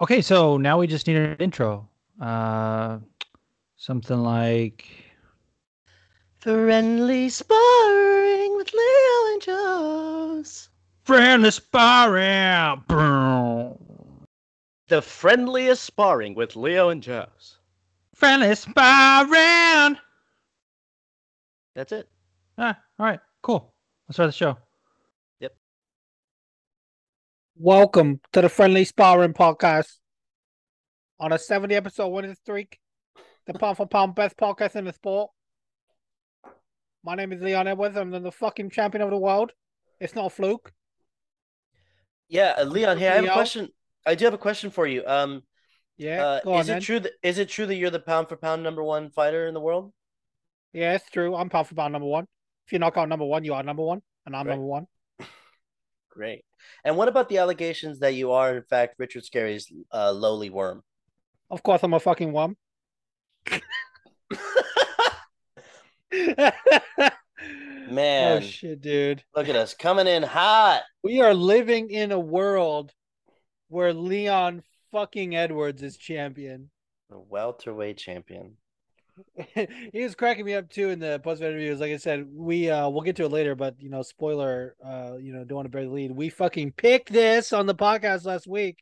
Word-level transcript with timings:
Okay, 0.00 0.22
so 0.22 0.56
now 0.56 0.78
we 0.78 0.86
just 0.86 1.06
need 1.08 1.16
an 1.16 1.36
intro. 1.38 1.88
Uh, 2.20 2.98
something 3.76 4.18
like 4.18 4.86
Friendly 6.40 7.28
sparring 7.28 8.56
with 8.56 8.72
Leo 8.72 9.32
and 9.32 9.42
Joe's. 9.42 10.68
friendly 11.04 11.50
sparring. 11.50 12.84
The 14.88 15.02
friendliest 15.02 15.82
sparring 15.84 16.34
with 16.34 16.54
Leo 16.54 16.90
and 16.90 17.02
Joe's. 17.02 17.58
Friendly 18.14 18.54
sparring. 18.54 19.98
That's 21.74 21.92
it. 21.92 22.08
Ah, 22.56 22.78
all 22.98 23.06
right, 23.06 23.20
cool. 23.42 23.74
Let's 24.08 24.16
start 24.16 24.28
the 24.28 24.32
show. 24.32 24.56
Welcome 27.60 28.20
to 28.34 28.40
the 28.40 28.48
Friendly 28.48 28.84
Sparring 28.84 29.32
Podcast. 29.32 29.96
On 31.18 31.32
a 31.32 31.38
70 31.40 31.74
episode 31.74 32.06
winning 32.06 32.36
streak, 32.36 32.78
the 33.46 33.54
pound 33.54 33.76
for 33.76 33.86
pound 33.86 34.14
best 34.14 34.36
podcast 34.36 34.76
in 34.76 34.84
the 34.84 34.92
sport. 34.92 35.32
My 37.02 37.16
name 37.16 37.32
is 37.32 37.42
Leon 37.42 37.66
Edwards. 37.66 37.96
I'm 37.96 38.12
the 38.12 38.30
fucking 38.30 38.70
champion 38.70 39.02
of 39.02 39.10
the 39.10 39.18
world. 39.18 39.50
It's 39.98 40.14
not 40.14 40.26
a 40.26 40.30
fluke. 40.30 40.70
Yeah, 42.28 42.54
uh, 42.56 42.62
Leon. 42.62 42.96
Hey, 42.96 43.08
I 43.08 43.14
have 43.16 43.24
a 43.24 43.32
question. 43.32 43.70
I 44.06 44.14
do 44.14 44.26
have 44.26 44.34
a 44.34 44.38
question 44.38 44.70
for 44.70 44.86
you. 44.86 45.02
Um, 45.04 45.42
Yeah, 45.96 46.24
uh, 46.24 46.40
on 46.50 46.60
is 46.60 46.68
it 46.68 46.80
true 46.82 47.00
that 47.00 47.12
is 47.24 47.38
it 47.38 47.48
true 47.48 47.66
that 47.66 47.74
you're 47.74 47.90
the 47.90 47.98
pound 47.98 48.28
for 48.28 48.36
pound 48.36 48.62
number 48.62 48.84
one 48.84 49.10
fighter 49.10 49.48
in 49.48 49.54
the 49.54 49.60
world? 49.60 49.92
Yeah, 50.72 50.94
it's 50.94 51.10
true. 51.10 51.34
I'm 51.34 51.48
pound 51.48 51.66
for 51.66 51.74
pound 51.74 51.92
number 51.92 52.06
one. 52.06 52.28
If 52.68 52.72
you 52.72 52.78
knock 52.78 52.96
out 52.96 53.08
number 53.08 53.24
one, 53.24 53.42
you 53.42 53.54
are 53.54 53.64
number 53.64 53.82
one, 53.82 54.00
and 54.26 54.36
I'm 54.36 54.46
number 54.46 54.64
one. 54.64 54.86
Great. 56.10 56.44
And 56.84 56.96
what 56.96 57.08
about 57.08 57.28
the 57.28 57.38
allegations 57.38 58.00
that 58.00 58.14
you 58.14 58.32
are 58.32 58.56
in 58.56 58.62
fact 58.62 58.96
Richard 58.98 59.24
Scarry's 59.24 59.70
uh, 59.92 60.12
lowly 60.12 60.50
worm? 60.50 60.82
Of 61.50 61.62
course, 61.62 61.82
I'm 61.82 61.94
a 61.94 62.00
fucking 62.00 62.32
worm. 62.32 62.56
Man, 67.90 68.38
oh 68.38 68.40
shit, 68.40 68.82
dude. 68.82 69.22
look 69.34 69.48
at 69.48 69.56
us 69.56 69.72
coming 69.72 70.06
in 70.06 70.22
hot. 70.22 70.82
We 71.02 71.22
are 71.22 71.32
living 71.32 71.90
in 71.90 72.12
a 72.12 72.18
world 72.18 72.92
where 73.68 73.94
Leon 73.94 74.62
fucking 74.92 75.34
Edwards 75.34 75.82
is 75.82 75.96
champion. 75.96 76.70
The 77.08 77.18
welterweight 77.18 77.96
champion. 77.96 78.56
he 79.92 80.02
was 80.02 80.14
cracking 80.14 80.44
me 80.44 80.54
up 80.54 80.68
too 80.70 80.90
in 80.90 80.98
the 80.98 81.20
post 81.20 81.42
interviews. 81.42 81.80
Like 81.80 81.92
I 81.92 81.96
said, 81.96 82.26
we 82.32 82.70
uh 82.70 82.88
we'll 82.88 83.02
get 83.02 83.16
to 83.16 83.24
it 83.24 83.32
later, 83.32 83.54
but 83.54 83.80
you 83.80 83.88
know, 83.90 84.02
spoiler, 84.02 84.76
uh, 84.84 85.16
you 85.20 85.32
know, 85.32 85.44
don't 85.44 85.56
want 85.56 85.66
to 85.66 85.70
bury 85.70 85.86
the 85.86 85.92
lead. 85.92 86.12
We 86.12 86.28
fucking 86.28 86.72
picked 86.72 87.12
this 87.12 87.52
on 87.52 87.66
the 87.66 87.74
podcast 87.74 88.24
last 88.24 88.46
week. 88.46 88.78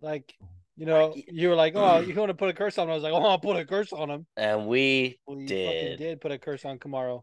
Like, 0.00 0.34
you 0.76 0.86
know, 0.86 1.14
you 1.16 1.48
were 1.48 1.54
like, 1.54 1.74
Oh, 1.76 2.00
you 2.00 2.14
want 2.14 2.30
to 2.30 2.34
put 2.34 2.50
a 2.50 2.52
curse 2.52 2.78
on 2.78 2.84
him? 2.88 2.90
I 2.92 2.94
was 2.94 3.02
like, 3.02 3.12
Oh, 3.12 3.24
I'll 3.24 3.38
put 3.38 3.56
a 3.56 3.64
curse 3.64 3.92
on 3.92 4.10
him. 4.10 4.26
And 4.36 4.66
we 4.66 5.18
We 5.26 5.46
Did. 5.46 5.98
did 5.98 6.20
put 6.20 6.32
a 6.32 6.38
curse 6.38 6.64
on 6.64 6.78
Kamaru. 6.78 7.22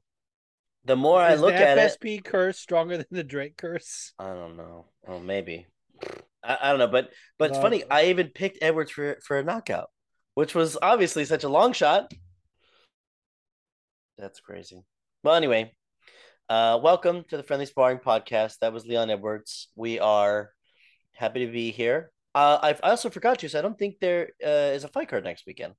the 0.86 0.95
more 0.95 1.22
I 1.22 1.36
look 1.36 1.53
the 1.56 1.62
at 1.62 1.78
it, 1.78 1.97
FSP 2.00 2.23
curse 2.23 2.58
stronger 2.58 2.97
than 2.97 3.06
the 3.12 3.23
Drake 3.23 3.58
curse? 3.58 4.14
I 4.17 4.34
don't 4.34 4.58
know. 4.58 4.86
Oh, 5.08 5.19
maybe. 5.19 5.67
I, 6.44 6.58
I 6.62 6.69
don't 6.72 6.80
know, 6.80 6.88
but 6.88 7.12
but 7.38 7.50
it's 7.50 7.58
No. 7.58 7.62
funny. 7.62 7.84
I 7.89 8.06
even 8.06 8.30
picked 8.30 8.58
Edwards 8.62 8.92
for 8.92 9.19
for 9.23 9.38
a 9.38 9.44
knockout, 9.44 9.89
which 10.35 10.55
was 10.55 10.77
obviously 10.81 11.25
such 11.25 11.43
a 11.43 11.49
long 11.49 11.73
shot. 11.73 12.11
That's 14.17 14.39
crazy. 14.39 14.83
Well, 15.23 15.35
anyway, 15.35 15.73
uh, 16.49 16.79
welcome 16.81 17.23
to 17.29 17.38
the 17.38 17.43
Friendly 17.43 17.65
Sparring 17.65 17.99
Podcast. 17.99 18.59
That 18.61 18.73
was 18.73 18.85
Leon 18.85 19.09
Edwards. 19.09 19.69
We 19.75 19.99
are 19.99 20.51
happy 21.13 21.45
to 21.45 21.51
be 21.51 21.71
here. 21.71 22.11
Uh, 22.33 22.59
I've, 22.61 22.79
I 22.83 22.91
also 22.91 23.09
forgot 23.09 23.39
to, 23.39 23.49
so 23.49 23.59
I 23.59 23.61
don't 23.61 23.77
think 23.77 23.99
there 23.99 24.29
uh, 24.45 24.73
is 24.73 24.83
a 24.83 24.88
fight 24.88 25.09
card 25.09 25.23
next 25.23 25.45
weekend. 25.45 25.73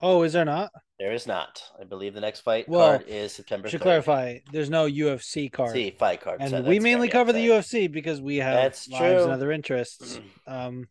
Oh, 0.00 0.24
is 0.24 0.34
there 0.34 0.44
not? 0.44 0.70
There 0.98 1.12
is 1.12 1.26
not. 1.26 1.62
I 1.80 1.84
believe 1.84 2.12
the 2.14 2.20
next 2.20 2.40
fight 2.40 2.68
Well, 2.68 2.98
card 2.98 3.08
is 3.08 3.32
September. 3.32 3.68
Should 3.68 3.80
3rd. 3.80 3.84
clarify, 3.84 4.38
there's 4.52 4.68
no 4.68 4.86
UFC 4.86 5.50
card. 5.50 5.72
See 5.72 5.90
fight 5.90 6.20
card. 6.20 6.40
And 6.40 6.50
so 6.50 6.62
we 6.62 6.80
mainly 6.80 7.08
cover 7.08 7.32
the. 7.32 7.46
UFC 7.46 7.90
because 7.90 8.20
we 8.20 8.36
have 8.38 8.54
That's 8.54 8.88
lives 8.88 9.00
true. 9.00 9.22
and 9.24 9.32
other 9.32 9.52
interests. 9.52 10.20
Um, 10.46 10.88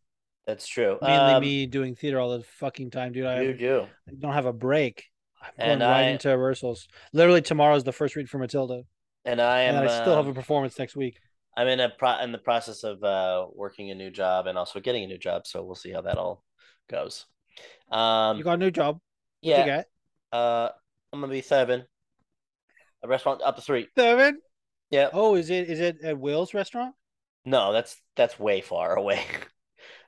That's 0.47 0.67
true. 0.67 0.97
mainly 1.01 1.33
Um, 1.33 1.41
me 1.41 1.65
doing 1.65 1.95
theater 1.95 2.19
all 2.19 2.37
the 2.37 2.43
fucking 2.43 2.91
time, 2.91 3.13
dude. 3.13 3.25
I, 3.25 3.41
You 3.41 3.53
do. 3.53 3.87
I 4.07 4.11
don't 4.19 4.33
have 4.33 4.45
a 4.45 4.53
break. 4.53 5.05
I'm 5.41 5.51
And 5.57 5.79
going 5.79 5.91
right 5.91 6.01
I- 6.03 6.09
into 6.09 6.29
rehearsals. 6.29 6.87
Literally 7.13 7.41
tomorrow's 7.41 7.83
the 7.83 7.91
first 7.91 8.15
read 8.15 8.29
for 8.29 8.37
Matilda, 8.37 8.83
And 9.25 9.41
I 9.41 9.61
am. 9.61 9.75
and 9.75 9.89
I 9.89 10.01
still 10.01 10.15
have 10.15 10.25
a 10.27 10.29
um, 10.29 10.35
performance 10.35 10.77
next 10.79 10.95
week. 10.95 11.19
I'm 11.57 11.67
in 11.67 11.79
a 11.79 11.89
pro 11.89 12.19
in 12.19 12.31
the 12.31 12.37
process 12.37 12.83
of 12.83 13.01
uh 13.03 13.47
working 13.53 13.89
a 13.89 13.95
new 13.95 14.11
job 14.11 14.45
and 14.47 14.57
also 14.57 14.79
getting 14.79 15.03
a 15.03 15.07
new 15.07 15.17
job, 15.17 15.47
so 15.47 15.63
we'll 15.63 15.75
see 15.75 15.91
how 15.91 16.01
that 16.01 16.17
all 16.17 16.43
goes. 16.89 17.25
Um 17.89 18.37
You 18.37 18.43
got 18.43 18.55
a 18.55 18.57
new 18.57 18.71
job. 18.71 18.99
Yeah, 19.41 19.59
you 19.61 19.65
got? 19.71 19.85
uh 20.37 20.69
I'm 21.13 21.21
gonna 21.21 21.31
be 21.31 21.41
serving 21.41 21.83
a 23.03 23.07
restaurant 23.07 23.41
up 23.41 23.55
the 23.55 23.61
street. 23.61 23.89
Seven. 23.97 24.41
Yeah. 24.89 25.09
Oh, 25.13 25.35
is 25.35 25.49
it 25.49 25.69
is 25.69 25.79
it 25.79 26.01
at 26.03 26.19
Will's 26.19 26.53
restaurant? 26.53 26.93
No, 27.45 27.71
that's 27.71 28.01
that's 28.15 28.37
way 28.39 28.61
far 28.61 28.95
away. 28.95 29.23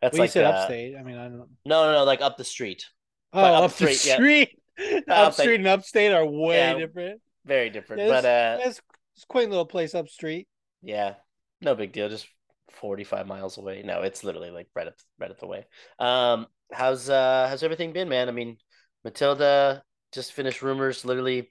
that's 0.02 0.18
well, 0.18 0.24
like 0.24 0.30
you 0.30 0.32
said 0.32 0.46
uh, 0.46 0.50
upstate. 0.50 0.96
I 0.98 1.04
mean, 1.04 1.18
I 1.18 1.24
don't. 1.30 1.50
No, 1.66 1.86
no, 1.86 1.92
no, 1.94 2.04
like 2.04 2.22
up 2.22 2.38
the 2.38 2.44
street. 2.44 2.86
Oh, 3.34 3.42
up 3.42 3.64
up, 3.64 3.72
the 3.72 3.76
street, 3.76 4.06
yeah. 4.06 4.16
street. 4.16 4.50
up 5.10 5.28
Upstreet 5.30 5.56
and 5.60 5.68
upstate 5.68 6.12
are 6.14 6.26
way 6.26 6.58
Yeah. 6.58 6.74
different. 6.76 7.22
Very 7.46 7.70
different. 7.70 8.04
Yeah, 8.04 8.10
but 8.10 8.26
uh 8.26 8.58
It's 8.68 8.82
it's 9.16 9.24
a 9.24 9.28
quaint 9.28 9.50
little 9.50 9.66
place 9.66 9.96
up 9.96 10.08
street. 10.10 10.48
yeah, 10.82 11.16
no 11.62 11.74
big 11.76 11.92
deal. 11.92 12.10
Just 12.10 12.28
45 12.72 13.26
miles 13.26 13.58
away. 13.58 13.82
No, 13.84 14.02
it's 14.04 14.24
literally 14.24 14.52
like 14.52 14.68
right 14.76 14.88
up 14.88 14.94
right 15.20 15.32
up 15.32 15.40
the 15.40 15.48
way. 15.48 15.66
Um 16.00 16.48
how's 16.72 17.10
uh 17.10 17.48
how's 17.50 17.64
everything 17.64 17.92
been, 17.94 18.08
man? 18.10 18.30
I 18.30 18.32
mean, 18.32 18.58
Matilda 19.04 19.84
just 20.14 20.34
finished 20.34 20.62
rumors 20.62 21.04
literally 21.06 21.40
a 21.40 21.46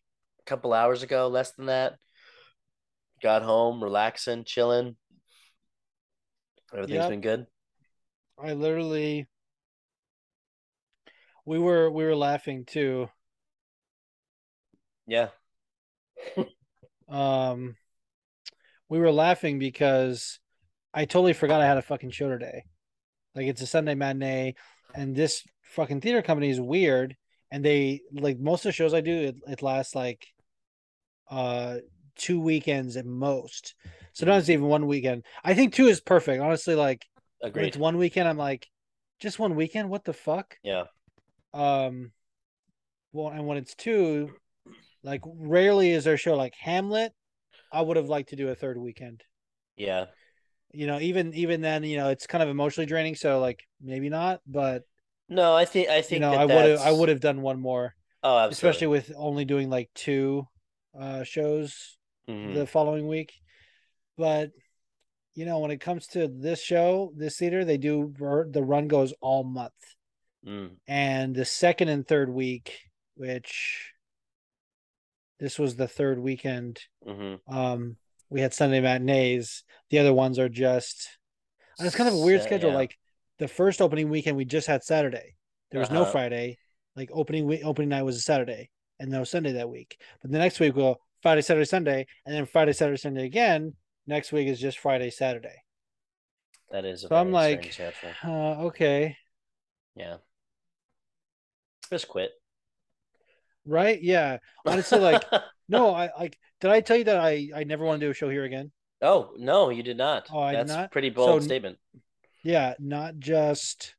couple 0.46 0.72
hours 0.72 1.02
ago, 1.02 1.26
less 1.28 1.52
than 1.52 1.66
that. 1.66 1.94
Got 3.22 3.42
home, 3.42 3.82
relaxing, 3.82 4.44
chilling. 4.44 4.96
Everything's 6.72 6.96
Yep. 7.04 7.10
been 7.10 7.20
good. 7.22 7.46
I 8.38 8.52
literally 8.52 9.26
we 11.44 11.58
were 11.58 11.90
we 11.90 12.04
were 12.04 12.16
laughing 12.16 12.64
too. 12.64 13.08
Yeah. 15.06 15.28
Um 17.08 17.76
we 18.88 18.98
were 18.98 19.12
laughing 19.12 19.58
because 19.60 20.40
I 20.92 21.04
totally 21.04 21.32
forgot 21.32 21.60
I 21.60 21.66
had 21.66 21.78
a 21.78 21.82
fucking 21.82 22.10
show 22.10 22.28
today. 22.28 22.64
Like 23.34 23.46
it's 23.46 23.62
a 23.62 23.66
Sunday 23.66 23.94
matinee 23.94 24.54
and 24.94 25.14
this 25.14 25.44
fucking 25.62 26.00
theater 26.00 26.22
company 26.22 26.50
is 26.50 26.60
weird 26.60 27.16
and 27.50 27.64
they 27.64 28.00
like 28.12 28.38
most 28.38 28.64
of 28.64 28.70
the 28.70 28.72
shows 28.72 28.92
I 28.92 29.02
do 29.02 29.14
it, 29.14 29.36
it 29.46 29.62
lasts 29.62 29.94
like 29.94 30.26
uh 31.30 31.76
two 32.16 32.40
weekends 32.40 32.96
at 32.96 33.06
most. 33.06 33.74
Sometimes 34.14 34.50
even 34.50 34.66
one 34.66 34.86
weekend. 34.86 35.24
I 35.44 35.54
think 35.54 35.74
two 35.74 35.86
is 35.86 36.00
perfect. 36.00 36.42
Honestly, 36.42 36.74
like 36.74 37.06
Agreed. 37.42 37.68
it's 37.68 37.76
one 37.76 37.96
weekend, 37.96 38.28
I'm 38.28 38.38
like, 38.38 38.66
just 39.18 39.38
one 39.38 39.54
weekend? 39.54 39.88
What 39.88 40.04
the 40.04 40.12
fuck? 40.12 40.56
Yeah. 40.62 40.84
Um, 41.54 42.12
well, 43.12 43.28
and 43.28 43.46
when 43.46 43.56
it's 43.58 43.74
two, 43.74 44.30
like 45.02 45.22
rarely 45.24 45.90
is 45.90 46.04
there 46.04 46.14
a 46.14 46.18
show 46.18 46.36
like 46.36 46.54
Hamlet. 46.58 47.12
I 47.72 47.80
would 47.80 47.96
have 47.96 48.08
liked 48.08 48.30
to 48.30 48.36
do 48.36 48.48
a 48.48 48.54
third 48.54 48.78
weekend. 48.78 49.22
Yeah. 49.76 50.06
You 50.72 50.86
know, 50.86 50.98
even 51.00 51.32
even 51.34 51.60
then, 51.60 51.84
you 51.84 51.96
know, 51.96 52.10
it's 52.10 52.26
kind 52.26 52.42
of 52.42 52.48
emotionally 52.48 52.86
draining. 52.86 53.14
So 53.14 53.40
like 53.40 53.66
maybe 53.80 54.08
not, 54.08 54.40
but 54.46 54.82
No, 55.28 55.54
I 55.54 55.64
think 55.64 55.88
I 55.88 56.02
think 56.02 56.12
you 56.12 56.20
know, 56.20 56.32
that 56.32 56.40
I 56.40 56.44
would 56.44 56.70
have 56.70 56.80
I 56.80 56.92
would 56.92 57.08
have 57.08 57.20
done 57.20 57.40
one 57.40 57.60
more, 57.60 57.94
Oh, 58.22 58.36
absolutely. 58.38 58.52
especially 58.52 58.86
with 58.88 59.12
only 59.16 59.44
doing 59.44 59.70
like 59.70 59.90
two 59.94 60.46
uh 60.98 61.22
shows 61.24 61.96
Mhm. 62.28 62.54
the 62.54 62.66
following 62.66 63.06
week. 63.08 63.32
But 64.18 64.50
you 65.36 65.44
know, 65.44 65.58
when 65.60 65.70
it 65.70 65.80
comes 65.80 66.06
to 66.08 66.26
this 66.26 66.60
show, 66.60 67.12
this 67.14 67.36
theater, 67.36 67.64
they 67.64 67.76
do 67.76 68.12
the 68.50 68.62
run 68.64 68.88
goes 68.88 69.12
all 69.20 69.44
month. 69.44 69.72
Mm. 70.44 70.76
and 70.86 71.34
the 71.34 71.44
second 71.44 71.88
and 71.88 72.06
third 72.06 72.28
week, 72.30 72.78
which 73.16 73.92
this 75.40 75.58
was 75.58 75.74
the 75.74 75.88
third 75.88 76.20
weekend, 76.20 76.80
Mhm. 77.04 77.40
um, 77.48 77.96
we 78.30 78.40
had 78.40 78.54
Sunday 78.54 78.80
matinees. 78.80 79.64
The 79.90 79.98
other 79.98 80.14
ones 80.14 80.38
are 80.38 80.48
just 80.48 81.18
and 81.78 81.86
it's 81.86 81.96
kind 81.96 82.08
of 82.08 82.14
a 82.14 82.20
weird 82.24 82.40
So- 82.42 82.46
schedule. 82.46 82.70
yeah. 82.70 82.76
Like 82.76 82.96
the 83.38 83.48
first 83.48 83.82
opening 83.82 84.08
weekend, 84.08 84.36
we 84.36 84.44
just 84.46 84.66
had 84.68 84.82
Saturday. 84.84 85.34
There 85.70 85.80
was 85.80 85.90
no 85.90 86.02
Uh-huh. 86.02 86.12
Friday. 86.12 86.58
Like 86.94 87.10
opening 87.12 87.44
week, 87.46 87.60
opening 87.64 87.88
night 87.90 88.02
was 88.04 88.16
a 88.16 88.20
Saturday, 88.22 88.70
and 88.98 89.10
no 89.10 89.24
Sunday 89.24 89.52
that 89.52 89.68
week. 89.68 90.00
But 90.22 90.30
the 90.30 90.38
next 90.38 90.58
week 90.60 90.74
we'll 90.76 90.94
go 90.94 91.00
Friday, 91.22 91.42
Saturday, 91.42 91.66
Sunday, 91.66 92.06
and 92.24 92.34
then 92.34 92.46
Friday, 92.46 92.72
Saturday, 92.72 92.96
Sunday 92.98 93.26
again. 93.26 93.74
Next 94.06 94.32
week 94.32 94.48
is 94.48 94.60
just 94.60 94.78
Friday, 94.78 95.10
Saturday. 95.10 95.62
that 96.70 96.84
is 96.84 97.04
a 97.04 97.08
So 97.08 97.16
I'm 97.16 97.32
like, 97.32 97.78
uh, 98.24 98.28
okay, 98.66 99.16
Yeah. 99.94 100.16
Just 101.90 102.08
quit. 102.08 102.30
right? 103.64 104.00
Yeah. 104.02 104.38
Honestly, 104.64 104.98
like 104.98 105.22
no, 105.68 105.94
I 105.94 106.10
like. 106.18 106.38
Did 106.60 106.70
I 106.70 106.80
tell 106.80 106.96
you 106.96 107.04
that 107.04 107.18
I 107.18 107.50
I 107.54 107.64
never 107.64 107.84
want 107.84 108.00
to 108.00 108.06
do 108.06 108.10
a 108.10 108.14
show 108.14 108.28
here 108.30 108.44
again? 108.44 108.70
oh 109.02 109.32
no, 109.36 109.68
you 109.70 109.82
did 109.82 109.96
not. 109.96 110.26
Oh, 110.32 110.40
I 110.40 110.52
did 110.52 110.60
That's 110.60 110.70
not? 110.72 110.90
pretty 110.92 111.10
bold 111.10 111.42
So- 111.42 111.46
statement. 111.46 111.78
yeah, 112.42 112.74
not 112.78 113.18
just 113.18 113.94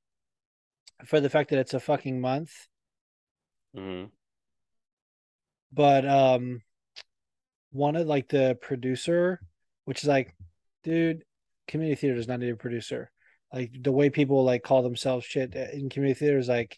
for 1.06 1.19
the 1.21 1.30
fact 1.30 1.51
that 1.51 1.60
it's 1.60 1.74
a 1.75 1.80
fucking 1.80 2.19
month, 2.19 2.51
hmm 3.75 4.06
but 5.71 6.07
um 6.07 6.62
one 7.71 7.95
of 7.95 8.07
like 8.07 8.27
the 8.30 8.57
producer, 8.62 9.39
which 9.88 10.04
is 10.04 10.10
like, 10.10 10.36
dude, 10.84 11.24
community 11.69 11.95
theater 11.95 12.18
does 12.18 12.28
not 12.28 12.42
need 12.42 12.50
a 12.50 12.57
producer. 12.57 13.10
Like 13.54 13.72
the 13.81 13.94
way 13.94 14.10
people 14.10 14.44
like 14.44 14.62
call 14.62 14.84
themselves 14.84 15.25
shit 15.25 15.56
in 15.56 15.89
community 15.89 16.19
theater 16.19 16.38
is 16.38 16.50
like 16.50 16.78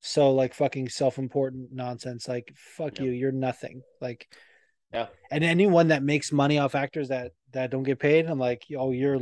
so 0.00 0.30
like 0.32 0.52
fucking 0.52 0.90
self-important 0.90 1.72
nonsense. 1.72 2.28
Like 2.28 2.52
fuck 2.54 3.00
you, 3.00 3.10
you're 3.10 3.32
nothing. 3.32 3.80
Like 4.02 4.28
Yeah. 4.92 5.06
and 5.30 5.42
anyone 5.42 5.88
that 5.88 6.02
makes 6.02 6.32
money 6.32 6.58
off 6.58 6.74
actors 6.74 7.08
that 7.08 7.32
that 7.52 7.70
don't 7.70 7.82
get 7.82 7.98
paid, 7.98 8.26
I'm 8.26 8.38
like, 8.38 8.62
oh, 8.76 8.90
you're 8.90 9.18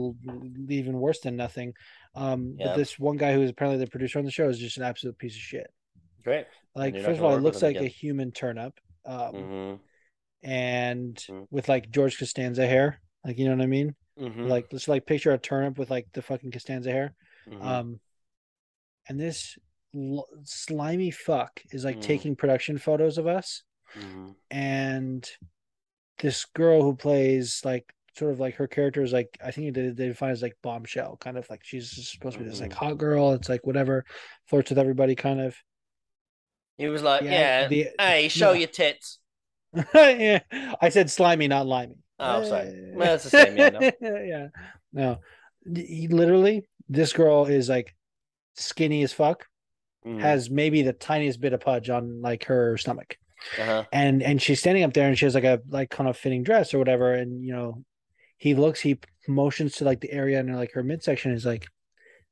even 0.69 0.95
worse 0.99 1.21
than 1.21 1.37
nothing. 1.37 1.75
Um, 2.17 2.57
Yeah. 2.59 2.67
but 2.69 2.77
this 2.77 2.99
one 2.99 3.19
guy 3.19 3.35
who 3.35 3.43
is 3.43 3.51
apparently 3.51 3.85
the 3.85 3.89
producer 3.89 4.19
on 4.19 4.25
the 4.25 4.33
show 4.33 4.49
is 4.49 4.59
just 4.59 4.79
an 4.79 4.83
absolute 4.83 5.17
piece 5.17 5.37
of 5.37 5.43
shit. 5.43 5.71
Great. 6.25 6.47
Like, 6.75 6.97
first 6.97 7.19
of 7.21 7.25
all, 7.25 7.37
it 7.37 7.43
looks 7.43 7.63
like 7.63 7.77
a 7.77 7.85
human 7.87 8.33
turnip. 8.33 8.81
Um, 9.05 9.35
hmm 9.35 9.75
and 10.45 11.15
Mhm. 11.29 11.47
with 11.51 11.69
like 11.69 11.91
George 11.91 12.19
Costanza 12.19 12.67
hair, 12.67 13.01
like 13.25 13.39
you 13.39 13.47
know 13.47 13.57
what 13.57 13.63
I 13.63 13.67
mean? 13.67 13.95
hmm 14.17 14.49
Like 14.49 14.67
let's 14.73 14.89
like 14.89 15.07
picture 15.07 15.33
a 15.33 15.39
turnip 15.39 15.79
with 15.79 15.91
like 15.91 16.07
the 16.13 16.23
fucking 16.23 16.51
Costanza 16.51 16.91
hair. 16.91 17.15
hmm 17.49 17.61
Um, 17.67 18.01
and 19.09 19.19
this 19.21 19.59
l- 19.95 20.29
slimy 20.45 21.11
fuck 21.11 21.61
is 21.71 21.85
like 21.85 21.97
Mm. 21.97 22.03
taking 22.03 22.37
production 22.37 22.79
photos 22.79 23.19
of 23.19 23.27
us, 23.27 23.63
hmm 23.95 24.33
and 24.51 25.29
this 26.19 26.45
girl 26.47 26.83
who 26.83 26.95
plays 26.95 27.63
like 27.65 27.93
sort 28.17 28.33
of 28.33 28.41
like 28.41 28.57
her 28.57 28.67
character 28.69 29.03
is 29.03 29.13
like 29.13 29.39
I 29.45 29.51
think 29.51 29.75
they 29.75 29.91
they 29.91 30.09
define 30.09 30.31
as 30.31 30.43
like 30.43 30.57
bombshell, 30.63 31.17
kind 31.19 31.37
of 31.39 31.49
like 31.51 31.63
she's 31.65 31.91
supposed 32.11 32.39
to 32.39 32.45
be 32.45 32.49
this 32.51 32.61
like 32.61 32.73
Mhm. 32.73 32.77
hot 32.79 32.99
girl. 32.99 33.33
It's 33.33 33.49
like 33.49 33.67
whatever, 33.67 34.05
flirts 34.47 34.71
with 34.71 34.79
everybody, 34.79 35.15
kind 35.15 35.41
of. 35.41 35.57
He 36.77 36.89
was 36.89 37.03
like, 37.03 37.23
Yeah, 37.25 37.31
"Yeah, 37.31 37.69
the- 37.69 37.89
hey, 37.99 38.29
show 38.29 38.53
no. 38.53 38.53
your 38.53 38.69
tits." 38.69 39.19
yeah, 39.95 40.41
I 40.81 40.89
said 40.91 41.11
slimy, 41.11 41.49
not 41.49 41.67
limey. 41.67 41.97
Oh, 42.23 42.45
sorry. 42.45 42.69
Eh. 42.69 42.93
Well, 42.95 43.15
it's 43.15 43.25
the 43.25 43.31
same, 43.31 43.57
yeah, 43.57 43.69
no. 43.71 43.81
yeah. 44.01 44.49
No, 44.93 45.19
he 45.75 46.09
literally, 46.09 46.69
this 46.89 47.13
girl 47.13 47.47
is 47.47 47.69
like 47.69 47.95
skinny 48.55 49.03
as 49.03 49.13
fuck, 49.13 49.47
Mhm. 50.07 50.21
has 50.21 50.51
maybe 50.51 50.83
the 50.83 50.93
tiniest 50.93 51.41
bit 51.41 51.53
of 51.53 51.61
pudge 51.61 51.89
on 51.91 52.21
like 52.23 52.45
her 52.45 52.77
stomach, 52.77 53.17
Uh-huh. 53.59 53.85
and 53.93 54.23
and 54.23 54.43
she's 54.43 54.59
standing 54.61 54.83
up 54.85 54.93
there 54.93 55.09
and 55.09 55.17
she 55.19 55.25
has 55.27 55.35
like 55.35 55.45
a 55.45 55.61
like 55.69 55.91
kind 55.91 56.09
of 56.11 56.17
fitting 56.17 56.43
dress 56.43 56.75
or 56.75 56.79
whatever, 56.79 57.15
and 57.15 57.45
you 57.45 57.53
know, 57.53 57.85
he 58.39 58.55
looks, 58.55 58.81
he 58.81 58.99
motions 59.29 59.77
to 59.77 59.85
like 59.85 60.01
the 60.01 60.11
area 60.13 60.41
and 60.41 60.55
like 60.57 60.73
her 60.73 60.83
midsection 60.83 61.31
is 61.33 61.47
like, 61.47 61.67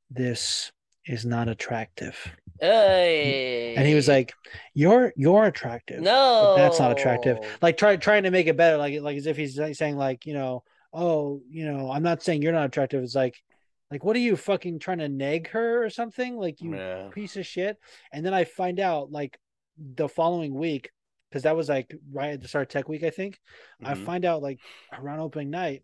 this 0.09 0.71
is 1.05 1.25
not 1.25 1.47
attractive, 1.47 2.15
Hey. 2.61 3.73
and 3.75 3.87
he 3.87 3.95
was 3.95 4.07
like, 4.07 4.33
you're 4.73 5.11
you're 5.15 5.45
attractive. 5.45 6.01
"No, 6.01 6.55
that's 6.55 6.79
not 6.79 6.91
attractive. 6.91 7.39
Like 7.61 7.75
try 7.75 7.95
trying 7.97 8.23
to 8.23 8.31
make 8.31 8.47
it 8.47 8.55
better, 8.55 8.77
like 8.77 9.01
like 9.01 9.17
as 9.17 9.25
if 9.25 9.35
he's 9.35 9.57
like 9.57 9.75
saying 9.75 9.97
like 9.97 10.25
you 10.25 10.33
know, 10.33 10.63
oh 10.93 11.41
you 11.49 11.65
know, 11.65 11.91
I'm 11.91 12.03
not 12.03 12.21
saying 12.21 12.41
you're 12.43 12.53
not 12.53 12.65
attractive. 12.67 13.03
It's 13.03 13.15
like, 13.15 13.41
like 13.89 14.03
what 14.03 14.15
are 14.15 14.19
you 14.19 14.35
fucking 14.37 14.79
trying 14.79 14.99
to 14.99 15.09
nag 15.09 15.49
her 15.49 15.83
or 15.83 15.89
something? 15.89 16.37
Like 16.37 16.61
you 16.61 16.75
Yeah. 16.75 17.09
piece 17.11 17.35
of 17.35 17.45
shit. 17.47 17.77
And 18.13 18.23
then 18.25 18.33
I 18.33 18.43
find 18.43 18.79
out 18.79 19.11
like 19.11 19.39
the 19.77 20.07
following 20.07 20.53
week 20.53 20.91
because 21.29 21.43
that 21.43 21.55
was 21.55 21.67
like 21.67 21.91
right 22.11 22.33
at 22.33 22.41
the 22.41 22.47
start 22.47 22.63
of 22.63 22.69
Tech 22.69 22.87
Week, 22.87 23.03
I 23.03 23.09
think. 23.09 23.39
I 23.83 23.95
Mhm. 23.95 24.05
find 24.05 24.23
out 24.25 24.43
like 24.43 24.59
around 24.93 25.19
opening 25.19 25.49
night. 25.49 25.81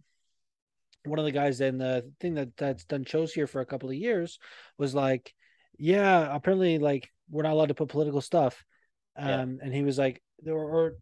One 1.06 1.20
of 1.20 1.26
the 1.26 1.32
guys 1.32 1.60
in 1.62 1.78
the 1.78 2.12
thing 2.20 2.36
that 2.36 2.56
that's 2.58 2.84
done 2.86 3.06
shows 3.06 3.34
here 3.34 3.48
for 3.48 3.62
a 3.62 3.66
couple 3.66 3.90
of 3.90 3.96
years 3.96 4.40
was 4.78 4.94
like, 4.94 5.34
yeah, 5.78 6.34
apparently 6.36 6.80
like 6.80 7.10
we're 7.30 7.44
not 7.44 7.54
allowed 7.54 7.68
to 7.68 7.74
put 7.74 7.90
political 7.90 8.22
stuff. 8.22 8.64
Um, 9.16 9.28
Yeah. 9.28 9.66
and 9.66 9.74
he 9.74 9.84
was 9.84 9.98
like, 9.98 10.22
or, 10.46 10.54
or 10.54 10.96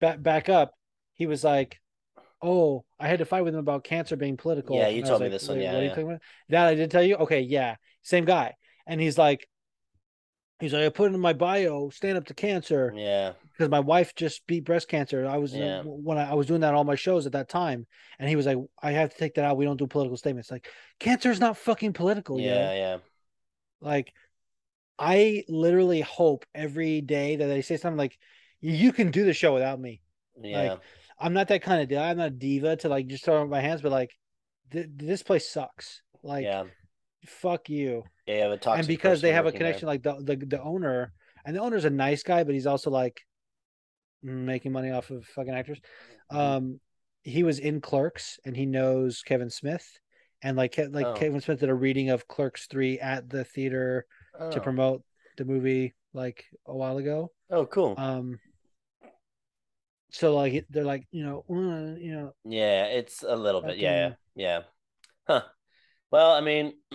back 0.00 0.22
back 0.22 0.48
up, 0.48 0.72
he 1.14 1.26
was 1.26 1.42
like, 1.44 1.80
oh, 2.42 2.84
I 3.00 3.08
had 3.08 3.20
to 3.20 3.24
fight 3.24 3.42
with 3.42 3.54
him 3.54 3.60
about 3.60 3.84
cancer 3.84 4.16
being 4.16 4.36
political. 4.36 4.76
Yeah, 4.76 4.88
you 4.88 4.98
And 4.98 5.06
told 5.06 5.20
me 5.20 5.26
like, 5.26 5.32
this 5.32 5.48
one. 5.48 5.60
Yeah, 5.60 5.72
what 5.72 5.82
are 5.82 6.02
you 6.02 6.10
yeah. 6.10 6.18
That 6.50 6.66
I 6.68 6.74
did 6.74 6.90
tell 6.90 7.02
you. 7.02 7.16
Okay, 7.16 7.40
yeah, 7.40 7.76
same 8.02 8.24
guy. 8.24 8.54
And 8.86 9.00
he's 9.00 9.16
like, 9.16 9.48
he's 10.60 10.72
like, 10.74 10.84
I 10.84 10.88
put 10.90 11.12
in 11.12 11.18
my 11.18 11.32
bio, 11.32 11.88
stand 11.88 12.18
up 12.18 12.26
to 12.26 12.34
cancer 12.34 12.92
Yeah. 12.94 13.32
because 13.52 13.70
my 13.70 13.80
wife 13.80 14.14
just 14.14 14.46
beat 14.46 14.64
breast 14.64 14.88
cancer. 14.88 15.26
I 15.26 15.38
was 15.38 15.54
uh, 15.54 15.58
Yeah. 15.58 15.82
when 15.84 16.18
I, 16.18 16.32
I 16.32 16.34
was 16.34 16.46
doing 16.46 16.60
that 16.60 16.68
on 16.68 16.74
all 16.74 16.84
my 16.84 16.96
shows 16.96 17.24
at 17.24 17.32
that 17.32 17.48
time, 17.48 17.86
and 18.18 18.28
he 18.28 18.36
was 18.36 18.44
like, 18.46 18.58
"I 18.82 18.92
have 18.92 19.10
to 19.10 19.16
take 19.16 19.34
that 19.34 19.44
out. 19.46 19.56
We 19.56 19.64
don't 19.64 19.78
do 19.78 19.86
political 19.86 20.18
statements. 20.18 20.50
Like, 20.50 20.68
cancer 21.00 21.30
is 21.30 21.40
not 21.40 21.56
fucking 21.56 21.94
political. 21.94 22.38
Yeah, 22.38 22.74
yeah. 22.74 22.98
Like, 23.80 24.12
I 24.98 25.44
literally 25.48 26.00
hope 26.00 26.46
every 26.54 27.00
day 27.00 27.36
that 27.36 27.46
they 27.46 27.62
say 27.62 27.76
something 27.76 27.98
like, 27.98 28.18
"You 28.60 28.92
can 28.92 29.10
do 29.10 29.24
the 29.24 29.34
show 29.34 29.54
without 29.54 29.80
me." 29.80 30.00
Yeah. 30.40 30.76
I'm 31.18 31.32
not 31.32 31.48
that 31.48 31.62
kind 31.62 31.82
of 31.82 31.88
guy. 31.88 32.10
I'm 32.10 32.18
not 32.18 32.26
a 32.28 32.30
diva 32.30 32.76
to 32.76 32.88
like 32.88 33.06
just 33.06 33.24
throw 33.24 33.42
up 33.42 33.48
my 33.48 33.60
hands, 33.60 33.82
but 33.82 33.92
like, 33.92 34.10
th- 34.72 34.88
this 34.96 35.22
place 35.22 35.48
sucks. 35.48 36.02
Like, 36.22 36.44
yeah. 36.44 36.64
fuck 37.26 37.68
you. 37.68 38.04
Yeah, 38.26 38.34
you 38.34 38.42
have 38.42 38.52
a 38.52 38.56
toxic 38.56 38.80
and 38.80 38.88
because 38.88 39.20
they 39.20 39.32
have 39.32 39.44
a 39.44 39.48
working 39.48 39.60
there. 39.60 39.68
connection, 39.68 39.86
like 39.86 40.02
the, 40.02 40.16
the 40.20 40.46
the 40.46 40.62
owner, 40.62 41.12
and 41.44 41.54
the 41.54 41.60
owner's 41.60 41.84
a 41.84 41.90
nice 41.90 42.22
guy, 42.22 42.42
but 42.44 42.54
he's 42.54 42.66
also 42.66 42.90
like 42.90 43.20
making 44.22 44.72
money 44.72 44.90
off 44.90 45.10
of 45.10 45.24
fucking 45.26 45.54
actors. 45.54 45.80
Mhm. 46.32 46.36
Um, 46.36 46.80
he 47.22 47.42
was 47.42 47.58
in 47.58 47.80
Clerks, 47.80 48.38
and 48.44 48.56
he 48.56 48.66
knows 48.66 49.22
Kevin 49.22 49.50
Smith, 49.50 49.98
and 50.44 50.56
like 50.56 50.78
like 50.90 51.06
Oh. 51.06 51.14
Kevin 51.14 51.40
Smith 51.40 51.58
did 51.60 51.70
a 51.70 51.74
reading 51.74 52.10
of 52.10 52.28
Clerks 52.28 52.66
three 52.66 53.00
at 53.00 53.28
the 53.28 53.42
theater 53.44 54.06
to 54.38 54.58
Oh. 54.58 54.60
promote 54.60 55.02
the 55.36 55.44
movie 55.44 55.94
like 56.12 56.44
a 56.66 56.76
while 56.76 56.98
ago. 56.98 57.32
Oh, 57.50 57.66
cool. 57.66 57.94
Um, 57.98 58.38
so 60.10 60.34
like 60.36 60.66
they're 60.70 60.84
like 60.84 61.06
you 61.10 61.24
know 61.24 61.44
uh, 61.50 61.96
you 61.98 62.12
know 62.12 62.34
yeah, 62.44 62.84
it's 62.86 63.24
a 63.24 63.34
little 63.34 63.62
bit. 63.62 63.78
Yeah, 63.78 63.96
yeah, 63.96 64.14
yeah. 64.36 64.60
Huh. 65.26 65.42
Well, 66.10 66.30
I 66.32 66.40
mean, 66.42 66.74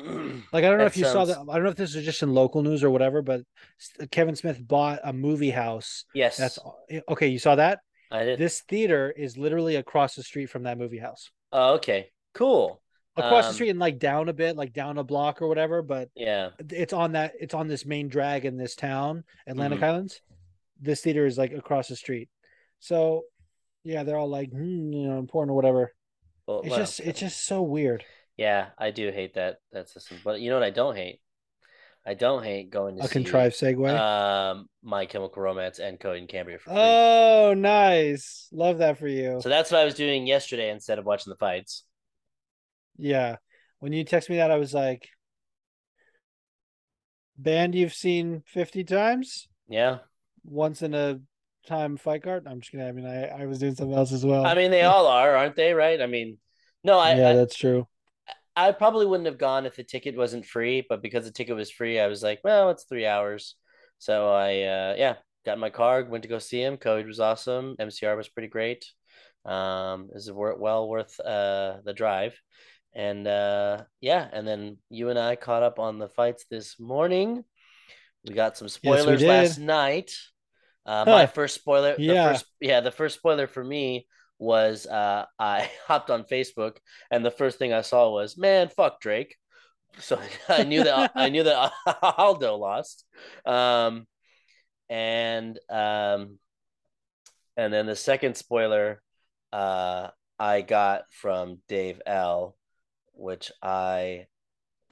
Like 0.54 0.64
I 0.64 0.70
don't 0.70 0.78
know 0.78 0.86
if 0.86 0.96
you 0.96 1.04
saw 1.04 1.26
that. 1.26 1.38
I 1.40 1.56
don't 1.56 1.64
know 1.64 1.70
if 1.72 1.76
this 1.76 1.94
is 1.94 2.06
just 2.06 2.24
in 2.24 2.34
local 2.34 2.62
news 2.64 2.86
or 2.86 2.90
whatever, 2.90 3.22
but 3.22 3.42
Kevin 4.12 4.36
Smith 4.38 4.66
bought 4.66 5.00
a 5.04 5.12
movie 5.12 5.50
house. 5.50 6.06
yes, 6.14 6.38
That's 6.38 6.58
okay. 7.10 7.28
You 7.28 7.40
saw 7.40 7.56
that? 7.56 7.80
I 8.12 8.24
did. 8.24 8.40
This 8.40 8.62
theater 8.62 9.12
is 9.12 9.38
literally 9.38 9.76
across 9.76 10.16
the 10.16 10.24
street 10.24 10.46
from 10.46 10.64
that 10.64 10.78
movie 10.78 11.00
house. 11.00 11.30
Oh, 11.52 11.74
okay, 11.76 12.12
cool. 12.34 12.82
Across 13.20 13.46
the 13.46 13.50
Um, 13.50 13.54
street 13.54 13.70
and 13.70 13.80
like 13.80 14.00
down 14.00 14.30
a 14.30 14.34
bit, 14.34 14.56
like 14.56 14.74
down 14.74 14.98
a 14.98 15.04
block 15.04 15.42
or 15.42 15.48
whatever. 15.48 15.82
But 15.82 16.10
Yeah, 16.16 16.50
it's 16.70 16.94
on 16.94 17.12
that. 17.14 17.34
It's 17.40 17.54
on 17.54 17.68
this 17.68 17.86
main 17.86 18.08
drag 18.08 18.46
in 18.46 18.58
this 18.58 18.76
town, 18.76 19.24
Atlantic 19.48 19.80
Mhm. 19.80 19.84
Highlands. 19.84 20.22
This 20.82 21.02
theater 21.02 21.26
is 21.26 21.38
like 21.38 21.52
across 21.54 21.88
the 21.90 21.96
street. 21.96 22.30
So, 22.80 23.26
yeah, 23.84 24.04
they're 24.04 24.18
all 24.18 24.30
like, 24.30 24.50
hmm, 24.52 24.92
you 24.94 25.08
know, 25.08 25.20
important 25.20 25.52
or 25.52 25.56
whatever. 25.56 25.94
well, 26.48 26.62
It's 26.62 26.70
well, 26.70 26.80
just, 26.80 27.00
it's 27.02 27.20
just 27.20 27.46
so 27.46 27.62
weird. 27.62 28.04
yeah, 28.38 28.70
I 28.78 28.92
do 28.92 29.12
hate 29.12 29.34
that 29.36 29.60
that 29.72 29.90
system. 29.90 30.18
But 30.24 30.40
you 30.42 30.50
know 30.50 30.56
what 30.56 30.64
I 30.66 30.70
don't 30.72 30.96
hate? 30.96 31.22
I 32.06 32.14
don't 32.14 32.44
hate 32.44 32.70
going 32.72 32.96
to 32.96 33.04
A 33.04 33.08
see 33.08 33.12
contrived 33.14 33.56
segue. 33.56 33.88
um 33.94 34.70
My 34.82 35.06
Chemical 35.06 35.44
Romance 35.44 35.80
and 35.80 36.00
Coheed 36.00 36.20
and 36.20 36.30
Cambria 36.30 36.58
for 36.58 36.70
free. 36.70 36.74
oh, 36.80 37.54
nice. 37.56 38.48
Love 38.54 38.78
that 38.80 38.98
for 38.98 39.08
you. 39.08 39.42
so 39.42 39.50
that's 39.50 39.70
what 39.72 39.82
I 39.82 39.86
was 39.86 39.96
doing 39.96 40.26
yesterday 40.26 40.72
instead 40.72 40.98
of 40.98 41.06
watching 41.06 41.30
the 41.30 41.36
fights. 41.38 41.84
Yeah. 43.00 43.38
When 43.80 43.94
you 43.94 44.04
text 44.04 44.30
me 44.30 44.38
that, 44.38 44.52
I 44.52 44.58
was 44.58 44.74
like, 44.74 45.08
band 47.38 47.76
you've 47.76 47.94
seen 47.94 48.44
50 48.46 48.84
times? 48.84 49.48
Yeah, 49.68 50.00
Once 50.44 50.82
in 50.82 50.94
a 50.94 51.20
time 51.66 51.98
fight 51.98 52.24
card? 52.24 52.48
I'm 52.48 52.60
just 52.60 52.72
kidding. 52.72 52.86
I 52.88 52.92
mean, 52.92 53.06
I, 53.06 53.44
I 53.44 53.46
was 53.46 53.60
doing 53.60 53.76
something 53.76 53.96
else 53.96 54.12
as 54.12 54.26
well. 54.26 54.46
I 54.46 54.56
mean 54.56 54.72
they 54.72 54.84
all 54.84 55.08
are, 55.08 55.36
aren't 55.36 55.56
they? 55.56 55.74
Right? 55.74 56.02
I 56.02 56.08
mean, 56.08 56.38
no, 56.84 57.00
I 57.00 57.16
yeah, 57.16 57.30
I, 57.30 57.34
that's 57.34 57.56
true. 57.56 57.88
I 58.56 58.72
probably 58.74 59.06
wouldn't 59.06 59.28
have 59.28 59.38
gone 59.38 59.66
if 59.66 59.76
the 59.78 59.84
ticket 59.84 60.18
wasn't 60.18 60.46
free, 60.46 60.86
but 60.88 61.02
because 61.02 61.26
the 61.26 61.32
ticket 61.32 61.56
was 61.56 61.72
free, 61.72 62.00
I 62.00 62.08
was 62.08 62.22
like, 62.22 62.42
well, 62.44 62.70
it's 62.72 62.84
three 62.84 63.06
hours. 63.06 63.56
So 64.00 64.30
I, 64.30 64.62
uh, 64.64 64.96
yeah, 64.98 65.16
got 65.46 65.54
in 65.54 65.60
my 65.60 65.70
car, 65.70 66.04
went 66.04 66.24
to 66.24 66.30
go 66.30 66.40
see 66.40 66.62
him. 66.62 66.78
Coheed 66.78 67.08
was 67.08 67.20
awesome. 67.20 67.76
MCR 67.80 68.18
was 68.18 68.28
pretty 68.28 68.50
great. 68.50 68.86
Um, 69.46 70.10
it 70.10 70.16
was 70.16 70.32
well 70.34 70.90
worth 70.90 71.18
uh 71.20 71.78
the 71.86 71.94
drive. 71.94 72.40
And 72.94 73.28
uh, 73.28 73.84
yeah, 74.02 74.28
and 74.32 74.48
then 74.48 74.78
you 74.90 75.10
and 75.10 75.20
I 75.20 75.36
caught 75.36 75.64
up 75.64 75.80
on 75.80 76.00
the 76.00 76.10
fights 76.10 76.46
this 76.50 76.80
morning. 76.80 77.44
We 78.26 78.34
got 78.34 78.58
some 78.58 78.68
spoilers 78.68 79.22
last 79.24 79.60
night. 79.60 80.12
Uh, 80.86 81.06
my 81.06 81.26
first 81.28 81.56
spoiler, 81.56 81.96
the 81.96 82.02
Yeah. 82.04 82.26
first, 82.26 82.46
yeah, 82.60 82.82
the 82.82 82.92
first 82.92 83.18
spoiler 83.18 83.48
for 83.48 83.64
me 83.64 84.08
was 84.40 84.88
uh, 84.88 85.26
I 85.38 85.70
hopped 85.88 86.10
on 86.10 86.24
Facebook 86.24 86.78
and 87.12 87.24
the 87.24 87.32
first 87.32 87.60
thing 87.60 87.74
I 87.74 87.82
saw 87.82 88.10
was, 88.10 88.38
man, 88.38 88.70
fuck 88.70 89.02
Drake. 89.02 89.36
So 90.00 90.20
I 90.48 90.64
knew 90.64 90.84
that 90.84 91.12
I 91.16 91.30
knew 91.30 91.44
that 91.44 91.72
Aldo 92.04 92.56
lost. 92.58 93.06
Um, 93.44 94.06
and 94.88 95.60
um, 95.70 96.40
and 97.58 97.74
then 97.74 97.86
the 97.86 97.96
second 97.96 98.38
spoiler 98.38 99.02
uh, 99.52 100.10
I 100.38 100.62
got 100.62 101.04
from 101.12 101.58
Dave 101.68 102.02
L, 102.06 102.56
which 103.20 103.52
I 103.62 104.28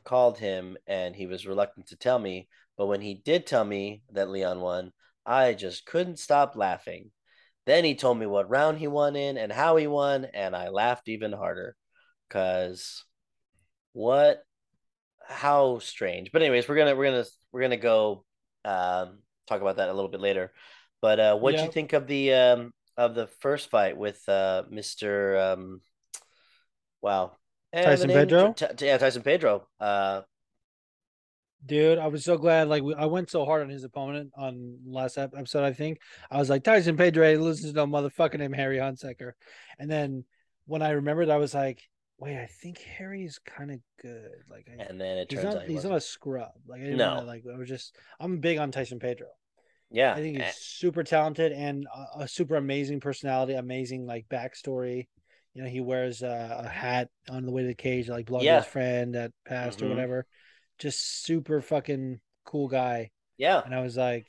called 0.03 0.37
him 0.37 0.77
and 0.87 1.15
he 1.15 1.27
was 1.27 1.47
reluctant 1.47 1.87
to 1.87 1.95
tell 1.97 2.19
me. 2.19 2.47
But 2.77 2.87
when 2.87 3.01
he 3.01 3.15
did 3.15 3.45
tell 3.45 3.65
me 3.65 4.03
that 4.11 4.29
Leon 4.29 4.61
won, 4.61 4.93
I 5.25 5.53
just 5.53 5.85
couldn't 5.85 6.19
stop 6.19 6.55
laughing. 6.55 7.11
Then 7.65 7.83
he 7.83 7.95
told 7.95 8.17
me 8.17 8.25
what 8.25 8.49
round 8.49 8.77
he 8.77 8.87
won 8.87 9.15
in 9.15 9.37
and 9.37 9.51
how 9.51 9.75
he 9.75 9.87
won, 9.87 10.25
and 10.25 10.55
I 10.55 10.69
laughed 10.69 11.09
even 11.09 11.33
harder. 11.33 11.75
Cause 12.29 13.03
what 13.93 14.43
how 15.27 15.79
strange. 15.79 16.31
But 16.31 16.41
anyways, 16.41 16.67
we're 16.67 16.77
gonna 16.77 16.95
we're 16.95 17.11
gonna 17.11 17.25
we're 17.51 17.61
gonna 17.61 17.77
go 17.77 18.23
um 18.63 19.19
talk 19.47 19.61
about 19.61 19.77
that 19.77 19.89
a 19.89 19.93
little 19.93 20.09
bit 20.09 20.21
later. 20.21 20.53
But 21.01 21.19
uh 21.19 21.37
what'd 21.37 21.59
Yeah. 21.59 21.65
you 21.65 21.71
think 21.71 21.93
of 21.93 22.07
the 22.07 22.33
um 22.33 22.73
of 22.95 23.15
the 23.15 23.27
first 23.27 23.69
fight 23.69 23.97
with 23.97 24.21
uh 24.29 24.63
Mr. 24.71 25.53
um 25.53 25.81
wow. 27.01 27.33
Tyson 27.81 28.09
Pedro? 28.09 28.53
T- 28.53 28.65
T- 28.75 28.85
yeah, 28.87 28.97
Tyson 28.97 29.21
Pedro. 29.23 29.67
Uh 29.79 30.21
Dude, 31.65 31.97
I 31.97 32.07
was 32.07 32.23
so 32.23 32.37
glad. 32.37 32.69
Like 32.69 32.83
we, 32.83 32.93
I 32.93 33.05
went 33.05 33.29
so 33.29 33.43
hard 33.43 33.63
on 33.63 33.69
his 33.69 33.83
opponent 33.83 34.31
on 34.37 34.77
last 34.85 35.17
episode. 35.17 35.63
I 35.63 35.73
think 35.73 35.99
I 36.29 36.37
was 36.37 36.49
like 36.49 36.63
Tyson 36.63 36.95
Pedro 36.95 37.33
loses 37.35 37.71
to 37.71 37.75
no 37.75 37.87
motherfucker 37.87 38.37
named 38.37 38.55
Harry 38.55 38.77
Hunsucker, 38.77 39.31
and 39.79 39.89
then 39.89 40.23
when 40.65 40.81
I 40.81 40.91
remembered, 40.91 41.29
I 41.29 41.37
was 41.37 41.53
like, 41.55 41.81
wait, 42.19 42.37
I 42.37 42.45
think 42.45 42.77
Harry 42.79 43.25
is 43.25 43.39
kind 43.39 43.71
of 43.71 43.79
good. 44.01 44.29
Like, 44.49 44.67
I, 44.69 44.83
and 44.83 45.01
then 45.01 45.17
it 45.17 45.31
he's 45.31 45.41
turns 45.41 45.53
not 45.55 45.55
out 45.55 45.61
he 45.63 45.67
he's 45.69 45.75
wasn't. 45.77 45.91
not 45.93 45.97
a 45.97 46.01
scrub. 46.01 46.51
Like, 46.67 46.81
I 46.81 46.83
didn't 46.83 46.97
No. 46.99 47.15
wanna, 47.15 47.25
like 47.27 47.43
I 47.53 47.57
was 47.57 47.67
just 47.67 47.95
I'm 48.19 48.37
big 48.39 48.59
on 48.59 48.71
Tyson 48.71 48.99
Pedro. 48.99 49.27
yeah. 49.89 50.13
I 50.13 50.21
think 50.21 50.37
he's 50.37 50.55
super 50.55 51.03
talented 51.03 51.53
and 51.53 51.87
a, 52.15 52.19
a 52.23 52.27
super 52.27 52.55
amazing 52.55 52.99
personality, 52.99 53.53
amazing 53.53 54.05
like 54.05 54.27
backstory. 54.29 55.07
You 55.57 55.63
know, 55.63 55.69
he 55.69 55.81
wears 55.81 56.21
uh, 56.21 56.61
a 56.65 56.69
hat 56.69 57.09
on 57.31 57.43
the 57.43 57.51
way 57.51 57.63
to 57.63 57.67
the 57.67 57.73
cage, 57.73 58.07
like 58.07 58.27
belonged 58.27 58.45
Yeah. 58.45 58.57
his 58.57 58.67
friend 58.67 59.15
that 59.15 59.31
passed 59.43 59.79
Mhm. 59.79 59.87
or 59.87 59.89
whatever. 59.89 60.27
Just 60.77 61.23
super 61.23 61.61
fucking 61.61 62.19
cool 62.45 62.67
guy. 62.67 63.09
yeah. 63.37 63.63
And 63.65 63.73
I 63.73 63.81
was 63.81 63.97
like, 63.97 64.27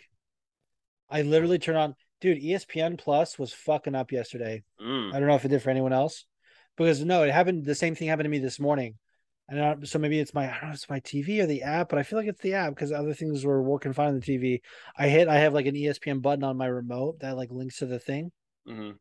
I 1.11 1.21
literally 1.21 1.59
turned 1.59 1.77
on, 1.77 1.97
dude. 2.23 2.43
ESPN 2.43 2.97
Plus 2.97 3.39
was 3.39 3.53
fucking 3.53 3.95
up 3.95 4.11
yesterday. 4.11 4.63
Mm. 4.81 5.13
I 5.13 5.19
don't 5.19 5.29
know 5.29 5.35
if 5.35 5.45
it 5.45 5.49
did 5.49 5.63
for 5.63 5.69
anyone 5.69 5.93
else, 5.93 6.25
because 6.77 7.05
no, 7.05 7.25
it 7.25 7.31
happened. 7.31 7.67
The 7.67 7.75
same 7.75 7.95
thing 7.95 8.09
happened 8.09 8.25
to 8.25 8.31
me 8.31 8.39
this 8.39 8.59
morning. 8.59 8.97
And 9.51 9.63
I, 9.63 9.77
so 9.85 9.99
maybe 9.99 10.19
it's 10.21 10.33
my 10.33 10.47
I 10.49 10.61
don't 10.61 10.71
know 10.71 10.75
it's 10.75 10.89
my 10.89 11.01
TV 11.01 11.43
or 11.43 11.47
the 11.47 11.63
app, 11.63 11.91
but 11.91 11.99
I 11.99 12.05
feel 12.05 12.19
like 12.19 12.29
it's 12.29 12.41
the 12.41 12.55
app 12.55 12.75
because 12.75 12.91
other 12.91 13.13
things 13.13 13.45
were 13.45 13.63
working 13.63 13.93
fine 13.93 14.09
on 14.09 14.15
the 14.15 14.21
TV. 14.23 14.63
I 14.97 15.09
hit 15.09 15.29
I 15.29 15.37
have 15.37 15.53
like 15.53 15.67
an 15.67 15.75
ESPN 15.77 16.21
button 16.23 16.45
on 16.45 16.57
my 16.57 16.67
remote 16.67 17.21
that 17.21 17.37
like 17.37 17.51
links 17.51 17.81
to 17.81 17.87
the 17.87 17.99
thing. 17.99 18.33
hmm 18.67 18.93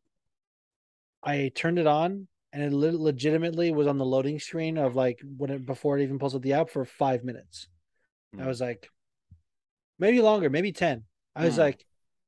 I 1.28 1.50
turned 1.54 1.78
it 1.78 1.86
on 1.86 2.28
and 2.52 2.62
it 2.62 2.72
le- 2.72 2.96
legitimately 2.96 3.70
was 3.72 3.86
on 3.86 3.98
the 3.98 4.04
loading 4.06 4.38
screen 4.38 4.78
of 4.78 4.96
like 4.96 5.20
when 5.36 5.50
it 5.50 5.66
before 5.66 5.98
it 5.98 6.02
even 6.02 6.18
pulls 6.18 6.34
up 6.34 6.42
the 6.42 6.54
app 6.54 6.70
for 6.70 6.84
five 6.84 7.24
minutes. 7.24 7.68
I 8.38 8.42
Hmm. 8.42 8.48
was 8.48 8.60
like, 8.60 8.88
maybe 9.98 10.20
longer, 10.20 10.48
maybe 10.50 10.72
ten. 10.72 11.04
I 11.36 11.44
was 11.44 11.54
Hmm. 11.56 11.60
like, 11.62 11.84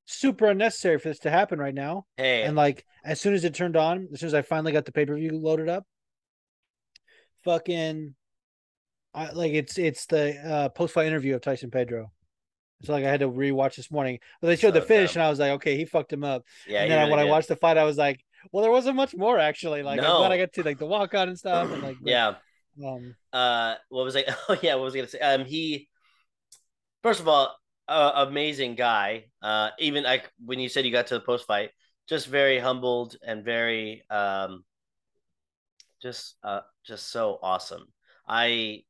super 0.07 0.47
unnecessary 0.47 0.99
for 0.99 1.09
this 1.09 1.21
to 1.21 1.31
happen 1.31 1.59
right 1.61 1.75
now. 1.75 2.05
Hey, 2.17 2.43
And 2.43 2.57
like 2.57 2.85
as 3.05 3.21
soon 3.21 3.33
as 3.35 3.45
it 3.45 3.55
turned 3.55 3.77
on, 3.77 4.09
as 4.13 4.21
soon 4.21 4.27
as 4.27 4.35
I 4.35 4.43
finally 4.43 4.73
got 4.73 4.85
the 4.85 4.93
pay 4.93 5.07
per 5.07 5.15
view 5.17 5.39
loaded 5.39 5.69
up, 5.69 5.87
fucking, 7.45 8.15
I 9.15 9.31
like 9.33 9.53
it's 9.53 9.79
it's 9.79 10.07
the 10.07 10.35
uh, 10.39 10.69
post 10.71 10.95
fight 10.95 11.07
interview 11.07 11.35
of 11.35 11.41
Tyson 11.43 11.71
Pedro. 11.71 12.13
So 12.83 12.93
like 12.93 13.05
I 13.05 13.11
had 13.11 13.21
to 13.21 13.29
rewatch 13.29 13.77
this 13.77 13.91
morning, 13.91 14.19
but 14.41 14.49
they 14.49 14.57
showed 14.57 14.75
the 14.75 14.81
finish, 14.83 15.13
dumb. 15.15 15.21
and 15.21 15.27
I 15.27 15.31
was 15.31 15.39
like, 15.39 15.53
okay, 15.53 15.77
he 15.77 15.85
fucked 15.85 16.13
him 16.13 16.25
up. 16.25 16.45
yeah, 16.67 16.81
and 16.83 16.85
he 16.91 16.97
then 16.97 17.07
I- 17.07 17.11
when 17.11 17.19
I 17.21 17.25
watched 17.25 17.49
the 17.49 17.57
fight, 17.57 17.77
I 17.77 17.85
was 17.85 17.99
like, 17.99 18.25
well, 18.53 18.63
there 18.63 18.71
wasn't 18.71 18.97
much 18.97 19.15
more 19.15 19.39
actually. 19.39 19.83
Like 19.83 20.01
I'm 20.01 20.17
glad 20.17 20.33
I 20.33 20.39
got 20.39 20.53
to 20.55 20.63
like 20.63 20.79
the 20.79 20.87
walk 20.87 21.15
on 21.15 21.29
and 21.29 21.39
stuff, 21.39 21.71
and 21.71 21.83
like 21.83 21.97
yeah. 22.03 22.35
um, 22.85 23.15
uh 23.33 23.75
what 23.89 24.05
was 24.05 24.17
I 24.17 24.25
oh 24.49 24.57
yeah 24.63 24.75
what 24.75 24.85
was 24.85 24.95
I 24.95 24.99
gonna 24.99 25.09
say 25.09 25.21
um 25.21 25.45
he 25.45 25.89
first 27.03 27.21
of 27.21 27.29
all 27.29 27.57
uh, 27.89 28.27
amazing 28.29 28.77
guy 28.77 29.25
uh 29.43 29.71
even 29.81 30.05
like 30.05 30.31
when 30.45 30.61
you 30.61 30.69
said 30.69 30.85
you 30.85 30.93
got 30.93 31.09
to 31.09 31.15
the 31.15 31.21
post 31.21 31.47
fight 31.47 31.71
just 32.09 32.29
very 32.29 32.59
humbled 32.59 33.17
and 33.25 33.45
very 33.45 34.05
um 34.11 34.65
just 36.01 36.37
uh 36.45 36.61
just 36.87 37.11
so 37.11 37.39
awesome 37.43 37.87
I 38.29 38.85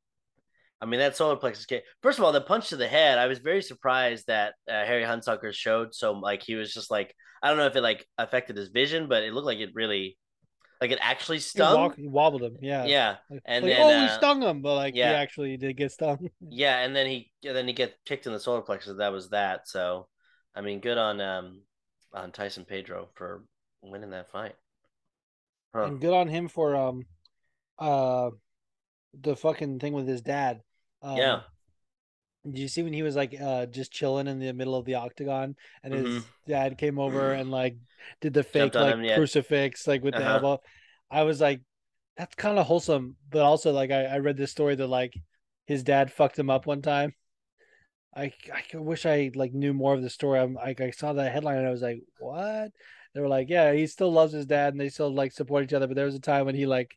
I 0.80 0.86
mean 0.86 1.00
that 1.00 1.16
solar 1.16 1.36
plexus 1.36 1.66
kick 1.66 1.84
first 2.02 2.18
of 2.18 2.24
all 2.24 2.32
the 2.32 2.40
punch 2.40 2.68
to 2.70 2.76
the 2.76 2.88
head 2.88 3.18
I 3.18 3.26
was 3.26 3.38
very 3.38 3.62
surprised 3.62 4.26
that 4.26 4.54
uh, 4.68 4.84
Harry 4.84 5.02
Hunsucker 5.02 5.52
showed 5.52 5.94
so 5.94 6.12
like 6.12 6.42
he 6.42 6.54
was 6.54 6.72
just 6.72 6.90
like 6.90 7.14
I 7.42 7.48
don't 7.48 7.58
know 7.58 7.66
if 7.66 7.76
it 7.76 7.82
like 7.82 8.06
affected 8.18 8.56
his 8.56 8.68
vision 8.68 9.08
but 9.08 9.22
it 9.22 9.32
looked 9.32 9.46
like 9.46 9.58
it 9.58 9.70
really 9.74 10.16
like 10.80 10.92
it 10.92 10.98
actually 11.02 11.36
he, 11.36 11.42
stung 11.42 11.78
walk, 11.78 11.96
he 11.96 12.08
wobbled 12.08 12.42
him, 12.42 12.56
yeah. 12.62 12.84
yeah 12.86 13.16
Like, 13.28 13.42
and 13.44 13.64
like, 13.66 13.74
then, 13.74 13.82
oh, 13.82 14.00
he 14.00 14.06
uh, 14.06 14.16
stung 14.16 14.42
him, 14.42 14.62
but 14.62 14.76
like 14.76 14.94
yeah. 14.94 15.10
he 15.10 15.14
actually 15.16 15.56
did 15.58 15.76
get 15.76 15.92
stung. 15.92 16.30
Yeah, 16.40 16.78
and 16.78 16.96
then 16.96 17.06
he 17.06 17.30
and 17.44 17.54
then 17.54 17.66
he 17.66 17.74
get 17.74 17.94
kicked 18.06 18.26
in 18.26 18.32
the 18.32 18.40
solar 18.40 18.62
plexus. 18.62 18.96
That 18.96 19.12
was 19.12 19.28
that. 19.28 19.68
So, 19.68 20.08
I 20.54 20.62
mean, 20.62 20.80
good 20.80 20.96
on 20.96 21.20
um 21.20 21.60
on 22.14 22.32
Tyson 22.32 22.64
Pedro 22.64 23.08
for 23.14 23.44
winning 23.82 24.10
that 24.10 24.30
fight. 24.30 24.54
Huh. 25.74 25.84
and 25.84 26.00
good 26.00 26.14
on 26.14 26.26
him 26.28 26.48
for 26.48 26.74
um 26.74 27.04
uh 27.78 28.30
the 29.20 29.36
fucking 29.36 29.80
thing 29.80 29.92
with 29.92 30.08
his 30.08 30.22
dad. 30.22 30.62
Um, 31.02 31.20
Yeah. 31.20 31.42
Did 32.44 32.58
you 32.58 32.68
see 32.68 32.82
when 32.82 32.92
he 32.94 33.02
was 33.02 33.16
like 33.16 33.38
uh 33.38 33.66
just 33.66 33.92
chilling 33.92 34.26
in 34.26 34.38
the 34.38 34.52
middle 34.52 34.74
of 34.74 34.86
the 34.86 34.94
octagon 34.94 35.56
and 35.82 35.92
his 35.92 36.08
Mhm. 36.08 36.24
dad 36.46 36.78
came 36.78 36.98
over 36.98 37.32
and 37.34 37.50
like 37.50 37.76
did 38.20 38.32
the 38.34 38.42
fake 38.42 38.78
like 38.78 38.98
him, 38.98 39.04
yeah. 39.04 39.14
crucifix 39.14 39.86
like 39.86 40.02
with 40.02 40.16
the 40.16 40.22
Uh-huh. 40.22 40.26
elbow? 40.26 40.60
I 41.10 41.24
was 41.24 41.40
like, 41.40 41.60
that's 42.16 42.34
kind 42.36 42.58
of 42.58 42.66
wholesome, 42.66 43.16
but 43.30 43.42
also 43.42 43.72
like 43.72 43.90
I, 43.90 44.04
I 44.06 44.18
read 44.20 44.36
this 44.38 44.50
story 44.52 44.74
that 44.76 44.86
like 44.86 45.14
his 45.66 45.82
dad 45.84 46.12
fucked 46.12 46.38
him 46.38 46.50
up 46.50 46.66
one 46.66 46.82
time. 46.82 47.14
I 48.14 48.32
I 48.52 48.76
wish 48.78 49.06
I 49.06 49.30
like 49.34 49.52
knew 49.54 49.72
more 49.74 49.94
of 49.94 50.02
the 50.02 50.10
story. 50.10 50.40
I'm 50.40 50.54
like 50.54 50.80
I 50.80 50.90
saw 50.90 51.12
that 51.14 51.32
headline 51.32 51.58
and 51.58 51.66
I 51.66 51.70
was 51.70 51.82
like, 51.82 52.02
what? 52.18 52.72
They 53.14 53.20
were 53.20 53.28
like, 53.28 53.48
yeah, 53.50 53.72
he 53.72 53.86
still 53.86 54.12
loves 54.12 54.32
his 54.32 54.46
dad 54.46 54.74
and 54.74 54.80
they 54.80 54.88
still 54.88 55.12
like 55.12 55.32
support 55.32 55.64
each 55.64 55.72
other, 55.72 55.86
but 55.86 55.96
there 55.96 56.06
was 56.06 56.14
a 56.14 56.20
time 56.20 56.46
when 56.46 56.54
he 56.54 56.66
like 56.66 56.96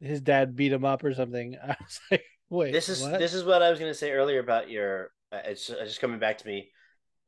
his 0.00 0.20
dad 0.20 0.56
beat 0.56 0.72
him 0.72 0.84
up 0.84 1.04
or 1.04 1.14
something. 1.14 1.56
I 1.62 1.76
was 1.80 2.00
like, 2.10 2.24
wait, 2.50 2.72
This 2.72 2.88
is 2.88 3.02
what? 3.02 3.18
this 3.18 3.34
is 3.34 3.44
what 3.44 3.62
I 3.62 3.70
was 3.70 3.78
gonna 3.78 3.94
say 3.94 4.12
earlier 4.12 4.40
about 4.40 4.70
your. 4.70 5.10
Uh, 5.32 5.40
it's 5.44 5.68
it's 5.70 5.90
just 5.90 6.00
coming 6.00 6.18
back 6.20 6.38
to 6.38 6.46
me 6.46 6.70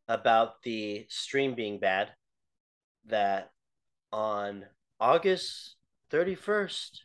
about 0.09 0.63
the 0.63 1.07
stream 1.09 1.55
being 1.55 1.79
bad. 1.79 2.13
That 3.07 3.51
on 4.13 4.65
August 5.01 5.77
thirty 6.11 6.35
first, 6.35 7.05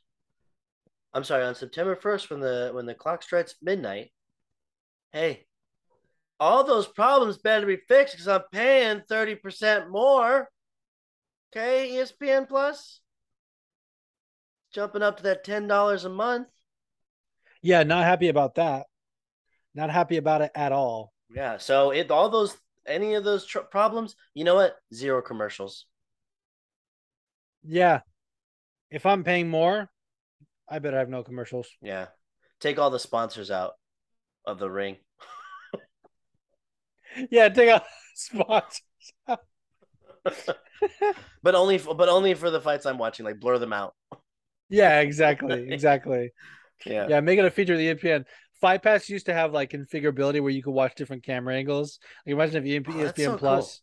I'm 1.14 1.24
sorry, 1.24 1.44
on 1.46 1.56
September 1.56 1.96
first, 1.96 2.30
when 2.30 2.40
the 2.40 2.72
when 2.74 2.86
the 2.86 2.96
clock 2.96 3.24
strikes 3.24 3.56
midnight. 3.62 4.12
Hey, 5.12 5.46
all 6.40 6.64
those 6.64 6.88
problems 6.88 7.38
better 7.38 7.66
be 7.66 7.78
fixed 7.88 8.16
because 8.16 8.28
I'm 8.28 8.42
paying 8.52 9.02
thirty 9.08 9.36
percent 9.36 9.90
more. 9.90 10.50
Okay, 11.56 11.90
ESPN 11.92 12.48
Plus, 12.48 13.00
jumping 14.74 15.04
up 15.04 15.18
to 15.18 15.24
that 15.24 15.44
ten 15.44 15.68
dollars 15.68 16.04
a 16.06 16.10
month. 16.10 16.48
Yeah, 17.64 17.84
not 17.84 18.04
happy 18.04 18.28
about 18.28 18.56
that. 18.56 18.86
Not 19.74 19.90
happy 19.90 20.18
about 20.18 20.42
it 20.42 20.52
at 20.54 20.72
all. 20.72 21.14
Yeah. 21.34 21.58
So 21.58 21.92
if 21.92 22.12
all 22.12 22.30
those 22.30 22.56
any 22.86 23.16
of 23.16 23.24
those 23.24 23.46
tr- 23.46 23.60
problems, 23.60 24.16
you 24.34 24.44
know 24.44 24.56
what? 24.56 24.76
Zero 24.94 25.22
commercials. 25.22 25.86
Yeah. 27.64 28.02
If 28.92 29.06
I'm 29.06 29.24
paying 29.24 29.50
more, 29.50 29.90
I 30.70 30.80
better 30.80 30.98
have 31.00 31.10
no 31.10 31.24
commercials. 31.24 31.68
Yeah. 31.82 32.08
Take 32.60 32.78
all 32.78 32.92
the 32.92 33.00
sponsors 33.00 33.50
out 33.50 33.74
of 34.46 34.60
the 34.60 34.70
ring. 34.70 34.98
Yeah, 37.30 37.50
take 37.50 37.70
out 37.76 37.84
spots. 38.16 38.82
but 41.44 41.54
only 41.56 41.78
for, 41.78 41.94
but 41.94 42.10
only 42.10 42.34
for 42.34 42.50
the 42.50 42.60
fights 42.60 42.88
I'm 42.88 42.98
watching. 42.98 43.24
Like 43.24 43.40
blur 43.40 43.60
them 43.60 43.72
out. 43.72 43.94
Yeah, 44.70 45.02
exactly. 45.02 45.72
Exactly. 45.72 46.32
Yeah. 46.86 47.08
Yeah, 47.10 47.20
make 47.22 47.40
it 47.40 47.46
a 47.46 47.52
feature 47.52 47.74
of 47.74 47.80
the 47.80 47.94
ESPN. 47.96 48.26
Fight 48.62 48.82
Pass 48.82 49.10
used 49.10 49.26
to 49.26 49.34
have 49.34 49.52
like 49.54 49.72
configurability 49.72 50.42
where 50.42 50.52
you 50.52 50.64
could 50.64 50.72
watch 50.74 50.96
different 50.96 51.24
camera 51.24 51.56
angles. 51.56 52.00
Like 52.26 52.34
imagine 52.34 52.66
if 52.66 52.84
ESPN, 52.84 52.96
Oh, 52.96 53.04
that's 53.04 53.22
so 53.24 53.30
cool. 53.32 53.38
Plus. 53.40 53.82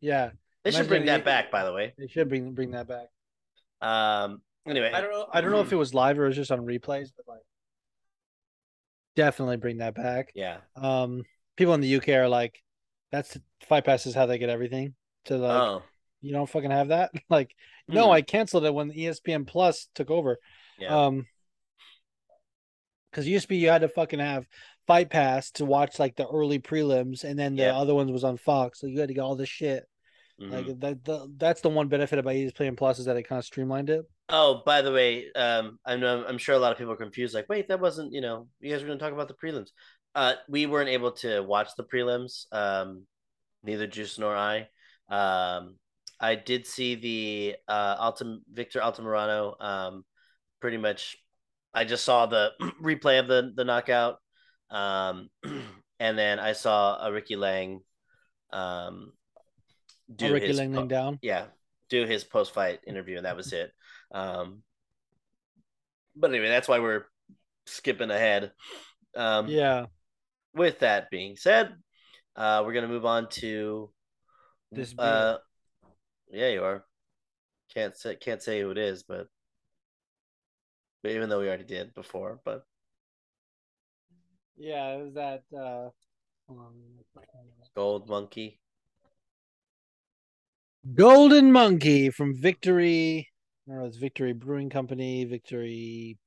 Yeah, 0.00 0.30
They 0.62 0.70
should 0.70 0.88
bring 0.88 1.06
that 1.06 1.18
you- 1.20 1.24
back. 1.24 1.50
By 1.50 1.64
the 1.64 1.72
way. 1.72 1.94
they 1.98 2.06
should 2.06 2.28
bring 2.28 2.52
bring 2.52 2.72
that 2.72 2.86
back. 2.88 3.08
Um. 3.80 4.40
Anyway. 4.66 4.90
I 4.94 5.00
don't 5.00 5.10
know. 5.10 5.26
I 5.32 5.40
don't 5.40 5.50
know 5.50 5.60
if 5.60 5.72
it 5.72 5.76
was 5.76 5.92
live 5.94 6.18
or 6.18 6.24
it 6.24 6.28
was 6.28 6.36
just 6.36 6.50
on 6.50 6.60
replays, 6.60 7.08
but 7.16 7.26
like 7.28 7.42
definitely 9.16 9.56
bring 9.56 9.78
that 9.78 9.94
back. 9.94 10.32
Yeah. 10.34 10.58
Um, 10.76 11.24
people 11.56 11.74
in 11.74 11.80
the 11.80 11.96
UK 11.96 12.08
are 12.10 12.28
like, 12.28 12.62
that's 13.12 13.36
Fight 13.68 13.84
Pass 13.84 14.06
is 14.06 14.14
how 14.14 14.26
they 14.26 14.38
get 14.38 14.48
everything. 14.48 14.94
To 15.26 15.36
like, 15.38 15.60
oh. 15.62 15.82
you 16.20 16.32
don't 16.32 16.48
fucking 16.48 16.70
have 16.70 16.88
that. 16.88 17.10
like, 17.30 17.54
no, 17.88 18.06
Hmm. 18.06 18.12
I 18.12 18.22
canceled 18.22 18.64
it 18.64 18.74
when 18.74 18.90
ESPN 18.92 19.46
Plus 19.46 19.88
took 19.94 20.10
over. 20.10 20.38
Yeah. 20.78 21.06
Um, 21.06 21.26
because 23.14 23.28
used 23.28 23.44
to 23.44 23.48
be 23.48 23.56
you 23.58 23.68
had 23.68 23.82
to 23.82 23.88
fucking 23.88 24.18
have 24.18 24.46
Fight 24.86 25.08
Pass 25.08 25.52
to 25.52 25.64
watch 25.64 25.98
like 25.98 26.16
the 26.16 26.26
early 26.28 26.58
prelims, 26.58 27.22
and 27.24 27.38
then 27.38 27.54
the 27.56 27.62
Yeah. 27.64 27.78
other 27.78 27.94
ones 27.94 28.10
was 28.10 28.24
on 28.24 28.36
Fox, 28.36 28.80
so 28.80 28.86
you 28.86 28.98
had 28.98 29.08
to 29.08 29.14
get 29.14 29.20
all 29.22 29.36
this 29.36 29.48
shit. 29.48 29.88
Mhm. 30.40 30.50
Like 30.50 30.80
that, 30.80 31.04
the, 31.04 31.32
that's 31.36 31.60
the 31.60 31.68
one 31.70 31.86
benefit 31.88 32.18
about 32.18 32.34
ESPN 32.34 32.54
Playing 32.56 32.76
Plus 32.76 32.98
is 32.98 33.04
that 33.04 33.16
it 33.16 33.22
kind 33.22 33.38
of 33.38 33.44
streamlined 33.44 33.88
it. 33.88 34.04
Oh, 34.28 34.62
by 34.66 34.82
the 34.82 34.90
way, 34.90 35.30
um, 35.32 35.78
I 35.84 35.96
know 35.96 36.24
I'm 36.26 36.38
sure 36.38 36.56
a 36.56 36.58
lot 36.58 36.72
of 36.72 36.78
people 36.78 36.92
are 36.92 36.96
confused. 36.96 37.34
Like, 37.34 37.48
wait, 37.48 37.68
that 37.68 37.80
wasn't 37.80 38.12
you 38.12 38.20
know 38.20 38.48
you 38.60 38.72
guys 38.72 38.80
were 38.82 38.88
going 38.88 38.98
to 38.98 39.04
talk 39.04 39.12
about 39.12 39.28
the 39.28 39.34
prelims. 39.34 39.70
Uh, 40.14 40.34
we 40.48 40.66
weren't 40.66 40.88
able 40.90 41.12
to 41.12 41.40
watch 41.40 41.68
the 41.76 41.84
prelims. 41.84 42.46
Um, 42.52 43.06
neither 43.62 43.86
Juice 43.86 44.18
nor 44.18 44.34
I. 44.34 44.68
Um, 45.08 45.76
I 46.20 46.34
did 46.36 46.66
see 46.66 46.94
the 46.94 47.56
uh 47.68 47.96
Altam 47.98 48.42
Victor 48.52 48.80
Altamirano. 48.80 49.60
Um, 49.62 50.04
pretty 50.60 50.78
much, 50.78 51.16
I 51.74 51.84
just 51.84 52.04
saw 52.04 52.26
the 52.26 52.52
replay 52.82 53.18
of 53.20 53.28
the 53.28 53.52
the 53.54 53.64
knockout. 53.64 54.18
Um, 54.70 55.28
and 56.00 56.18
then 56.18 56.38
I 56.38 56.52
saw 56.52 56.98
Aoriqileng. 57.06 57.80
Um, 58.52 59.12
Oh, 60.20 60.30
Ricky 60.30 60.48
his 60.48 60.58
Lang 60.58 60.86
down. 60.86 61.18
yeah, 61.22 61.46
do 61.88 62.04
his 62.04 62.24
post 62.24 62.52
fight 62.52 62.80
interview, 62.86 63.16
and 63.16 63.24
that 63.24 63.36
was 63.36 63.52
it. 63.52 63.72
Um, 64.12 64.62
but 66.14 66.30
anyway, 66.30 66.48
that's 66.48 66.68
why 66.68 66.78
we're 66.78 67.06
skipping 67.66 68.10
ahead. 68.10 68.52
Um, 69.16 69.48
Yeah, 69.48 69.86
With 70.54 70.80
that 70.80 71.10
being 71.10 71.36
said, 71.36 71.74
uh, 72.36 72.62
we're 72.64 72.74
gonna 72.74 72.86
move 72.88 73.06
on 73.06 73.28
to 73.40 73.90
This. 74.70 74.94
Uh, 74.98 75.38
yeah, 76.30 76.48
you 76.48 76.62
are. 76.62 76.84
Can't 77.72 77.96
say 77.96 78.14
can't 78.16 78.42
say 78.42 78.60
who 78.60 78.70
it 78.70 78.78
is, 78.78 79.02
but 79.04 79.26
even 81.10 81.28
though 81.28 81.40
we 81.40 81.48
already 81.48 81.64
did 81.64 81.94
before, 81.94 82.40
but 82.44 82.64
yeah. 84.56 84.94
It 84.94 85.04
was 85.04 85.14
that. 85.14 85.42
Uh. 85.56 85.90
Gold 87.74 88.08
Monkey. 88.08 88.60
Golden 90.94 91.50
Monkey 91.50 92.10
from 92.10 92.34
Victory. 92.34 93.28
I 93.66 93.70
don't 93.70 93.80
know. 93.80 93.86
It's 93.86 93.96
Victory 93.96 94.34
Brewing 94.34 94.68
Company. 94.68 95.24
Victory 95.24 96.18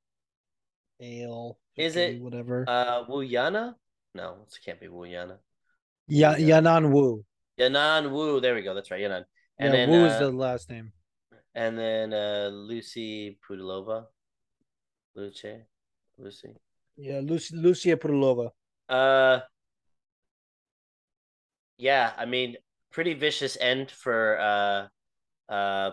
Ale. 1.00 1.60
Is 1.76 1.96
it, 1.96 2.20
whatever? 2.20 2.66
Uh, 2.68 3.06
Wuyana? 3.06 3.76
No, 4.16 4.38
it 4.48 4.58
can't 4.66 4.80
be 4.80 4.88
Wuyana. 4.88 5.38
Ya 6.08 6.36
yeah. 6.38 6.60
Yanan 6.60 6.92
Wu. 6.92 7.24
Yanan 7.60 8.10
Wu. 8.12 8.42
There 8.42 8.56
we 8.56 8.64
go. 8.64 8.74
That's 8.74 8.90
right, 8.90 9.02
Yanan. 9.02 9.26
And 9.60 9.74
yeah, 9.74 9.86
then 9.86 9.90
Wu 9.92 10.04
uh, 10.04 10.08
is 10.08 10.20
the 10.20 10.32
last 10.32 10.70
name. 10.72 10.92
and 11.54 11.78
then 11.78 12.14
uh, 12.14 12.50
Lucy 12.52 13.38
Pudilova. 13.48 14.06
Luce, 15.18 15.66
Lucy. 16.18 16.56
Yeah, 16.96 17.20
Lucia, 17.24 17.56
Lucia 17.56 17.98
Pudilova. 17.98 18.52
Uh, 18.88 19.40
yeah, 21.78 22.14
I 22.18 22.26
mean, 22.26 22.56
pretty 22.92 23.14
vicious 23.14 23.58
end 23.60 23.92
for 23.92 24.40
uh, 24.40 25.52
uh, 25.52 25.92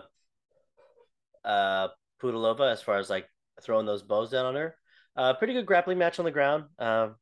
uh, 1.43 1.87
Pudilova 2.21 2.71
as 2.71 2.81
far 2.81 2.97
as 2.97 3.09
like 3.09 3.27
throwing 3.61 3.85
those 3.85 4.03
bows 4.03 4.29
down 4.31 4.45
on 4.45 4.55
her. 4.55 4.75
Uh, 5.17 5.33
pretty 5.33 5.53
good 5.53 5.65
grappling 5.65 5.97
match 5.97 6.19
on 6.19 6.25
the 6.25 6.31
ground. 6.31 6.65
Um, 6.77 7.15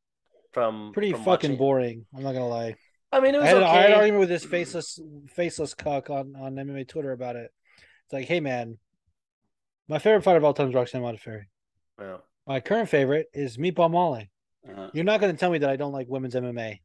from 0.52 0.92
Pretty 0.92 1.10
from 1.10 1.24
fucking 1.24 1.50
watching. 1.50 1.56
boring. 1.56 2.06
I'm 2.14 2.22
not 2.22 2.32
gonna 2.32 2.46
lie. 2.48 2.76
I 3.10 3.20
mean, 3.20 3.34
it 3.34 3.38
I 3.38 3.40
was 3.40 3.48
had, 3.48 3.62
I 3.62 3.74
had 3.76 3.86
an 3.86 3.92
okay. 3.92 3.94
argument 3.94 4.20
with 4.20 4.28
this 4.28 4.44
faceless 4.44 5.00
faceless 5.28 5.74
cuck 5.74 6.10
on, 6.10 6.34
on 6.36 6.54
MMA 6.54 6.86
Twitter 6.86 7.12
about 7.12 7.36
it. 7.36 7.50
It's 8.04 8.12
like, 8.12 8.26
hey 8.26 8.40
man, 8.40 8.78
my 9.88 9.98
favorite 9.98 10.22
fighter 10.22 10.38
of 10.38 10.44
all 10.44 10.54
time 10.54 10.68
is 10.68 10.74
Roxanne 10.74 11.02
Modafferi. 11.02 11.46
Yeah. 12.00 12.16
My 12.46 12.60
current 12.60 12.88
favorite 12.88 13.26
is 13.32 13.56
Meatball 13.56 13.90
Molly. 13.90 14.30
Uh, 14.68 14.88
You're 14.92 15.04
not 15.04 15.20
gonna 15.20 15.34
tell 15.34 15.50
me 15.50 15.58
that 15.58 15.70
I 15.70 15.76
don't 15.76 15.92
like 15.92 16.08
women's 16.08 16.34
MMA. 16.34 16.80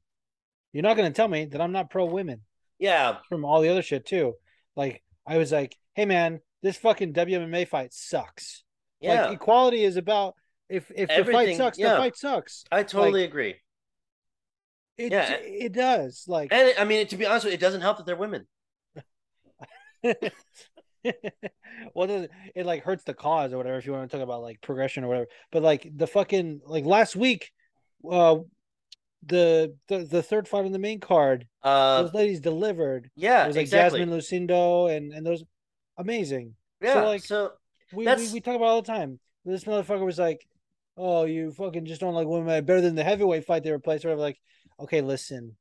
You're 0.73 0.83
not 0.83 0.97
gonna 0.97 1.11
tell 1.11 1.27
me 1.27 1.45
that 1.45 1.61
I'm 1.61 1.71
not 1.71 1.89
pro 1.89 2.05
women 2.05 2.41
yeah, 2.77 3.17
from 3.27 3.43
all 3.43 3.61
the 3.61 3.69
other 3.69 3.81
shit 3.81 4.05
too. 4.05 4.35
Like 4.75 5.01
I 5.25 5.37
was 5.37 5.51
like, 5.51 5.75
hey 5.95 6.05
man, 6.05 6.39
this 6.61 6.77
fucking 6.77 7.13
WMMA 7.13 7.67
fight 7.67 7.93
sucks. 7.93 8.63
yeah. 9.01 9.25
Like 9.27 9.35
equality 9.35 9.83
is 9.83 9.97
about 9.97 10.35
if 10.69 10.89
if 10.91 11.07
the 11.09 11.15
fight 11.15 11.19
Everything- 11.19 11.57
sucks, 11.57 11.77
yeah. 11.79 11.93
the 11.93 11.97
fight 11.97 12.15
sucks. 12.17 12.63
I 12.71 12.83
totally 12.83 13.23
agree. 13.23 13.55
It 14.97 15.11
Yeah. 15.11 15.37
it 15.41 15.71
does. 15.73 16.25
Like 16.27 16.53
And 16.53 16.73
I 16.77 16.83
mean, 16.85 17.07
to 17.07 17.17
be 17.17 17.25
honest 17.25 17.45
with 17.45 17.53
you, 17.53 17.55
it 17.57 17.61
doesn't 17.61 17.81
help 17.81 17.97
that 17.97 18.05
they're 18.05 18.15
women. 18.15 18.47
well, 21.93 22.09
it, 22.09 22.31
it 22.55 22.65
like 22.65 22.83
hurts 22.83 23.03
the 23.03 23.13
cause 23.13 23.53
or 23.53 23.57
whatever 23.57 23.77
if 23.77 23.85
you 23.85 23.91
want 23.93 24.09
to 24.09 24.17
talk 24.17 24.23
about 24.23 24.41
like 24.41 24.61
progression 24.61 25.03
or 25.03 25.07
whatever. 25.07 25.27
But 25.51 25.63
like 25.63 25.89
the 25.95 26.07
fucking 26.07 26.61
like 26.65 26.85
last 26.85 27.15
week, 27.15 27.51
uh, 28.09 28.37
the 29.25 29.75
the, 29.87 29.99
the 29.99 30.23
third 30.23 30.47
fight 30.47 30.65
on 30.65 30.71
the 30.71 30.79
main 30.79 30.99
card, 30.99 31.47
Uh, 31.63 32.03
those 32.03 32.13
ladies 32.13 32.39
delivered. 32.39 33.09
yeah, 33.15 33.43
It 33.43 33.47
was 33.47 33.55
like 33.55 33.63
exactly. 33.63 33.99
Jasmine 33.99 34.17
Lucindo 34.17 34.95
and 34.95 35.13
and 35.13 35.25
those 35.25 35.43
amazing. 35.97 36.55
yeah, 36.81 36.93
so 36.93 37.05
like, 37.05 37.23
so 37.23 37.51
We, 37.93 38.05
we 38.05 38.33
we 38.33 38.39
talk 38.41 38.55
about 38.55 38.67
all 38.67 38.81
the 38.81 38.87
time. 38.91 39.19
This 39.45 39.63
motherfucker 39.63 40.05
was 40.05 40.19
like, 40.19 40.45
"Oh, 40.95 41.25
you 41.25 41.51
fucking 41.51 41.85
just 41.85 42.01
don't 42.01 42.13
like 42.13 42.27
women 42.27 42.63
better 42.65 42.81
than 42.81 42.95
the 42.95 43.03
heavyweight 43.03 43.45
fight 43.45 43.63
they 43.63 43.71
replaced." 43.71 44.05
Or 44.05 44.15
like, 44.15 44.39
okay, 44.79 45.01
listen. 45.01 45.55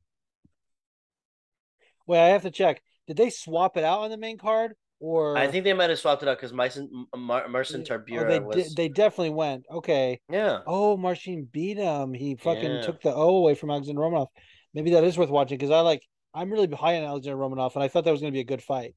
Wait, 2.06 2.18
I 2.20 2.28
have 2.28 2.42
to 2.42 2.50
check. 2.50 2.82
Did 3.06 3.16
they 3.16 3.30
swap 3.30 3.76
it 3.76 3.84
out 3.84 4.00
on 4.00 4.10
the 4.10 4.16
main 4.16 4.38
card, 4.38 4.74
or 5.00 5.36
I 5.38 5.46
think 5.46 5.64
they 5.64 5.72
might 5.72 5.90
have 5.90 5.98
swapped 5.98 6.22
it 6.22 6.28
out 6.28 6.38
because 6.40 6.52
Mar- 6.52 7.48
Marcin 7.48 7.80
Oh, 7.88 7.98
Tybura 7.98 8.28
they 8.28 8.40
was. 8.40 8.74
they 8.74 8.88
definitely 8.88 9.30
went. 9.30 9.64
Okay. 9.70 10.20
yeah, 10.28 10.60
Oh, 10.66 10.96
Marcin 10.96 11.48
beat 11.50 11.76
him. 11.76 12.12
He 12.14 12.34
fucking 12.36 12.70
Yeah. 12.70 12.82
took 12.82 13.00
the 13.02 13.14
O 13.14 13.36
away 13.36 13.54
from 13.54 13.70
Alexander 13.70 14.00
Romanov. 14.00 14.28
Maybe 14.74 14.90
that 14.92 15.04
is 15.04 15.16
worth 15.16 15.30
watching 15.30 15.56
because 15.58 15.70
I 15.70 15.80
like. 15.80 16.02
I'm 16.34 16.50
really 16.52 16.68
high 16.74 16.98
on 16.98 17.04
Alexander 17.04 17.38
Romanov, 17.38 17.74
and 17.74 17.82
I 17.82 17.88
thought 17.88 18.04
that 18.04 18.10
was 18.12 18.20
going 18.20 18.32
to 18.32 18.36
be 18.36 18.40
a 18.40 18.44
good 18.44 18.62
fight, 18.62 18.94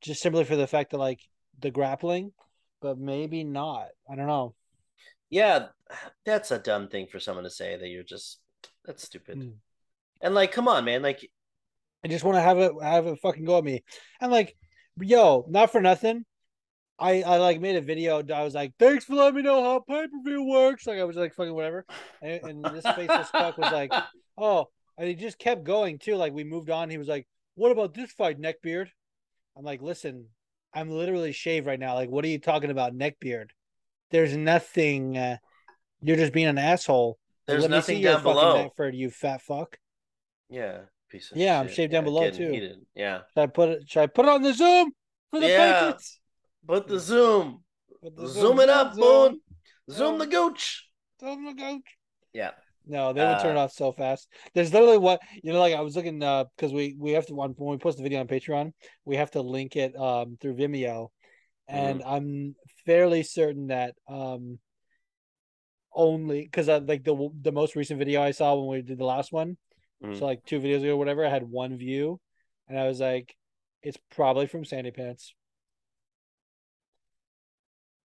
just 0.00 0.22
simply 0.22 0.44
for 0.44 0.54
the 0.56 0.66
fact 0.66 0.92
that 0.92 0.98
like 0.98 1.20
the 1.58 1.70
grappling, 1.72 2.32
but 2.80 2.98
maybe 2.98 3.42
not. 3.42 3.88
I 4.10 4.14
don't 4.14 4.28
know. 4.28 4.54
yeah, 5.28 5.66
that's 6.24 6.50
a 6.52 6.58
dumb 6.58 6.88
thing 6.88 7.06
for 7.10 7.18
someone 7.18 7.44
to 7.44 7.50
say 7.50 7.76
that 7.76 7.88
you're 7.88 8.04
just 8.04 8.38
that's 8.84 9.02
stupid. 9.02 9.38
Mm. 9.38 9.52
And 10.20 10.34
like, 10.34 10.52
come 10.52 10.68
on, 10.68 10.84
man, 10.84 11.02
like, 11.02 11.28
I 12.04 12.08
just 12.08 12.24
want 12.24 12.36
to 12.36 12.42
have 12.42 12.58
it 12.58 12.72
have 12.80 13.06
it 13.06 13.18
fucking 13.20 13.44
go 13.44 13.58
at 13.58 13.64
me. 13.64 13.82
And 14.20 14.30
like, 14.30 14.56
yo, 15.00 15.44
not 15.48 15.70
for 15.70 15.80
nothing. 15.80 16.24
I 16.98 17.22
I 17.22 17.36
like 17.36 17.60
made 17.60 17.76
a 17.76 17.80
video. 17.80 18.22
I 18.32 18.42
was 18.42 18.54
like, 18.54 18.72
thanks 18.78 19.04
for 19.04 19.14
letting 19.14 19.36
me 19.36 19.42
know 19.42 19.62
how 19.62 19.80
pay 19.80 20.06
per 20.08 20.22
view 20.24 20.44
works. 20.44 20.86
Like 20.86 20.98
I 20.98 21.04
was 21.04 21.16
like 21.16 21.34
fucking 21.34 21.54
whatever. 21.54 21.86
And, 22.20 22.42
and 22.44 22.64
this 22.64 22.84
faceless 22.84 23.30
fuck 23.30 23.56
was 23.56 23.72
like, 23.72 23.92
oh, 24.38 24.68
and 24.96 25.08
he 25.08 25.14
just 25.14 25.38
kept 25.38 25.64
going 25.64 25.98
too. 25.98 26.16
Like 26.16 26.32
we 26.32 26.44
moved 26.44 26.70
on. 26.70 26.90
He 26.90 26.98
was 26.98 27.08
like, 27.08 27.26
what 27.54 27.70
about 27.70 27.94
this 27.94 28.10
fight, 28.12 28.40
neckbeard? 28.40 28.88
I'm 29.56 29.64
like, 29.64 29.82
listen, 29.82 30.26
I'm 30.74 30.90
literally 30.90 31.32
shaved 31.32 31.66
right 31.66 31.78
now. 31.78 31.94
Like, 31.94 32.10
what 32.10 32.24
are 32.24 32.28
you 32.28 32.38
talking 32.38 32.70
about, 32.70 32.94
neckbeard? 32.96 33.50
There's 34.10 34.36
nothing. 34.36 35.16
Uh, 35.16 35.36
you're 36.00 36.16
just 36.16 36.32
being 36.32 36.46
an 36.46 36.58
asshole. 36.58 37.18
There's 37.46 37.62
Let 37.62 37.70
me 37.70 37.76
nothing 37.76 37.96
see 37.96 38.02
your 38.02 38.12
down 38.14 38.22
fucking 38.22 38.34
below. 38.34 38.70
Neckbeard, 38.78 38.96
you 38.96 39.10
fat 39.10 39.42
fuck. 39.42 39.78
yeah, 40.48 40.80
piece 41.08 41.32
of 41.32 41.38
Yeah, 41.38 41.60
I'm 41.60 41.66
shit. 41.66 41.76
shaved 41.76 41.92
down 41.92 42.04
below, 42.04 42.30
too. 42.30 42.50
heated. 42.52 42.78
Yeah, 42.94 43.20
Should 43.34 43.42
I 43.42 43.46
put 43.46 43.68
it? 43.70 43.90
Should 43.90 44.00
I 44.00 44.06
put 44.06 44.26
it 44.26 44.28
on 44.30 44.42
the 44.42 44.52
Zoom 44.52 44.92
for 45.30 45.40
the 45.40 45.48
Yeah. 45.48 45.56
Patriots? 45.74 46.20
put 46.66 46.86
the 46.86 46.98
zoom, 46.98 47.64
Put 48.02 48.16
the 48.16 48.28
zoom 48.28 48.60
it 48.60 48.68
up, 48.68 48.94
zoom, 48.94 49.02
boon, 49.02 49.40
zoom 49.90 49.96
Zoom. 49.96 50.18
the 50.18 50.26
gooch. 50.26 50.88
Zoom 51.20 51.44
the 51.46 51.54
gooch. 51.54 51.96
Yeah, 52.32 52.50
No, 52.86 53.12
they 53.12 53.24
would 53.24 53.38
turn 53.40 53.56
it 53.56 53.60
Uh, 53.60 53.64
off 53.64 53.72
so 53.72 53.92
fast. 53.92 54.28
There's 54.54 54.72
literally 54.72 54.98
what 54.98 55.20
you 55.42 55.52
know, 55.52 55.60
like 55.60 55.74
I 55.74 55.80
was 55.80 55.96
looking 55.96 56.22
uh 56.22 56.44
because 56.56 56.72
we 56.72 56.94
we 56.98 57.12
have 57.12 57.26
to 57.26 57.34
when 57.34 57.50
when 57.52 57.70
we 57.70 57.78
post 57.78 57.96
the 57.96 58.02
video 58.02 58.20
on 58.20 58.28
Patreon, 58.28 58.72
we 59.04 59.16
have 59.16 59.30
to 59.32 59.42
link 59.42 59.76
it 59.76 59.96
um 59.96 60.36
through 60.40 60.54
Vimeo, 60.56 61.08
and 61.68 62.00
Mm-hmm. 62.00 62.08
I'm 62.12 62.56
fairly 62.86 63.22
certain 63.22 63.68
that 63.68 63.94
um 64.08 64.58
only 65.92 66.42
because 66.42 66.68
I 66.68 66.78
like 66.78 67.02
the 67.04 67.30
the 67.42 67.52
most 67.52 67.74
recent 67.76 67.98
video 67.98 68.22
I 68.22 68.30
saw 68.30 68.54
when 68.54 68.68
we 68.78 68.82
did 68.82 68.98
the 68.98 69.04
last 69.04 69.32
one, 69.32 69.56
Mhm. 70.02 70.18
so 70.18 70.26
like 70.26 70.44
two 70.44 70.60
videos 70.60 70.82
ago, 70.82 70.94
or 70.94 70.96
whatever, 70.96 71.24
I 71.24 71.30
had 71.30 71.44
one 71.44 71.76
view, 71.76 72.20
and 72.68 72.78
I 72.78 72.86
was 72.86 73.00
like, 73.00 73.34
it's 73.82 73.98
probably 74.10 74.46
from 74.46 74.64
Sandy 74.64 74.90
Pants. 74.90 75.34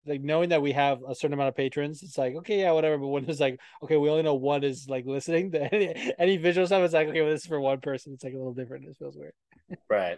Like 0.05 0.21
knowing 0.21 0.49
that 0.49 0.61
we 0.61 0.73
have 0.73 1.01
a 1.07 1.15
certain 1.15 1.33
amount 1.33 1.49
of 1.49 1.55
patrons, 1.55 2.03
it's 2.03 2.17
like 2.17 2.35
okay, 2.35 2.59
yeah, 2.61 2.71
whatever. 2.73 2.97
But 2.97 3.07
when 3.07 3.29
it's 3.29 3.39
like, 3.39 3.59
okay, 3.83 3.95
we 3.95 4.09
only 4.09 4.23
know 4.23 4.33
one 4.35 4.63
is 4.63 4.89
like 4.89 5.05
listening 5.05 5.51
to 5.53 5.73
any, 5.73 6.13
any 6.19 6.37
visual 6.37 6.67
stuff, 6.67 6.83
it's 6.83 6.93
like 6.93 7.07
okay, 7.07 7.21
well, 7.21 7.31
this 7.31 7.41
is 7.41 7.47
for 7.47 7.59
one 7.59 7.79
person. 7.79 8.13
It's 8.13 8.23
like 8.23 8.33
a 8.33 8.37
little 8.37 8.53
different. 8.53 8.85
It 8.85 8.97
feels 8.97 9.15
weird. 9.17 9.33
right. 9.89 10.17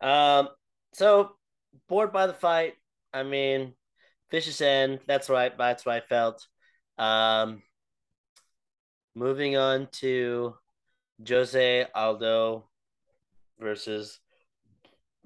Um, 0.00 0.48
so 0.92 1.36
bored 1.88 2.12
by 2.12 2.26
the 2.26 2.34
fight. 2.34 2.74
I 3.12 3.22
mean, 3.22 3.74
vicious 4.30 4.60
end. 4.60 5.00
That's 5.06 5.30
right. 5.30 5.56
That's 5.56 5.86
what 5.86 5.94
I 5.94 6.00
felt. 6.00 6.46
Um, 6.98 7.62
moving 9.14 9.56
on 9.56 9.88
to 9.92 10.54
Jose 11.28 11.86
Aldo 11.94 12.68
versus 13.58 14.20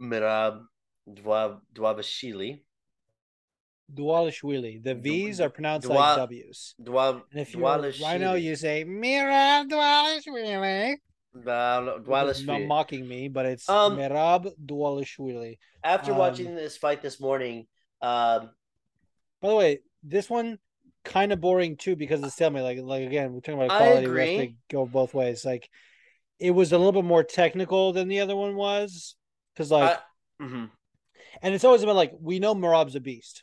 Mirab 0.01 0.63
Dwa- 1.09 1.61
Dwabashili. 1.75 2.61
Dualishvili. 3.93 4.83
The 4.83 4.95
V's 4.95 5.41
are 5.41 5.49
pronounced 5.49 5.89
Dwa- 5.89 5.95
like 5.95 6.17
W's. 6.17 6.75
Dwa- 6.83 7.23
And 7.33 7.41
if 7.41 7.55
you're. 7.55 7.63
Rhino, 8.03 8.35
you 8.35 8.55
say 8.57 8.85
Mirab 8.85 9.71
Dualishvili. 9.71 10.97
Uh, 11.35 12.01
not 12.45 12.63
mocking 12.67 13.07
me, 13.07 13.29
but 13.29 13.47
it's 13.47 13.69
Um, 13.69 13.97
Merab 13.97 14.53
Dvalishvili. 14.65 15.59
After 15.85 16.13
um, 16.13 16.19
watching 16.19 16.55
this 16.55 16.77
fight 16.77 17.01
this 17.03 17.21
morning, 17.21 17.67
um, 18.03 18.51
By 19.41 19.49
the 19.49 19.55
way, 19.55 19.79
this 20.03 20.29
one 20.29 20.59
kind 21.09 21.33
of 21.33 21.41
boring 21.41 21.77
too 21.77 21.97
because 21.97 22.23
it's 22.23 22.35
stalemate. 22.35 22.63
Like, 22.63 22.79
like 22.81 23.07
again, 23.07 23.33
we're 23.33 23.41
talking 23.41 23.61
about 23.61 23.77
quality. 23.77 24.07
We 24.07 24.21
have 24.21 24.49
to 24.49 24.55
go 24.71 24.87
both 24.87 25.15
ways. 25.15 25.45
Like, 25.45 25.69
it 26.39 26.53
was 26.53 26.73
a 26.73 26.79
little 26.79 26.93
bit 26.93 27.05
more 27.05 27.25
technical 27.25 27.93
than 27.93 28.07
the 28.09 28.21
other 28.21 28.37
one 28.37 28.55
was, 28.55 29.17
because 29.55 29.71
like, 29.71 29.99
I- 30.41 30.45
mhm. 30.45 30.71
and 31.43 31.55
it's 31.55 31.65
always 31.65 31.85
been 31.85 31.97
like 31.97 32.13
we 32.21 32.39
know 32.39 32.55
Merab's 32.55 32.95
a 32.95 33.01
beast. 33.01 33.43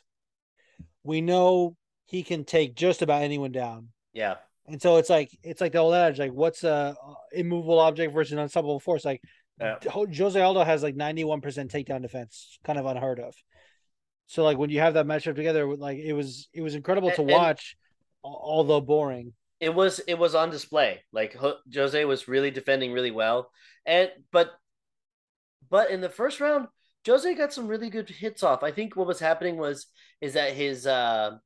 We 1.04 1.20
know 1.20 1.76
he 2.06 2.22
can 2.22 2.44
take 2.44 2.74
just 2.74 3.02
about 3.02 3.22
anyone 3.22 3.52
down. 3.52 3.88
yeah, 4.12 4.36
And 4.66 4.80
so 4.80 4.96
it's 4.96 5.10
like 5.10 5.30
it's 5.42 5.60
like 5.60 5.72
the 5.72 5.78
old 5.78 5.94
adage, 5.94 6.18
like 6.18 6.32
what's 6.32 6.64
a 6.64 6.96
immovable 7.32 7.80
object 7.80 8.14
versus 8.14 8.32
an 8.32 8.38
unstoppable 8.38 8.80
force? 8.80 9.04
Like 9.04 9.20
Yeah. 9.60 9.76
Jose 9.88 10.40
Aldo 10.40 10.64
has 10.64 10.82
like 10.82 10.96
ninety 10.96 11.24
one 11.24 11.40
percent 11.40 11.70
takedown 11.70 12.02
defense, 12.02 12.58
kind 12.64 12.78
of 12.78 12.86
unheard 12.86 13.20
of. 13.20 13.34
So 14.26 14.42
like 14.44 14.58
when 14.58 14.70
you 14.70 14.80
have 14.80 14.94
that 14.94 15.06
matchup 15.06 15.36
together, 15.36 15.76
like 15.76 15.98
it 15.98 16.12
was 16.12 16.48
it 16.52 16.60
was 16.62 16.74
incredible 16.74 17.10
to 17.12 17.20
And- 17.22 17.30
and- 17.30 17.38
watch, 17.38 17.76
al- 18.24 18.40
although 18.42 18.80
boring. 18.80 19.34
it 19.60 19.74
was 19.74 19.98
it 20.00 20.18
was 20.18 20.34
on 20.34 20.50
display. 20.50 21.02
Like 21.12 21.36
Jose 21.74 22.04
was 22.04 22.28
really 22.28 22.50
defending 22.50 22.92
really 22.92 23.10
well, 23.12 23.50
and 23.84 24.10
but 24.32 24.52
but 25.70 25.90
in 25.90 26.00
the 26.00 26.08
first 26.10 26.40
round, 26.40 26.68
Jose 27.06 27.34
got 27.34 27.52
some 27.52 27.68
really 27.68 27.88
good 27.90 28.08
hits 28.08 28.42
off. 28.42 28.62
I 28.62 28.72
think 28.72 28.96
what 28.96 29.06
was 29.06 29.20
happening 29.20 29.56
was 29.58 29.86
is 30.20 30.34
that 30.34 30.52
his 30.54 30.86
uh 30.86 31.36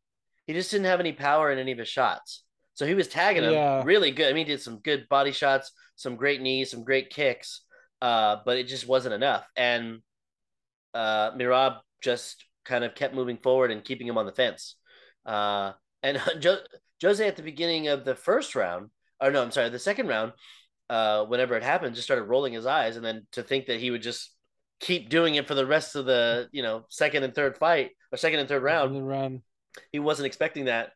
he 0.47 0.53
just 0.55 0.71
didn't 0.71 0.87
have 0.87 1.01
any 1.01 1.13
power 1.13 1.51
in 1.53 1.59
any 1.59 1.73
of 1.73 1.79
his 1.79 1.89
shots. 1.89 2.45
So 2.75 2.87
he 2.87 2.95
was 2.95 3.09
tagging 3.09 3.45
him 3.45 3.53
Yeah. 3.53 3.83
really 3.85 4.11
good. 4.11 4.29
I 4.31 4.33
mean, 4.33 4.47
he 4.47 4.53
did 4.55 4.63
some 4.63 4.79
good 4.81 5.07
body 5.09 5.33
shots, 5.33 5.71
some 5.97 6.17
great 6.17 6.41
knees, 6.41 6.71
some 6.71 6.83
great 6.83 7.11
kicks, 7.11 7.61
uh, 8.01 8.37
but 8.45 8.57
it 8.57 8.69
just 8.69 8.89
wasn't 8.89 9.15
enough. 9.15 9.47
And 9.55 10.01
uh, 10.95 11.33
Merab 11.33 11.81
just 12.01 12.45
kind 12.65 12.85
of 12.85 12.95
kept 12.95 13.15
moving 13.15 13.37
forward 13.39 13.71
and 13.71 13.85
keeping 13.85 14.07
him 14.07 14.19
on 14.19 14.27
the 14.27 14.33
fence. 14.33 14.77
Uh, 15.27 15.73
and 16.03 16.21
jo- 16.41 16.59
Jose 17.03 17.27
at 17.27 17.37
the 17.37 17.43
beginning 17.43 17.89
of 17.89 18.05
the 18.05 18.15
first 18.15 18.55
round, 18.55 18.91
or 19.21 19.31
no, 19.31 19.43
I'm 19.43 19.51
sorry, 19.51 19.69
the 19.69 19.79
second 19.79 20.09
round, 20.09 20.33
uh, 20.89 21.25
whenever 21.27 21.57
it 21.57 21.63
happened, 21.63 21.95
just 21.95 22.07
started 22.07 22.25
rolling 22.25 22.53
his 22.53 22.67
eyes, 22.67 22.97
and 22.97 23.05
then 23.05 23.27
to 23.33 23.43
think 23.43 23.67
that 23.67 23.81
he 23.81 23.91
would 23.91 24.03
just 24.03 24.35
keep 24.81 25.09
doing 25.11 25.35
it 25.35 25.47
for 25.47 25.55
the 25.55 25.67
rest 25.67 25.95
of 25.95 26.07
the 26.07 26.49
you 26.53 26.63
know 26.63 26.85
second 26.89 27.23
and 27.23 27.35
third 27.35 27.57
fight 27.59 27.91
or 28.11 28.17
second 28.17 28.41
and 28.41 28.49
third 28.49 28.63
round, 28.63 28.97
And 28.97 29.07
round. 29.07 29.43
he 29.93 29.99
wasn't 29.99 30.27
expecting 30.27 30.65
that, 30.65 30.91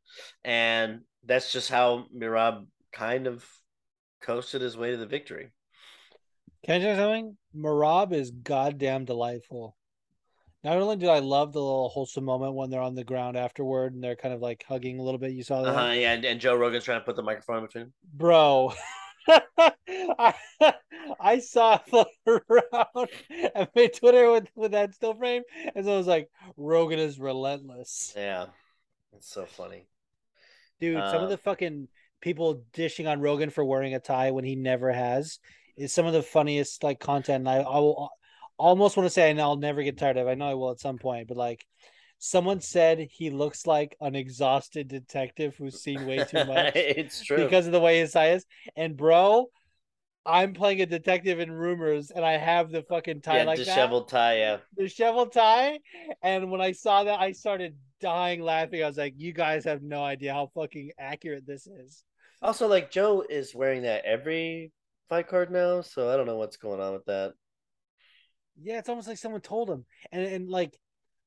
and 0.44 1.00
that's 1.24 1.52
just 1.52 1.70
how 1.70 2.06
Merab 2.16 2.66
kind 2.92 3.26
of 3.26 3.46
coasted 4.20 4.62
his 4.62 4.76
way 4.76 4.90
to 4.90 4.96
the 4.96 5.06
victory. 5.06 5.50
Can 6.64 6.76
I 6.76 6.78
tell 6.84 6.90
you 6.90 6.96
something? 6.96 7.36
Merab 7.56 8.12
is 8.14 8.30
goddamn 8.30 9.04
delightful. 9.04 9.76
Not 10.64 10.78
only 10.78 10.96
do 10.96 11.08
I 11.08 11.18
love 11.18 11.52
the 11.52 11.60
little 11.60 11.90
wholesome 11.90 12.24
moment 12.24 12.54
when 12.54 12.70
they're 12.70 12.80
on 12.80 12.94
the 12.94 13.04
ground 13.04 13.36
afterward 13.36 13.92
and 13.94 14.02
they're 14.02 14.16
kind 14.16 14.32
of 14.34 14.40
like 14.40 14.64
hugging 14.66 14.98
a 14.98 15.02
little 15.02 15.18
bit. 15.18 15.32
You 15.32 15.42
saw 15.42 15.62
that, 15.62 15.74
Uh-huh, 15.74 15.92
yeah, 15.92 16.12
and, 16.14 16.24
and 16.24 16.40
Joe 16.40 16.54
Rogan's 16.56 16.84
trying 16.84 17.00
to 17.00 17.04
put 17.04 17.16
the 17.16 17.22
microphone 17.22 17.58
in 17.58 17.64
between. 17.66 17.92
bro. 18.14 18.72
I, 19.28 20.34
I 21.20 21.38
saw 21.38 21.78
the 21.90 22.06
round 22.48 23.08
and 23.54 23.68
made 23.74 23.94
Twitter 23.94 24.30
with, 24.32 24.48
with 24.54 24.72
that 24.72 24.94
still 24.94 25.14
frame, 25.14 25.42
and 25.74 25.84
so 25.84 25.94
I 25.94 25.96
was 25.96 26.06
like, 26.06 26.28
Rogan 26.56 26.98
is 26.98 27.18
relentless, 27.18 28.12
Yeah, 28.16 28.46
it's 29.16 29.28
so 29.28 29.44
funny. 29.46 29.86
dude. 30.80 30.96
some 31.10 31.20
Uh, 31.20 31.24
of 31.24 31.30
the 31.30 31.38
fucking 31.38 31.88
people 32.20 32.62
dishing 32.72 33.06
on 33.06 33.20
Rogan 33.20 33.50
for 33.50 33.64
wearing 33.64 33.94
a 33.94 34.00
tie 34.00 34.30
when 34.30 34.44
he 34.44 34.56
never 34.56 34.92
has 34.92 35.38
is 35.76 35.92
some 35.92 36.06
of 36.06 36.12
the 36.12 36.22
funniest 36.22 36.82
like 36.82 37.00
content. 37.00 37.46
And 37.46 37.48
I, 37.48 37.56
I 37.56 37.78
will 37.78 38.10
almost 38.58 38.96
want 38.96 39.06
to 39.06 39.10
say, 39.10 39.30
and 39.30 39.40
I'll 39.40 39.56
never 39.56 39.82
get 39.82 39.98
tired 39.98 40.16
of. 40.16 40.26
I 40.28 40.34
know 40.34 40.46
I 40.46 40.54
will 40.54 40.70
at 40.70 40.80
some 40.80 40.98
point, 40.98 41.28
but 41.28 41.36
like. 41.36 41.64
Someone 42.20 42.60
said 42.60 43.08
he 43.10 43.28
looks 43.28 43.66
like 43.66 43.96
an 44.00 44.14
exhausted 44.14 44.88
detective 44.88 45.56
who's 45.58 45.82
seen 45.82 46.06
way 46.06 46.24
too 46.24 46.44
much. 46.46 46.72
it's 46.74 47.22
true. 47.22 47.36
because 47.36 47.66
of 47.66 47.72
the 47.72 47.80
way 47.80 47.98
his 47.98 48.12
tie 48.12 48.30
is. 48.30 48.46
And 48.76 48.96
bro, 48.96 49.48
I'm 50.24 50.54
playing 50.54 50.80
a 50.80 50.86
detective 50.86 51.38
in 51.38 51.52
rumors, 51.52 52.10
and 52.10 52.24
I 52.24 52.38
have 52.38 52.70
the 52.70 52.82
fucking 52.82 53.20
tie 53.20 53.38
yeah, 53.38 53.44
like 53.44 53.58
disheveled 53.58 54.08
tie. 54.08 54.38
Yeah, 54.38 54.58
disheveled 54.78 55.32
tie. 55.32 55.80
And 56.22 56.50
when 56.50 56.62
I 56.62 56.72
saw 56.72 57.04
that, 57.04 57.20
I 57.20 57.32
started 57.32 57.76
dying 58.00 58.40
laughing. 58.40 58.82
I 58.82 58.86
was 58.86 58.96
like, 58.96 59.14
"You 59.18 59.34
guys 59.34 59.64
have 59.64 59.82
no 59.82 60.02
idea 60.02 60.32
how 60.32 60.50
fucking 60.54 60.92
accurate 60.98 61.46
this 61.46 61.66
is." 61.66 62.04
Also, 62.40 62.68
like 62.68 62.90
Joe 62.90 63.22
is 63.28 63.54
wearing 63.54 63.82
that 63.82 64.04
every 64.06 64.72
fight 65.10 65.28
card 65.28 65.50
now, 65.50 65.82
so 65.82 66.10
I 66.10 66.16
don't 66.16 66.26
know 66.26 66.38
what's 66.38 66.56
going 66.56 66.80
on 66.80 66.94
with 66.94 67.04
that. 67.04 67.34
Yeah, 68.62 68.78
it's 68.78 68.88
almost 68.88 69.08
like 69.08 69.18
someone 69.18 69.40
told 69.40 69.68
him, 69.68 69.84
and 70.12 70.24
and 70.24 70.48
like, 70.48 70.78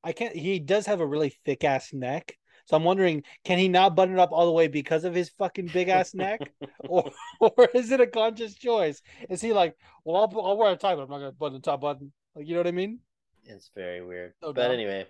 I 0.04 0.12
can't. 0.12 0.36
He 0.36 0.60
does 0.60 0.86
have 0.86 1.02
a 1.02 1.06
really 1.06 1.36
thick 1.46 1.64
ass 1.64 1.94
neck. 1.94 2.36
So 2.66 2.76
I'm 2.76 2.84
wondering, 2.84 3.24
can 3.46 3.60
he 3.60 3.70
not 3.70 3.96
button 3.96 4.16
it 4.16 4.20
up 4.20 4.34
all 4.34 4.46
the 4.46 4.52
way 4.52 4.68
because 4.68 5.06
of 5.06 5.16
his 5.16 5.30
fucking 5.38 5.68
big 5.68 5.88
ass 5.88 6.14
neck, 6.14 6.52
or 6.90 7.12
or 7.40 7.70
is 7.74 7.92
it 7.92 8.02
a 8.02 8.08
conscious 8.08 8.56
choice? 8.56 9.02
Is 9.30 9.42
he 9.42 9.54
like, 9.54 9.76
well, 10.04 10.18
I'll 10.18 10.42
I'll 10.42 10.58
wear 10.58 10.72
a 10.72 10.76
tie, 10.76 10.96
but 10.96 11.04
I'm 11.04 11.10
not 11.10 11.20
gonna 11.20 11.32
button 11.32 11.54
the 11.54 11.60
top 11.62 11.82
button. 11.82 12.12
Like, 12.36 12.48
you 12.48 12.54
know 12.54 12.60
what 12.60 12.68
I 12.68 12.72
mean? 12.72 13.00
It's 13.46 13.72
very 13.74 14.06
weird. 14.06 14.34
But 14.42 14.72
anyway, 14.72 15.08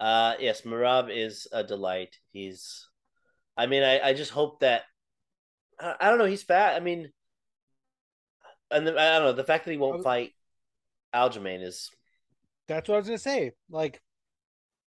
uh, 0.00 0.34
yes, 0.38 0.62
Merab 0.62 1.08
is 1.10 1.48
a 1.52 1.64
delight. 1.64 2.16
He's, 2.32 2.88
I 3.56 3.66
mean, 3.66 3.82
I, 3.82 4.00
I 4.00 4.12
just 4.14 4.30
hope 4.30 4.60
that, 4.60 4.82
I, 5.80 5.94
I 6.00 6.08
don't 6.08 6.18
know, 6.18 6.26
he's 6.26 6.44
fat. 6.44 6.76
I 6.76 6.80
mean, 6.80 7.10
and 8.70 8.86
the, 8.86 8.92
I 8.92 9.18
don't 9.18 9.24
know, 9.24 9.32
the 9.32 9.44
fact 9.44 9.64
that 9.64 9.72
he 9.72 9.76
won't 9.76 10.04
fight 10.04 10.32
Aljamain 11.14 11.62
is, 11.62 11.90
That's 12.68 12.88
what 12.88 12.96
I 12.96 12.98
was 12.98 13.06
gonna 13.06 13.18
say. 13.18 13.52
Like, 13.70 14.00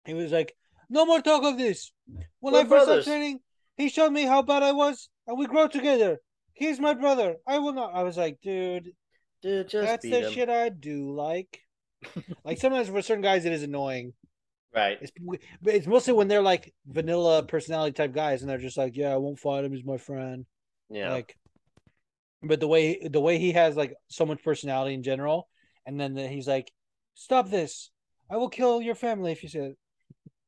he 0.04 0.14
was 0.14 0.32
like, 0.32 0.54
"No 0.88 1.06
more 1.06 1.20
talk 1.20 1.44
of 1.44 1.58
this." 1.58 1.92
When 2.40 2.54
We're 2.54 2.60
I 2.60 2.64
first 2.64 2.84
started 2.84 3.04
training, 3.04 3.40
he 3.76 3.88
showed 3.88 4.12
me 4.12 4.22
how 4.22 4.42
bad 4.42 4.62
I 4.62 4.72
was, 4.72 5.08
and 5.26 5.38
we 5.38 5.46
grow 5.46 5.68
together. 5.68 6.18
He's 6.52 6.80
my 6.80 6.94
brother. 6.94 7.36
I 7.46 7.58
will 7.58 7.72
not. 7.72 7.94
I 7.94 8.02
was 8.02 8.16
like, 8.16 8.38
dude, 8.42 8.90
dude, 9.42 9.68
just 9.68 9.86
that's 9.86 10.02
the 10.02 10.26
him. 10.26 10.32
shit 10.32 10.48
I 10.48 10.68
do. 10.70 11.14
Like, 11.14 11.60
like 12.44 12.58
sometimes 12.58 12.88
for 12.88 13.02
certain 13.02 13.22
guys, 13.22 13.44
it 13.44 13.52
is 13.52 13.62
annoying. 13.62 14.12
Right. 14.74 14.98
It's 15.00 15.12
but 15.62 15.74
it's 15.74 15.86
mostly 15.86 16.12
when 16.12 16.28
they're 16.28 16.42
like 16.42 16.74
vanilla 16.86 17.42
personality 17.42 17.92
type 17.92 18.12
guys, 18.12 18.42
and 18.42 18.50
they're 18.50 18.58
just 18.58 18.76
like, 18.76 18.96
"Yeah, 18.96 19.12
I 19.12 19.16
won't 19.16 19.38
fight 19.38 19.64
him. 19.64 19.72
He's 19.72 19.84
my 19.84 19.98
friend." 19.98 20.44
Yeah. 20.90 21.12
Like, 21.12 21.36
but 22.42 22.60
the 22.60 22.68
way 22.68 23.06
the 23.08 23.20
way 23.20 23.38
he 23.38 23.52
has 23.52 23.76
like 23.76 23.94
so 24.08 24.26
much 24.26 24.42
personality 24.42 24.94
in 24.94 25.02
general, 25.02 25.48
and 25.88 26.00
then 26.00 26.14
the, 26.14 26.28
he's 26.28 26.46
like, 26.48 26.70
"Stop 27.14 27.50
this! 27.50 27.90
I 28.30 28.36
will 28.36 28.50
kill 28.50 28.80
your 28.80 28.94
family 28.94 29.32
if 29.32 29.42
you 29.42 29.48
say 29.48 29.60
it." 29.60 29.78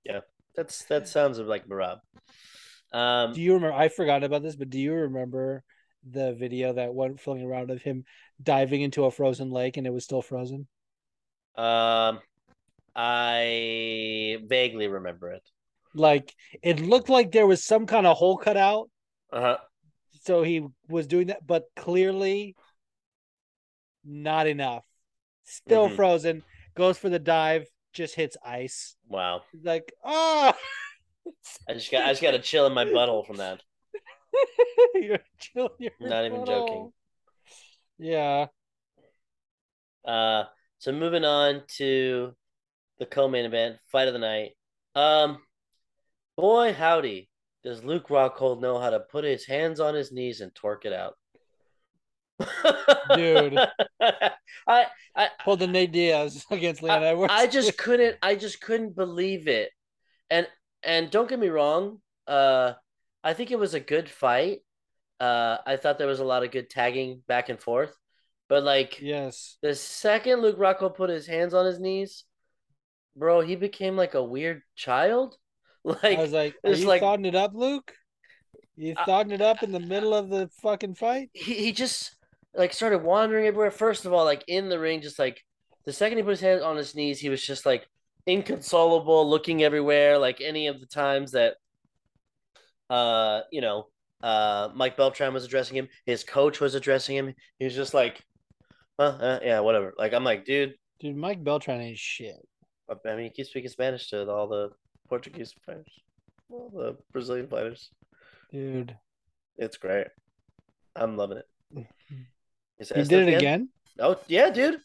Yeah, 0.04 0.20
that's, 0.54 0.84
that 0.84 1.08
sounds 1.08 1.38
like 1.38 1.66
Merab. 1.66 1.98
Um, 2.92 3.32
Do 3.34 3.40
you 3.40 3.54
remember? 3.54 3.76
I 3.76 3.88
forgot 3.88 4.24
about 4.24 4.42
this, 4.42 4.56
but 4.56 4.70
do 4.70 4.78
you 4.78 4.92
remember 4.94 5.64
the 6.08 6.32
video 6.32 6.72
that 6.74 6.94
went 6.94 7.20
floating 7.20 7.44
around 7.46 7.70
of 7.70 7.82
him 7.82 8.04
diving 8.42 8.82
into 8.82 9.04
a 9.04 9.10
frozen 9.10 9.50
lake 9.50 9.76
and 9.76 9.86
it 9.86 9.92
was 9.92 10.04
still 10.04 10.22
frozen? 10.22 10.68
um, 11.56 12.20
I 12.96 14.38
vaguely 14.46 14.88
remember 14.88 15.32
it. 15.32 15.42
Like 15.94 16.34
it 16.62 16.80
looked 16.80 17.08
like 17.08 17.32
there 17.32 17.46
was 17.46 17.64
some 17.64 17.86
kind 17.86 18.06
of 18.06 18.16
hole 18.16 18.36
cut 18.36 18.56
out, 18.56 18.90
Uh-huh. 19.32 19.56
so 20.22 20.42
he 20.42 20.66
was 20.88 21.06
doing 21.06 21.28
that, 21.28 21.46
but 21.46 21.64
clearly 21.76 22.56
not 24.04 24.46
enough. 24.46 24.84
Still 25.50 25.88
Mhm. 25.88 25.96
frozen. 25.96 26.44
Goes 26.74 26.96
for 26.98 27.08
the 27.08 27.18
dive, 27.18 27.68
just 27.92 28.14
hits 28.14 28.36
ice. 28.44 28.96
Wow. 29.08 29.42
Like, 29.62 29.92
oh, 30.04 30.54
I 31.68 31.74
just 31.74 31.90
got, 31.90 32.04
I 32.04 32.10
just 32.10 32.22
got 32.22 32.30
to 32.32 32.38
chill 32.38 32.66
in 32.66 32.72
my 32.72 32.84
butthole 32.84 33.26
from 33.26 33.36
that. 33.38 33.62
you're 34.94 35.18
chilling 35.38 35.72
your 35.78 35.92
Not 36.00 36.24
even 36.24 36.44
joking. 36.44 36.92
Yeah. 37.98 38.46
Uh, 40.04 40.44
so 40.78 40.92
moving 40.92 41.24
on 41.24 41.62
to 41.76 42.34
the 42.98 43.06
co-main 43.06 43.44
event, 43.44 43.78
fight 43.90 44.08
of 44.08 44.14
the 44.14 44.18
night. 44.20 44.52
Um, 44.94 45.42
boy, 46.36 46.72
howdy, 46.72 47.28
does 47.64 47.84
Luke 47.84 48.08
Rockhold 48.08 48.60
know 48.60 48.78
how 48.78 48.90
to 48.90 49.00
put 49.00 49.24
his 49.24 49.46
hands 49.46 49.80
on 49.80 49.94
his 49.94 50.12
knees 50.12 50.40
and 50.40 50.54
torque 50.54 50.86
it 50.86 50.92
out, 50.92 51.14
Dude. 53.14 53.58
I, 54.00 54.86
I, 55.16 55.28
Pulled 55.44 55.60
the 55.60 55.66
Nate 55.66 55.92
Diaz 55.92 56.44
against 56.50 56.82
Leon 56.82 57.02
Edwards. 57.02 57.32
I 57.34 57.46
just 57.46 57.76
couldn't, 57.78 58.16
I 58.22 58.34
just 58.34 58.60
couldn't 58.60 58.94
believe 58.94 59.48
it, 59.48 59.70
and 60.30 60.46
and 60.82 61.10
don't 61.10 61.28
get 61.28 61.38
me 61.38 61.48
wrong, 61.48 62.00
uh, 62.26 62.72
I 63.22 63.34
think 63.34 63.50
it 63.50 63.58
was 63.58 63.74
a 63.74 63.80
good 63.80 64.08
fight. 64.08 64.60
Uh, 65.18 65.58
I 65.66 65.76
thought 65.76 65.98
there 65.98 66.06
was 66.06 66.20
a 66.20 66.24
lot 66.24 66.44
of 66.44 66.50
good 66.50 66.70
tagging 66.70 67.22
back 67.28 67.48
and 67.48 67.60
forth, 67.60 67.94
but 68.48 68.62
like. 68.62 69.00
yes. 69.00 69.58
The 69.62 69.74
second 69.74 70.40
Luke 70.40 70.58
Rockhold 70.58 70.94
put 70.94 71.10
his 71.10 71.26
hands 71.26 71.52
on 71.52 71.66
his 71.66 71.78
knees, 71.78 72.24
bro, 73.16 73.40
he 73.40 73.56
became 73.56 73.96
like 73.96 74.14
a 74.14 74.22
weird 74.24 74.62
child. 74.76 75.36
Like, 75.82 76.18
I 76.18 76.20
was 76.20 76.32
like, 76.32 76.56
"Are 76.62 76.72
you 76.72 76.86
like- 76.86 77.00
it 77.02 77.34
up, 77.34 77.52
Luke? 77.54 77.94
You 78.76 78.94
I- 78.98 79.22
it 79.22 79.40
up 79.40 79.62
in 79.62 79.72
the 79.72 79.80
middle 79.80 80.12
of 80.12 80.28
the 80.28 80.50
fucking 80.60 80.94
fight?" 80.94 81.30
he, 81.32 81.54
he 81.54 81.72
just 81.72 82.14
like 82.54 82.72
started 82.72 83.02
wandering 83.02 83.46
everywhere. 83.46 83.70
First 83.70 84.04
of 84.04 84.12
all, 84.12 84.24
like 84.24 84.44
in 84.48 84.68
the 84.68 84.78
ring, 84.78 85.00
just 85.00 85.18
like 85.18 85.42
the 85.84 85.92
second 85.92 86.18
he 86.18 86.24
put 86.24 86.30
his 86.30 86.40
hands 86.40 86.62
on 86.62 86.76
his 86.76 86.94
knees, 86.94 87.20
he 87.20 87.28
was 87.28 87.44
just 87.44 87.66
like 87.66 87.86
inconsolable, 88.26 89.28
looking 89.28 89.62
everywhere. 89.62 90.18
Like 90.18 90.40
any 90.40 90.66
of 90.66 90.80
the 90.80 90.86
times 90.86 91.32
that, 91.32 91.54
uh, 92.88 93.42
you 93.50 93.60
know, 93.60 93.86
uh, 94.22 94.68
Mike 94.74 94.96
Beltran 94.96 95.32
was 95.32 95.44
addressing 95.44 95.76
him, 95.76 95.88
his 96.04 96.24
coach 96.24 96.60
was 96.60 96.74
addressing 96.74 97.16
him. 97.16 97.34
He 97.58 97.64
was 97.64 97.74
just 97.74 97.94
like, 97.94 98.22
well, 98.98 99.18
uh, 99.20 99.38
yeah, 99.42 99.60
whatever. 99.60 99.94
Like 99.96 100.12
I'm 100.12 100.24
like, 100.24 100.44
dude, 100.44 100.74
Dude, 101.00 101.16
Mike 101.16 101.42
Beltran 101.42 101.80
ain't 101.80 101.98
shit. 101.98 102.36
I 102.90 103.14
mean, 103.16 103.24
he 103.24 103.30
keeps 103.30 103.48
speaking 103.48 103.70
Spanish 103.70 104.10
to 104.10 104.30
all 104.30 104.46
the 104.46 104.70
Portuguese 105.08 105.54
fighters, 105.64 105.98
all 106.50 106.70
the 106.74 106.96
Brazilian 107.10 107.48
fighters. 107.48 107.90
Dude. 108.52 108.94
It's 109.56 109.78
great. 109.78 110.08
I'm 110.94 111.16
loving 111.16 111.38
it. 111.38 111.86
Is 112.80 112.88
He 112.88 113.04
did 113.04 113.28
it 113.28 113.36
again? 113.36 113.68
Oh 113.98 114.18
yeah, 114.26 114.50
dude. 114.50 114.80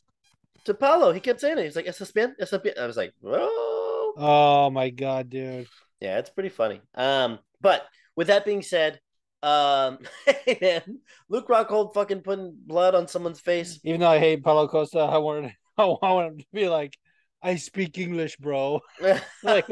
To 0.65 0.73
Paulo, 0.73 1.12
he 1.12 1.19
kept 1.19 1.39
saying 1.41 1.58
it. 1.58 1.63
He's 1.63 1.75
like, 1.75 1.88
"Esa 1.88 2.05
bien, 2.13 2.36
esa 2.39 2.60
bien." 2.60 2.75
I 2.79 2.86
was 2.86 2.97
like, 2.97 3.13
"Whoa!" 3.21 4.13
Oh 4.17 4.69
my 4.71 4.89
god, 4.89 5.29
dude. 5.29 5.67
Yeah, 6.01 6.19
it's 6.19 6.29
pretty 6.29 6.49
funny. 6.49 6.81
Um, 6.93 7.39
but 7.62 7.88
with 8.15 8.27
that 8.27 8.45
being 8.45 8.62
said, 8.62 8.99
um, 9.43 9.99
hey 10.25 10.58
man, 10.62 10.99
Luke 11.29 11.47
Rockhold 11.47 11.93
fucking 11.93 12.21
putting 12.21 12.53
blood 12.65 12.95
on 12.95 13.08
someone's 13.08 13.39
face. 13.39 13.79
Even 13.84 14.01
though 14.01 14.10
I 14.10 14.19
hate 14.19 14.43
Paulo 14.43 14.67
Costa, 14.67 14.99
I 14.99 15.19
wanted 15.19 15.53
I 15.77 15.86
want 15.86 16.34
him 16.34 16.38
to 16.39 16.45
be 16.51 16.67
like, 16.67 16.97
I 17.41 17.55
speak 17.58 17.97
English, 17.97 18.38
bro. 18.38 18.81
Like 19.43 19.69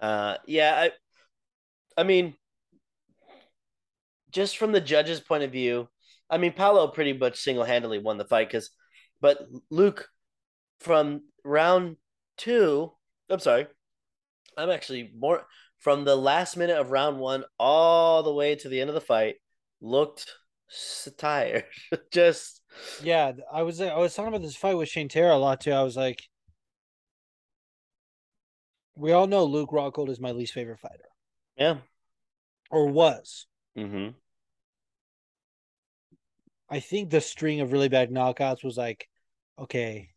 uh, 0.00 0.36
yeah, 0.46 0.74
I, 0.76 0.90
I 1.96 2.02
mean, 2.04 2.34
just 4.36 4.58
from 4.58 4.70
the 4.70 4.82
judge's 4.82 5.18
point 5.18 5.42
of 5.42 5.50
view, 5.50 5.88
I 6.28 6.36
mean, 6.36 6.52
Paulo 6.52 6.88
pretty 6.88 7.14
much 7.14 7.40
single 7.40 7.64
handedly 7.64 7.98
won 7.98 8.18
the 8.18 8.26
fight 8.26 8.48
because, 8.48 8.68
but 9.18 9.38
Luke 9.70 10.10
from 10.78 11.22
round 11.42 11.96
two, 12.36 12.92
I'm 13.30 13.38
sorry, 13.38 13.66
I'm 14.58 14.68
actually 14.68 15.10
more 15.18 15.46
from 15.78 16.04
the 16.04 16.16
last 16.16 16.58
minute 16.58 16.76
of 16.76 16.90
round 16.90 17.18
one 17.18 17.44
all 17.58 18.22
the 18.22 18.32
way 18.32 18.54
to 18.56 18.68
the 18.68 18.78
end 18.78 18.90
of 18.90 18.94
the 18.94 19.00
fight 19.00 19.36
looked 19.80 20.30
tired. 21.16 21.64
just 22.12 22.60
Yeah, 23.02 23.32
I 23.50 23.62
was 23.62 23.80
I 23.80 23.96
was 23.96 24.14
talking 24.14 24.28
about 24.28 24.42
this 24.42 24.54
fight 24.54 24.76
with 24.76 24.90
Shane 24.90 25.08
Terra 25.08 25.34
a 25.34 25.38
lot 25.38 25.62
too. 25.62 25.72
I 25.72 25.82
was 25.82 25.96
like, 25.96 26.22
we 28.96 29.12
all 29.12 29.28
know 29.28 29.46
Luke 29.46 29.70
Rockhold 29.70 30.10
is 30.10 30.20
my 30.20 30.32
least 30.32 30.52
favorite 30.52 30.80
fighter, 30.80 31.08
yeah. 31.56 31.76
or 32.70 32.88
was. 32.88 33.46
Mm-hmm. 33.78 34.10
I 36.68 36.80
think 36.80 37.10
the 37.10 37.20
string 37.20 37.60
of 37.60 37.72
really 37.72 37.88
bad 37.88 38.10
knockouts 38.10 38.64
was 38.64 38.76
like, 38.76 39.08
okay, 39.58 40.10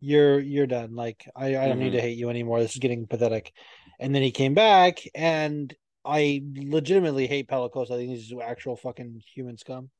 you're 0.00 0.38
you're 0.40 0.66
done. 0.66 0.94
Like 0.94 1.28
I, 1.34 1.56
I 1.56 1.68
don't 1.68 1.78
need 1.78 1.92
to 1.92 2.00
hate 2.00 2.18
you 2.18 2.28
anymore. 2.30 2.60
This 2.60 2.72
is 2.72 2.78
getting 2.78 3.06
pathetic. 3.06 3.52
And 3.98 4.14
then 4.14 4.22
he 4.22 4.30
came 4.32 4.54
back, 4.54 5.00
and 5.14 5.74
I 6.04 6.42
legitimately 6.56 7.26
hate 7.26 7.48
Paulo 7.48 7.68
Costa. 7.68 7.94
I 7.94 7.96
think 7.98 8.10
he's 8.10 8.32
actual 8.42 8.76
fucking 8.76 9.22
human 9.34 9.56
scum. 9.56 9.90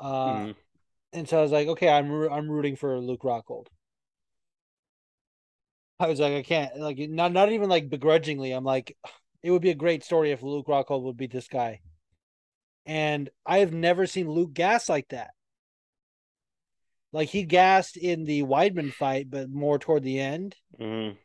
Uh, 0.00 0.48
Mhm. 0.48 0.54
and 1.12 1.28
so 1.28 1.38
I 1.38 1.42
was 1.42 1.52
like, 1.52 1.68
okay, 1.68 1.88
I'm 1.88 2.10
I'm 2.30 2.50
rooting 2.50 2.76
for 2.76 2.98
Luke 3.00 3.22
Rockhold. 3.22 3.68
I 6.00 6.06
was 6.08 6.20
like, 6.20 6.32
I 6.32 6.42
can't 6.42 6.76
like 6.78 6.98
not 6.98 7.32
not 7.32 7.52
even 7.52 7.68
like 7.68 7.88
begrudgingly. 7.90 8.52
I'm 8.52 8.64
like, 8.64 8.96
it 9.42 9.50
would 9.50 9.62
be 9.62 9.70
a 9.70 9.74
great 9.74 10.04
story 10.04 10.30
if 10.32 10.42
Luke 10.42 10.66
Rockhold 10.66 11.02
would 11.02 11.16
beat 11.16 11.32
this 11.32 11.48
guy. 11.48 11.80
And 12.88 13.28
I 13.44 13.58
have 13.58 13.72
never 13.72 14.06
seen 14.06 14.30
Luke 14.30 14.54
gas 14.54 14.88
like 14.88 15.08
that. 15.10 15.30
Like 17.12 17.28
he 17.28 17.42
gassed 17.42 17.98
in 17.98 18.24
the 18.24 18.42
Weidman 18.42 18.92
fight, 18.92 19.30
but 19.30 19.50
more 19.50 19.78
toward 19.78 20.02
the 20.02 20.18
end. 20.18 20.56
Mm-hmm. 20.80 21.16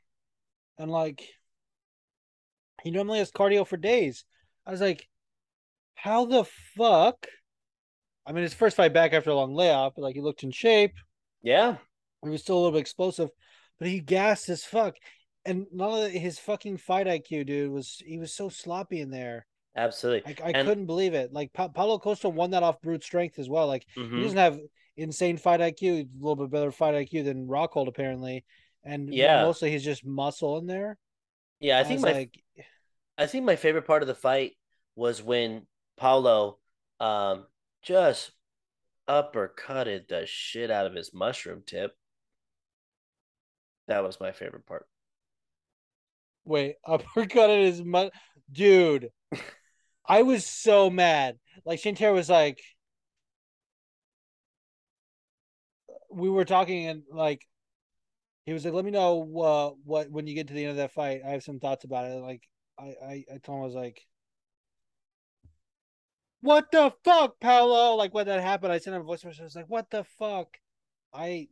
And 0.77 0.91
like 0.91 1.25
he 2.83 2.91
normally 2.91 3.19
has 3.19 3.31
cardio 3.31 3.65
for 3.65 3.77
days. 3.77 4.25
I 4.67 4.71
was 4.71 4.81
like, 4.81 5.07
how 5.95 6.25
the 6.25 6.43
fuck? 6.75 7.27
I 8.25 8.33
mean, 8.33 8.43
his 8.43 8.53
first 8.53 8.75
fight 8.75 8.93
back 8.93 9.13
after 9.13 9.29
a 9.29 9.35
long 9.35 9.55
layoff, 9.55 9.93
but 9.95 10.01
like 10.01 10.15
he 10.15 10.21
looked 10.21 10.43
in 10.43 10.51
shape. 10.51 10.95
Yeah. 11.41 11.77
He 12.21 12.29
was 12.29 12.41
still 12.41 12.55
a 12.55 12.59
little 12.59 12.71
bit 12.73 12.81
explosive, 12.81 13.29
but 13.79 13.87
he 13.87 14.01
gassed 14.01 14.49
as 14.49 14.65
fuck. 14.65 14.95
And 15.45 15.67
none 15.71 16.05
of 16.05 16.11
his 16.11 16.39
fucking 16.39 16.77
fight 16.77 17.07
IQ, 17.07 17.45
dude, 17.45 17.71
was 17.71 18.01
he 18.05 18.17
was 18.17 18.33
so 18.33 18.49
sloppy 18.49 18.99
in 18.99 19.11
there. 19.11 19.45
Absolutely. 19.75 20.35
I, 20.43 20.47
I 20.47 20.51
And- 20.51 20.67
couldn't 20.67 20.85
believe 20.85 21.13
it. 21.13 21.33
Like 21.33 21.51
pa- 21.53 21.67
Paulo 21.69 21.97
Costa 21.99 22.29
won 22.29 22.51
that 22.51 22.63
off 22.63 22.81
brute 22.81 23.03
strength 23.03 23.39
as 23.39 23.49
well. 23.49 23.67
Like 23.67 23.85
Mhm. 23.95 24.17
he 24.17 24.21
doesn't 24.23 24.37
have 24.37 24.59
insane 24.97 25.37
fight 25.37 25.59
IQ, 25.61 26.01
a 26.01 26.07
little 26.19 26.35
bit 26.35 26.51
better 26.51 26.71
fight 26.71 26.93
IQ 26.93 27.23
than 27.23 27.47
Rockhold 27.47 27.87
apparently. 27.87 28.45
And 28.83 29.13
Yeah. 29.13 29.41
mostly 29.43 29.71
he's 29.71 29.83
just 29.83 30.05
muscle 30.05 30.57
in 30.57 30.67
there. 30.67 30.97
Yeah, 31.59 31.77
I 31.77 31.81
I 31.81 31.83
think 31.85 32.01
my 32.01 32.11
like, 32.11 32.43
I 33.17 33.25
think 33.27 33.45
my 33.45 33.55
favorite 33.55 33.87
part 33.87 34.03
of 34.03 34.07
the 34.07 34.15
fight 34.15 34.57
was 34.95 35.23
when 35.23 35.65
Paulo 35.97 36.59
um 36.99 37.47
just 37.81 38.31
uppercutted 39.07 40.07
the 40.07 40.25
shit 40.25 40.69
out 40.71 40.85
of 40.85 40.93
his 40.93 41.13
mushroom 41.13 41.63
tip. 41.65 41.97
That 43.87 44.03
was 44.03 44.19
my 44.19 44.31
favorite 44.31 44.65
part. 44.65 44.87
Wait, 46.45 46.75
uppercutted 46.87 47.65
his 47.65 47.81
mu- 47.83 48.09
dude. 48.51 49.09
I 50.05 50.23
was 50.23 50.45
so 50.45 50.89
mad. 50.89 51.37
Like 51.65 51.79
Shinter 51.79 52.11
was 52.11 52.29
like, 52.29 52.61
we 56.11 56.29
were 56.29 56.45
talking 56.45 56.87
and 56.87 57.03
like, 57.11 57.45
he 58.45 58.53
was 58.53 58.65
like, 58.65 58.73
"Let 58.73 58.85
me 58.85 58.91
know 58.91 59.21
uh, 59.41 59.69
what 59.85 60.11
when 60.11 60.27
you 60.27 60.35
get 60.35 60.47
to 60.49 60.53
the 60.53 60.63
end 60.63 60.71
of 60.71 60.77
that 60.77 60.91
fight. 60.91 61.21
I 61.25 61.29
have 61.29 61.43
some 61.43 61.59
thoughts 61.59 61.85
about 61.85 62.05
it." 62.11 62.15
Like, 62.21 62.41
I 62.77 62.83
I, 62.83 63.25
I 63.35 63.37
told 63.41 63.57
him 63.57 63.61
I 63.63 63.65
was 63.65 63.75
like, 63.75 64.05
"What 66.41 66.69
the 66.71 66.93
fuck, 67.05 67.39
Paulo?" 67.39 67.95
Like 67.95 68.13
when 68.13 68.25
that 68.27 68.41
happened, 68.41 68.73
I 68.73 68.79
sent 68.79 68.95
him 68.95 69.01
a 69.01 69.05
voice 69.05 69.23
message. 69.23 69.39
I 69.41 69.43
was 69.45 69.55
like, 69.55 69.69
"What 69.69 69.89
the 69.89 70.03
fuck?" 70.19 70.57
I 71.13 71.47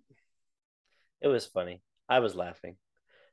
It 1.22 1.30
was 1.30 1.46
funny. 1.46 1.82
I 2.10 2.20
was 2.20 2.36
laughing. 2.36 2.76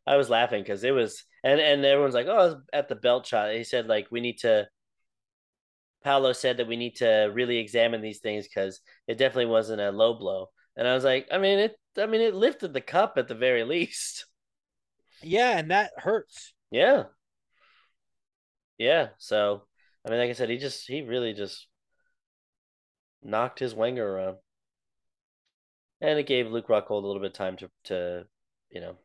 I 0.07 0.17
was 0.17 0.31
laughing 0.31 0.63
because 0.63 0.85
it 0.85 0.93
was 0.93 1.25
and 1.43 1.61
and 1.61 1.85
everyone's 1.85 2.15
like, 2.15 2.29
"Oh, 2.29 2.61
at 2.73 2.89
the 2.89 2.95
belt 2.95 3.27
shot." 3.27 3.53
He 3.53 3.65
said 3.65 3.89
like 3.89 4.07
we 4.13 4.21
need 4.21 4.39
to 4.39 4.69
Paulo 6.05 6.33
said 6.33 6.59
that 6.59 6.69
we 6.69 6.77
need 6.77 6.97
to 6.97 7.31
really 7.33 7.59
examine 7.59 8.01
these 8.01 8.21
things 8.21 8.47
because 8.47 8.81
it 9.07 9.19
definitely 9.19 9.47
wasn't 9.47 9.81
a 9.81 9.91
low 9.91 10.15
blow. 10.15 10.49
And 10.77 10.87
I 10.87 10.95
was 10.95 11.05
like, 11.05 11.29
I 11.33 11.39
mean, 11.39 11.59
it 11.59 11.77
I 11.97 12.07
mean 12.07 12.21
it 12.21 12.35
lifted 12.35 12.73
the 12.73 12.81
cup 12.81 13.15
at 13.17 13.29
the 13.29 13.35
very 13.35 13.65
least. 13.65 14.27
yeah, 15.23 15.59
and 15.59 15.71
that 15.71 15.93
hurts. 15.97 16.55
Yeah. 16.71 17.05
Yeah. 18.79 19.09
So, 19.19 19.63
I 20.07 20.11
mean, 20.11 20.19
like 20.19 20.31
I 20.31 20.35
said, 20.35 20.51
he 20.51 20.59
just, 20.59 20.87
he 20.87 21.03
really 21.03 21.33
just 21.35 21.67
knocked 23.23 23.59
his 23.59 23.75
wanger 23.75 24.05
around. 24.05 24.39
And 26.01 26.19
it 26.19 26.27
gave 26.27 26.47
Luke 26.51 26.69
Rockhold 26.69 27.03
a 27.03 27.07
little 27.07 27.21
bit 27.21 27.33
of 27.33 27.33
time 27.33 27.57
to, 27.59 27.71
to, 27.85 28.27
you 28.71 28.81
know, 28.81 28.97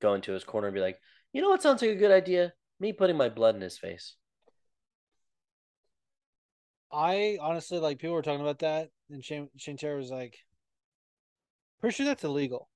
go 0.00 0.14
into 0.14 0.32
his 0.32 0.44
corner 0.44 0.68
and 0.68 0.74
be 0.74 0.80
like, 0.80 0.98
you 1.32 1.40
know 1.40 1.48
what 1.48 1.62
sounds 1.62 1.80
like 1.80 1.90
a 1.90 1.96
good 1.96 2.10
idea? 2.10 2.52
Me 2.80 2.92
putting 2.92 3.16
my 3.16 3.28
blood 3.28 3.54
in 3.54 3.62
his 3.62 3.78
face. 3.78 4.16
I 6.94 7.38
honestly 7.40 7.78
like 7.78 7.98
people 7.98 8.14
were 8.14 8.22
talking 8.22 8.40
about 8.40 8.60
that, 8.60 8.90
and 9.10 9.24
Shane 9.24 9.48
was 9.56 10.10
like, 10.10 10.38
"Pretty 11.80 11.94
sure 11.94 12.06
that's 12.06 12.24
illegal." 12.24 12.68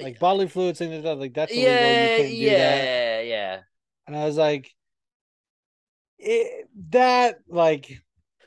Like 0.00 0.18
bodily 0.18 0.48
fluids, 0.48 0.78
things 0.80 0.92
like 0.92 1.04
that. 1.04 1.18
Like 1.18 1.34
that's 1.34 1.52
illegal. 1.52 1.70
yeah. 1.72 2.16
you 2.16 2.16
can't 2.16 2.28
do 2.30 2.46
that. 2.46 2.84
Yeah. 2.84 3.20
Yeah. 3.20 3.60
And 4.06 4.16
I 4.16 4.24
was 4.24 4.36
like, 4.36 4.70
it, 6.18 6.68
that 6.90 7.38
like 7.48 7.90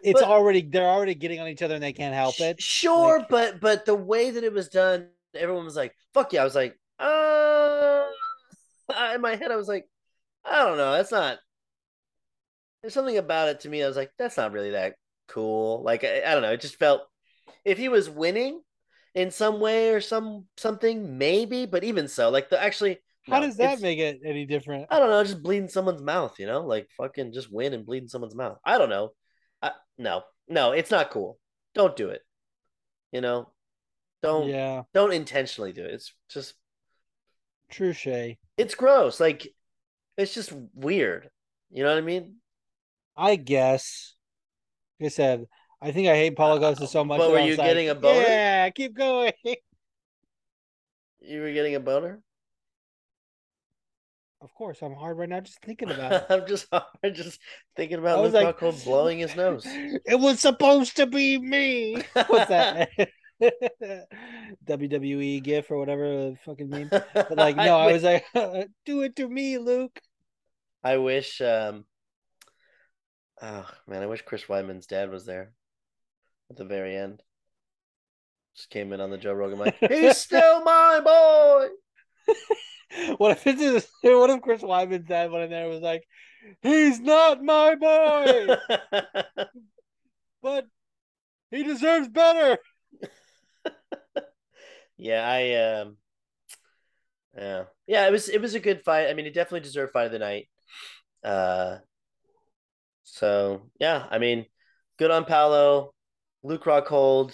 it's 0.04 0.20
But- 0.22 0.30
already 0.30 0.62
they're 0.62 0.88
already 0.90 1.16
getting 1.16 1.40
on 1.40 1.48
each 1.48 1.62
other 1.62 1.76
and 1.76 1.84
they 1.84 1.94
can't 1.94 2.14
help 2.14 2.40
it. 2.40 2.62
Sure, 2.62 3.20
Like- 3.20 3.30
but 3.30 3.60
but 3.62 3.86
the 3.86 3.96
way 3.96 4.32
that 4.32 4.44
it 4.44 4.54
was 4.54 4.70
done, 4.70 5.10
everyone 5.34 5.66
was 5.66 5.76
like, 5.76 5.96
"Fuck 6.14 6.34
yeah!" 6.34 6.42
I 6.42 6.44
was 6.44 6.56
like, 6.56 6.78
"Uh," 7.00 8.06
in 9.16 9.22
my 9.22 9.36
head, 9.36 9.52
I 9.52 9.56
was 9.56 9.68
like, 9.68 9.88
"I 10.46 10.64
don't 10.64 10.78
know. 10.78 10.92
That's 10.92 11.12
not." 11.12 11.40
There's 12.88 12.94
something 12.94 13.18
about 13.18 13.50
it 13.50 13.60
to 13.62 13.70
me. 13.70 13.84
I 13.84 13.88
was 13.88 13.98
like, 13.98 14.12
"That's 14.18 14.38
not 14.38 14.54
really 14.54 14.72
that 14.72 14.96
cool." 15.28 15.84
Like 15.84 16.06
I, 16.06 16.24
I 16.26 16.34
don't 16.34 16.42
know. 16.42 16.54
It 16.54 16.62
just 16.62 16.78
felt 16.78 17.02
if 17.66 17.78
he 17.78 17.90
was 17.90 18.10
winning 18.10 18.62
in 19.14 19.32
some 19.32 19.60
way 19.60 19.92
or 19.92 20.02
some 20.02 20.46
something, 20.58 21.18
maybe. 21.18 21.66
But 21.66 21.84
even 21.84 22.08
so, 22.08 22.30
like 22.30 22.50
the 22.50 22.62
actually, 22.62 23.00
How 23.30 23.40
no, 23.40 23.42
does 23.42 23.58
that 23.58 23.82
make 23.82 24.00
it 24.00 24.22
any 24.26 24.46
different? 24.46 24.88
I 24.90 25.00
don't 25.00 25.10
know, 25.10 25.24
just 25.24 25.44
bleeding 25.44 25.70
someone's 25.70 26.02
mouth, 26.02 26.40
you 26.40 26.46
know, 26.48 26.62
like 26.66 26.90
fucking 26.98 27.34
just 27.34 27.52
win 27.52 27.74
and 27.74 27.86
bleed 27.86 28.04
in 28.04 28.10
someone's 28.10 28.36
mouth. 28.36 28.58
I 28.66 28.78
don't 28.78 28.90
know. 28.90 29.12
I, 29.62 29.72
no, 29.98 30.24
no, 30.48 30.72
it's 30.72 30.92
not 30.92 31.12
cool. 31.12 31.40
Don't 31.76 31.96
do 31.96 32.10
it. 32.10 32.22
You 33.12 33.22
know, 33.22 33.52
don't 34.24 34.56
Yeah, 34.56 34.84
don't 34.94 35.14
intentionally 35.14 35.74
do 35.74 35.84
it. 35.86 35.94
It's 35.94 36.14
just 36.30 36.56
true, 37.70 37.94
Shay. 37.94 38.40
it's 38.58 38.76
gross. 38.76 39.20
Like 39.20 39.48
it's 40.18 40.34
just 40.34 40.52
weird. 40.74 41.30
You 41.72 41.84
know 41.84 41.90
what 41.90 41.98
I 41.98 42.02
mean? 42.02 42.38
I 43.18 43.36
guess. 43.36 44.14
Like 45.00 45.08
I 45.08 45.10
said, 45.10 45.46
I 45.82 45.92
think 45.92 46.08
I 46.08 46.16
hate 46.16 46.36
Paulo 46.36 46.74
so 46.76 47.04
much. 47.04 47.20
But 47.20 47.32
were 47.32 47.40
you 47.40 47.56
getting 47.56 47.90
a 47.90 47.96
boner? 47.96 48.22
Yeah, 48.22 48.70
keep 48.70 48.96
going. 48.96 49.34
You 51.20 51.42
were 51.42 51.52
getting 51.52 51.76
a 51.76 51.82
boner. 51.82 52.22
Of 54.40 54.54
course, 54.54 54.82
I'm 54.82 54.94
hard 54.94 55.18
right 55.18 55.28
now 55.28 55.42
just 55.42 55.60
thinking 55.62 55.90
about 55.90 56.14
it. 56.14 56.26
I'm 56.30 56.48
just 56.48 56.68
I'm 56.72 57.14
just 57.14 57.42
thinking 57.76 57.98
I 57.98 58.02
about 58.02 58.22
was 58.22 58.32
Luke 58.32 58.44
like, 58.44 58.60
Rockhold 58.60 58.84
blowing 58.86 59.20
his 59.20 59.36
nose. 59.36 59.64
It 59.66 60.20
was 60.20 60.40
supposed 60.40 60.96
to 60.98 61.06
be 61.06 61.38
me. 61.38 62.02
What's 62.28 62.48
that? 62.48 62.90
WWE 64.66 65.44
gif 65.44 65.70
or 65.70 65.80
whatever 65.80 66.30
the 66.30 66.38
fucking 66.46 66.70
meme. 66.70 66.90
But 66.90 67.36
like, 67.36 67.58
no, 67.58 67.78
I, 67.78 67.92
wi- 67.92 67.94
was 67.94 68.04
like, 68.04 68.26
do 68.86 69.02
it 69.02 69.18
to 69.18 69.28
me, 69.28 69.58
Luke. 69.58 70.00
I 70.84 70.98
wish. 70.98 71.42
Um, 71.42 71.86
oh 73.42 73.70
man, 73.88 74.04
I 74.04 74.08
wish 74.08 74.22
Chris 74.24 74.46
Weidman's 74.46 74.88
dad 74.88 75.10
was 75.10 75.26
there 75.26 75.52
at 76.50 76.58
the 76.58 76.66
very 76.66 76.96
end. 76.96 77.22
Just 78.56 78.70
came 78.70 78.92
in 78.94 79.02
on 79.02 79.12
the 79.12 79.18
Joe 79.18 79.34
Rogan 79.34 79.60
mic. 79.60 79.76
He's 79.92 80.18
still 80.18 80.64
my 80.64 81.00
boy. 81.04 82.34
What 83.18 83.32
if 83.32 83.46
it's 83.46 83.62
just, 83.62 83.90
what 84.02 84.30
if 84.30 84.42
Chris 84.42 84.62
Weidman's 84.62 85.08
dad 85.08 85.30
went 85.30 85.44
in 85.44 85.50
there 85.50 85.64
and 85.66 85.74
was 85.74 85.82
like, 85.82 86.04
he's 86.62 87.00
not 87.00 87.44
my 87.44 87.76
boy, 87.76 88.56
but 90.42 90.66
he 91.52 91.64
deserves 91.64 92.08
better. 92.08 92.58
yeah, 94.98 95.30
I 95.30 95.82
um, 95.82 95.98
yeah, 97.36 97.64
yeah. 97.88 98.08
It 98.08 98.12
was 98.12 98.30
it 98.30 98.42
was 98.42 98.56
a 98.56 98.60
good 98.60 98.84
fight. 98.84 99.10
I 99.10 99.14
mean, 99.14 99.26
he 99.26 99.32
definitely 99.32 99.60
deserved 99.62 99.92
fight 99.92 100.06
of 100.06 100.12
the 100.14 100.20
night. 100.20 100.48
Uh, 101.24 101.80
so 103.10 103.62
yeah, 103.80 104.06
I 104.12 104.20
mean, 104.20 104.46
good 105.00 105.12
on 105.12 105.26
Paulo. 105.26 105.94
Luke 106.44 106.66
Rockhold. 106.66 107.34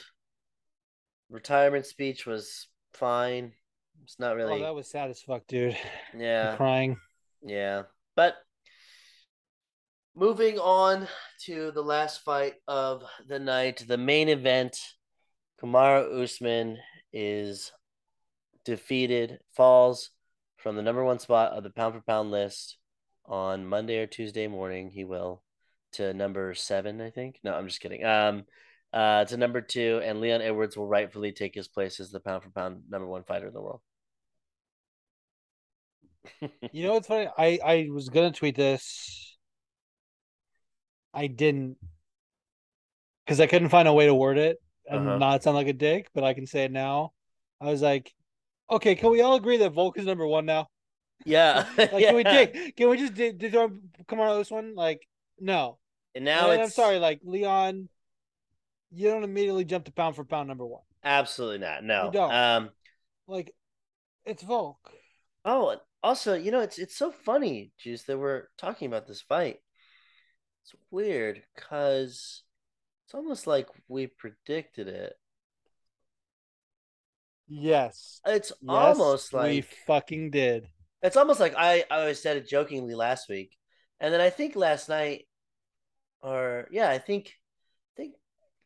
Retirement 1.30 1.86
speech 1.86 2.26
was 2.26 2.68
fine. 2.94 3.54
It's 4.04 4.20
not 4.20 4.34
oh, 4.34 4.36
really. 4.36 4.62
Oh, 4.62 4.66
that 4.66 4.76
was 4.76 4.90
sad 4.90 5.10
as 5.10 5.22
fuck, 5.22 5.48
dude. 5.48 5.76
I'm 6.14 6.20
yeah, 6.20 6.56
crying. 6.56 6.98
yeah. 7.44 7.84
But 8.16 8.36
moving 10.16 10.60
on 10.60 11.08
to 11.46 11.72
the 11.72 11.82
last 11.82 12.24
fight 12.24 12.54
of 12.68 13.04
the 13.28 13.40
night, 13.40 13.84
the 13.88 13.98
main 13.98 14.30
event. 14.30 14.78
Kamaru 15.62 16.22
Usman 16.24 16.78
is 17.12 17.72
defeated, 18.64 19.40
falls 19.56 20.12
from 20.58 20.76
the 20.76 20.82
number 20.82 21.04
one 21.04 21.20
spot 21.20 21.54
of 21.54 21.64
the 21.64 21.70
pound 21.70 21.96
for 21.96 22.02
pound 22.02 22.32
list 22.32 22.78
on 23.26 23.66
Monday 23.66 23.98
or 23.98 24.08
Tuesday 24.08 24.48
morning. 24.48 24.92
He 24.92 25.04
will 25.04 25.42
to 25.94 26.14
number 26.14 26.54
seven, 26.54 27.02
I 27.02 27.10
think. 27.10 27.40
No, 27.44 27.54
I'm 27.54 27.68
just 27.68 27.80
kidding. 27.82 28.04
Um, 28.06 28.44
uh, 28.92 29.26
to 29.26 29.38
number 29.38 29.62
two, 29.62 30.02
and 30.04 30.22
Leon 30.22 30.42
Edwards 30.42 30.78
will 30.78 30.88
rightfully 30.88 31.32
take 31.32 31.56
his 31.56 31.68
place 31.68 32.00
as 32.00 32.12
the 32.12 32.20
pound 32.20 32.44
for 32.44 32.50
pound 32.52 32.84
number 32.90 33.08
one 33.08 33.24
fighter 33.24 33.48
in 33.48 33.54
the 33.54 33.62
world. 33.62 33.82
You 36.72 36.84
know 36.84 36.94
what's 36.94 37.08
funny? 37.08 37.28
I 37.38 37.60
I 37.64 37.90
was 37.92 38.10
gonna 38.10 38.32
tweet 38.32 38.56
this. 38.56 39.38
I 41.14 41.28
didn't 41.28 41.78
because 43.26 43.40
I 43.40 43.48
couldn't 43.48 43.70
find 43.70 43.88
a 43.88 43.94
way 43.94 44.06
to 44.06 44.16
word 44.16 44.38
it 44.38 44.58
and 44.88 45.08
Uh-huh. 45.08 45.18
not 45.18 45.44
sound 45.44 45.56
like 45.56 45.68
a 45.68 45.74
dick, 45.74 46.10
but 46.14 46.24
I 46.24 46.34
can 46.34 46.46
say 46.48 46.64
it 46.66 46.72
now. 46.72 47.14
I 47.62 47.66
was 47.72 47.82
like, 47.82 48.14
okay, 48.70 48.96
can 48.96 49.12
we 49.12 49.22
all 49.22 49.36
agree 49.36 49.58
that 49.58 49.72
Volk 49.74 49.98
is 49.98 50.06
number 50.06 50.26
one 50.28 50.46
now? 50.46 50.68
yeah, 51.26 51.66
Like, 51.78 51.92
yeah. 51.94 52.08
can 52.08 52.16
we 52.16 52.24
dig? 52.36 52.76
Can 52.76 52.90
we 52.90 52.98
just 52.98 53.14
dig 53.14 53.52
throw 53.52 53.70
come 54.08 54.20
on 54.20 54.38
this 54.40 54.52
one? 54.52 54.76
Like, 54.76 55.08
no. 55.40 55.78
And 56.16 56.26
now 56.26 56.52
And 56.52 56.62
it's 56.62 56.64
I'm 56.64 56.70
sorry, 56.70 57.00
like 57.00 57.22
Leon, 57.24 57.90
you 58.92 59.10
don't 59.10 59.24
immediately 59.24 59.66
jump 59.66 59.86
to 59.86 59.92
pound 59.92 60.16
for 60.16 60.24
pound 60.24 60.48
number 60.48 60.66
one. 60.66 60.84
absolutely 61.04 61.60
not. 61.60 61.84
No. 61.84 62.06
You 62.08 62.12
don't. 62.12 62.32
Um. 62.32 62.70
Like, 63.28 63.56
it's 64.26 64.44
Volk. 64.44 64.92
Oh, 65.46 65.80
also, 66.02 66.34
you 66.36 66.52
know, 66.52 66.60
it's 66.62 66.78
it's 66.78 66.96
so 66.98 67.12
funny, 67.12 67.72
Juice, 67.78 68.04
that 68.04 68.18
we're 68.18 68.48
talking 68.58 68.88
about 68.88 69.08
this 69.08 69.22
fight. 69.22 69.60
It's 70.64 70.76
weird 70.92 71.44
because 71.56 72.44
it's 73.06 73.14
almost 73.14 73.48
like 73.48 73.70
we 73.88 74.08
predicted 74.08 74.88
it. 74.90 75.18
Yes. 77.48 78.22
It's 78.26 78.52
Yes, 78.62 78.98
almost 78.98 79.34
like 79.34 79.48
we 79.48 79.62
fucking 79.62 80.32
did. 80.32 80.70
it's 81.02 81.18
almost 81.18 81.40
like 81.40 81.56
I 81.58 81.84
I 81.90 82.00
always 82.02 82.22
said 82.22 82.38
it 82.38 82.48
jokingly 82.48 82.96
last 82.96 83.30
week, 83.30 83.58
and 84.00 84.14
then 84.14 84.22
I 84.22 84.30
think 84.30 84.56
last 84.56 84.90
night, 84.90 85.26
or 86.24 86.68
yeah, 86.72 86.90
I 86.90 86.98
think, 86.98 87.34
think, 87.96 88.14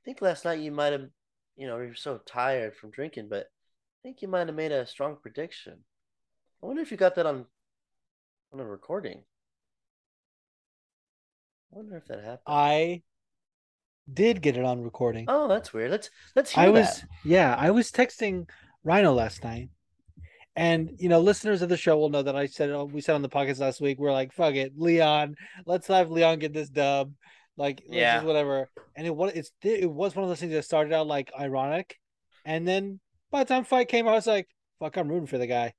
think 0.05 0.21
last 0.21 0.45
night 0.45 0.59
you 0.59 0.71
might 0.71 0.93
have, 0.93 1.09
you 1.55 1.67
know, 1.67 1.77
you're 1.79 1.95
so 1.95 2.21
tired 2.25 2.75
from 2.75 2.91
drinking, 2.91 3.27
but 3.29 3.47
I 3.47 3.99
think 4.03 4.21
you 4.21 4.27
might 4.27 4.47
have 4.47 4.55
made 4.55 4.71
a 4.71 4.85
strong 4.85 5.17
prediction. 5.21 5.79
I 6.61 6.65
wonder 6.67 6.81
if 6.81 6.91
you 6.91 6.97
got 6.97 7.15
that 7.15 7.25
on, 7.25 7.45
on 8.53 8.59
a 8.59 8.65
recording. 8.65 9.23
I 11.73 11.77
wonder 11.77 11.97
if 11.97 12.05
that 12.05 12.19
happened. 12.19 12.39
I 12.45 13.01
did 14.11 14.41
get 14.41 14.55
it 14.55 14.63
on 14.63 14.81
recording. 14.83 15.25
oh, 15.27 15.47
that's 15.47 15.73
weird. 15.73 15.91
Let's 15.91 16.09
let's 16.35 16.51
hear 16.51 16.63
I 16.63 16.69
was 16.69 17.01
that. 17.01 17.07
yeah, 17.25 17.55
I 17.57 17.71
was 17.71 17.91
texting 17.91 18.47
Rhino 18.83 19.13
last 19.13 19.43
night. 19.43 19.69
And 20.55 20.91
you 20.97 21.09
know, 21.09 21.19
listeners 21.19 21.61
of 21.61 21.69
the 21.69 21.77
show 21.77 21.97
will 21.97 22.09
know 22.09 22.23
that 22.23 22.35
I 22.35 22.45
said 22.45 22.71
we 22.91 23.01
said 23.01 23.15
on 23.15 23.21
the 23.21 23.29
podcast 23.29 23.59
last 23.59 23.81
week, 23.81 23.99
we're 23.99 24.13
like, 24.13 24.31
fuck 24.31 24.55
it, 24.55 24.73
Leon, 24.77 25.35
let's 25.65 25.87
have 25.87 26.09
Leon 26.09 26.39
get 26.39 26.53
this 26.53 26.69
dub. 26.69 27.11
Like 27.57 27.81
let's 27.87 27.95
Yeah. 27.97 28.15
just 28.17 28.27
whatever. 28.27 28.69
And 28.95 29.05
it 29.07 29.15
was 29.15 29.33
it's 29.33 29.51
it 29.63 29.89
was 29.91 30.15
one 30.15 30.23
of 30.23 30.29
those 30.29 30.39
things 30.39 30.53
that 30.53 30.63
started 30.63 30.93
out 30.93 31.07
like 31.07 31.31
ironic. 31.37 31.97
And 32.45 32.67
then 32.67 32.99
by 33.31 33.43
the 33.43 33.53
time 33.53 33.65
fight 33.65 33.89
came, 33.89 34.07
I 34.07 34.11
was 34.13 34.27
like, 34.27 34.47
fuck, 34.79 34.95
I'm 34.97 35.09
rooting 35.09 35.27
for 35.27 35.37
the 35.37 35.47
guy. 35.47 35.73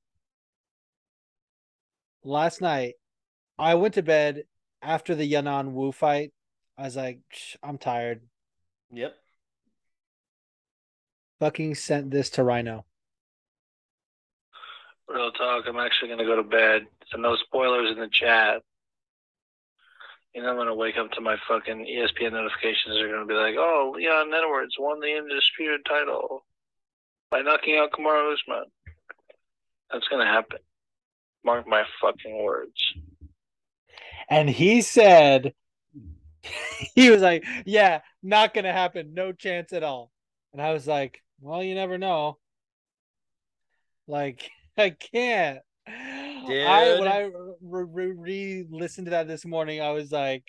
Last 2.24 2.60
night, 2.60 2.94
I 3.58 3.76
went 3.76 3.94
to 3.94 4.02
bed 4.02 4.42
after 4.82 5.14
the 5.14 5.30
Yanan 5.32 5.72
Wu 5.72 5.92
fight. 5.92 6.32
I 6.76 6.82
was 6.82 6.96
like, 6.96 7.20
"Shh, 7.30 7.56
I'm 7.62 7.78
tired. 7.78 8.20
Yep. 8.92 9.14
Fucking 11.40 11.74
sent 11.76 12.10
this 12.10 12.30
to 12.30 12.44
Rhino. 12.44 12.84
Real 15.08 15.32
talk. 15.32 15.64
I'm 15.66 15.78
actually 15.78 16.08
gonna 16.10 16.24
go 16.24 16.36
to 16.36 16.42
bed. 16.42 16.86
So 17.08 17.18
no 17.18 17.36
spoilers 17.36 17.92
in 17.92 17.98
the 18.00 18.08
chat. 18.08 18.62
You 20.38 20.44
know, 20.44 20.50
I'm 20.50 20.56
gonna 20.56 20.72
wake 20.72 20.96
up 20.96 21.10
to 21.10 21.20
my 21.20 21.34
fucking 21.48 21.84
ESPN 21.84 22.30
notifications. 22.30 22.96
Are 22.96 23.08
gonna 23.08 23.26
be 23.26 23.34
like, 23.34 23.56
"Oh, 23.58 23.92
Leon 23.96 24.32
Edwards 24.32 24.76
won 24.78 25.00
the 25.00 25.16
undisputed 25.16 25.84
title 25.84 26.46
by 27.28 27.40
knocking 27.40 27.76
out 27.76 27.90
Kamaru 27.90 28.34
Usman." 28.34 28.66
That's 29.90 30.06
gonna 30.06 30.26
happen. 30.26 30.60
Mark 31.42 31.66
my 31.66 31.82
fucking 32.00 32.40
words. 32.40 32.94
And 34.30 34.48
he 34.48 34.80
said, 34.80 35.54
he 36.94 37.10
was 37.10 37.20
like, 37.20 37.44
yeah, 37.66 38.02
not 38.22 38.54
going 38.54 38.64
to 38.64 38.72
happen. 38.72 39.14
No 39.14 39.32
chance 39.32 39.72
at 39.72 39.82
all. 39.82 40.12
And 40.52 40.62
I 40.62 40.72
was 40.72 40.86
like, 40.86 41.20
well, 41.40 41.64
you 41.64 41.74
never 41.74 41.98
know. 41.98 42.38
Like, 44.06 44.48
I 44.78 44.90
can't. 44.90 45.58
I 45.88 46.96
when 47.00 47.08
I 47.08 47.30
re- 47.62 48.12
re 48.16 48.66
listened 48.70 49.06
to 49.06 49.10
that 49.10 49.28
this 49.28 49.44
morning, 49.44 49.80
I 49.80 49.90
was 49.90 50.12
like, 50.12 50.44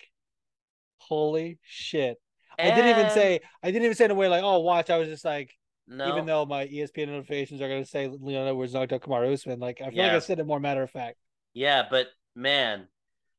holy 0.98 1.58
shit. 1.62 2.18
I 2.58 2.74
didn't 2.74 2.98
even 2.98 3.10
say, 3.10 3.40
I 3.62 3.70
didn't 3.70 3.84
even 3.84 3.96
say 3.96 4.04
in 4.04 4.10
a 4.10 4.14
way 4.14 4.28
like, 4.28 4.42
oh, 4.42 4.58
watch. 4.60 4.90
I 4.90 4.98
was 4.98 5.08
just 5.08 5.24
like, 5.24 5.50
no. 5.86 6.08
even 6.08 6.26
though 6.26 6.44
my 6.44 6.66
ESPN 6.66 7.08
notifications 7.08 7.60
are 7.60 7.68
going 7.68 7.82
to 7.82 7.88
say 7.88 8.08
Leon 8.08 8.46
Edwards 8.46 8.74
knocked 8.74 8.92
out 8.92 9.00
Kamaru 9.00 9.32
Usman, 9.32 9.60
like, 9.60 9.80
I 9.80 9.90
feel 9.90 10.02
like 10.02 10.12
I 10.12 10.18
said 10.18 10.38
it 10.38 10.46
more 10.46 10.60
matter 10.60 10.82
of 10.82 10.90
fact. 10.90 11.16
Yeah, 11.54 11.84
but 11.90 12.08
man, 12.34 12.86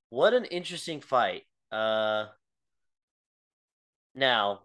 what 0.10 0.34
an 0.34 0.46
interesting 0.46 1.02
fight. 1.02 1.44
Uh 1.72 2.26
now 4.14 4.60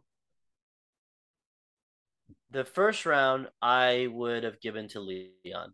the 2.51 2.65
first 2.65 3.07
round 3.07 3.49
I 3.63 4.09
would 4.11 4.43
have 4.43 4.61
given 4.61 4.89
to 4.89 5.01
Leon. 5.01 5.73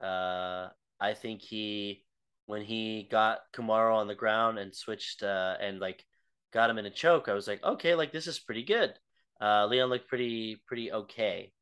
Uh 0.00 0.68
I 1.02 1.14
think 1.14 1.42
he 1.42 2.04
when 2.46 2.62
he 2.62 3.08
got 3.10 3.40
Kamaru 3.54 3.94
on 3.96 4.08
the 4.08 4.14
ground 4.14 4.58
and 4.58 4.74
switched 4.74 5.22
uh 5.22 5.56
and 5.60 5.80
like 5.80 6.04
got 6.52 6.70
him 6.70 6.78
in 6.78 6.86
a 6.86 6.90
choke, 6.90 7.28
I 7.28 7.34
was 7.34 7.48
like, 7.48 7.62
okay, 7.64 7.94
like 7.94 8.12
this 8.12 8.26
is 8.28 8.38
pretty 8.40 8.64
good. 8.64 8.94
Uh 9.40 9.66
Leon 9.66 9.90
looked 9.90 10.08
pretty 10.08 10.62
pretty 10.66 10.92
okay. 10.92 11.52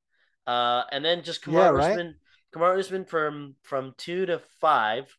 Uh 0.47 0.85
and 0.93 1.05
then 1.05 1.23
just 1.25 1.45
Kamaru 1.45 1.55
Yeah, 1.55 1.71
right? 1.71 1.79
Usman 1.79 2.17
Kamaru 2.55 2.79
Usman 2.81 3.05
from 3.07 3.57
from 3.63 3.95
two 3.99 4.27
to 4.27 4.41
five, 4.61 5.17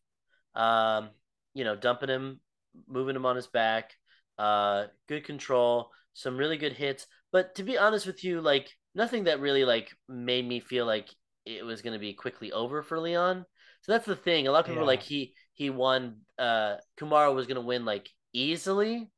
um, 0.54 1.10
you 1.54 1.64
know, 1.64 1.76
dumping 1.76 2.08
him, 2.08 2.40
moving 2.88 3.16
him 3.16 3.26
on 3.26 3.36
his 3.36 3.46
back, 3.46 3.92
uh, 4.38 4.86
good 5.08 5.24
control, 5.24 5.90
some 6.14 6.36
really 6.36 6.56
good 6.56 6.72
hits. 6.72 7.06
But 7.32 7.54
to 7.56 7.62
be 7.62 7.78
honest 7.78 8.06
with 8.06 8.24
you, 8.24 8.40
like 8.40 8.70
nothing 8.94 9.24
that 9.24 9.40
really 9.40 9.64
like 9.64 9.90
made 10.08 10.46
me 10.46 10.60
feel 10.60 10.86
like 10.86 11.08
it 11.46 11.64
was 11.64 11.82
gonna 11.82 11.98
be 11.98 12.14
quickly 12.14 12.52
over 12.52 12.82
for 12.82 12.98
Leon. 13.00 13.46
So 13.82 13.92
that's 13.92 14.06
the 14.06 14.16
thing. 14.16 14.46
A 14.46 14.52
lot 14.52 14.60
of 14.60 14.66
people 14.66 14.80
were 14.80 14.84
Yeah. 14.84 14.86
like 14.86 15.02
he 15.02 15.34
he 15.54 15.70
won 15.70 16.22
uh 16.38 16.76
Kamaru 16.98 17.34
was 17.34 17.46
gonna 17.46 17.60
win 17.60 17.84
like 17.84 18.08
easily. 18.32 19.10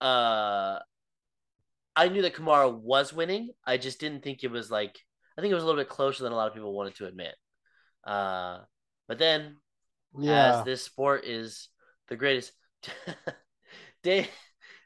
uh, 0.00 0.78
I 1.94 2.08
knew 2.08 2.22
that 2.22 2.34
Kamaru 2.34 2.78
was 2.78 3.12
winning. 3.12 3.50
I 3.64 3.76
just 3.78 4.00
didn't 4.00 4.22
think 4.22 4.44
it 4.44 4.50
was 4.50 4.70
like 4.70 4.98
I 5.36 5.40
think 5.40 5.50
it 5.50 5.54
was 5.54 5.62
a 5.62 5.66
little 5.66 5.80
bit 5.80 5.88
closer 5.88 6.22
than 6.22 6.32
a 6.32 6.36
lot 6.36 6.48
of 6.48 6.54
people 6.54 6.72
wanted 6.72 6.94
to 6.96 7.06
admit. 7.06 7.34
Uh, 8.04 8.60
but 9.08 9.18
then 9.18 9.56
Yeah. 10.18 10.58
as 10.58 10.62
this 10.62 10.82
sport 10.84 11.24
is 11.24 11.68
the 12.08 12.16
greatest, 12.16 12.52
Dave. 14.02 14.28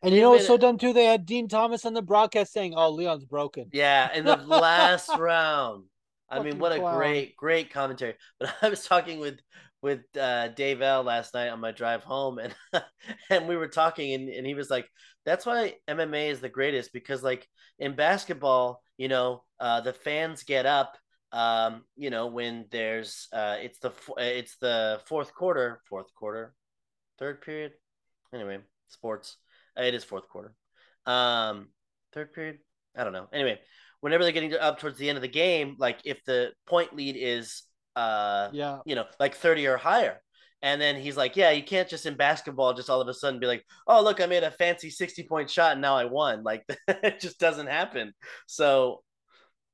and 0.03 0.15
you 0.15 0.21
know 0.21 0.31
what's 0.31 0.47
so 0.47 0.57
dumb 0.57 0.79
too? 0.79 0.93
They 0.93 1.05
had 1.05 1.27
Dean 1.27 1.49
Thomas 1.49 1.85
on 1.85 1.95
the 1.95 2.03
broadcast 2.03 2.53
saying, 2.53 2.75
"Oh, 2.77 2.91
Leon's 2.91 3.25
broken." 3.25 3.73
Yeah, 3.73 4.13
in 4.15 4.25
the 4.25 4.37
last 4.47 5.15
round. 5.17 5.90
I 6.31 6.41
mean, 6.41 6.59
what 6.59 6.73
a 6.73 6.79
clown. 6.79 6.97
great, 6.97 7.37
great 7.37 7.73
commentary. 7.73 8.15
But 8.39 8.55
I 8.63 8.69
was 8.69 8.85
talking 8.85 9.21
with 9.21 9.41
with 9.83 10.01
uh, 10.19 10.49
Dave 10.49 10.83
L 10.83 11.03
last 11.03 11.33
night 11.35 11.49
on 11.49 11.61
my 11.61 11.73
drive 11.73 12.05
home, 12.05 12.39
and 12.39 12.55
and 13.31 13.49
we 13.49 13.57
were 13.57 13.69
talking, 13.69 14.15
and, 14.15 14.29
and 14.29 14.47
he 14.47 14.55
was 14.55 14.71
like, 14.71 14.89
"That's 15.25 15.47
why 15.47 15.75
MMA 15.89 16.31
is 16.31 16.41
the 16.41 16.49
greatest 16.49 16.93
because, 16.93 17.23
like, 17.23 17.49
in 17.79 17.97
basketball, 17.97 18.83
you 18.99 19.09
know, 19.09 19.43
uh, 19.59 19.81
the 19.81 19.93
fans 19.93 20.43
get 20.43 20.67
up, 20.67 20.99
um, 21.33 21.85
you 21.97 22.11
know, 22.11 22.27
when 22.27 22.67
there's 22.71 23.29
uh, 23.33 23.57
it's 23.61 23.79
the 23.79 23.93
it's 24.19 24.57
the 24.57 25.01
fourth 25.07 25.35
quarter, 25.35 25.81
fourth 25.89 26.13
quarter, 26.15 26.55
third 27.19 27.41
period. 27.41 27.73
Anyway, 28.33 28.59
sports. 28.89 29.37
It 29.77 29.95
is 29.95 30.05
fourth 30.05 30.29
quarter. 30.29 30.55
Um, 31.07 31.69
third 32.13 32.33
period. 32.33 32.59
I 32.97 33.05
don't 33.05 33.13
know. 33.13 33.29
Anyway, 33.33 33.61
whenever 34.01 34.23
they're 34.25 34.33
getting 34.33 34.55
up 34.55 34.79
towards 34.81 34.99
the 34.99 35.09
end 35.09 35.17
of 35.17 35.23
the 35.23 35.29
game, 35.29 35.77
like 35.79 36.01
if 36.05 36.25
the 36.25 36.53
point 36.67 36.95
lead 36.95 37.17
is 37.19 37.63
uh 37.97 38.49
Yeah. 38.53 38.79
you 38.85 38.95
know 38.95 39.05
like 39.19 39.35
30 39.35 39.67
or 39.67 39.77
higher. 39.77 40.21
And 40.63 40.81
then 40.81 40.97
he's 40.97 41.17
like, 41.17 41.37
Yeah, 41.37 41.51
you 41.51 41.63
can't 41.63 41.89
just 41.89 42.07
in 42.07 42.17
basketball 42.17 42.75
just 42.75 42.91
all 42.91 43.01
of 43.01 43.09
a 43.09 43.15
sudden 43.15 43.41
be 43.41 43.47
like, 43.47 43.65
Oh, 43.87 44.03
look, 44.03 44.21
I 44.21 44.27
made 44.27 44.45
a 44.45 44.51
fancy 44.51 44.91
60 44.91 45.25
point 45.25 45.51
shot 45.51 45.73
and 45.73 45.81
now 45.81 45.97
I 45.97 46.05
won. 46.05 46.43
Like 46.45 46.65
it 46.89 47.21
just 47.21 47.39
doesn't 47.41 47.69
happen. 47.69 48.13
So 48.47 49.03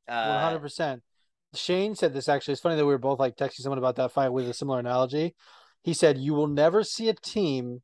uh 0.09 0.41
hundred 0.41 0.61
percent. 0.61 1.03
Shane 1.55 1.95
said 1.95 2.13
this 2.13 2.29
actually. 2.29 2.53
It's 2.53 2.61
funny 2.61 2.77
that 2.77 2.85
we 2.85 2.93
were 2.93 2.99
both 2.99 3.19
like 3.19 3.37
texting 3.37 3.61
someone 3.63 3.79
about 3.79 3.97
that 3.97 4.13
fight 4.13 4.31
with 4.31 4.49
a 4.49 4.55
similar 4.55 4.79
analogy. 4.79 5.35
He 5.83 5.95
said, 5.95 6.19
"You 6.19 6.35
will 6.35 6.49
never 6.49 6.83
see 6.83 7.09
a 7.09 7.15
team 7.15 7.83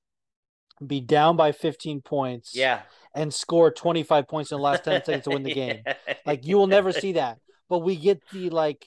be 0.87 1.01
down 1.01 1.37
by 1.37 1.53
fifteen 1.53 2.01
points, 2.01 2.55
yeah. 2.55 2.83
and 3.15 3.33
score 3.33 3.71
twenty 3.71 4.03
five 4.03 4.29
points 4.29 4.53
in 4.53 4.59
the 4.59 4.63
last 4.63 4.85
ten 4.85 5.05
seconds 5.05 5.25
to 5.25 5.31
win 5.31 5.43
the 5.43 5.55
game. 5.55 5.83
Like 6.27 6.47
you 6.47 6.57
will 6.57 6.67
never 6.67 6.93
see 6.93 7.13
that. 7.13 7.39
But 7.69 7.81
we 7.81 7.97
get 7.97 8.21
the 8.33 8.51
like 8.51 8.87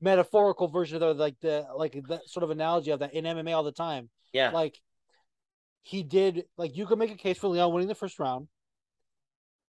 metaphorical 0.00 0.68
version 0.68 1.02
of 1.02 1.16
the, 1.16 1.22
like 1.22 1.36
the 1.40 1.66
like 1.76 2.00
that 2.08 2.28
sort 2.28 2.44
of 2.44 2.50
analogy 2.50 2.90
of 2.90 3.00
that 3.00 3.14
in 3.14 3.24
MMA 3.24 3.54
all 3.54 3.62
the 3.62 3.72
time. 3.72 4.08
Yeah. 4.32 4.50
Like 4.50 4.78
he 5.82 6.02
did. 6.02 6.44
Like 6.56 6.76
you 6.76 6.86
could 6.86 6.98
make 6.98 7.12
a 7.12 7.16
case 7.16 7.38
for 7.38 7.48
Leon 7.48 7.72
winning 7.72 7.88
the 7.88 7.94
first 7.94 8.18
round. 8.18 8.48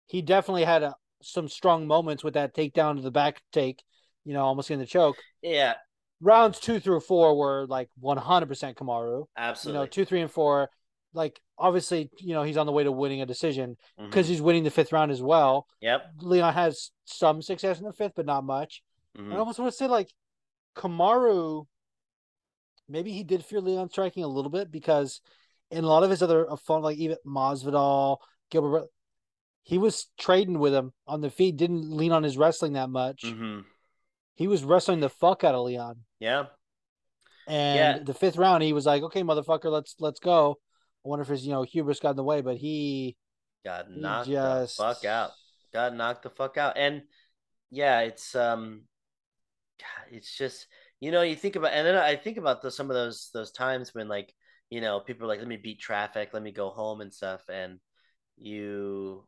He 0.06 0.22
definitely 0.22 0.64
had 0.64 0.82
a, 0.82 0.94
some 1.22 1.48
strong 1.48 1.86
moments 1.86 2.22
with 2.22 2.34
that 2.34 2.54
takedown 2.54 2.96
to 2.96 3.02
the 3.02 3.10
back 3.10 3.40
take, 3.52 3.82
you 4.24 4.34
know, 4.34 4.42
almost 4.42 4.68
getting 4.68 4.80
the 4.80 4.86
choke. 4.86 5.16
yeah, 5.42 5.74
Rounds 6.20 6.60
two 6.60 6.78
through 6.78 7.00
four 7.00 7.36
were 7.36 7.66
like 7.66 7.88
100% 8.02 8.74
Kamaru. 8.74 9.24
absolutely. 9.36 9.78
You 9.78 9.82
know, 9.82 9.86
two, 9.86 10.04
three, 10.04 10.20
and 10.20 10.30
four, 10.30 10.70
like 11.14 11.40
obviously, 11.58 12.10
you 12.18 12.34
know, 12.34 12.42
he's 12.42 12.56
on 12.56 12.66
the 12.66 12.72
way 12.72 12.84
to 12.84 12.92
winning 12.92 13.20
a 13.22 13.26
decision 13.26 13.76
because 13.98 14.28
he's 14.28 14.42
winning 14.42 14.64
the 14.64 14.70
fifth 14.70 14.92
round 14.92 15.10
as 15.10 15.22
well. 15.22 15.66
Yep. 15.80 16.02
Leon 16.20 16.54
has 16.54 16.90
some 17.04 17.42
success 17.42 17.78
in 17.78 17.84
the 17.84 17.92
fifth, 17.92 18.14
but 18.16 18.26
not 18.26 18.44
much. 18.44 18.82
Mhm. 19.16 19.32
I 19.32 19.36
almost 19.36 19.58
want 19.58 19.70
to 19.70 19.76
say 19.76 19.86
like 19.86 20.12
Kamaru, 20.74 21.66
maybe 22.88 23.12
he 23.12 23.22
did 23.24 23.44
fear 23.44 23.60
Leon 23.60 23.90
striking 23.90 24.24
a 24.24 24.28
little 24.28 24.50
bit 24.50 24.70
because 24.70 25.20
in 25.70 25.84
a 25.84 25.86
lot 25.86 26.02
of 26.02 26.10
his 26.10 26.22
other 26.22 26.44
opponents, 26.44 26.84
like 26.84 26.98
even 26.98 27.16
Masvidal, 27.26 28.18
Gilbert, 28.50 28.88
he 29.62 29.78
was 29.78 30.08
trading 30.18 30.58
with 30.58 30.74
him 30.74 30.92
on 31.06 31.20
the 31.20 31.30
feet, 31.30 31.56
didn't 31.56 31.90
lean 31.90 32.12
on 32.12 32.22
his 32.22 32.36
wrestling 32.36 32.72
that 32.72 32.90
much. 32.90 33.22
Mhm. 33.22 33.64
He 34.34 34.48
was 34.48 34.64
wrestling 34.64 35.00
the 35.00 35.08
fuck 35.08 35.44
out 35.44 35.54
of 35.54 35.64
Leon. 35.66 36.04
Yeah. 36.18 36.46
And 37.46 37.98
Yeah. 37.98 38.04
the 38.04 38.14
fifth 38.14 38.36
round, 38.36 38.62
he 38.62 38.72
was 38.72 38.86
like, 38.86 39.02
"Okay, 39.02 39.22
motherfucker, 39.22 39.70
let's 39.70 39.94
let's 39.98 40.20
go." 40.20 40.58
I 41.04 41.08
wonder 41.08 41.22
if 41.22 41.28
his 41.28 41.44
you 41.44 41.52
know 41.52 41.62
hubris 41.62 42.00
got 42.00 42.10
in 42.10 42.16
the 42.16 42.24
way, 42.24 42.40
but 42.40 42.56
he 42.56 43.16
Got 43.64 43.86
he 43.92 44.00
knocked 44.00 44.28
just 44.28 44.76
the 44.76 44.82
fuck 44.82 45.04
out. 45.04 45.30
Got 45.72 45.94
knocked 45.94 46.22
the 46.22 46.30
fuck 46.30 46.56
out. 46.56 46.76
And 46.76 47.02
yeah, 47.70 48.00
it's 48.00 48.34
um 48.34 48.82
it's 50.10 50.36
just 50.36 50.66
you 51.00 51.10
know, 51.10 51.22
you 51.22 51.36
think 51.36 51.56
about 51.56 51.72
and 51.72 51.86
then 51.86 51.96
I 51.96 52.16
think 52.16 52.36
about 52.36 52.62
the, 52.62 52.70
some 52.70 52.90
of 52.90 52.94
those 52.94 53.30
those 53.32 53.50
times 53.50 53.94
when 53.94 54.08
like, 54.08 54.32
you 54.70 54.80
know, 54.80 55.00
people 55.00 55.24
are 55.24 55.28
like, 55.28 55.38
let 55.38 55.48
me 55.48 55.56
beat 55.56 55.80
traffic, 55.80 56.30
let 56.32 56.42
me 56.42 56.52
go 56.52 56.70
home 56.70 57.00
and 57.00 57.12
stuff, 57.12 57.42
and 57.48 57.78
you 58.36 59.24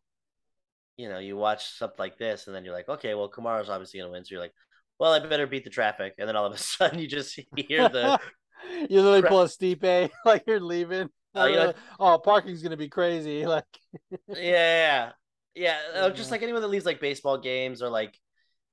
you 0.96 1.08
know, 1.08 1.18
you 1.18 1.36
watch 1.36 1.76
something 1.76 1.98
like 1.98 2.18
this 2.18 2.46
and 2.46 2.54
then 2.54 2.64
you're 2.64 2.74
like, 2.74 2.88
okay, 2.88 3.14
well 3.14 3.30
Kamaru's 3.30 3.70
obviously 3.70 4.00
gonna 4.00 4.12
win. 4.12 4.24
So 4.24 4.34
you're 4.34 4.42
like, 4.42 4.54
well, 4.98 5.12
I 5.12 5.18
better 5.20 5.46
beat 5.46 5.64
the 5.64 5.70
traffic. 5.70 6.14
And 6.18 6.28
then 6.28 6.36
all 6.36 6.46
of 6.46 6.52
a 6.52 6.58
sudden 6.58 6.98
you 6.98 7.08
just 7.08 7.38
hear 7.56 7.88
the 7.88 8.20
you 8.88 9.00
literally 9.00 9.20
Cra- 9.22 9.30
pull 9.30 9.42
a 9.42 9.48
steep 9.48 9.84
A 9.84 10.10
like 10.24 10.44
you're 10.46 10.60
leaving. 10.60 11.08
Oh, 11.34 11.46
you 11.46 11.56
know- 11.56 11.72
oh, 12.00 12.18
parking's 12.18 12.62
gonna 12.62 12.76
be 12.76 12.88
crazy. 12.88 13.44
Like 13.54 13.64
yeah, 14.28 14.36
yeah, 14.36 15.12
yeah. 15.54 15.78
Uh, 16.00 16.10
just 16.10 16.30
like 16.30 16.42
anyone 16.42 16.62
that 16.62 16.68
leaves 16.68 16.86
like 16.86 17.00
baseball 17.00 17.38
games 17.38 17.82
or 17.82 17.88
like, 17.88 18.18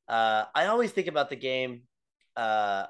uh, 0.08 0.46
I 0.56 0.68
always 0.68 0.92
think 0.92 1.08
about 1.08 1.30
the 1.30 1.36
game. 1.36 1.84
Uh, 2.36 2.86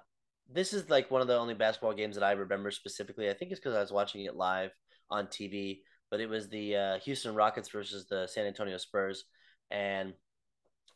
this 0.52 0.74
is 0.74 0.90
like 0.90 1.10
one 1.12 1.22
of 1.22 1.28
the 1.28 1.38
only 1.38 1.54
basketball 1.54 1.94
games 1.94 2.16
that 2.16 2.24
I 2.24 2.32
remember 2.34 2.72
specifically. 2.72 3.30
I 3.30 3.34
think 3.34 3.52
it's 3.52 3.60
because 3.60 3.76
I 3.76 3.82
was 3.82 3.92
watching 3.92 4.26
it 4.26 4.36
live 4.36 4.72
on 5.10 5.28
TV, 5.28 5.82
but 6.10 6.20
it 6.20 6.30
was 6.30 6.50
the 6.50 6.76
uh, 6.76 7.00
Houston 7.00 7.36
Rockets 7.36 7.70
versus 7.70 8.06
the 8.08 8.28
San 8.28 8.46
Antonio 8.46 8.78
Spurs, 8.78 9.26
and 9.70 10.14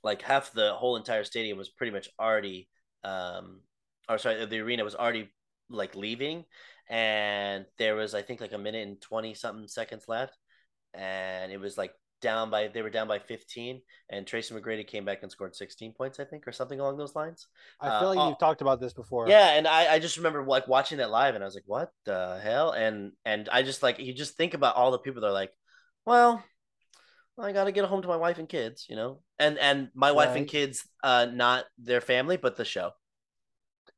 like 0.04 0.22
half 0.22 0.52
the 0.52 0.74
whole 0.74 0.96
entire 0.98 1.24
stadium 1.24 1.58
was 1.58 1.70
pretty 1.70 1.92
much 1.92 2.10
already, 2.20 2.70
um, 3.04 3.62
or 4.08 4.18
sorry, 4.18 4.46
the 4.46 4.60
arena 4.60 4.84
was 4.84 4.96
already 4.96 5.30
like 5.70 5.96
leaving, 5.96 6.46
and 6.90 7.66
there 7.78 7.96
was 7.96 8.14
I 8.14 8.22
think 8.22 8.42
like 8.42 8.54
a 8.54 8.58
minute 8.58 8.88
and 8.88 9.02
twenty 9.02 9.34
something 9.34 9.68
seconds 9.68 10.06
left, 10.08 10.38
and 10.94 11.52
it 11.52 11.60
was 11.60 11.78
like 11.78 11.94
down 12.22 12.50
by 12.50 12.68
they 12.68 12.82
were 12.82 12.90
down 12.90 13.08
by 13.08 13.20
15 13.20 13.82
and 14.10 14.26
Tracy 14.26 14.56
McGrady 14.56 14.88
came 14.88 15.06
back 15.06 15.22
and 15.22 15.32
scored 15.32 15.56
16 15.56 15.94
points 15.94 16.20
I 16.20 16.24
think 16.26 16.48
or 16.48 16.52
something 16.52 16.80
along 16.80 16.98
those 16.98 17.14
lines. 17.16 17.48
I 17.80 18.00
feel 18.00 18.10
Uh, 18.10 18.10
like 18.10 18.20
oh. 18.20 18.30
you've 18.30 18.40
talked 18.40 18.62
about 18.62 18.80
this 18.80 18.94
before. 18.94 19.28
Yeah, 19.28 19.54
and 19.54 19.68
I, 19.68 19.94
I 19.96 20.00
just 20.00 20.18
remember 20.18 20.44
like 20.44 20.68
watching 20.68 21.00
that 21.00 21.12
live 21.12 21.36
and 21.36 21.44
I 21.44 21.48
was 21.48 21.56
like, 21.56 21.66
what 21.68 21.92
the 22.06 22.40
hell? 22.42 22.72
And 22.72 23.12
and 23.26 23.50
I 23.50 23.64
just 23.64 23.84
like 23.84 24.00
you 24.00 24.14
just 24.14 24.38
think 24.38 24.54
about 24.54 24.76
all 24.76 24.92
the 24.92 25.00
people 25.00 25.22
that 25.22 25.28
are 25.28 25.34
like, 25.34 25.52
well, 26.06 26.44
I 27.38 27.52
gotta 27.52 27.72
get 27.72 27.86
home 27.86 28.02
to 28.02 28.08
my 28.08 28.18
wife 28.18 28.38
and 28.38 28.48
kids, 28.50 28.88
you 28.90 28.96
know? 28.96 29.22
And 29.38 29.58
and 29.60 29.90
my 29.94 30.12
wife 30.12 30.36
and 30.36 30.48
kids, 30.48 30.88
uh 31.04 31.28
not 31.32 31.66
their 31.78 32.02
family, 32.02 32.38
but 32.38 32.56
the 32.56 32.66
show. 32.66 32.92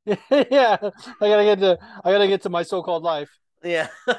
yeah. 0.31 0.77
I 1.21 1.27
gotta 1.27 1.43
get 1.43 1.59
to 1.59 1.77
I 2.03 2.11
gotta 2.11 2.27
get 2.27 2.41
to 2.43 2.49
my 2.49 2.63
so-called 2.63 3.03
life. 3.03 3.29
Yeah. 3.63 3.87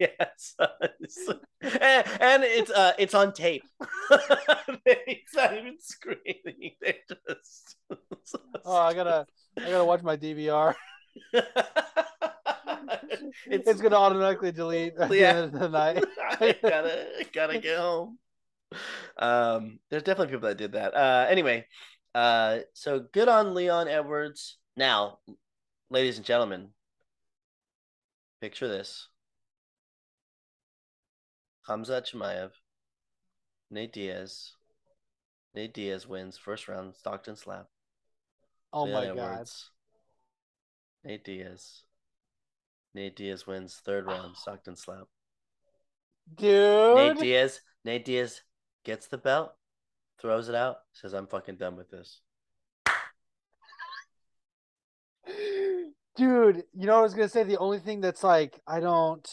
yes. 0.00 0.54
and, 0.58 2.06
and 2.20 2.44
it's 2.44 2.70
uh 2.70 2.92
it's 2.98 3.14
on 3.14 3.32
tape. 3.32 3.64
it's 4.84 5.34
not 5.34 5.56
even 5.56 5.76
screaming. 5.80 6.72
They're 6.80 6.94
just 7.28 7.76
Oh, 8.64 8.76
I 8.76 8.94
gotta 8.94 9.26
I 9.58 9.70
gotta 9.70 9.84
watch 9.84 10.02
my 10.02 10.16
DVR. 10.16 10.74
it's, 11.32 11.46
It's 13.46 13.80
gonna 13.80 13.96
automatically 13.96 14.52
delete 14.52 14.94
at 14.98 15.10
the 15.10 15.24
end 15.24 15.38
of 15.38 15.52
the 15.52 15.68
night. 15.68 16.04
I 16.20 16.56
gotta 16.62 17.06
gotta 17.32 17.58
get 17.58 17.78
home. 17.78 18.18
Um, 19.16 19.78
there's 19.90 20.02
definitely 20.02 20.32
people 20.34 20.48
that 20.48 20.58
did 20.58 20.72
that. 20.72 20.94
Uh, 20.94 21.26
anyway, 21.28 21.66
uh, 22.14 22.58
so 22.74 23.00
good 23.12 23.28
on 23.28 23.54
Leon 23.54 23.88
Edwards. 23.88 24.58
Now, 24.76 25.18
ladies 25.88 26.18
and 26.18 26.26
gentlemen, 26.26 26.68
picture 28.40 28.68
this: 28.68 29.08
Hamza 31.66 32.02
Chimaev, 32.02 32.50
Nate 33.70 33.92
Diaz. 33.92 34.52
Nate 35.54 35.72
Diaz 35.72 36.06
wins 36.06 36.36
first 36.36 36.68
round 36.68 36.94
Stockton 36.94 37.36
slap. 37.36 37.68
Oh 38.72 38.86
my 38.86 39.06
god. 39.06 39.48
Nate 41.02 41.24
Diaz. 41.24 41.82
Nate 42.94 43.16
Diaz 43.16 43.46
wins 43.46 43.76
third 43.76 44.04
round 44.04 44.36
Stockton 44.36 44.76
slap. 44.76 45.06
Dude. 46.34 46.96
Nate 46.96 47.18
Diaz. 47.18 47.60
Nate 47.84 48.04
Diaz 48.04 48.42
gets 48.84 49.06
the 49.06 49.16
belt, 49.16 49.54
throws 50.20 50.50
it 50.50 50.54
out, 50.54 50.80
says, 50.92 51.14
"I'm 51.14 51.26
fucking 51.26 51.56
done 51.56 51.76
with 51.76 51.90
this." 51.90 52.20
Dude, 56.16 56.64
you 56.74 56.86
know 56.86 56.94
what 56.94 57.00
I 57.00 57.02
was 57.02 57.14
gonna 57.14 57.28
say? 57.28 57.42
The 57.42 57.58
only 57.58 57.78
thing 57.78 58.00
that's 58.00 58.22
like 58.24 58.60
I 58.66 58.80
don't 58.80 59.26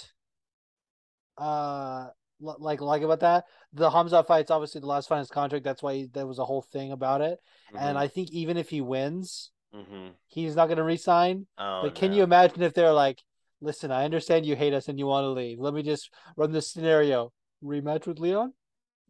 uh 1.38 2.08
li- 2.40 2.56
like 2.60 2.82
like 2.82 3.02
about 3.02 3.22
that 3.22 3.46
the 3.74 3.90
Hamza 3.90 4.24
fight's 4.24 4.52
obviously 4.52 4.82
the 4.82 4.88
last 4.88 5.08
fight 5.10 5.18
in 5.18 5.22
his 5.22 5.30
contract. 5.30 5.64
That's 5.66 5.82
why 5.82 5.94
he, 5.96 6.06
there 6.14 6.28
was 6.28 6.40
a 6.40 6.46
whole 6.46 6.62
thing 6.62 6.92
about 6.92 7.22
it. 7.22 7.40
And 7.76 7.98
I 7.98 8.08
think 8.08 8.32
even 8.32 8.58
if 8.58 8.70
he 8.70 8.82
wins, 8.82 9.50
Mm-hmm. 9.76 10.10
he's 10.28 10.56
not 10.56 10.70
gonna 10.70 10.84
resign. 10.84 11.48
Oh, 11.58 11.82
but 11.84 11.96
can 11.96 12.12
no. 12.12 12.18
you 12.18 12.24
imagine 12.24 12.62
if 12.62 12.76
they're 12.76 12.94
like, 12.94 13.24
"Listen, 13.62 13.92
I 13.92 14.06
understand 14.06 14.46
you 14.46 14.56
hate 14.56 14.74
us 14.74 14.88
and 14.88 15.00
you 15.00 15.08
want 15.08 15.24
to 15.24 15.30
leave. 15.30 15.60
Let 15.60 15.74
me 15.74 15.82
just 15.82 16.12
run 16.38 16.52
this 16.52 16.70
scenario. 16.70 17.34
rematch 17.64 18.06
with 18.06 18.20
Leon? 18.20 18.54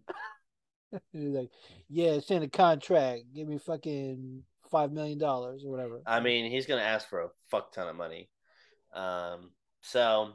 He's 1.12 1.34
like, 1.34 1.50
yeah, 1.90 2.20
send 2.20 2.44
a 2.46 2.48
contract. 2.48 3.24
Give 3.34 3.48
me 3.48 3.58
fucking 3.58 4.44
five 4.74 4.92
million 4.92 5.20
dollars 5.20 5.64
or 5.64 5.72
whatever. 5.72 6.02
I 6.06 6.20
mean, 6.20 6.50
he's 6.50 6.66
gonna 6.66 6.82
ask 6.82 7.08
for 7.08 7.22
a 7.22 7.30
fuck 7.50 7.72
ton 7.72 7.88
of 7.88 7.96
money. 7.96 8.30
Um, 8.94 9.52
so 9.82 10.34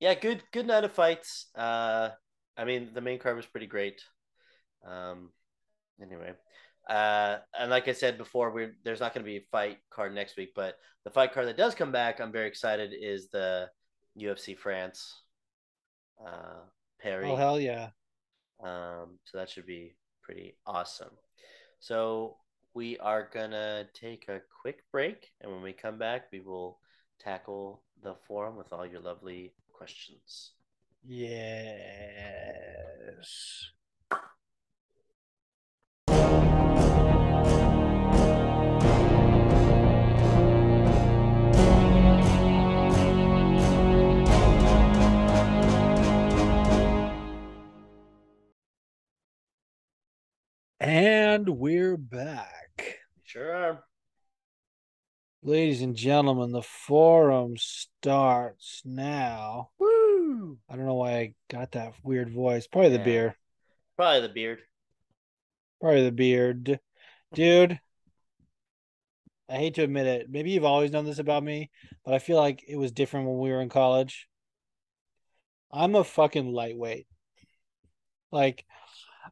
yeah, 0.00 0.14
good 0.14 0.42
good 0.50 0.66
night 0.66 0.84
of 0.84 0.92
fights. 0.92 1.46
Uh, 1.54 2.08
I 2.56 2.64
mean, 2.64 2.90
the 2.94 3.02
main 3.02 3.18
card 3.18 3.36
was 3.36 3.46
pretty 3.46 3.66
great. 3.66 4.02
Um, 4.84 5.30
anyway, 6.02 6.32
uh, 6.88 7.38
and 7.58 7.70
like 7.70 7.86
I 7.86 7.92
said 7.92 8.16
before, 8.16 8.50
we 8.50 8.68
there's 8.82 9.00
not 9.00 9.12
going 9.12 9.24
to 9.24 9.30
be 9.30 9.36
a 9.36 9.46
fight 9.52 9.78
card 9.90 10.14
next 10.14 10.36
week, 10.38 10.52
but 10.56 10.76
the 11.04 11.10
fight 11.10 11.32
card 11.32 11.46
that 11.48 11.56
does 11.58 11.74
come 11.74 11.92
back, 11.92 12.18
I'm 12.18 12.32
very 12.32 12.48
excited, 12.48 12.92
is 12.98 13.28
the 13.28 13.68
UFC 14.18 14.56
France. 14.56 15.22
Uh, 16.24 16.64
Perry. 17.00 17.30
Oh 17.30 17.36
hell 17.36 17.60
yeah! 17.60 17.90
Um, 18.62 19.18
so 19.24 19.38
that 19.38 19.50
should 19.50 19.66
be 19.66 19.94
pretty 20.22 20.56
awesome. 20.66 21.12
So 21.78 22.36
we 22.74 22.98
are 22.98 23.28
gonna 23.32 23.88
take 23.94 24.28
a 24.28 24.40
quick 24.62 24.84
break, 24.90 25.32
and 25.40 25.50
when 25.52 25.62
we 25.62 25.72
come 25.72 25.98
back, 25.98 26.30
we 26.32 26.40
will 26.40 26.78
tackle 27.18 27.82
the 28.02 28.14
forum 28.26 28.56
with 28.56 28.72
all 28.72 28.86
your 28.86 29.00
lovely 29.00 29.54
questions. 29.72 30.52
Yes. 31.06 32.50
And 50.80 51.46
we're 51.46 51.98
back. 51.98 53.00
Sure 53.24 53.54
are. 53.54 53.84
Ladies 55.42 55.82
and 55.82 55.94
gentlemen, 55.94 56.52
the 56.52 56.62
forum 56.62 57.56
starts 57.58 58.80
now. 58.86 59.70
Woo! 59.78 60.58
I 60.70 60.76
don't 60.76 60.86
know 60.86 60.94
why 60.94 61.12
I 61.18 61.34
got 61.50 61.72
that 61.72 61.92
weird 62.02 62.30
voice. 62.30 62.66
Probably 62.66 62.88
the 62.88 62.96
Yeah. 62.98 63.04
beer. 63.04 63.36
Probably 63.96 64.20
the 64.22 64.32
beard. 64.32 64.62
Probably 65.82 66.04
the 66.04 66.12
beard. 66.12 66.80
Dude, 67.34 67.78
I 69.50 69.56
hate 69.56 69.74
to 69.74 69.82
admit 69.82 70.06
it. 70.06 70.30
Maybe 70.30 70.52
you've 70.52 70.64
always 70.64 70.92
known 70.92 71.04
this 71.04 71.18
about 71.18 71.42
me, 71.42 71.70
but 72.06 72.14
I 72.14 72.18
feel 72.20 72.38
like 72.38 72.64
it 72.66 72.76
was 72.76 72.90
different 72.90 73.28
when 73.28 73.38
we 73.38 73.50
were 73.50 73.60
in 73.60 73.68
college. 73.68 74.28
I'm 75.70 75.94
a 75.94 76.04
fucking 76.04 76.50
lightweight. 76.50 77.06
Like, 78.32 78.64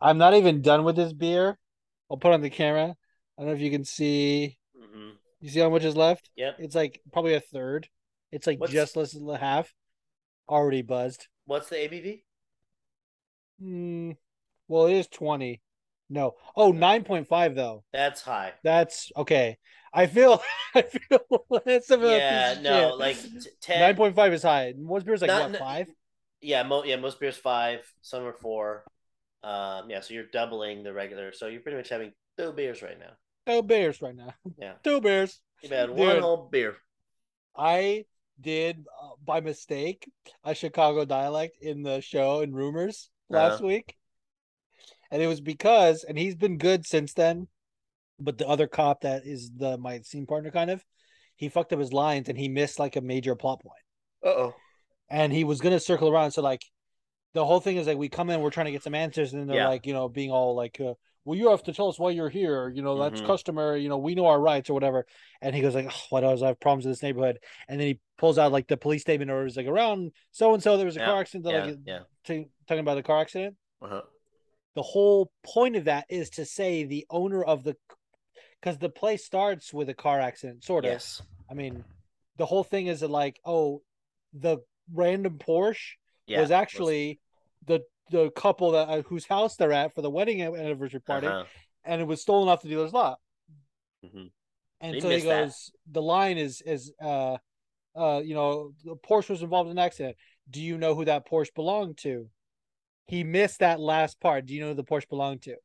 I'm 0.00 0.18
not 0.18 0.34
even 0.34 0.62
done 0.62 0.84
with 0.84 0.96
this 0.96 1.12
beer. 1.12 1.58
I'll 2.10 2.16
put 2.16 2.32
on 2.32 2.40
the 2.40 2.50
camera. 2.50 2.94
I 3.36 3.42
don't 3.42 3.46
know 3.48 3.54
if 3.54 3.60
you 3.60 3.70
can 3.70 3.84
see. 3.84 4.58
hmm 4.76 5.10
You 5.40 5.50
see 5.50 5.60
how 5.60 5.70
much 5.70 5.84
is 5.84 5.96
left? 5.96 6.30
Yep. 6.36 6.56
It's 6.58 6.74
like 6.74 7.00
probably 7.12 7.34
a 7.34 7.40
third. 7.40 7.88
It's 8.32 8.46
like 8.46 8.60
What's- 8.60 8.72
just 8.72 8.96
less 8.96 9.12
than 9.12 9.28
half. 9.34 9.72
Already 10.48 10.82
buzzed. 10.82 11.28
What's 11.44 11.68
the 11.68 11.76
ABV? 11.76 12.22
Hmm. 13.60 14.12
Well, 14.68 14.86
it 14.86 14.94
is 14.94 15.08
20. 15.08 15.60
No. 16.10 16.34
Oh, 16.56 16.72
9.5 16.72 17.54
though. 17.54 17.84
That's 17.92 18.22
high. 18.22 18.52
That's 18.64 19.10
okay. 19.16 19.58
I 19.92 20.06
feel 20.06 20.40
I 20.74 20.82
feel 20.82 21.20
less 21.50 21.90
of 21.90 22.02
a 22.02 22.16
Yeah, 22.16 22.58
no, 22.62 22.90
shit. 22.90 22.98
like 22.98 23.16
t- 23.22 23.50
ten. 23.60 23.94
9.5 23.96 24.32
is 24.32 24.42
high. 24.42 24.74
Most 24.78 25.06
beers 25.06 25.20
like 25.22 25.28
Not- 25.28 25.50
what, 25.50 25.58
five? 25.58 25.86
Yeah, 26.40 26.62
mo- 26.62 26.84
yeah, 26.84 26.96
most 26.96 27.18
beers 27.18 27.36
five, 27.36 27.80
some 28.00 28.22
are 28.24 28.32
four. 28.32 28.84
Um, 29.42 29.88
yeah, 29.90 30.00
so 30.00 30.14
you're 30.14 30.26
doubling 30.32 30.82
the 30.82 30.92
regular. 30.92 31.32
So 31.32 31.46
you're 31.46 31.60
pretty 31.60 31.78
much 31.78 31.88
having 31.88 32.12
two 32.36 32.52
beers 32.52 32.82
right 32.82 32.98
now. 32.98 33.12
Two 33.46 33.62
beers 33.62 34.02
right 34.02 34.14
now. 34.16 34.34
Yeah. 34.58 34.74
Two 34.84 35.00
beers. 35.00 35.40
You've 35.62 35.72
had 35.72 35.90
one 35.90 36.14
Dude. 36.16 36.22
whole 36.22 36.48
beer. 36.50 36.76
I 37.56 38.04
did 38.40 38.84
uh, 39.02 39.10
by 39.24 39.40
mistake 39.40 40.08
a 40.44 40.54
Chicago 40.54 41.04
dialect 41.04 41.56
in 41.60 41.82
the 41.82 42.00
show 42.00 42.40
in 42.40 42.52
Rumors 42.54 43.10
last 43.28 43.54
Uh-huh. 43.54 43.66
week. 43.66 43.96
And 45.10 45.22
it 45.22 45.26
was 45.26 45.40
because, 45.40 46.04
and 46.04 46.18
he's 46.18 46.36
been 46.36 46.58
good 46.58 46.84
since 46.86 47.14
then, 47.14 47.48
but 48.20 48.36
the 48.38 48.46
other 48.46 48.66
cop 48.66 49.00
that 49.02 49.24
is 49.24 49.50
the 49.56 49.78
my 49.78 50.00
scene 50.00 50.26
partner 50.26 50.50
kind 50.50 50.70
of, 50.70 50.84
he 51.36 51.48
fucked 51.48 51.72
up 51.72 51.78
his 51.80 51.92
lines 51.92 52.28
and 52.28 52.36
he 52.38 52.48
missed 52.48 52.78
like 52.78 52.96
a 52.96 53.00
major 53.00 53.34
plot 53.34 53.60
point. 53.62 53.82
Uh 54.24 54.28
oh. 54.40 54.54
And 55.08 55.32
he 55.32 55.44
was 55.44 55.60
gonna 55.60 55.80
circle 55.80 56.08
around. 56.08 56.32
So 56.32 56.42
like 56.42 56.62
the 57.34 57.44
whole 57.44 57.60
thing 57.60 57.76
is 57.76 57.86
like 57.86 57.98
we 57.98 58.08
come 58.08 58.30
in, 58.30 58.40
we're 58.40 58.50
trying 58.50 58.66
to 58.66 58.72
get 58.72 58.82
some 58.82 58.94
answers, 58.94 59.32
and 59.32 59.48
they're 59.48 59.56
Yeah. 59.56 59.68
like, 59.68 59.86
you 59.86 59.92
know, 59.92 60.08
being 60.08 60.30
all 60.30 60.54
like, 60.54 60.80
uh, 60.80 60.94
well, 61.24 61.36
you 61.38 61.50
have 61.50 61.62
to 61.64 61.74
tell 61.74 61.88
us 61.88 61.98
why 61.98 62.10
you're 62.10 62.30
here. 62.30 62.70
You 62.70 62.80
know, 62.80 62.98
that's 62.98 63.20
Mhm. 63.20 63.26
customary. 63.26 63.82
You 63.82 63.90
know, 63.90 63.98
we 63.98 64.14
know 64.14 64.26
our 64.26 64.40
rights 64.40 64.70
or 64.70 64.74
whatever. 64.74 65.06
And 65.42 65.54
he 65.54 65.60
goes 65.60 65.74
like, 65.74 65.86
oh, 65.90 66.06
what 66.08 66.24
else? 66.24 66.40
I 66.40 66.46
have 66.46 66.58
problems 66.60 66.86
in 66.86 66.90
this 66.92 67.02
neighborhood. 67.02 67.38
And 67.68 67.78
then 67.78 67.86
he 67.86 68.00
pulls 68.16 68.38
out 68.38 68.50
like 68.50 68.66
the 68.66 68.78
police 68.78 69.02
statement 69.02 69.30
or 69.30 69.44
is 69.44 69.56
like 69.56 69.66
around 69.66 70.12
so 70.30 70.54
and 70.54 70.62
so 70.62 70.76
there 70.78 70.86
was 70.86 70.96
a 70.96 71.00
Yeah, 71.00 71.06
car 71.06 71.20
accident. 71.20 71.46
Yeah, 71.46 71.64
like 71.64 71.78
yeah. 71.84 72.00
t- 72.24 72.48
talking 72.66 72.80
about 72.80 72.94
the 72.94 73.02
car 73.02 73.20
accident. 73.20 73.56
Uh-huh. 73.82 74.02
The 74.74 74.82
whole 74.82 75.30
point 75.44 75.76
of 75.76 75.84
that 75.84 76.06
is 76.08 76.30
to 76.30 76.46
say 76.46 76.84
the 76.84 77.04
owner 77.10 77.42
of 77.44 77.62
the, 77.62 77.76
because 78.60 78.78
the 78.78 78.88
play 78.88 79.18
starts 79.18 79.74
with 79.74 79.88
a 79.90 79.94
car 79.94 80.20
accident, 80.20 80.64
sort 80.64 80.84
of. 80.86 80.92
Yes. 80.92 81.20
I 81.50 81.54
mean, 81.54 81.84
the 82.38 82.46
whole 82.46 82.64
thing 82.64 82.86
is 82.86 83.02
like, 83.02 83.38
oh, 83.44 83.82
the 84.32 84.58
random 84.94 85.38
Porsche 85.38 85.96
Yeah. 86.28 86.40
was 86.40 86.50
actually 86.50 87.20
the 87.66 87.80
the 88.10 88.30
couple 88.30 88.70
that 88.72 88.88
uh, 88.88 89.02
whose 89.02 89.26
house 89.26 89.56
they're 89.56 89.72
at 89.72 89.94
for 89.94 90.02
the 90.02 90.10
wedding 90.10 90.40
anniversary 90.42 91.00
party, 91.00 91.26
Uh-huh. 91.26 91.44
and 91.84 92.00
it 92.00 92.04
was 92.06 92.22
stolen 92.22 92.48
off 92.48 92.62
the 92.62 92.68
dealer's 92.68 92.92
lot. 92.92 93.18
Mhm. 94.04 94.30
And 94.80 94.94
He 94.94 95.00
so 95.00 95.08
he 95.08 95.14
missed 95.16 95.26
that. 95.26 95.44
goes, 95.44 95.70
the 95.90 96.02
line 96.02 96.38
is 96.38 96.62
is 96.62 96.92
uh 97.02 97.36
uh 97.96 98.22
you 98.24 98.34
know 98.34 98.72
the 98.84 98.96
Porsche 98.96 99.30
was 99.30 99.42
involved 99.42 99.68
in 99.70 99.78
an 99.78 99.84
accident. 99.84 100.16
Do 100.48 100.62
you 100.62 100.78
know 100.78 100.94
who 100.94 101.04
that 101.04 101.28
Porsche 101.28 101.54
belonged 101.54 101.98
to? 101.98 102.30
He 103.06 103.24
missed 103.24 103.58
that 103.60 103.80
last 103.80 104.20
part. 104.20 104.46
Do 104.46 104.54
you 104.54 104.60
know 104.60 104.68
who 104.68 104.74
the 104.74 104.84
Porsche 104.84 105.08
belonged 105.08 105.42
to? 105.42 105.56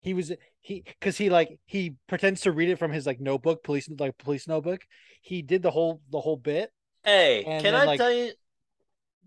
He 0.00 0.14
was 0.14 0.32
he 0.60 0.82
because 0.82 1.16
he 1.18 1.30
like 1.30 1.58
he 1.66 1.94
pretends 2.06 2.42
to 2.42 2.52
read 2.52 2.68
it 2.68 2.78
from 2.78 2.92
his 2.92 3.06
like 3.06 3.20
notebook, 3.20 3.64
police 3.64 3.88
like 3.98 4.16
police 4.18 4.46
notebook. 4.46 4.82
He 5.22 5.42
did 5.42 5.62
the 5.62 5.70
whole 5.72 6.00
the 6.10 6.20
whole 6.20 6.36
bit. 6.36 6.70
Hey, 7.04 7.42
can 7.44 7.62
then, 7.62 7.74
I 7.74 7.84
like- 7.84 7.98
tell 7.98 8.12
you 8.12 8.32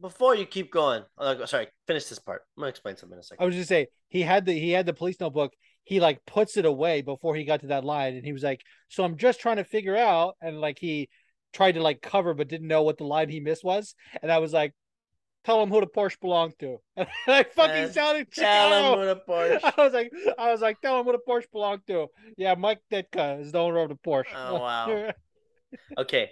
before 0.02 0.36
you 0.36 0.46
keep 0.46 0.72
going? 0.72 1.04
Oh, 1.18 1.46
sorry, 1.46 1.68
finish 1.88 2.06
this 2.06 2.20
part. 2.20 2.42
I'm 2.58 2.62
gonna 2.62 2.70
explain 2.70 2.98
something 2.98 3.16
in 3.16 3.20
a 3.20 3.24
second. 3.24 3.44
I 3.44 3.46
was 3.46 3.56
just 3.56 3.70
say 3.70 3.88
he 4.10 4.22
had 4.22 4.46
the 4.46 4.54
he 4.54 4.72
had 4.72 4.86
the 4.86 4.94
police 4.94 5.20
notebook. 5.20 5.54
He 5.84 6.00
like 6.00 6.26
puts 6.26 6.58
it 6.58 6.66
away 6.66 7.02
before 7.02 7.36
he 7.36 7.44
got 7.44 7.62
to 7.62 7.68
that 7.68 7.84
line, 7.84 8.16
and 8.16 8.26
he 8.26 8.34
was 8.34 8.44
like, 8.44 8.62
"So 8.90 9.04
I'm 9.04 9.18
just 9.18 9.40
trying 9.40 9.58
to 9.58 9.64
figure 9.64 9.96
out." 9.96 10.36
And 10.42 10.60
like 10.60 10.80
he 10.80 11.10
tried 11.54 11.74
to 11.74 11.82
like 11.82 12.02
cover, 12.02 12.34
but 12.34 12.48
didn't 12.48 12.68
know 12.68 12.84
what 12.84 12.98
the 12.98 13.04
line 13.04 13.30
he 13.30 13.40
missed 13.40 13.64
was. 13.64 13.96
And 14.22 14.32
I 14.32 14.40
was 14.40 14.54
like, 14.54 14.74
"Tell 15.44 15.62
him 15.62 15.70
who 15.70 15.80
the 15.80 15.88
Porsche 15.88 16.20
belonged 16.20 16.54
to." 16.60 16.78
And 16.98 17.08
I 17.28 17.44
fucking 17.44 17.74
Man, 17.74 17.94
sounded 17.94 18.32
Tell 18.34 18.94
him 18.94 19.00
what 19.00 19.08
a 19.18 19.22
Porsche. 19.28 19.74
I 19.78 19.84
was 19.84 19.94
like, 19.94 20.12
I 20.38 20.52
was 20.52 20.62
like, 20.62 20.82
"Tell 20.82 21.00
him 21.00 21.06
who 21.06 21.14
the 21.14 21.20
Porsche 21.28 21.52
belonged 21.52 21.82
to." 21.88 22.08
Yeah, 22.38 22.56
Mike 22.56 22.82
Ditka 22.92 23.42
is 23.42 23.52
the 23.52 23.60
owner 23.60 23.80
of 23.80 23.90
the 23.90 23.96
Porsche. 23.96 24.36
Oh, 24.36 24.60
wow. 24.60 25.12
Okay, 25.98 26.32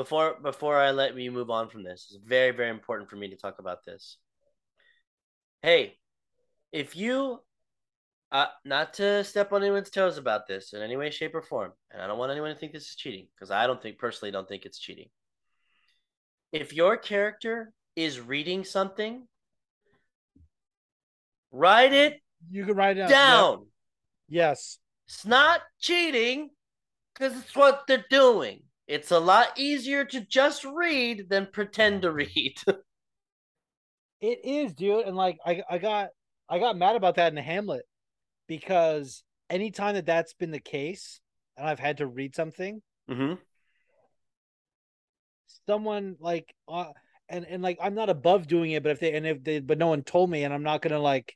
before 0.00 0.36
before 0.42 0.78
I 0.78 0.92
let 0.92 1.14
you 1.14 1.30
move 1.30 1.50
on 1.50 1.68
from 1.68 1.82
this, 1.84 2.08
it's 2.10 2.24
very 2.24 2.52
very 2.52 2.70
important 2.70 3.10
for 3.10 3.16
me 3.16 3.28
to 3.28 3.36
talk 3.36 3.58
about 3.58 3.84
this. 3.84 4.16
Hey, 5.62 5.98
if 6.72 6.96
you, 6.96 7.40
uh, 8.32 8.46
not 8.64 8.94
to 8.94 9.22
step 9.24 9.52
on 9.52 9.62
anyone's 9.62 9.90
toes 9.90 10.16
about 10.16 10.46
this 10.48 10.72
in 10.72 10.80
any 10.80 10.96
way, 10.96 11.10
shape, 11.10 11.34
or 11.34 11.42
form, 11.42 11.72
and 11.90 12.00
I 12.00 12.06
don't 12.06 12.16
want 12.16 12.32
anyone 12.32 12.50
to 12.50 12.58
think 12.58 12.72
this 12.72 12.88
is 12.88 12.94
cheating 12.94 13.26
because 13.34 13.50
I 13.50 13.66
don't 13.66 13.82
think 13.82 13.98
personally 13.98 14.32
don't 14.32 14.48
think 14.48 14.64
it's 14.64 14.78
cheating. 14.78 15.10
If 16.50 16.72
your 16.72 16.96
character 16.96 17.70
is 17.94 18.20
reading 18.20 18.64
something, 18.64 19.28
write 21.52 21.92
it 21.92 22.20
you 22.50 22.64
can 22.64 22.74
write 22.74 22.96
it 22.96 23.00
down. 23.00 23.10
down. 23.10 23.66
Yes. 24.30 24.78
It's 25.08 25.26
not 25.26 25.60
cheating 25.78 26.48
because 27.12 27.36
it's 27.36 27.54
what 27.54 27.82
they're 27.86 28.06
doing. 28.08 28.62
It's 28.90 29.12
a 29.12 29.20
lot 29.20 29.56
easier 29.56 30.04
to 30.04 30.20
just 30.20 30.64
read 30.64 31.28
than 31.28 31.46
pretend 31.46 32.02
to 32.02 32.10
read. 32.10 32.56
It 34.22 34.44
is, 34.44 34.74
dude, 34.74 35.06
and 35.06 35.16
like 35.16 35.38
I, 35.46 35.62
I 35.70 35.78
got, 35.78 36.10
I 36.46 36.58
got 36.58 36.76
mad 36.76 36.94
about 36.94 37.14
that 37.14 37.32
in 37.32 37.38
Hamlet 37.38 37.86
because 38.46 39.22
anytime 39.48 39.94
that 39.94 40.04
that's 40.04 40.34
been 40.34 40.50
the 40.50 40.60
case, 40.60 41.22
and 41.56 41.66
I've 41.66 41.78
had 41.78 41.96
to 41.96 42.06
read 42.06 42.34
something, 42.34 42.82
mm-hmm. 43.10 43.36
someone 45.66 46.16
like, 46.20 46.54
uh, 46.68 46.92
and 47.30 47.46
and 47.46 47.62
like 47.62 47.78
I'm 47.80 47.94
not 47.94 48.10
above 48.10 48.46
doing 48.46 48.72
it, 48.72 48.82
but 48.82 48.92
if 48.92 49.00
they 49.00 49.14
and 49.14 49.26
if 49.26 49.42
they, 49.42 49.60
but 49.60 49.78
no 49.78 49.86
one 49.86 50.02
told 50.02 50.28
me, 50.28 50.44
and 50.44 50.52
I'm 50.52 50.64
not 50.64 50.82
gonna 50.82 50.98
like, 50.98 51.34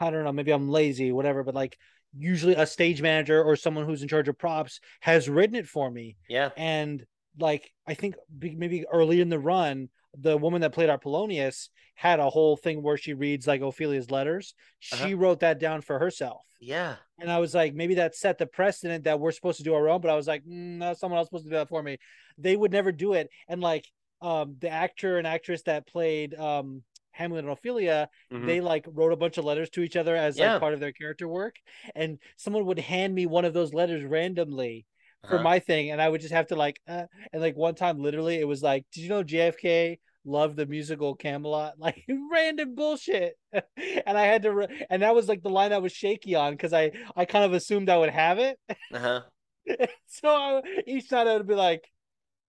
I 0.00 0.10
don't 0.10 0.24
know, 0.24 0.32
maybe 0.32 0.52
I'm 0.52 0.70
lazy, 0.70 1.12
whatever, 1.12 1.44
but 1.44 1.54
like 1.54 1.76
usually 2.16 2.54
a 2.54 2.66
stage 2.66 3.00
manager 3.02 3.42
or 3.42 3.56
someone 3.56 3.84
who's 3.86 4.02
in 4.02 4.08
charge 4.08 4.28
of 4.28 4.38
props 4.38 4.80
has 5.00 5.28
written 5.28 5.56
it 5.56 5.66
for 5.66 5.90
me, 5.90 6.16
Yeah. 6.28 6.50
and 6.56 7.04
like 7.38 7.72
I 7.86 7.94
think 7.94 8.14
maybe 8.40 8.84
early 8.92 9.20
in 9.20 9.30
the 9.30 9.38
run, 9.38 9.88
the 10.16 10.36
woman 10.36 10.60
that 10.60 10.72
played 10.74 10.90
our 10.90 10.98
Polonius 10.98 11.70
had 11.94 12.20
a 12.20 12.28
whole 12.28 12.56
thing 12.56 12.82
where 12.82 12.96
she 12.98 13.14
reads 13.14 13.46
like 13.46 13.62
Ophelia's 13.62 14.10
letters. 14.10 14.54
She 14.80 14.96
Uh-huh. 14.96 15.16
wrote 15.16 15.40
that 15.40 15.58
down 15.58 15.80
for 15.80 15.98
herself. 15.98 16.42
Yeah. 16.60 16.96
And 17.18 17.30
I 17.30 17.38
was 17.38 17.54
like, 17.54 17.74
maybe 17.74 17.94
that 17.94 18.14
set 18.14 18.38
the 18.38 18.46
precedent 18.46 19.04
that 19.04 19.18
we're 19.18 19.32
supposed 19.32 19.58
to 19.58 19.64
do 19.64 19.74
our 19.74 19.88
own. 19.88 20.00
But 20.00 20.10
I 20.10 20.14
was 20.16 20.26
like, 20.26 20.42
mm, 20.44 20.78
no, 20.78 20.92
someone 20.94 21.18
else 21.18 21.28
supposed 21.28 21.44
to 21.44 21.50
do 21.50 21.56
that 21.56 21.68
for 21.68 21.82
me. 21.82 21.98
They 22.38 22.56
would 22.56 22.72
never 22.72 22.92
do 22.92 23.14
it. 23.14 23.30
And 23.48 23.60
like 23.60 23.86
um, 24.20 24.56
the 24.60 24.68
actor 24.68 25.18
and 25.18 25.26
actress 25.26 25.62
that 25.62 25.86
played 25.86 26.34
um, 26.34 26.82
Hamlet 27.12 27.44
and 27.44 27.52
Ophelia, 27.52 28.08
Mhm. 28.32 28.46
they 28.46 28.60
like 28.60 28.84
wrote 28.88 29.12
a 29.12 29.16
bunch 29.16 29.38
of 29.38 29.44
letters 29.44 29.70
to 29.70 29.82
each 29.82 29.96
other 29.96 30.16
as 30.16 30.38
Yeah. 30.38 30.52
like 30.52 30.60
part 30.60 30.74
of 30.74 30.80
their 30.80 30.92
character 30.92 31.28
work. 31.28 31.56
And 31.94 32.18
someone 32.36 32.66
would 32.66 32.78
hand 32.78 33.14
me 33.14 33.26
one 33.26 33.44
of 33.44 33.54
those 33.54 33.72
letters 33.74 34.04
randomly 34.04 34.86
for 35.28 35.34
Uh-huh. 35.36 35.44
my 35.44 35.58
thing, 35.60 35.90
and 35.90 36.02
I 36.02 36.08
would 36.08 36.20
just 36.20 36.32
have 36.34 36.48
to 36.48 36.56
like, 36.56 36.80
uh, 36.88 37.06
and 37.32 37.40
like 37.40 37.56
one 37.56 37.74
time, 37.76 38.00
literally, 38.00 38.40
it 38.40 38.48
was 38.48 38.62
like, 38.62 38.84
did 38.92 39.02
you 39.02 39.08
know 39.08 39.22
JFK 39.22 40.00
loved 40.24 40.56
the 40.56 40.66
musical 40.66 41.14
Camelot? 41.14 41.74
Like 41.78 42.04
random 42.30 42.74
bullshit, 42.74 43.38
and 43.52 44.18
I 44.18 44.24
had 44.24 44.42
to, 44.42 44.52
re- 44.52 44.86
and 44.90 45.02
that 45.02 45.14
was 45.14 45.28
like 45.28 45.42
the 45.42 45.50
line 45.50 45.72
I 45.72 45.78
was 45.78 45.92
shaky 45.92 46.34
on 46.34 46.54
because 46.54 46.72
I 46.72 46.90
I 47.14 47.24
kind 47.24 47.44
of 47.44 47.52
assumed 47.52 47.88
I 47.88 47.98
would 47.98 48.10
have 48.10 48.38
it, 48.40 48.58
Uh-huh. 48.92 49.22
so 50.06 50.28
I, 50.28 50.62
each 50.88 51.10
night 51.12 51.28
I 51.28 51.36
would 51.36 51.46
be 51.46 51.54
like, 51.54 51.88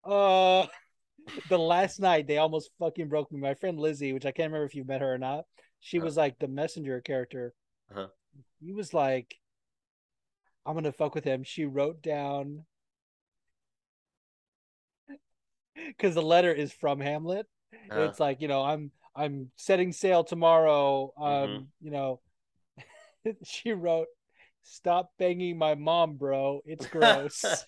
uh. 0.04 0.66
The 1.48 1.60
last 1.60 2.00
night 2.00 2.28
they 2.28 2.38
almost 2.38 2.72
fucking 2.80 3.10
broke 3.10 3.32
me. 3.32 3.40
My 3.40 3.54
friend 3.54 3.80
Lizzie, 3.80 4.14
which 4.14 4.26
I 4.26 4.32
can't 4.32 4.52
remember 4.52 4.66
if 4.66 4.76
you 4.76 4.84
met 4.84 5.02
her 5.02 5.14
or 5.14 5.18
not, 5.18 5.46
she 5.80 6.00
Uh-huh. 6.00 6.06
was 6.06 6.18
like 6.18 6.40
the 6.40 6.48
messenger 6.48 7.02
character. 7.02 7.54
Uh-huh. 7.92 8.08
He 8.60 8.74
was 8.74 8.94
like, 8.96 9.40
I'm 10.66 10.74
gonna 10.76 10.92
fuck 10.92 11.16
with 11.16 11.24
him. 11.24 11.44
She 11.44 11.64
wrote 11.66 12.02
down 12.02 12.66
because 15.88 16.16
the 16.16 16.22
letter 16.22 16.52
is 16.52 16.72
from 16.72 17.00
Hamlet. 17.00 17.48
Uh-huh. 17.90 18.06
It's 18.06 18.20
like 18.20 18.42
you 18.42 18.48
know, 18.48 18.62
I'm 18.64 18.92
I'm 19.16 19.52
setting 19.56 19.92
sail 19.92 20.24
tomorrow. 20.24 21.14
Um, 21.18 21.50
Mhm. 21.54 21.68
you 21.82 21.92
know, 21.92 22.20
she 23.44 23.72
wrote, 23.72 24.08
"Stop 24.64 25.12
banging 25.18 25.58
my 25.58 25.76
mom, 25.76 26.16
bro. 26.16 26.62
It's 26.66 26.86
gross." 26.88 27.66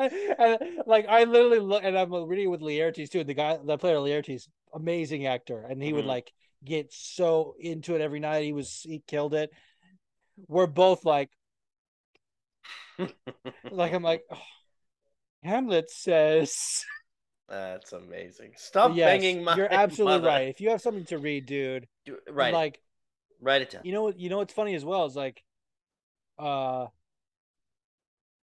And, 0.00 0.12
and, 0.38 0.58
like 0.86 1.06
I 1.08 1.24
literally 1.24 1.58
look, 1.60 1.82
and 1.84 1.96
I'm 1.98 2.12
reading 2.12 2.50
with 2.50 2.60
Laertes 2.60 3.10
too. 3.10 3.24
The 3.24 3.34
guy, 3.34 3.58
the 3.62 3.78
player 3.78 3.96
Laertes, 3.96 4.48
amazing 4.74 5.26
actor, 5.26 5.60
and 5.68 5.82
he 5.82 5.92
would 5.92 6.04
Mhm. 6.04 6.08
like 6.08 6.32
get 6.64 6.92
so 6.92 7.54
into 7.58 7.94
it 7.94 8.00
every 8.00 8.20
night. 8.20 8.44
He 8.44 8.52
was 8.52 8.82
he 8.82 9.02
killed 9.06 9.34
it. 9.34 9.50
We're 10.48 10.66
both 10.66 11.04
like, 11.04 11.30
like 13.70 13.92
I'm 13.92 14.02
like, 14.02 14.22
"Oh, 14.30 14.38
Hamlet 15.42 15.90
says. 15.90 16.84
That's 17.48 17.92
amazing. 17.92 18.52
Stop 18.56 18.94
Yes, 18.96 19.06
banging 19.08 19.42
my 19.44 19.56
You're 19.56 19.66
absolutely 19.72 20.18
mother. 20.18 20.28
right. 20.28 20.48
If 20.48 20.60
you 20.60 20.70
have 20.70 20.80
something 20.80 21.04
to 21.06 21.18
read, 21.18 21.46
dude, 21.46 21.88
Do- 22.04 22.18
Right. 22.30 22.54
Like 22.54 22.80
Write 23.40 23.62
it 23.62 23.70
down. 23.70 23.82
you 23.84 23.92
know, 23.92 24.02
what- 24.04 24.18
you 24.20 24.28
know 24.30 24.36
what's 24.38 24.52
funny 24.54 24.74
as 24.74 24.84
well 24.84 25.04
is 25.06 25.16
like, 25.16 25.42
uh, 26.38 26.86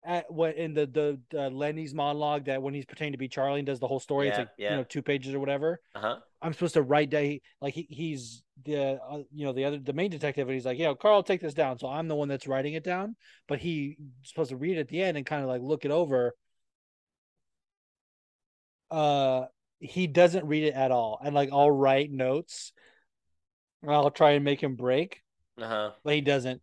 at 0.05 0.31
what 0.33 0.57
in 0.57 0.75
the 0.75 0.87
the, 0.87 1.21
the 1.31 1.51
Lenny's 1.51 1.95
monologue 1.95 2.45
that 2.47 2.63
when 2.63 2.75
he's 2.75 2.85
pretending 2.85 3.13
to 3.13 3.19
be 3.19 3.29
Charlie 3.29 3.61
and 3.61 3.67
does 3.67 3.81
the 3.81 3.89
whole 3.89 4.01
story, 4.01 4.29
it's 4.29 4.39
like 4.39 4.49
yeah. 4.59 4.71
you 4.71 4.77
know 4.77 4.85
two 4.85 5.03
pages 5.03 5.35
or 5.35 5.41
whatever. 5.41 5.81
Uh-huh. 5.95 6.17
I'm 6.43 6.53
supposed 6.53 6.75
to 6.75 6.83
write 6.83 7.11
down 7.11 7.39
like 7.61 7.75
he, 7.75 7.87
he's 7.91 8.43
the 8.65 9.01
uh, 9.03 9.23
you 9.33 9.47
know 9.47 9.53
the 9.53 9.65
other 9.65 9.79
the 9.79 9.93
main 9.95 10.11
detective 10.11 10.47
and 10.49 10.55
he's 10.55 10.67
like, 10.67 10.79
yeah, 10.79 10.93
Carl, 11.01 11.23
take 11.23 11.41
this 11.41 11.55
down. 11.55 11.79
So 11.79 11.89
I'm 11.89 12.09
the 12.09 12.15
one 12.15 12.29
that's 12.29 12.47
writing 12.47 12.75
it 12.75 12.85
down, 12.85 13.17
but 13.49 13.59
he's 13.59 13.97
supposed 14.23 14.51
to 14.51 14.57
read 14.57 14.77
it 14.77 14.81
at 14.81 14.89
the 14.89 15.03
end 15.03 15.17
and 15.17 15.25
kind 15.27 15.43
of 15.43 15.49
like 15.49 15.63
look 15.63 15.85
it 15.85 15.91
over. 15.91 16.35
Uh, 18.91 19.47
he 19.79 20.07
doesn't 20.07 20.47
read 20.47 20.65
it 20.65 20.75
at 20.75 20.91
all, 20.91 21.19
and 21.23 21.35
like 21.35 21.51
I'll 21.53 21.71
write 21.71 22.11
notes. 22.11 22.73
and 23.83 23.91
I'll 23.91 24.11
try 24.11 24.33
and 24.33 24.45
make 24.45 24.63
him 24.63 24.77
break, 24.77 25.23
Uh-huh. 25.59 25.93
but 26.05 26.15
he 26.15 26.21
doesn't. 26.21 26.63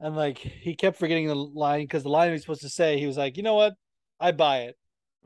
And 0.00 0.14
like 0.16 0.38
he 0.38 0.74
kept 0.74 0.98
forgetting 0.98 1.26
the 1.28 1.34
line 1.34 1.82
because 1.82 2.02
the 2.02 2.08
line 2.10 2.28
he 2.28 2.32
was 2.32 2.42
supposed 2.42 2.62
to 2.62 2.68
say, 2.68 2.98
he 2.98 3.06
was 3.06 3.16
like, 3.16 3.36
you 3.36 3.42
know 3.42 3.54
what, 3.54 3.74
I 4.20 4.32
buy 4.32 4.58
it. 4.62 4.76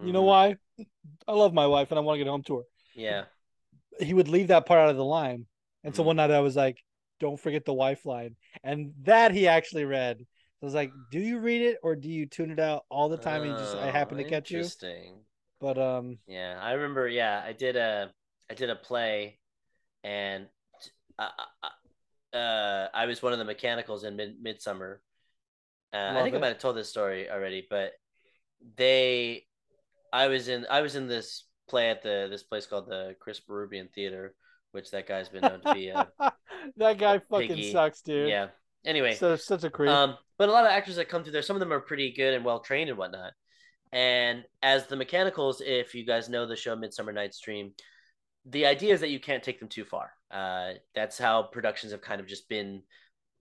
You 0.00 0.12
know 0.12 0.22
Mhm. 0.22 0.24
why? 0.24 0.56
I 1.28 1.32
love 1.32 1.52
my 1.54 1.66
wife 1.66 1.90
and 1.90 1.98
I 1.98 2.02
want 2.02 2.18
to 2.18 2.24
get 2.24 2.30
home 2.30 2.42
to 2.44 2.58
her 2.58 2.64
Yeah. 2.94 3.24
he 3.98 4.14
would 4.14 4.28
leave 4.28 4.48
that 4.48 4.66
part 4.66 4.80
out 4.80 4.90
of 4.90 4.96
the 4.96 5.04
line. 5.04 5.46
And 5.84 5.94
so 5.94 6.02
Mhm. 6.02 6.02
one 6.02 6.16
night 6.16 6.30
I 6.30 6.40
was 6.40 6.56
like, 6.56 6.82
don't 7.18 7.38
forget 7.38 7.64
the 7.64 7.74
wife 7.74 8.06
line. 8.06 8.36
And 8.62 8.92
that 9.02 9.32
he 9.32 9.46
actually 9.48 9.84
read. 9.84 10.18
I 10.62 10.64
was 10.64 10.74
like, 10.74 10.92
do 11.10 11.18
you 11.18 11.38
read 11.38 11.62
it 11.62 11.78
or 11.82 11.96
do 11.96 12.08
you 12.08 12.26
tune 12.26 12.50
it 12.50 12.58
out 12.60 12.84
all 12.90 13.08
the 13.08 13.16
time 13.16 13.44
and 13.44 13.56
just 13.56 13.74
I 13.74 13.90
happen 13.90 14.18
to 14.18 14.24
Oh, 14.24 14.28
catch 14.28 14.50
you? 14.50 14.60
Interesting. 14.60 15.24
But 15.60 15.78
um 15.78 16.18
Yeah, 16.26 16.58
I 16.60 16.72
remember. 16.72 17.08
Yeah, 17.08 17.42
I 17.44 17.52
did 17.52 17.76
a 17.76 18.12
I 18.50 18.54
did 18.54 18.70
a 18.70 18.76
play, 18.76 19.38
and 20.04 20.48
uh, 21.18 21.30
uh, 22.34 22.86
I 22.94 23.06
was 23.06 23.22
one 23.22 23.32
of 23.32 23.38
the 23.38 23.44
mechanicals 23.44 24.04
in 24.04 24.16
Mid- 24.16 24.40
Midsummer. 24.42 25.00
Uh, 25.92 26.14
I 26.16 26.22
think 26.22 26.34
I 26.36 26.38
might 26.38 26.48
have 26.48 26.58
told 26.58 26.76
this 26.76 26.88
story 26.88 27.28
already, 27.30 27.66
but 27.68 27.92
they, 28.76 29.46
I 30.12 30.28
was 30.28 30.48
in 30.48 30.66
I 30.70 30.80
was 30.82 30.96
in 30.96 31.08
this 31.08 31.44
play 31.68 31.90
at 31.90 32.02
the 32.02 32.28
this 32.30 32.42
place 32.42 32.66
called 32.66 32.86
the 32.88 33.16
Chris 33.20 33.40
Berrubian 33.40 33.90
Theater, 33.92 34.34
which 34.72 34.90
that 34.92 35.06
guy's 35.08 35.28
been 35.28 35.42
known 35.42 35.60
to 35.62 35.74
be 35.74 35.88
a 35.88 36.08
that 36.76 36.98
guy 36.98 37.14
a 37.16 37.20
fucking 37.20 37.48
piggy. 37.48 37.72
sucks, 37.72 38.02
dude. 38.02 38.28
yeah. 38.28 38.48
Anyway, 38.84 39.14
So 39.14 39.36
such 39.36 39.64
a 39.64 39.70
creep. 39.70 39.90
um, 39.90 40.16
but 40.38 40.48
a 40.48 40.52
lot 40.52 40.64
of 40.64 40.70
actors 40.70 40.96
that 40.96 41.08
come 41.08 41.22
through 41.22 41.32
there, 41.32 41.42
some 41.42 41.56
of 41.56 41.60
them 41.60 41.72
are 41.72 41.80
pretty 41.80 42.12
good 42.12 42.32
and 42.34 42.44
well 42.44 42.60
trained 42.60 42.88
and 42.88 42.98
whatnot. 42.98 43.32
And 43.92 44.44
as 44.62 44.86
the 44.86 44.96
mechanicals, 44.96 45.60
if 45.60 45.94
you 45.94 46.06
guys 46.06 46.28
know 46.28 46.46
the 46.46 46.56
show 46.56 46.76
Midsummer 46.76 47.12
Night's 47.12 47.40
Dream, 47.40 47.72
the 48.46 48.64
idea 48.66 48.94
is 48.94 49.00
that 49.00 49.10
you 49.10 49.20
can't 49.20 49.42
take 49.42 49.58
them 49.58 49.68
too 49.68 49.84
far. 49.84 50.12
Uh, 50.30 50.74
that's 50.94 51.18
how 51.18 51.42
productions 51.42 51.92
have 51.92 52.00
kind 52.00 52.20
of 52.20 52.26
just 52.26 52.48
been 52.48 52.82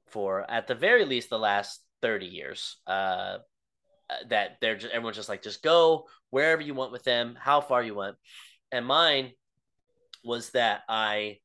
for, 0.07 0.49
at 0.49 0.67
the 0.67 0.75
very 0.75 1.05
least, 1.05 1.29
the 1.29 1.39
last 1.39 1.83
thirty 2.01 2.25
years. 2.25 2.77
Uh, 2.87 3.37
that 4.29 4.57
they're 4.59 4.75
just 4.75 4.91
everyone's 4.91 5.17
just 5.17 5.29
like 5.29 5.43
just 5.43 5.61
go 5.61 6.07
wherever 6.31 6.61
you 6.61 6.73
want 6.73 6.91
with 6.91 7.03
them, 7.03 7.37
how 7.39 7.61
far 7.61 7.83
you 7.83 7.93
want. 7.93 8.17
And 8.71 8.85
mine 8.85 9.31
was 10.23 10.49
that 10.51 10.81
I 10.89 11.37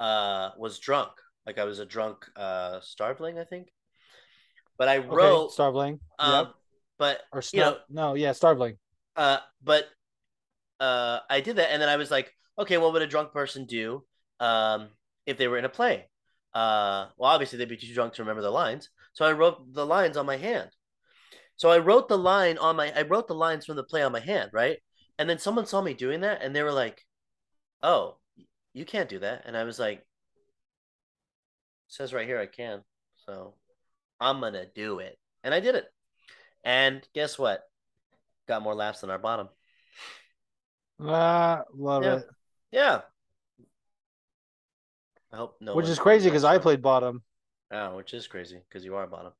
uh, 0.00 0.50
was 0.58 0.78
drunk, 0.78 1.12
like 1.46 1.58
I 1.58 1.64
was 1.64 1.78
a 1.78 1.86
drunk 1.86 2.26
uh, 2.36 2.80
starveling, 2.80 3.38
I 3.38 3.44
think. 3.44 3.68
But 4.76 4.88
I 4.88 4.98
okay, 4.98 5.08
wrote, 5.08 5.52
Starveling. 5.52 6.00
um, 6.18 6.46
yep. 6.46 6.54
but 6.98 7.20
Or 7.32 7.42
you 7.52 7.60
know, 7.60 7.78
no, 7.88 8.14
yeah, 8.14 8.30
Starveling. 8.30 8.76
uh, 9.16 9.38
but 9.62 9.86
uh, 10.80 11.20
I 11.30 11.40
did 11.40 11.56
that, 11.56 11.70
and 11.70 11.80
then 11.80 11.88
I 11.88 11.96
was 11.96 12.10
like, 12.10 12.32
okay, 12.58 12.76
what 12.76 12.92
would 12.92 13.02
a 13.02 13.06
drunk 13.06 13.32
person 13.32 13.66
do 13.66 14.04
um, 14.40 14.88
if 15.26 15.38
they 15.38 15.48
were 15.48 15.58
in 15.58 15.64
a 15.64 15.68
play? 15.70 16.08
Uh, 16.52 17.08
well, 17.16 17.30
obviously 17.30 17.58
they'd 17.58 17.68
be 17.68 17.76
too 17.76 17.92
drunk 17.94 18.14
to 18.14 18.22
remember 18.22 18.42
the 18.42 18.50
lines, 18.50 18.90
so 19.12 19.24
I 19.24 19.32
wrote 19.32 19.72
the 19.72 19.86
lines 19.86 20.16
on 20.16 20.26
my 20.26 20.36
hand. 20.36 20.70
So 21.56 21.70
I 21.70 21.78
wrote 21.78 22.08
the 22.08 22.18
line 22.18 22.58
on 22.58 22.76
my, 22.76 22.92
I 22.96 23.02
wrote 23.02 23.28
the 23.28 23.34
lines 23.34 23.66
from 23.66 23.76
the 23.76 23.84
play 23.84 24.02
on 24.02 24.12
my 24.12 24.20
hand, 24.20 24.50
right? 24.52 24.78
And 25.18 25.28
then 25.28 25.38
someone 25.38 25.66
saw 25.66 25.80
me 25.80 25.94
doing 25.94 26.20
that, 26.20 26.42
and 26.42 26.54
they 26.54 26.62
were 26.62 26.72
like, 26.72 27.04
"Oh, 27.82 28.18
you 28.74 28.84
can't 28.84 29.08
do 29.08 29.20
that," 29.20 29.42
and 29.46 29.56
I 29.56 29.64
was 29.64 29.78
like, 29.78 30.04
"Says 31.88 32.12
right 32.12 32.26
here 32.26 32.38
I 32.38 32.46
can," 32.46 32.84
so 33.16 33.54
I'm 34.20 34.40
gonna 34.40 34.66
do 34.66 34.98
it, 35.00 35.18
and 35.44 35.54
I 35.54 35.60
did 35.60 35.74
it. 35.76 35.92
And 36.64 37.06
guess 37.14 37.38
what? 37.38 37.68
Got 38.48 38.62
more 38.62 38.74
laughs 38.74 39.00
than 39.00 39.10
our 39.10 39.18
bottom. 39.18 39.48
Ah, 40.98 41.64
love 41.72 42.02
Yeah. 42.02 42.14
it. 42.18 42.28
Yeah. 42.72 43.02
I 45.34 45.36
hope 45.36 45.56
no. 45.60 45.74
which 45.74 45.88
is 45.88 45.98
crazy 45.98 46.30
because 46.30 46.44
I 46.44 46.58
played 46.58 46.80
bottom. 46.80 47.24
Oh, 47.72 47.96
which 47.96 48.14
is 48.14 48.28
crazy 48.28 48.60
because 48.68 48.84
you 48.84 48.94
are 48.94 49.04
bottom 49.08 49.32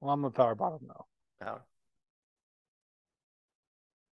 Well, 0.00 0.12
I'm 0.14 0.24
a 0.24 0.30
power 0.30 0.54
bottom 0.54 0.86
though. 0.86 1.06
power. 1.44 1.62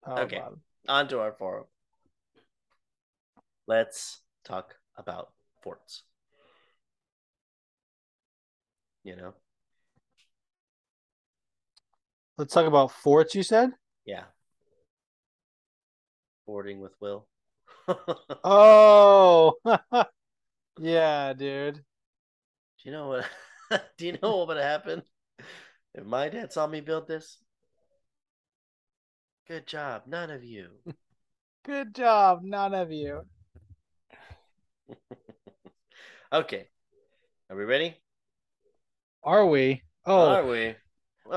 Power 0.03 0.21
Okay. 0.21 0.37
bottom. 0.39 0.61
On 0.87 1.07
to 1.09 1.19
our 1.19 1.31
forum. 1.33 1.65
Let's 3.67 4.21
talk 4.43 4.73
about 4.97 5.31
forts. 5.61 6.01
You 9.03 9.15
know, 9.15 9.33
Let's 12.39 12.51
talk 12.55 12.65
about 12.65 12.91
forts. 12.91 13.35
You 13.35 13.43
said. 13.43 13.73
yeah. 14.05 14.23
Boarding 16.47 16.79
with 16.79 16.93
Will. 16.99 17.27
Oh, 18.43 19.55
yeah, 20.79 21.33
dude. 21.33 21.75
Do 21.75 21.81
you 22.83 22.91
know 22.91 23.07
what? 23.09 23.25
do 23.97 24.05
you 24.05 24.17
know 24.21 24.37
what 24.37 24.47
would 24.49 24.57
happen 24.57 25.03
if 25.93 26.05
my 26.05 26.29
dad 26.29 26.53
saw 26.53 26.67
me 26.67 26.81
build 26.81 27.07
this? 27.07 27.39
Good 29.47 29.65
job, 29.65 30.03
none 30.07 30.29
of 30.29 30.43
you. 30.43 30.69
Good 31.63 31.95
job, 31.95 32.43
none 32.43 32.73
of 32.73 32.91
you. 32.91 33.23
Okay, 36.31 36.67
are 37.49 37.55
we 37.57 37.63
ready? 37.65 37.95
Are 39.23 39.45
we? 39.45 39.81
Oh, 40.05 40.27
Are 40.27 40.45
we? 40.45 40.75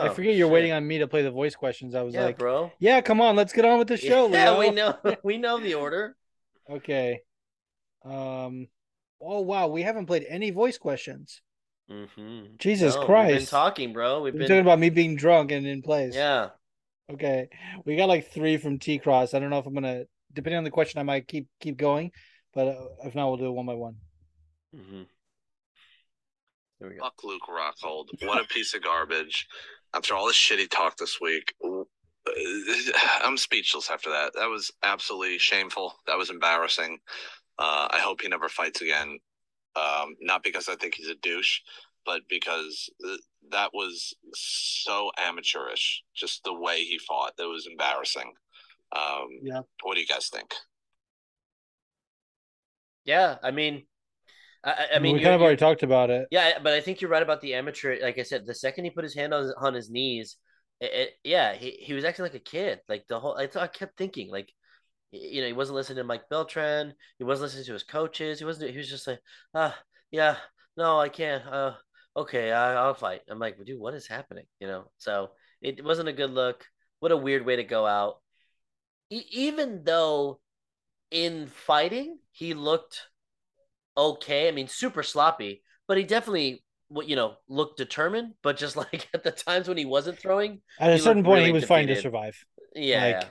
I 0.00 0.08
Oh, 0.08 0.14
forget 0.14 0.34
you're 0.36 0.46
shit. 0.46 0.52
waiting 0.52 0.72
on 0.72 0.86
me 0.86 0.98
to 0.98 1.08
play 1.08 1.22
the 1.22 1.30
voice 1.30 1.54
questions. 1.56 1.94
I 1.94 2.02
was 2.02 2.14
Yeah, 2.14 2.24
like, 2.26 2.38
bro. 2.38 2.70
yeah, 2.78 3.00
come 3.00 3.20
on, 3.20 3.36
let's 3.36 3.52
get 3.52 3.64
on 3.64 3.78
with 3.78 3.88
the 3.88 3.96
show, 3.96 4.26
yeah, 4.26 4.50
Leo. 4.50 4.58
we 4.58 4.70
know. 4.70 4.94
We 5.22 5.38
know 5.38 5.58
the 5.58 5.74
order. 5.74 6.16
Okay. 6.70 7.20
Um. 8.04 8.68
Oh 9.20 9.40
wow, 9.40 9.68
we 9.68 9.82
haven't 9.82 10.06
played 10.06 10.24
any 10.28 10.50
voice 10.50 10.78
questions. 10.78 11.40
Mm-hmm. 11.90 12.56
Jesus 12.58 12.94
Christ. 12.96 13.30
We've 13.30 13.38
been 13.38 13.46
talking, 13.46 13.92
bro. 13.92 14.20
We've 14.22 14.34
We're 14.34 14.40
been. 14.40 14.48
talking 14.48 14.60
about 14.60 14.78
me 14.78 14.90
being 14.90 15.16
drunk 15.16 15.50
and 15.52 15.66
in 15.66 15.82
place. 15.82 16.14
yeah. 16.14 16.50
Okay. 17.10 17.48
We 17.86 17.96
got 17.96 18.08
like 18.08 18.30
three 18.30 18.58
from 18.58 18.78
T 18.78 18.98
Cross. 18.98 19.32
I 19.32 19.38
don't 19.38 19.48
know 19.50 19.58
if 19.58 19.66
I'm 19.66 19.72
gonna, 19.74 20.04
depending 20.32 20.58
on 20.58 20.64
the 20.64 20.70
question, 20.70 21.00
I 21.00 21.04
might 21.04 21.26
keep 21.26 21.48
keep 21.60 21.78
going, 21.78 22.12
but 22.52 22.68
uh, 22.68 22.84
if 23.04 23.14
not, 23.14 23.28
we'll 23.28 23.38
do 23.38 23.46
it 23.46 23.52
one 23.52 23.66
by 23.66 23.74
one. 23.74 23.96
Mm-hmm. 24.76 25.02
There 26.80 26.90
we 26.90 26.96
go. 26.96 27.04
Fuck 27.04 27.24
Luke 27.24 27.42
Rockhold. 27.48 28.08
What 28.20 28.44
a 28.44 28.46
piece 28.46 28.74
of 28.74 28.82
garbage. 28.82 29.46
After 29.94 30.14
all 30.14 30.26
the 30.26 30.34
shit 30.34 30.58
he 30.58 30.66
talked 30.66 30.98
this 30.98 31.18
week, 31.20 31.54
I'm 33.24 33.36
speechless 33.36 33.90
after 33.90 34.10
that. 34.10 34.32
That 34.34 34.48
was 34.48 34.70
absolutely 34.82 35.38
shameful. 35.38 35.94
That 36.06 36.18
was 36.18 36.30
embarrassing. 36.30 36.98
Uh, 37.58 37.88
I 37.90 37.98
hope 38.00 38.20
he 38.22 38.28
never 38.28 38.48
fights 38.48 38.80
again. 38.82 39.18
Um, 39.76 40.16
not 40.20 40.42
because 40.42 40.68
I 40.68 40.76
think 40.76 40.94
he's 40.94 41.08
a 41.08 41.14
douche, 41.16 41.60
but 42.04 42.22
because 42.28 42.88
th- 43.02 43.20
that 43.50 43.70
was 43.72 44.14
so 44.34 45.10
amateurish. 45.18 46.02
Just 46.14 46.44
the 46.44 46.54
way 46.54 46.80
he 46.84 46.98
fought, 46.98 47.36
that 47.36 47.46
was 47.48 47.66
embarrassing. 47.70 48.32
Um, 48.94 49.28
Yeah. 49.42 49.60
What 49.82 49.94
do 49.94 50.00
you 50.00 50.06
guys 50.06 50.28
think? 50.28 50.52
Yeah, 53.04 53.36
I 53.42 53.50
mean, 53.50 53.86
I, 54.64 54.70
I- 54.70 54.96
I 54.96 54.98
mean, 54.98 55.14
we 55.16 55.22
kind 55.22 55.34
of 55.34 55.40
already 55.42 55.56
talked 55.56 55.82
about 55.82 56.10
it. 56.10 56.28
Yeah, 56.30 56.58
but 56.62 56.74
I 56.74 56.80
think 56.80 57.00
you're 57.00 57.10
right 57.10 57.22
about 57.22 57.40
the 57.40 57.54
amateur. 57.54 57.96
Like 58.02 58.18
I 58.18 58.22
said, 58.22 58.46
the 58.46 58.54
second 58.54 58.84
he 58.84 58.90
put 58.90 59.04
his 59.04 59.14
hand 59.14 59.32
on 59.32 59.42
his, 59.44 59.54
on 59.58 59.74
his 59.74 59.90
knees, 59.90 60.36
it, 60.80 60.92
it, 60.92 61.10
yeah, 61.24 61.54
he, 61.54 61.72
he 61.72 61.94
was 61.94 62.04
acting 62.04 62.24
like 62.24 62.34
a 62.34 62.38
kid. 62.40 62.80
Like 62.88 63.06
the 63.08 63.20
whole, 63.20 63.36
I, 63.38 63.48
I 63.60 63.66
kept 63.66 63.96
thinking, 63.96 64.30
like, 64.30 64.52
you 65.12 65.40
know, 65.40 65.46
he 65.46 65.52
wasn't 65.52 65.76
listening 65.76 65.98
to 65.98 66.04
Mike 66.04 66.28
Beltran. 66.30 66.94
He 67.18 67.24
wasn't 67.24 67.44
listening 67.46 67.66
to 67.66 67.72
his 67.74 67.84
coaches. 67.84 68.38
He 68.38 68.44
wasn't. 68.44 68.70
He 68.72 68.78
was 68.78 68.90
just 68.90 69.06
like, 69.06 69.20
ah, 69.54 69.76
yeah, 70.10 70.36
no, 70.76 71.00
I 71.00 71.08
can't. 71.08 71.46
Uh, 71.46 71.74
okay, 72.16 72.52
I, 72.52 72.74
I'll 72.74 72.94
fight. 72.94 73.22
I'm 73.28 73.38
like, 73.38 73.64
dude, 73.64 73.80
what 73.80 73.94
is 73.94 74.06
happening? 74.06 74.46
You 74.60 74.68
know. 74.68 74.90
So 74.98 75.30
it 75.62 75.84
wasn't 75.84 76.08
a 76.10 76.12
good 76.12 76.30
look. 76.30 76.64
What 77.00 77.12
a 77.12 77.16
weird 77.16 77.46
way 77.46 77.56
to 77.56 77.64
go 77.64 77.86
out. 77.86 78.16
E- 79.10 79.26
even 79.30 79.84
though 79.84 80.40
in 81.10 81.48
fighting 81.48 82.18
he 82.32 82.54
looked 82.54 83.08
okay. 83.96 84.48
I 84.48 84.52
mean, 84.52 84.68
super 84.68 85.02
sloppy, 85.02 85.62
but 85.86 85.98
he 85.98 86.04
definitely, 86.04 86.64
you 86.90 87.16
know, 87.16 87.36
looked 87.48 87.78
determined. 87.78 88.34
But 88.42 88.56
just 88.56 88.76
like 88.82 89.08
at 89.14 89.24
the 89.24 89.30
times 89.30 89.68
when 89.68 89.76
he 89.76 89.84
wasn't 89.84 90.18
throwing, 90.18 90.60
At 90.78 90.92
a 90.92 90.98
certain 90.98 91.24
point, 91.24 91.38
he 91.40 91.46
really 91.46 91.52
was 91.60 91.64
fighting 91.64 91.94
to 91.94 92.00
survive. 92.00 92.36
yeah, 92.74 93.04
Like- 93.04 93.22
yeah, 93.22 93.28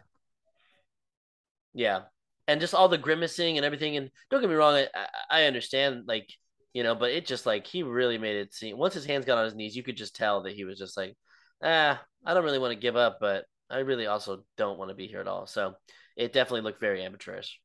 yeah, 1.74 2.02
and 2.48 2.62
just 2.62 2.74
all 2.74 2.90
the 2.90 2.98
grimacing 2.98 3.58
and 3.58 3.66
everything. 3.66 3.98
And 3.98 4.10
don't 4.30 4.42
get 4.42 4.50
me 4.50 4.56
wrong, 4.56 4.76
I, 4.76 5.08
I- 5.30 5.44
understand, 5.46 6.04
like 6.08 6.30
you 6.74 6.84
know, 6.84 6.96
but 6.96 7.12
it 7.12 7.26
just 7.26 7.46
like 7.46 7.66
he 7.66 7.84
really 7.84 8.18
made 8.18 8.36
it 8.36 8.54
seem. 8.54 8.78
Once 8.78 8.94
his 8.94 9.06
hands 9.06 9.26
got 9.26 9.38
on 9.38 9.46
his 9.46 9.56
knees, 9.56 9.76
you 9.76 9.84
could 9.84 9.98
just 9.98 10.16
tell 10.16 10.44
that 10.44 10.54
he 10.54 10.64
was 10.64 10.78
just 10.78 10.96
like, 10.98 11.16
ah, 11.64 12.02
I 12.26 12.34
don't 12.34 12.44
really 12.44 12.60
want 12.60 12.74
to 12.74 12.80
give 12.80 12.96
up, 12.96 13.18
but 13.20 13.46
I 13.70 13.80
really 13.80 14.06
also 14.06 14.44
don't 14.58 14.78
want 14.78 14.90
to 14.90 14.96
be 14.96 15.08
here 15.08 15.22
at 15.22 15.28
all. 15.28 15.48
So 15.48 15.74
it 16.16 16.34
definitely 16.34 16.62
looked 16.62 16.80
very 16.80 17.04
amateurish. 17.04 17.60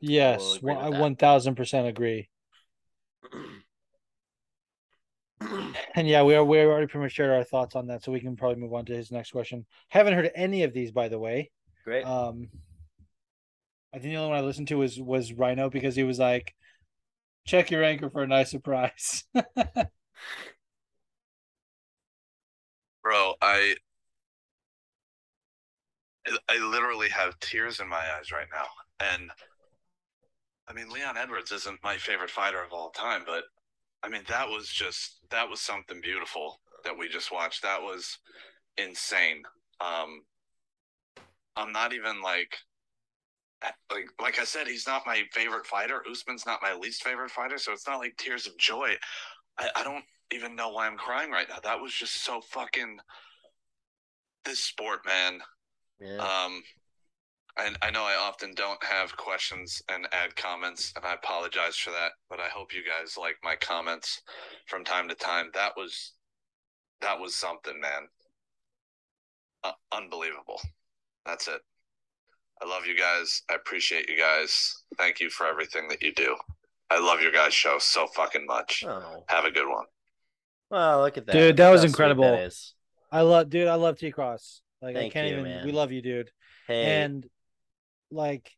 Yes, 0.00 0.58
I 0.62 0.90
one 0.90 1.16
thousand 1.16 1.54
percent 1.54 1.86
agree. 1.86 2.28
And 5.96 6.08
yeah, 6.08 6.22
we 6.22 6.34
are 6.34 6.44
we 6.44 6.60
already 6.60 6.86
pretty 6.86 7.04
much 7.04 7.12
shared 7.12 7.30
our 7.30 7.44
thoughts 7.44 7.76
on 7.76 7.86
that, 7.86 8.02
so 8.02 8.10
we 8.10 8.20
can 8.20 8.36
probably 8.36 8.60
move 8.60 8.74
on 8.74 8.84
to 8.86 8.96
his 8.96 9.12
next 9.12 9.30
question. 9.30 9.64
Haven't 9.88 10.14
heard 10.14 10.30
any 10.34 10.64
of 10.64 10.72
these, 10.72 10.90
by 10.90 11.08
the 11.08 11.18
way. 11.18 11.50
Great. 11.84 12.04
Um, 12.04 12.48
I 13.92 13.98
think 13.98 14.12
the 14.12 14.16
only 14.16 14.30
one 14.30 14.38
I 14.38 14.42
listened 14.42 14.68
to 14.68 14.78
was 14.78 15.00
was 15.00 15.32
Rhino 15.32 15.70
because 15.70 15.94
he 15.94 16.02
was 16.02 16.18
like, 16.18 16.54
"Check 17.46 17.70
your 17.70 17.84
anchor 17.84 18.10
for 18.10 18.22
a 18.22 18.26
nice 18.26 18.50
surprise." 18.50 19.24
Bro, 23.02 23.34
I 23.40 23.76
I 26.48 26.58
literally 26.58 27.08
have 27.10 27.38
tears 27.40 27.80
in 27.80 27.88
my 27.88 28.02
eyes 28.16 28.32
right 28.32 28.48
now. 28.52 28.66
And 29.00 29.30
I 30.66 30.72
mean 30.72 30.90
Leon 30.90 31.16
Edwards 31.16 31.52
isn't 31.52 31.82
my 31.82 31.96
favorite 31.98 32.30
fighter 32.30 32.62
of 32.62 32.72
all 32.72 32.90
time, 32.90 33.22
but 33.26 33.44
I 34.04 34.08
mean 34.08 34.22
that 34.28 34.48
was 34.48 34.68
just 34.68 35.20
that 35.30 35.48
was 35.48 35.60
something 35.60 36.00
beautiful 36.02 36.60
that 36.84 36.96
we 36.96 37.08
just 37.08 37.32
watched. 37.32 37.62
That 37.62 37.80
was 37.80 38.18
insane. 38.76 39.42
Um 39.80 40.22
I'm 41.56 41.72
not 41.72 41.92
even 41.92 42.20
like 42.20 42.56
like 43.90 44.06
like 44.20 44.38
I 44.38 44.44
said, 44.44 44.66
he's 44.66 44.86
not 44.86 45.06
my 45.06 45.22
favorite 45.32 45.66
fighter. 45.66 46.02
Usman's 46.10 46.44
not 46.44 46.60
my 46.62 46.74
least 46.74 47.02
favorite 47.02 47.30
fighter, 47.30 47.56
so 47.56 47.72
it's 47.72 47.86
not 47.86 47.98
like 47.98 48.16
tears 48.18 48.46
of 48.46 48.58
joy. 48.58 48.94
I, 49.58 49.70
I 49.76 49.84
don't 49.84 50.04
even 50.32 50.54
know 50.54 50.70
why 50.70 50.86
I'm 50.86 50.98
crying 50.98 51.30
right 51.30 51.48
now. 51.48 51.60
That 51.62 51.80
was 51.80 51.94
just 51.94 52.24
so 52.24 52.40
fucking 52.40 52.98
this 54.44 54.60
sport, 54.60 55.00
man. 55.06 55.40
yeah. 56.00 56.18
Um, 56.18 56.62
I 57.56 57.70
I 57.82 57.90
know 57.90 58.02
I 58.04 58.16
often 58.16 58.52
don't 58.54 58.82
have 58.82 59.16
questions 59.16 59.80
and 59.88 60.06
add 60.12 60.34
comments, 60.36 60.92
and 60.96 61.04
I 61.04 61.14
apologize 61.14 61.76
for 61.76 61.90
that. 61.90 62.12
But 62.28 62.40
I 62.40 62.48
hope 62.48 62.74
you 62.74 62.82
guys 62.82 63.16
like 63.16 63.36
my 63.44 63.56
comments 63.56 64.20
from 64.66 64.84
time 64.84 65.08
to 65.08 65.14
time. 65.14 65.50
That 65.54 65.72
was 65.76 66.12
that 67.00 67.18
was 67.20 67.34
something, 67.34 67.80
man. 67.80 68.08
Uh, 69.62 69.72
unbelievable. 69.92 70.60
That's 71.26 71.48
it. 71.48 71.60
I 72.62 72.66
love 72.68 72.86
you 72.86 72.96
guys. 72.96 73.42
I 73.50 73.54
appreciate 73.54 74.08
you 74.08 74.16
guys. 74.18 74.74
Thank 74.98 75.20
you 75.20 75.30
for 75.30 75.46
everything 75.46 75.88
that 75.88 76.02
you 76.02 76.12
do. 76.14 76.36
I 76.90 77.00
love 77.00 77.20
your 77.20 77.32
guys' 77.32 77.54
show 77.54 77.78
so 77.78 78.06
fucking 78.08 78.46
much. 78.46 78.84
Oh, 78.86 79.24
Have 79.28 79.44
a 79.44 79.50
good 79.50 79.68
one. 79.68 79.86
well, 80.70 81.00
look 81.00 81.16
at 81.18 81.26
that, 81.26 81.32
Dude, 81.32 81.56
that 81.56 81.70
was 81.70 81.80
How 81.80 81.86
incredible. 81.86 82.24
that 82.24 82.42
is. 82.42 82.74
I 83.10 83.22
love, 83.22 83.48
dude. 83.48 83.68
I 83.68 83.74
love 83.74 83.98
T 83.98 84.10
Cross. 84.10 84.60
Like 84.82 84.96
I 84.96 85.08
can't 85.08 85.28
you, 85.28 85.32
even. 85.38 85.44
man. 85.44 85.66
We 85.66 85.72
love 85.72 85.92
you, 85.92 86.02
dude. 86.02 86.30
Hey, 86.68 87.02
And 87.02 87.26
like, 88.14 88.50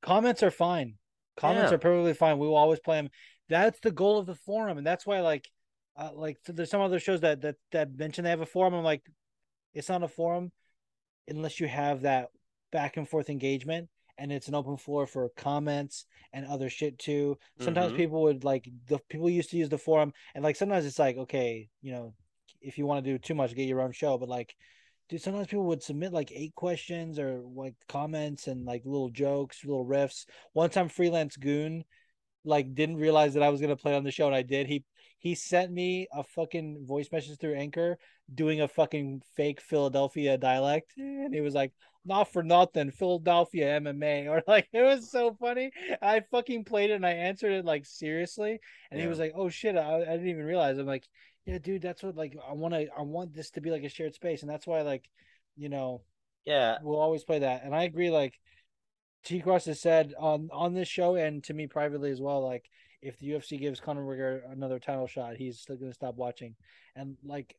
comments 0.00 0.42
are 0.42 0.50
fine. 0.50 0.94
Comments 1.36 1.70
Yeah. 1.70 1.76
are 1.76 1.78
perfectly 1.78 2.14
fine. 2.14 2.38
We 2.38 2.46
will 2.46 2.56
always 2.56 2.80
play 2.80 2.96
them. 2.96 3.10
That's 3.48 3.80
the 3.80 3.90
goal 3.90 4.18
of 4.18 4.26
the 4.26 4.34
forum, 4.34 4.78
and 4.78 4.86
that's 4.86 5.06
why 5.06 5.20
like, 5.20 5.48
uh, 5.96 6.10
like 6.14 6.38
so 6.44 6.52
there's 6.52 6.70
some 6.70 6.80
other 6.80 7.00
shows 7.00 7.20
that 7.20 7.42
that 7.42 7.56
that 7.72 7.96
mention 7.96 8.24
they 8.24 8.30
have 8.30 8.40
a 8.40 8.46
forum. 8.46 8.74
I'm 8.74 8.84
like, 8.84 9.02
it's 9.74 9.88
not 9.88 10.02
a 10.02 10.08
forum 10.08 10.52
unless 11.28 11.60
you 11.60 11.68
have 11.68 12.02
that 12.02 12.28
back 12.70 12.96
and 12.96 13.08
forth 13.08 13.30
engagement 13.30 13.88
and 14.18 14.32
it's 14.32 14.48
an 14.48 14.54
open 14.54 14.76
floor 14.76 15.06
for 15.06 15.28
comments 15.36 16.06
and 16.32 16.46
other 16.46 16.68
shit 16.68 16.98
too. 16.98 17.38
Sometimes 17.60 17.92
Mhm. 17.92 17.96
people 17.96 18.22
would 18.22 18.44
like 18.44 18.68
the 18.86 18.98
people 19.08 19.30
used 19.30 19.50
to 19.50 19.56
use 19.56 19.68
the 19.68 19.78
forum 19.78 20.12
and 20.34 20.42
like 20.42 20.56
sometimes 20.56 20.84
it's 20.84 20.98
like 20.98 21.16
okay, 21.16 21.68
you 21.80 21.92
know, 21.92 22.14
if 22.60 22.78
you 22.78 22.86
want 22.86 23.04
to 23.04 23.10
do 23.10 23.18
too 23.18 23.34
much, 23.34 23.54
get 23.54 23.68
your 23.68 23.80
own 23.80 23.92
show. 23.92 24.18
But 24.18 24.28
like, 24.28 24.54
dude, 25.12 25.20
sometimes 25.20 25.46
people 25.46 25.66
would 25.66 25.82
submit 25.82 26.10
like 26.10 26.32
eight 26.32 26.54
questions 26.54 27.18
or 27.18 27.42
like 27.54 27.74
comments 27.86 28.46
and 28.46 28.64
like 28.64 28.80
little 28.86 29.10
jokes, 29.10 29.62
little 29.62 29.84
riffs. 29.84 30.24
One 30.54 30.70
time, 30.70 30.88
freelance 30.88 31.36
goon 31.36 31.84
like 32.44 32.74
didn't 32.74 32.96
realize 32.96 33.34
that 33.34 33.42
I 33.42 33.50
was 33.50 33.60
gonna 33.60 33.76
play 33.76 33.94
on 33.94 34.04
the 34.04 34.10
show 34.10 34.26
and 34.26 34.34
I 34.34 34.42
did. 34.42 34.66
He 34.66 34.84
he 35.18 35.34
sent 35.34 35.70
me 35.70 36.08
a 36.12 36.24
fucking 36.24 36.86
voice 36.86 37.08
message 37.12 37.38
through 37.38 37.54
Anchor 37.54 37.98
doing 38.34 38.62
a 38.62 38.68
fucking 38.68 39.20
fake 39.36 39.60
Philadelphia 39.60 40.38
dialect, 40.38 40.94
and 40.96 41.34
he 41.34 41.42
was 41.42 41.54
like, 41.54 41.72
"Not 42.06 42.32
for 42.32 42.42
nothing, 42.42 42.90
Philadelphia 42.90 43.80
MMA," 43.80 44.28
or 44.30 44.42
like 44.46 44.68
it 44.72 44.82
was 44.82 45.10
so 45.10 45.36
funny. 45.38 45.72
I 46.00 46.22
fucking 46.30 46.64
played 46.64 46.90
it 46.90 46.94
and 46.94 47.06
I 47.06 47.12
answered 47.12 47.52
it 47.52 47.66
like 47.66 47.84
seriously, 47.84 48.60
and 48.90 48.98
he 48.98 49.06
was 49.06 49.18
like, 49.18 49.32
"Oh 49.36 49.50
shit, 49.50 49.76
I, 49.76 49.96
I 49.98 50.04
didn't 50.04 50.28
even 50.28 50.44
realize." 50.44 50.78
I'm 50.78 50.86
like, 50.86 51.06
"Yeah, 51.46 51.58
dude, 51.58 51.82
that's 51.82 52.02
what 52.02 52.16
like 52.16 52.36
I 52.48 52.52
want 52.52 52.74
to. 52.74 52.88
I 52.96 53.02
want 53.02 53.34
this 53.34 53.50
to 53.52 53.60
be 53.60 53.70
like 53.70 53.84
a 53.84 53.88
shared 53.88 54.14
space, 54.14 54.42
and 54.42 54.50
that's 54.50 54.66
why 54.66 54.82
like, 54.82 55.08
you 55.56 55.68
know, 55.68 56.02
yeah, 56.44 56.78
we'll 56.82 57.00
always 57.00 57.24
play 57.24 57.40
that." 57.40 57.64
And 57.64 57.74
I 57.74 57.84
agree, 57.84 58.10
like. 58.10 58.38
T 59.24 59.40
Cross 59.40 59.66
has 59.66 59.80
said 59.80 60.14
on 60.18 60.48
on 60.52 60.74
this 60.74 60.88
show 60.88 61.14
and 61.14 61.44
to 61.44 61.54
me 61.54 61.68
privately 61.68 62.10
as 62.10 62.20
well, 62.20 62.44
like 62.44 62.68
if 63.02 63.18
the 63.18 63.30
UFC 63.30 63.58
gives 63.58 63.80
Conor 63.80 64.02
McGregor 64.02 64.52
another 64.52 64.78
title 64.78 65.06
shot, 65.06 65.36
he's 65.36 65.60
still 65.60 65.76
gonna 65.76 65.94
stop 65.94 66.16
watching. 66.16 66.56
And 66.96 67.16
like 67.24 67.56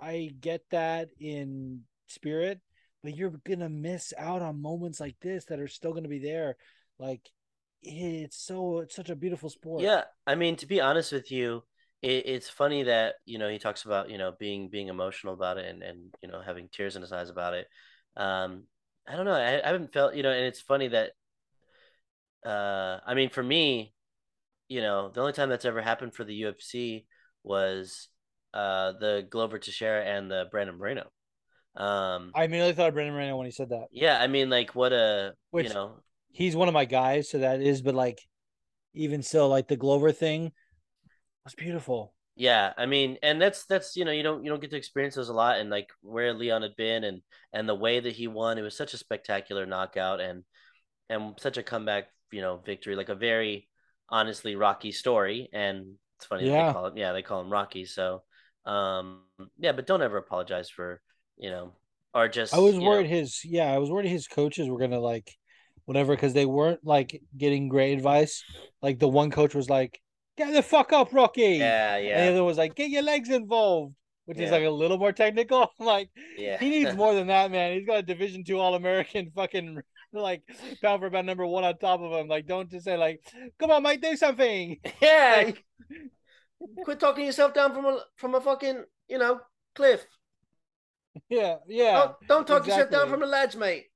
I 0.00 0.30
get 0.40 0.62
that 0.70 1.08
in 1.20 1.82
spirit, 2.08 2.60
but 3.02 3.14
you're 3.14 3.34
gonna 3.44 3.68
miss 3.68 4.14
out 4.16 4.40
on 4.42 4.62
moments 4.62 5.00
like 5.00 5.16
this 5.20 5.44
that 5.46 5.60
are 5.60 5.68
still 5.68 5.92
gonna 5.92 6.08
be 6.08 6.18
there. 6.18 6.56
Like 6.98 7.30
it's 7.82 8.38
so 8.38 8.78
it's 8.78 8.96
such 8.96 9.10
a 9.10 9.16
beautiful 9.16 9.50
sport. 9.50 9.82
yeah. 9.82 10.04
I 10.26 10.34
mean, 10.34 10.56
to 10.56 10.66
be 10.66 10.80
honest 10.80 11.12
with 11.12 11.30
you, 11.30 11.62
it, 12.02 12.26
it's 12.26 12.48
funny 12.50 12.82
that 12.84 13.14
you 13.24 13.38
know 13.38 13.48
he 13.48 13.58
talks 13.58 13.84
about 13.84 14.10
you 14.10 14.18
know 14.18 14.32
being 14.38 14.68
being 14.68 14.88
emotional 14.88 15.34
about 15.34 15.58
it 15.58 15.66
and 15.66 15.82
and 15.82 16.14
you 16.22 16.28
know 16.28 16.40
having 16.44 16.68
tears 16.68 16.96
in 16.96 17.02
his 17.02 17.12
eyes 17.12 17.30
about 17.30 17.54
it. 17.54 17.66
Um, 18.16 18.64
I 19.08 19.16
don't 19.16 19.24
know. 19.24 19.32
I, 19.32 19.62
I 19.62 19.66
haven't 19.66 19.92
felt 19.92 20.14
you 20.14 20.22
know, 20.22 20.30
and 20.30 20.44
it's 20.44 20.60
funny 20.60 20.88
that. 20.88 21.12
Uh, 22.44 22.98
I 23.06 23.14
mean, 23.14 23.30
for 23.30 23.42
me, 23.42 23.94
you 24.68 24.80
know, 24.80 25.10
the 25.14 25.20
only 25.20 25.32
time 25.32 25.48
that's 25.48 25.64
ever 25.64 25.80
happened 25.80 26.14
for 26.14 26.24
the 26.24 26.42
UFC 26.42 27.06
was 27.44 28.08
uh 28.54 28.92
the 29.00 29.26
Glover 29.30 29.58
Teixeira 29.58 30.04
and 30.04 30.30
the 30.30 30.46
Brandon 30.50 30.76
Moreno. 30.76 31.10
Um, 31.76 32.32
I 32.34 32.44
immediately 32.44 32.74
thought 32.74 32.88
of 32.88 32.94
Brandon 32.94 33.14
Moreno 33.14 33.36
when 33.36 33.46
he 33.46 33.52
said 33.52 33.70
that. 33.70 33.86
yeah, 33.92 34.20
I 34.20 34.26
mean, 34.26 34.50
like, 34.50 34.74
what 34.74 34.92
a 34.92 35.34
Which- 35.50 35.68
you 35.68 35.74
know, 35.74 36.00
He's 36.34 36.56
one 36.56 36.66
of 36.68 36.74
my 36.74 36.86
guys, 36.86 37.28
so 37.30 37.38
that 37.38 37.60
is. 37.60 37.82
But 37.82 37.94
like, 37.94 38.20
even 38.94 39.22
still, 39.22 39.48
like 39.48 39.68
the 39.68 39.76
Glover 39.76 40.10
thing 40.12 40.52
was 41.44 41.54
beautiful. 41.54 42.14
yeah, 42.36 42.72
I 42.76 42.86
mean, 42.86 43.18
and 43.22 43.40
that's 43.40 43.66
that's 43.66 43.96
you 43.96 44.04
know, 44.04 44.10
you 44.12 44.22
don't 44.22 44.44
you 44.44 44.50
don't 44.50 44.60
get 44.60 44.70
to 44.70 44.76
experience 44.76 45.14
those 45.14 45.28
a 45.28 45.34
lot, 45.34 45.58
and 45.58 45.70
like 45.70 45.88
where 46.02 46.32
Leon 46.32 46.62
had 46.62 46.76
been, 46.76 47.04
and 47.04 47.22
and 47.52 47.68
the 47.68 47.74
way 47.74 48.00
that 48.00 48.12
he 48.14 48.26
won, 48.28 48.58
it 48.58 48.62
was 48.62 48.76
such 48.76 48.94
a 48.94 48.98
spectacular 48.98 49.66
knockout, 49.66 50.20
and 50.20 50.44
and 51.10 51.34
such 51.38 51.58
a 51.58 51.62
comeback, 51.62 52.08
you 52.30 52.40
know, 52.40 52.56
victory, 52.64 52.96
like 52.96 53.10
a 53.10 53.14
very 53.14 53.68
honestly 54.08 54.56
Rocky 54.56 54.92
story, 54.92 55.48
and 55.52 55.94
it's 56.16 56.26
funny 56.26 56.46
Yeah. 56.48 56.68
they 56.68 56.72
call 56.72 56.86
it, 56.86 56.96
yeah, 56.96 57.12
they 57.12 57.22
call 57.22 57.40
him 57.40 57.50
Rocky, 57.50 57.84
so 57.84 58.22
um, 58.64 59.22
yeah, 59.58 59.72
but 59.72 59.86
don't 59.86 60.02
ever 60.02 60.18
apologize 60.18 60.70
for 60.70 61.00
you 61.36 61.50
know, 61.50 61.72
or 62.14 62.28
just 62.28 62.54
I 62.54 62.58
was 62.58 62.74
you 62.74 62.80
know- 62.80 62.86
worried 62.86 63.08
his 63.08 63.40
yeah, 63.44 63.72
I 63.72 63.78
was 63.78 63.90
worried 63.90 64.08
his 64.08 64.28
coaches 64.28 64.68
were 64.68 64.78
gonna 64.78 65.00
like 65.00 65.30
whatever 65.84 66.14
because 66.14 66.32
they 66.32 66.46
weren't 66.46 66.80
like 66.84 67.20
getting 67.36 67.68
great 67.68 67.94
advice. 67.94 68.44
Like 68.80 68.98
the 69.00 69.08
one 69.08 69.30
coach 69.30 69.54
was 69.54 69.68
like, 69.68 70.00
"Get 70.36 70.52
the 70.52 70.62
fuck 70.62 70.92
up, 70.92 71.12
Rocky," 71.12 71.42
yeah, 71.58 71.96
and 71.96 72.04
the 72.04 72.08
yeah, 72.08 72.30
other 72.30 72.44
was 72.44 72.58
like, 72.58 72.74
"Get 72.74 72.90
your 72.90 73.02
legs 73.02 73.28
involved," 73.28 73.94
which 74.24 74.38
is 74.38 74.50
like 74.50 74.64
a 74.64 74.70
little 74.70 74.98
more 74.98 75.12
technical. 75.12 75.70
Like 75.78 76.10
yeah. 76.36 76.58
he 76.58 76.70
needs 76.70 76.94
more 76.94 77.14
than 77.14 77.26
that, 77.28 77.50
man. 77.50 77.74
He's 77.74 77.86
got 77.86 77.98
a 77.98 78.02
Division 78.02 78.44
two 78.44 78.58
All 78.58 78.74
American 78.74 79.30
fucking 79.34 79.80
like 80.12 80.42
pound 80.82 81.00
for 81.00 81.10
pound 81.10 81.26
number 81.26 81.46
one 81.46 81.64
on 81.64 81.76
top 81.78 82.00
of 82.00 82.12
him. 82.12 82.28
Like, 82.28 82.46
don't 82.46 82.70
just 82.70 82.84
say 82.84 82.96
like, 82.96 83.20
"Come 83.58 83.70
on, 83.70 83.82
Mike, 83.82 84.00
do 84.00 84.16
something." 84.16 84.78
Yeah, 85.00 85.42
Like- 85.46 85.64
quit 86.84 87.00
talking 87.00 87.26
yourself 87.26 87.54
down 87.54 87.74
from 87.74 87.86
a 87.86 88.00
from 88.16 88.34
a 88.34 88.40
fucking 88.40 88.84
you 89.08 89.18
know 89.18 89.40
cliff. 89.74 90.06
Yeah, 91.28 91.56
yeah. 91.68 91.92
don't 91.92 92.16
don't 92.28 92.46
talk 92.46 92.66
yourself 92.66 92.90
down 92.90 93.08
from 93.08 93.20
the 93.20 93.26
ledge, 93.26 93.56
mate. 93.56 93.86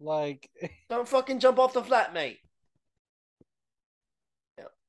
Like, 0.00 0.50
Don't 0.90 1.08
fucking 1.08 1.38
jump 1.40 1.58
off 1.58 1.72
the 1.72 1.82
flat, 1.82 2.12
mate. 2.12 2.38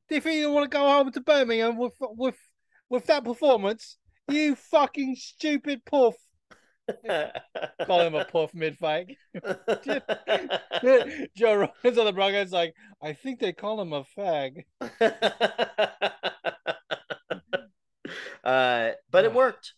Do 0.09 0.15
you 0.15 0.21
think 0.21 0.37
you 0.37 0.51
want 0.51 0.69
to 0.69 0.77
go 0.77 0.87
home 0.87 1.11
to 1.11 1.21
Birmingham 1.21 1.77
with 1.77 1.93
with 1.99 2.37
with 2.89 3.05
that 3.07 3.23
performance? 3.23 3.97
You 4.27 4.55
fucking 4.55 5.15
stupid 5.15 5.85
puff. 5.85 6.15
Call 7.85 8.01
him 8.01 8.15
a 8.15 8.25
puff 8.25 8.53
mid 8.53 8.77
fight. 8.77 9.17
Joe 11.35 11.55
Rogan's 11.55 11.97
on 11.97 12.05
the 12.05 12.13
Broncos 12.13 12.51
like, 12.51 12.75
I 13.01 13.13
think 13.13 13.39
they 13.39 13.53
call 13.53 13.81
him 13.81 13.93
a 13.93 14.03
fag. 14.17 14.65
uh, 18.43 18.91
but 19.09 19.25
it 19.25 19.33
worked. 19.33 19.73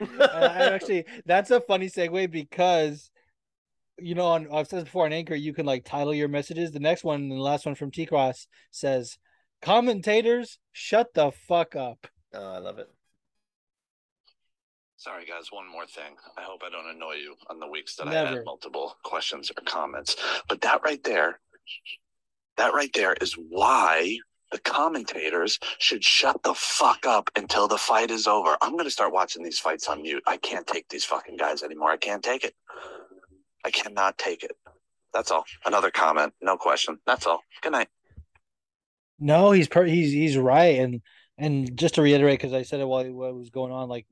I 0.00 0.70
actually, 0.72 1.04
that's 1.24 1.50
a 1.50 1.60
funny 1.60 1.88
segue 1.88 2.30
because, 2.30 3.10
you 3.98 4.14
know, 4.14 4.26
on 4.26 4.48
I've 4.52 4.66
said 4.68 4.78
this 4.78 4.84
before 4.84 5.06
on 5.06 5.12
Anchor, 5.12 5.34
you 5.34 5.52
can 5.52 5.66
like 5.66 5.84
title 5.84 6.14
your 6.14 6.28
messages. 6.28 6.72
The 6.72 6.80
next 6.80 7.04
one, 7.04 7.28
the 7.28 7.36
last 7.36 7.66
one 7.66 7.74
from 7.74 7.90
T 7.92 8.06
Cross 8.06 8.48
says, 8.70 9.18
"Commentators, 9.62 10.58
shut 10.72 11.14
the 11.14 11.30
fuck 11.30 11.74
up." 11.76 12.06
oh, 12.34 12.52
I 12.54 12.58
love 12.58 12.78
it. 12.78 12.88
Sorry, 14.96 15.24
guys. 15.24 15.52
One 15.52 15.70
more 15.70 15.86
thing. 15.86 16.16
I 16.36 16.42
hope 16.42 16.62
I 16.66 16.70
don't 16.70 16.88
annoy 16.94 17.14
you 17.14 17.36
on 17.48 17.60
the 17.60 17.68
weeks 17.68 17.94
that 17.96 18.08
I 18.08 18.12
Never. 18.12 18.36
had 18.36 18.44
multiple 18.44 18.96
questions 19.04 19.50
or 19.50 19.62
comments. 19.62 20.16
But 20.48 20.60
that 20.62 20.82
right 20.82 21.02
there, 21.04 21.38
that 22.56 22.74
right 22.74 22.90
there 22.92 23.14
is 23.20 23.34
why 23.34 24.18
the 24.50 24.58
commentators 24.58 25.58
should 25.78 26.02
shut 26.02 26.42
the 26.42 26.54
fuck 26.54 27.06
up 27.06 27.30
until 27.36 27.68
the 27.68 27.78
fight 27.78 28.10
is 28.10 28.26
over. 28.26 28.56
I'm 28.60 28.72
going 28.72 28.86
to 28.86 28.90
start 28.90 29.12
watching 29.12 29.44
these 29.44 29.60
fights 29.60 29.88
on 29.88 30.02
mute. 30.02 30.22
I 30.26 30.36
can't 30.36 30.66
take 30.66 30.88
these 30.88 31.04
fucking 31.04 31.36
guys 31.36 31.62
anymore. 31.62 31.90
I 31.90 31.96
can't 31.96 32.22
take 32.22 32.42
it. 32.42 32.54
I 33.64 33.70
cannot 33.70 34.18
take 34.18 34.42
it. 34.42 34.52
That's 35.14 35.30
all. 35.30 35.44
Another 35.64 35.90
comment. 35.92 36.32
No 36.40 36.56
question. 36.56 36.98
That's 37.06 37.26
all. 37.26 37.42
Good 37.62 37.72
night. 37.72 37.88
No, 39.18 39.50
he's 39.52 39.68
per- 39.68 39.84
he's 39.84 40.12
he's 40.12 40.36
right, 40.36 40.78
and 40.78 41.02
and 41.36 41.76
just 41.76 41.94
to 41.96 42.02
reiterate, 42.02 42.38
because 42.38 42.52
I 42.52 42.62
said 42.62 42.80
it 42.80 42.88
while 42.88 43.00
it 43.00 43.12
was 43.12 43.50
going 43.50 43.72
on, 43.72 43.88
like 43.88 44.06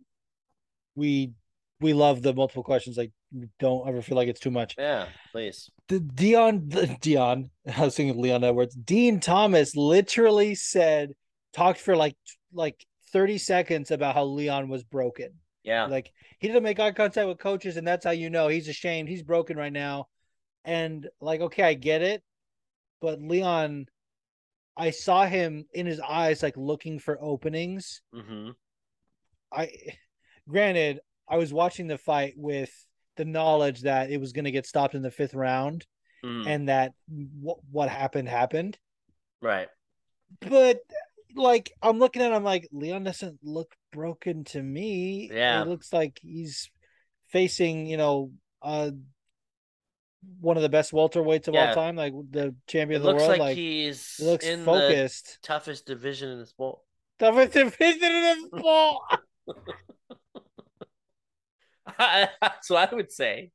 we 0.95 1.33
we 1.81 1.93
love 1.93 2.23
the 2.23 2.33
multiple 2.35 2.63
questions. 2.63 2.97
Like, 2.97 3.13
don't 3.59 3.87
ever 3.89 4.03
feel 4.03 4.17
like 4.17 4.29
it's 4.29 4.41
too 4.41 4.51
much. 4.51 4.75
Yeah, 4.79 5.07
please. 5.33 5.71
the 5.89 6.01
Dion 6.01 6.69
the 6.69 6.97
Dion 7.01 7.51
I 7.77 7.85
was 7.85 7.97
thinking 7.97 8.11
of 8.11 8.17
Leon 8.17 8.45
Edwards. 8.45 8.75
Dean 8.75 9.21
Thomas 9.21 9.77
literally 9.77 10.55
said 10.55 11.13
talked 11.53 11.81
for 11.81 11.97
like 11.97 12.17
like 12.53 12.85
30 13.13 13.39
seconds 13.39 13.91
about 13.91 14.15
how 14.15 14.25
Leon 14.25 14.69
was 14.69 14.85
broken. 14.85 15.31
Yeah, 15.63 15.87
Like 15.87 16.13
he 16.39 16.47
didn't 16.49 16.63
make 16.63 16.79
eye 16.79 16.93
contact 16.93 17.27
with 17.27 17.39
coaches, 17.39 17.77
and 17.77 17.87
that's 17.87 18.05
how 18.05 18.13
you 18.13 18.31
know 18.31 18.49
he's 18.49 18.69
ashamed. 18.69 19.09
He's 19.09 19.23
broken 19.23 19.57
right 19.57 19.73
now. 19.73 20.09
And 20.65 21.09
like, 21.21 21.41
okay, 21.41 21.63
I 21.63 21.75
get 21.75 22.03
it, 22.03 22.23
but 23.01 23.21
Leon, 23.21 23.87
I 24.77 24.91
saw 24.91 25.27
him 25.27 25.65
in 25.73 25.87
his 25.87 26.01
eyes 26.01 26.43
like 26.43 26.57
looking 26.57 26.99
for 26.99 27.19
openings. 27.21 28.03
hmm 28.13 28.51
I 29.53 29.71
granted, 30.49 31.01
I 31.29 31.37
was 31.37 31.53
watching 31.53 31.87
the 31.87 31.99
fight 31.99 32.35
with 32.37 32.71
the 33.17 33.25
knowledge 33.25 33.83
that 33.83 34.11
it 34.11 34.21
was 34.21 34.33
going 34.33 34.45
to 34.45 34.51
get 34.51 34.67
stopped 34.67 34.95
in 34.95 35.03
the 35.03 35.11
fifth 35.11 35.35
round 35.35 35.87
Mm. 36.25 36.47
and 36.47 36.69
that 36.71 36.93
what 37.41 37.59
what 37.71 37.89
happened 37.91 38.27
happened. 38.29 38.79
right. 39.43 39.69
But 40.41 40.79
like 41.35 41.71
I'm 41.83 41.99
looking 41.99 42.23
at 42.23 42.33
him 42.33 42.43
like 42.43 42.67
Leon 42.73 43.05
doesn't 43.05 43.39
look 43.43 43.75
broken 43.93 44.45
to 44.45 44.63
me. 44.63 45.31
Yeah. 45.33 45.63
It 45.63 45.69
looks 45.69 45.93
like 45.93 46.19
he's 46.23 46.71
facing, 47.29 47.87
you 47.87 47.99
know, 47.99 48.33
uh 48.63 48.91
one 50.41 50.57
of 50.57 50.63
the 50.63 50.69
best 50.69 50.93
welterweights 50.93 51.49
of 51.49 51.55
Yeah. 51.55 51.69
all 51.69 51.75
time, 51.75 51.97
like 51.97 52.13
the 52.31 52.55
champion 52.67 52.97
It 52.97 52.97
of 52.97 53.03
the 53.03 53.09
looks 53.09 53.23
world. 53.23 53.39
like, 53.39 53.41
Like, 53.41 53.57
he's 53.57 54.17
he 54.19 54.25
looks 54.25 54.45
in 54.45 54.65
the 54.65 54.65
focused. 54.65 55.39
toughest 55.43 55.87
division 55.87 56.31
in 56.31 56.39
the 56.39 56.47
sport. 56.47 56.81
Toughest 57.19 57.53
division 57.53 58.13
in 58.13 58.51
the 58.53 58.59
sport. 58.59 59.03
That's 61.99 62.71
what 62.71 62.93
I 62.93 62.95
would 62.95 63.13
say. 63.13 63.51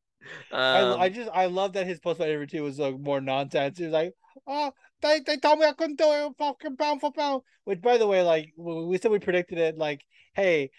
I, 0.51 0.81
Um, 0.81 1.01
I 1.01 1.09
just 1.09 1.29
I 1.33 1.47
love 1.47 1.73
that 1.73 1.87
his 1.87 1.99
post 1.99 2.19
fight 2.19 2.29
interview 2.29 2.63
was 2.63 2.79
like 2.79 2.97
more 2.99 3.19
nonsense. 3.21 3.77
He 3.77 3.83
was 3.85 3.93
like, 3.93 4.13
"Oh, 4.47 4.71
they 5.01 5.19
they 5.19 5.37
told 5.37 5.59
me 5.59 5.65
I 5.65 5.73
couldn't 5.73 5.97
do 5.97 6.05
it 6.11 6.33
fucking 6.37 6.77
pound 6.77 7.01
for 7.01 7.11
pound." 7.11 7.41
Which, 7.63 7.81
by 7.81 7.97
the 7.97 8.07
way, 8.07 8.21
like 8.21 8.53
we 8.57 8.97
said 8.97 9.11
we 9.11 9.19
predicted 9.19 9.57
it, 9.57 9.77
like, 9.77 10.01
hey, 10.33 10.71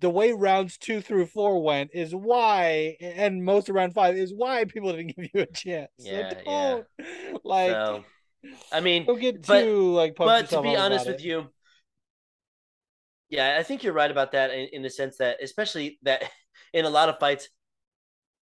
the 0.00 0.10
way 0.10 0.32
rounds 0.32 0.76
two 0.76 1.00
through 1.00 1.26
four 1.26 1.62
went 1.62 1.90
is 1.94 2.14
why, 2.14 2.96
and 3.00 3.44
most 3.44 3.68
of 3.68 3.74
round 3.74 3.94
five 3.94 4.16
is 4.16 4.32
why 4.34 4.64
people 4.64 4.92
didn't 4.96 5.16
give 5.16 5.30
you 5.32 5.40
a 5.42 5.46
chance. 5.46 5.90
Yeah, 5.98 6.32
yeah. 6.44 6.70
don't, 6.98 7.44
like, 7.44 7.70
so, 7.70 8.04
I 8.72 8.80
mean, 8.80 9.06
don't 9.06 9.20
get 9.20 9.46
but- 9.46 9.62
too 9.62 9.92
like. 9.92 10.14
but 10.16 10.50
to 10.50 10.62
be 10.62 10.76
honest 10.76 11.06
with 11.06 11.20
it. 11.20 11.24
you, 11.24 11.48
yeah, 13.28 13.56
I 13.58 13.62
think 13.62 13.82
you're 13.82 13.92
right 13.92 14.10
about 14.10 14.32
that 14.32 14.50
in, 14.50 14.68
in 14.72 14.82
the 14.82 14.90
sense 14.90 15.16
that, 15.18 15.38
especially 15.42 15.98
that 16.02 16.24
in 16.72 16.84
a 16.84 16.90
lot 16.90 17.08
of 17.08 17.18
fights, 17.18 17.48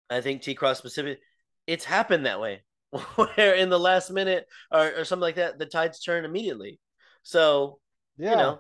I 0.10 0.22
think 0.22 0.42
T 0.42 0.56
Cross 0.56 0.78
specific, 0.78 1.20
it's 1.68 1.86
happened 1.86 2.26
that 2.26 2.42
way, 2.42 2.64
where 3.16 3.56
in 3.56 3.70
the 3.70 3.80
last 3.80 4.12
minute 4.12 4.46
or, 4.72 4.94
or 4.98 5.06
something 5.06 5.22
like 5.22 5.36
that, 5.36 5.58
the 5.58 5.66
tides 5.66 6.02
turn 6.02 6.26
immediately. 6.26 6.80
So 7.24 7.80
yeah, 8.18 8.32
you 8.32 8.36
know, 8.36 8.60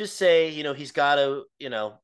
just 0.00 0.16
say, 0.16 0.48
you 0.48 0.62
know, 0.62 0.72
he's 0.72 0.92
got 0.92 1.16
to, 1.16 1.44
you 1.58 1.68
know, 1.68 1.94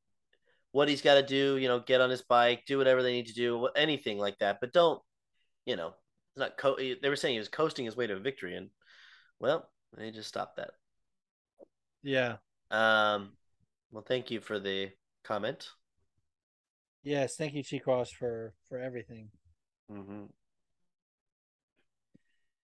what 0.71 0.87
he's 0.87 1.01
got 1.01 1.15
to 1.15 1.23
do, 1.25 1.57
you 1.57 1.67
know, 1.67 1.79
get 1.79 1.99
on 1.99 2.11
his 2.11 2.21
bike, 2.21 2.63
do 2.67 2.77
whatever 2.77 3.01
they 3.01 3.11
need 3.13 3.25
to 3.25 3.33
do, 3.33 3.67
anything 3.75 4.19
like 4.19 4.37
that. 4.37 4.59
But 4.61 4.71
don't, 4.71 5.01
you 5.65 5.75
know, 5.75 5.87
it's 5.87 6.37
not 6.39 6.57
co- 6.59 6.77
they 6.77 7.09
were 7.09 7.15
saying 7.15 7.33
he 7.33 7.39
was 7.39 7.49
coasting 7.49 7.85
his 7.85 7.97
way 7.97 8.05
to 8.05 8.19
victory, 8.19 8.55
and 8.55 8.69
well, 9.39 9.67
they 9.97 10.11
just 10.11 10.29
stopped 10.29 10.57
that. 10.57 10.69
yeah, 12.03 12.37
Um, 12.69 13.31
well, 13.91 14.05
thank 14.07 14.29
you 14.29 14.41
for 14.41 14.59
the 14.59 14.91
comment. 15.23 15.67
yes. 17.03 17.35
Thank 17.35 17.55
you, 17.55 17.63
T 17.63 17.79
Cross, 17.79 18.11
for 18.11 18.53
for 18.69 18.77
everything. 18.79 19.29
Mm-hmm. 19.91 20.25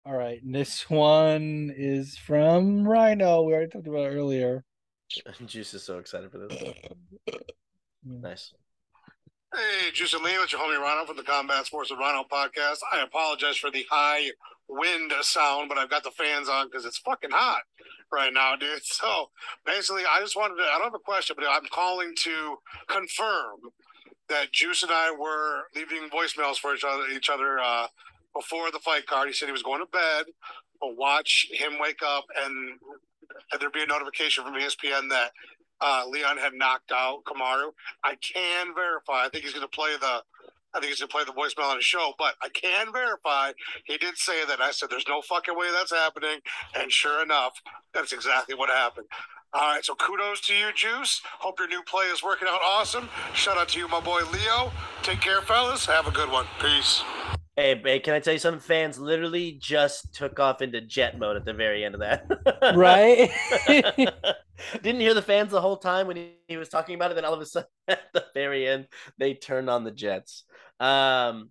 All 0.05 0.13
right, 0.13 0.43
and 0.43 0.53
this 0.53 0.87
one 0.89 1.73
is 1.75 2.17
from 2.17 2.87
Rhino. 2.87 3.41
We 3.41 3.53
already 3.53 3.71
talked 3.71 3.87
about 3.87 4.11
it 4.11 4.15
earlier. 4.15 4.63
Juice 5.45 5.73
is 5.73 5.83
so 5.83 5.99
excited 5.99 6.31
for 6.31 6.39
this. 6.39 6.63
Nice. 8.05 8.53
Hey, 9.53 9.91
Juice 9.93 10.13
and 10.13 10.23
Lee, 10.23 10.31
it's 10.31 10.51
your 10.51 10.61
homie 10.61 10.79
Rhino 10.79 11.05
from 11.05 11.17
the 11.17 11.23
Combat 11.23 11.65
Sports 11.65 11.91
of 11.91 11.99
Rhino 11.99 12.23
podcast. 12.23 12.77
I 12.91 13.03
apologize 13.03 13.55
for 13.57 13.69
the 13.69 13.85
high 13.89 14.31
wind 14.67 15.11
sound, 15.21 15.69
but 15.69 15.77
I've 15.77 15.89
got 15.89 16.03
the 16.03 16.11
fans 16.11 16.49
on 16.49 16.67
because 16.67 16.85
it's 16.85 16.97
fucking 16.97 17.29
hot 17.31 17.61
right 18.11 18.33
now, 18.33 18.55
dude. 18.55 18.81
So 18.83 19.29
basically, 19.65 20.03
I 20.09 20.19
just 20.21 20.35
wanted 20.35 20.55
to, 20.55 20.63
I 20.63 20.77
don't 20.77 20.85
have 20.85 20.95
a 20.95 20.99
question, 20.99 21.35
but 21.37 21.45
I'm 21.47 21.67
calling 21.71 22.13
to 22.23 22.57
confirm 22.87 23.59
that 24.29 24.51
Juice 24.51 24.81
and 24.83 24.91
I 24.91 25.11
were 25.11 25.63
leaving 25.75 26.09
voicemails 26.09 26.57
for 26.57 26.73
each 26.73 26.83
other, 26.83 27.03
each 27.13 27.29
other 27.29 27.59
uh, 27.59 27.87
before 28.33 28.71
the 28.71 28.79
fight 28.79 29.05
card. 29.05 29.27
He 29.27 29.33
said 29.33 29.47
he 29.47 29.51
was 29.51 29.63
going 29.63 29.81
to 29.81 29.91
bed, 29.91 30.25
but 30.81 30.97
watch 30.97 31.47
him 31.51 31.73
wake 31.79 32.01
up 32.03 32.25
and 32.43 32.79
had 33.51 33.61
there 33.61 33.69
be 33.69 33.83
a 33.83 33.85
notification 33.85 34.43
from 34.43 34.53
ESPN 34.53 35.09
that 35.09 35.31
uh, 35.81 36.03
Leon 36.07 36.37
had 36.37 36.53
knocked 36.53 36.91
out 36.91 37.23
Kamaru. 37.25 37.71
I 38.03 38.15
can 38.15 38.73
verify. 38.73 39.25
I 39.25 39.29
think 39.29 39.43
he's 39.43 39.53
going 39.53 39.67
to 39.67 39.75
play 39.75 39.95
the. 39.99 40.21
I 40.75 40.79
think 40.79 40.89
he's 40.89 40.99
going 40.99 41.09
to 41.09 41.13
play 41.13 41.23
the 41.23 41.39
voicemail 41.39 41.69
on 41.69 41.75
his 41.75 41.85
show, 41.85 42.13
but 42.17 42.33
I 42.41 42.49
can 42.49 42.91
verify 42.91 43.51
he 43.85 43.97
did 43.97 44.17
say 44.17 44.43
that. 44.45 44.59
I 44.59 44.71
said, 44.71 44.89
"There's 44.89 45.07
no 45.07 45.21
fucking 45.21 45.55
way 45.55 45.67
that's 45.71 45.91
happening," 45.91 46.39
and 46.75 46.91
sure 46.91 47.21
enough, 47.21 47.53
that's 47.93 48.11
exactly 48.11 48.55
what 48.55 48.69
happened. 48.69 49.07
All 49.53 49.61
right, 49.61 49.85
so 49.85 49.93
kudos 49.93 50.41
to 50.47 50.55
you, 50.55 50.73
Juice. 50.73 51.21
Hope 51.25 51.59
your 51.59 51.67
new 51.67 51.83
play 51.83 52.05
is 52.05 52.23
working 52.23 52.47
out 52.49 52.61
awesome. 52.63 53.07
Shout 53.35 53.57
out 53.57 53.69
to 53.69 53.79
you, 53.79 53.87
my 53.87 53.99
boy 53.99 54.21
Leo. 54.31 54.71
Take 55.03 55.21
care, 55.21 55.41
fellas. 55.41 55.85
Have 55.85 56.07
a 56.07 56.11
good 56.11 56.31
one. 56.31 56.47
Peace. 56.59 57.03
Hey, 57.55 57.79
hey, 57.83 57.99
can 57.99 58.15
I 58.15 58.19
tell 58.19 58.33
you 58.33 58.39
something? 58.39 58.59
Fans 58.59 58.97
literally 58.97 59.51
just 59.61 60.13
took 60.13 60.39
off 60.39 60.61
into 60.61 60.81
jet 60.81 61.19
mode 61.19 61.35
at 61.37 61.45
the 61.45 61.53
very 61.53 61.83
end 61.85 61.93
of 61.95 62.01
that. 62.01 62.25
Right? 62.69 63.29
Didn't 64.81 65.01
hear 65.01 65.13
the 65.13 65.21
fans 65.21 65.51
the 65.51 65.61
whole 65.61 65.77
time 65.77 66.07
when 66.07 66.15
he, 66.15 66.33
he 66.47 66.57
was 66.57 66.69
talking 66.69 66.95
about 66.95 67.11
it. 67.11 67.15
Then 67.15 67.25
all 67.25 67.33
of 67.33 67.41
a 67.41 67.45
sudden, 67.45 67.69
at 67.87 68.11
the 68.13 68.25
very 68.33 68.67
end, 68.67 68.87
they 69.17 69.33
turned 69.33 69.69
on 69.69 69.83
the 69.83 69.91
Jets. 69.91 70.45
Um, 70.79 71.49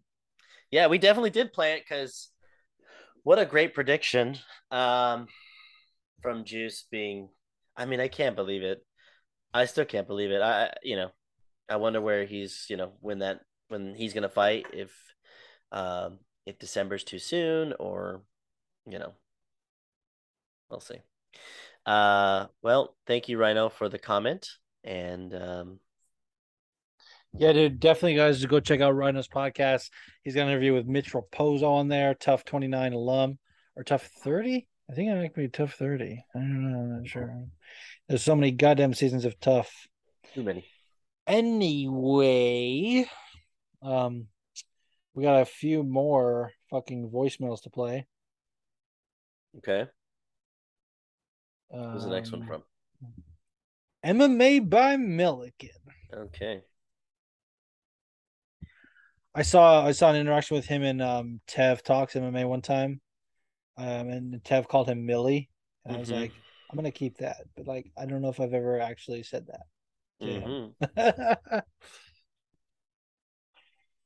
yeah, 0.71 0.89
we 0.89 0.99
definitely 0.99 1.31
did 1.31 1.53
play 1.53 1.75
it 1.75 1.85
because 1.85 2.31
what 3.25 3.39
a 3.39 3.47
great 3.47 3.75
prediction 3.75 4.39
um, 4.71 5.29
from 6.23 6.45
Juice 6.45 6.87
being. 6.91 7.29
I 7.77 7.87
mean, 7.87 8.01
I 8.01 8.09
can't 8.09 8.37
believe 8.37 8.63
it. 8.63 8.85
I 9.55 9.67
still 9.67 9.85
can't 9.87 10.07
believe 10.09 10.31
it. 10.31 10.43
I, 10.43 10.73
you 10.83 10.97
know, 10.97 11.11
I 11.69 11.77
wonder 11.77 12.01
where 12.01 12.25
he's, 12.27 12.67
you 12.71 12.77
know, 12.77 12.93
when 13.01 13.21
that 13.21 13.41
when 13.69 13.95
he's 13.95 14.15
gonna 14.15 14.29
fight 14.29 14.67
if 14.73 14.93
um, 15.73 16.19
if 16.47 16.59
December's 16.59 17.03
too 17.03 17.19
soon 17.19 17.73
or, 17.81 18.23
you 18.87 18.99
know, 18.99 19.13
we'll 20.71 20.81
see. 20.81 20.99
Uh, 21.85 22.47
well, 22.63 22.95
thank 23.07 23.29
you, 23.29 23.39
Rhino, 23.39 23.69
for 23.69 23.89
the 23.89 23.99
comment. 23.99 24.49
And 24.85 25.35
um, 25.35 25.81
Yeah, 27.37 27.53
dude, 27.53 27.81
definitely, 27.81 28.15
guys, 28.17 28.45
go 28.47 28.61
check 28.61 28.81
out 28.81 28.95
Rhino's 28.95 29.29
podcast. 29.29 29.91
He's 30.23 30.35
got 30.35 30.43
an 30.43 30.49
interview 30.51 30.75
with 30.75 30.87
Mitch 30.87 31.13
Raposo 31.13 31.65
on 31.65 31.89
there, 31.89 32.15
TUF 32.15 32.45
29 32.45 32.93
alum, 32.93 33.39
or 33.75 33.83
TUF 33.83 34.03
30. 34.23 34.69
I 34.91 34.95
think 34.95 35.11
I 35.11 35.15
might 35.15 35.35
be 35.35 35.49
TUF 35.49 35.75
30. 35.75 36.25
I 36.35 36.39
don't 36.39 36.71
know. 36.73 36.79
I'm 36.79 36.97
not 36.99 37.09
sure. 37.09 37.35
There's 38.09 38.23
so 38.23 38.37
many 38.37 38.51
goddamn 38.51 38.95
seasons 38.95 39.25
of 39.25 39.41
Tough. 39.41 39.89
too 40.35 40.43
many. 40.43 40.67
Anyway, 41.27 43.09
um, 43.81 44.27
we 45.15 45.23
got 45.23 45.41
a 45.41 45.47
few 45.47 45.83
more 45.83 46.53
fucking 46.71 47.11
voicemails 47.11 47.63
to 47.63 47.71
play. 47.71 48.07
Okay, 49.59 49.87
Who's 51.93 52.05
the 52.05 52.11
next 52.11 52.33
one 52.33 52.41
Um, 52.41 52.43
from? 52.43 52.65
MMA 54.03 54.61
by 54.61 54.97
Milliken. 54.97 55.71
Okay, 56.13 56.65
I 59.35 59.43
saw 59.43 59.85
I 59.85 59.93
saw 59.93 60.11
an 60.11 60.17
interaction 60.17 60.57
with 60.57 60.67
him 60.67 60.83
in 60.83 61.01
um 61.01 61.41
Tev 61.47 61.83
talks 61.83 62.17
MMA 62.17 62.47
one 62.47 62.63
time. 62.63 63.01
Um 63.77 64.09
and 64.11 64.35
Tev 64.45 64.69
called 64.69 64.89
him 64.89 65.07
Millie. 65.07 65.51
And 65.85 65.97
I 65.97 66.01
was 66.01 66.11
Mhm. 66.11 66.13
like, 66.13 66.33
I'm 66.71 66.77
gonna 66.77 66.93
keep 66.93 67.19
that. 67.19 67.39
But 67.57 67.67
like 67.67 67.91
I 67.97 68.07
don't 68.07 68.23
know 68.23 68.31
if 68.31 68.41
I've 68.41 68.55
ever 68.55 68.81
actually 68.81 69.23
said 69.23 69.47
that. 69.49 69.67
Yeah. 70.25 70.39
Mhm. 70.39 70.75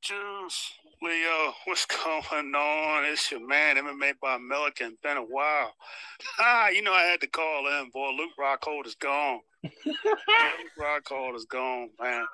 Juice, 0.01 0.73
Leo, 1.01 1.53
what's 1.65 1.85
going 1.85 2.53
on? 2.55 3.05
It's 3.05 3.31
your 3.31 3.45
man, 3.45 3.77
MMA 3.77 4.13
by 4.21 4.37
Milliken. 4.37 4.97
Been 5.03 5.17
a 5.17 5.21
while. 5.21 5.73
Ah, 6.39 6.69
you 6.69 6.81
know 6.81 6.93
I 6.93 7.03
had 7.03 7.21
to 7.21 7.27
call 7.27 7.67
in, 7.67 7.91
boy. 7.91 8.09
Luke 8.09 8.31
Rockhold 8.39 8.87
is 8.87 8.95
gone. 8.95 9.39
Luke 9.63 9.95
Rockhold 10.79 11.35
is 11.35 11.45
gone, 11.45 11.91
man. 12.01 12.25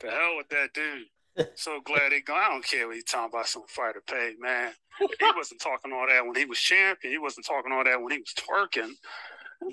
The 0.00 0.10
hell 0.10 0.36
with 0.38 0.48
that 0.48 0.72
dude. 0.72 1.48
So 1.54 1.80
glad 1.84 2.12
he 2.12 2.22
gone. 2.22 2.40
I 2.42 2.48
don't 2.50 2.64
care 2.64 2.86
what 2.86 2.96
he's 2.96 3.04
talking 3.04 3.30
about 3.34 3.46
some 3.48 3.64
fighter 3.68 4.02
pay, 4.06 4.32
man. 4.40 4.72
He 4.98 5.06
wasn't 5.36 5.60
talking 5.60 5.92
all 5.92 6.06
that 6.08 6.24
when 6.24 6.36
he 6.36 6.46
was 6.46 6.58
champion. 6.58 7.12
He 7.12 7.18
wasn't 7.18 7.46
talking 7.46 7.70
all 7.70 7.84
that 7.84 8.00
when 8.00 8.12
he 8.12 8.18
was 8.18 8.32
twerking. 8.34 8.92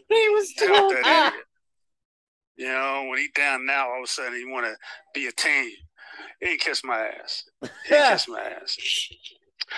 he 0.09 0.29
was 0.29 0.53
Hell 0.57 0.87
with 0.87 1.01
that 1.01 1.31
idiot. 1.31 1.45
You 2.57 2.67
know, 2.67 3.07
when 3.09 3.19
he 3.19 3.29
down 3.33 3.65
now, 3.65 3.89
all 3.89 3.99
of 3.99 4.03
a 4.03 4.07
sudden 4.07 4.35
he 4.35 4.45
want 4.45 4.65
to 4.65 4.75
be 5.13 5.27
a 5.27 5.31
team. 5.31 5.71
He 6.41 6.57
kissed 6.57 6.85
my 6.85 7.07
ass. 7.07 7.43
He 7.61 7.69
kissed 7.87 8.29
my 8.29 8.41
ass. 8.41 8.77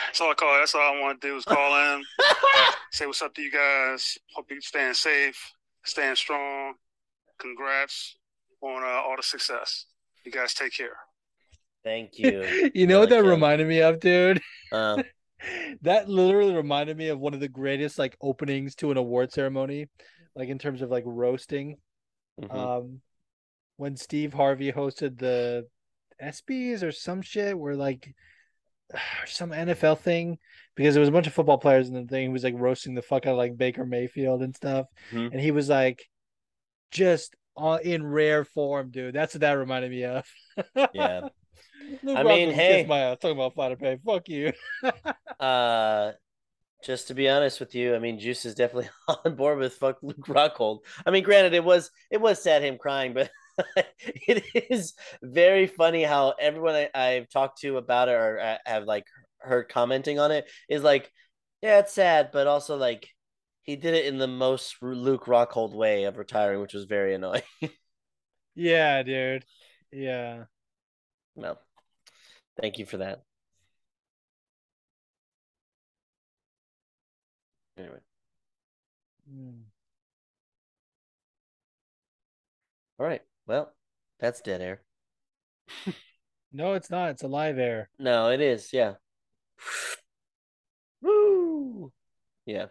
That's 0.07 0.19
all 0.21 0.31
I 0.31 0.33
call. 0.33 0.53
That's 0.59 0.75
all 0.75 0.81
I 0.81 0.99
want 0.99 1.21
to 1.21 1.27
do 1.27 1.37
is 1.37 1.45
call 1.45 1.75
in, 1.95 2.03
say 2.91 3.05
what's 3.05 3.21
up 3.21 3.33
to 3.35 3.41
you 3.41 3.51
guys. 3.51 4.17
Hope 4.35 4.47
you 4.51 4.59
staying 4.61 4.93
safe, 4.93 5.39
staying 5.85 6.15
strong. 6.15 6.73
Congrats 7.39 8.17
on 8.61 8.83
uh, 8.83 8.87
all 8.87 9.15
the 9.15 9.23
success. 9.23 9.85
You 10.25 10.31
guys 10.31 10.53
take 10.53 10.73
care. 10.75 10.97
thank 11.83 12.19
you. 12.19 12.71
you 12.75 12.85
know 12.87 12.99
what 12.99 13.09
that 13.09 13.23
Milliken. 13.23 13.29
reminded 13.29 13.67
me 13.67 13.81
of, 13.81 13.99
dude? 13.99 14.41
Uh, 14.71 15.03
that 15.81 16.09
literally 16.09 16.53
reminded 16.53 16.97
me 16.97 17.07
of 17.09 17.19
one 17.19 17.33
of 17.33 17.39
the 17.39 17.47
greatest 17.47 17.97
like 17.97 18.17
openings 18.21 18.75
to 18.75 18.91
an 18.91 18.97
award 18.97 19.31
ceremony, 19.31 19.87
like 20.35 20.49
in 20.49 20.57
terms 20.59 20.81
of 20.81 20.89
like 20.89 21.03
roasting. 21.05 21.77
mhm. 22.41 22.53
um 22.53 23.01
when 23.77 23.95
Steve 23.95 24.33
Harvey 24.33 24.71
hosted 24.71 25.19
the 25.19 25.67
ESPYS 26.21 26.83
or 26.83 26.91
some 26.91 27.21
shit 27.21 27.57
where 27.57 27.75
like 27.75 28.13
some 29.25 29.51
NFL 29.51 29.99
thing 29.99 30.37
because 30.75 30.93
there 30.93 31.01
was 31.01 31.09
a 31.09 31.13
bunch 31.13 31.27
of 31.27 31.33
football 31.33 31.57
players 31.57 31.87
in 31.89 31.95
the 31.95 32.05
thing. 32.05 32.23
He 32.23 32.29
was 32.29 32.43
like 32.43 32.55
roasting 32.57 32.95
the 32.95 33.01
fuck 33.01 33.25
out 33.25 33.31
of 33.31 33.37
like 33.37 33.57
Baker 33.57 33.85
Mayfield 33.85 34.41
and 34.41 34.55
stuff, 34.55 34.87
Mhm. 35.11 35.31
and 35.31 35.39
he 35.41 35.51
was 35.51 35.69
like 35.69 36.07
just 36.91 37.35
on 37.55 37.81
in 37.81 38.05
rare 38.05 38.45
form, 38.45 38.91
dude. 38.91 39.15
That's 39.15 39.33
what 39.33 39.41
that 39.41 39.53
reminded 39.53 39.91
me 39.91 40.03
of. 40.05 40.25
Yeah. 40.93 41.29
Luke 42.03 42.17
I 42.17 42.23
mean, 42.23 42.51
hey. 42.51 42.85
my 42.87 42.99
ass 42.99 43.17
talking 43.19 43.37
about 43.37 43.55
fighter 43.55 43.77
pay. 43.77 43.97
Fuck 44.05 44.29
you. 44.29 44.53
Uh, 45.39 46.13
just 46.83 47.07
to 47.09 47.13
be 47.13 47.29
honest 47.29 47.59
with 47.59 47.75
you, 47.75 47.93
I 47.95 47.99
mean, 47.99 48.19
Juice 48.19 48.43
is 48.45 48.55
definitely 48.55 48.89
on 49.25 49.35
board 49.35 49.59
with 49.59 49.73
fuck 49.73 49.97
Luke 50.01 50.25
Rockhold. 50.27 50.79
I 51.05 51.11
mean, 51.11 51.23
granted, 51.23 51.53
it 51.53 51.63
was 51.63 51.91
it 52.09 52.19
was 52.19 52.41
sad 52.41 52.63
him 52.63 52.77
crying, 52.79 53.13
but 53.13 53.29
it 54.05 54.43
is 54.69 54.93
very 55.21 55.67
funny 55.67 56.03
how 56.03 56.33
everyone 56.39 56.75
I, 56.75 56.89
I've 56.93 57.29
talked 57.29 57.59
to 57.61 57.77
about 57.77 58.09
it 58.09 58.13
or 58.13 58.39
uh, 58.39 58.57
have 58.65 58.83
like 58.85 59.05
heard 59.39 59.69
commenting 59.69 60.19
on 60.19 60.31
it 60.31 60.49
is 60.69 60.83
like, 60.83 61.11
yeah, 61.61 61.79
it's 61.79 61.93
sad, 61.93 62.29
but 62.31 62.47
also 62.47 62.77
like 62.77 63.07
he 63.63 63.75
did 63.75 63.93
it 63.93 64.05
in 64.05 64.17
the 64.17 64.27
most 64.27 64.75
Luke 64.81 65.25
Rockhold 65.25 65.73
way 65.73 66.03
of 66.05 66.17
retiring, 66.17 66.61
which 66.61 66.73
was 66.73 66.85
very 66.85 67.13
annoying. 67.15 67.41
yeah, 68.55 69.03
dude. 69.03 69.45
Yeah. 69.91 70.45
no, 71.35 71.57
thank 72.59 72.77
you 72.77 72.85
for 72.85 72.97
that. 72.97 73.23
Anyway. 77.77 77.99
Mm. 79.29 79.67
All 82.99 83.05
right. 83.07 83.21
Well, 83.47 83.73
that's 84.19 84.41
dead 84.41 84.61
air. 84.61 84.81
No, 86.53 86.73
it's 86.73 86.89
not. 86.89 87.09
It's 87.11 87.23
a 87.23 87.27
live 87.27 87.57
air. 87.59 87.89
No, 87.99 88.29
it 88.29 88.39
is. 88.39 88.71
Yeah. 88.71 88.93
Woo. 91.01 91.91
Yeah. 92.45 92.67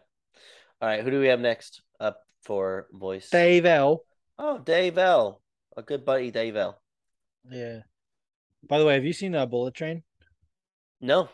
All 0.80 0.88
right. 0.88 1.04
Who 1.04 1.10
do 1.10 1.20
we 1.20 1.28
have 1.28 1.40
next 1.40 1.82
up 2.00 2.22
for 2.42 2.86
voice? 2.90 3.28
Dave 3.28 3.66
L. 3.66 4.02
Oh, 4.38 4.58
Dave 4.58 4.96
L. 4.96 5.42
A 5.76 5.82
good 5.82 6.06
buddy, 6.06 6.30
Dave 6.30 6.56
L. 6.56 6.80
Yeah. 7.50 7.80
By 8.66 8.78
the 8.78 8.86
way, 8.86 8.94
have 8.94 9.04
you 9.04 9.12
seen 9.12 9.34
uh, 9.34 9.44
Bullet 9.44 9.74
Train? 9.74 10.02
No. 11.00 11.28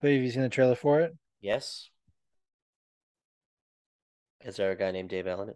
But 0.00 0.10
have 0.10 0.20
you 0.22 0.30
seen 0.30 0.42
the 0.42 0.48
trailer 0.48 0.74
for 0.74 1.00
it? 1.00 1.16
Yes. 1.40 1.88
Is 4.44 4.56
there 4.56 4.72
a 4.72 4.76
guy 4.76 4.90
named 4.90 5.10
Dave 5.10 5.28
L 5.28 5.54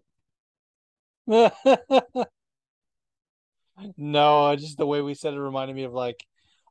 in 1.27 1.53
it? 1.53 2.29
no, 3.97 4.55
just 4.57 4.79
the 4.79 4.87
way 4.87 5.01
we 5.03 5.15
said 5.15 5.35
it 5.35 5.41
reminded 5.41 5.75
me 5.77 5.85
of 5.85 5.93
like, 5.93 6.25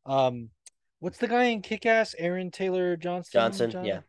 um, 0.06 0.50
what's 1.00 1.18
the 1.18 1.28
guy 1.28 1.46
in 1.46 1.62
Kick 1.62 1.86
Ass? 1.86 2.16
Aaron 2.18 2.52
Taylor 2.52 2.96
Johnson. 2.98 3.32
Johnson, 3.34 3.72
John? 3.72 3.86
yeah. 3.86 4.00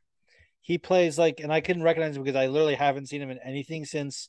He 0.62 0.78
plays 0.78 1.18
like, 1.18 1.40
and 1.40 1.52
I 1.52 1.60
couldn't 1.60 1.82
recognize 1.82 2.16
him 2.16 2.22
because 2.22 2.38
I 2.38 2.46
literally 2.46 2.74
haven't 2.76 3.08
seen 3.08 3.20
him 3.20 3.30
in 3.30 3.38
anything 3.44 3.84
since. 3.84 4.28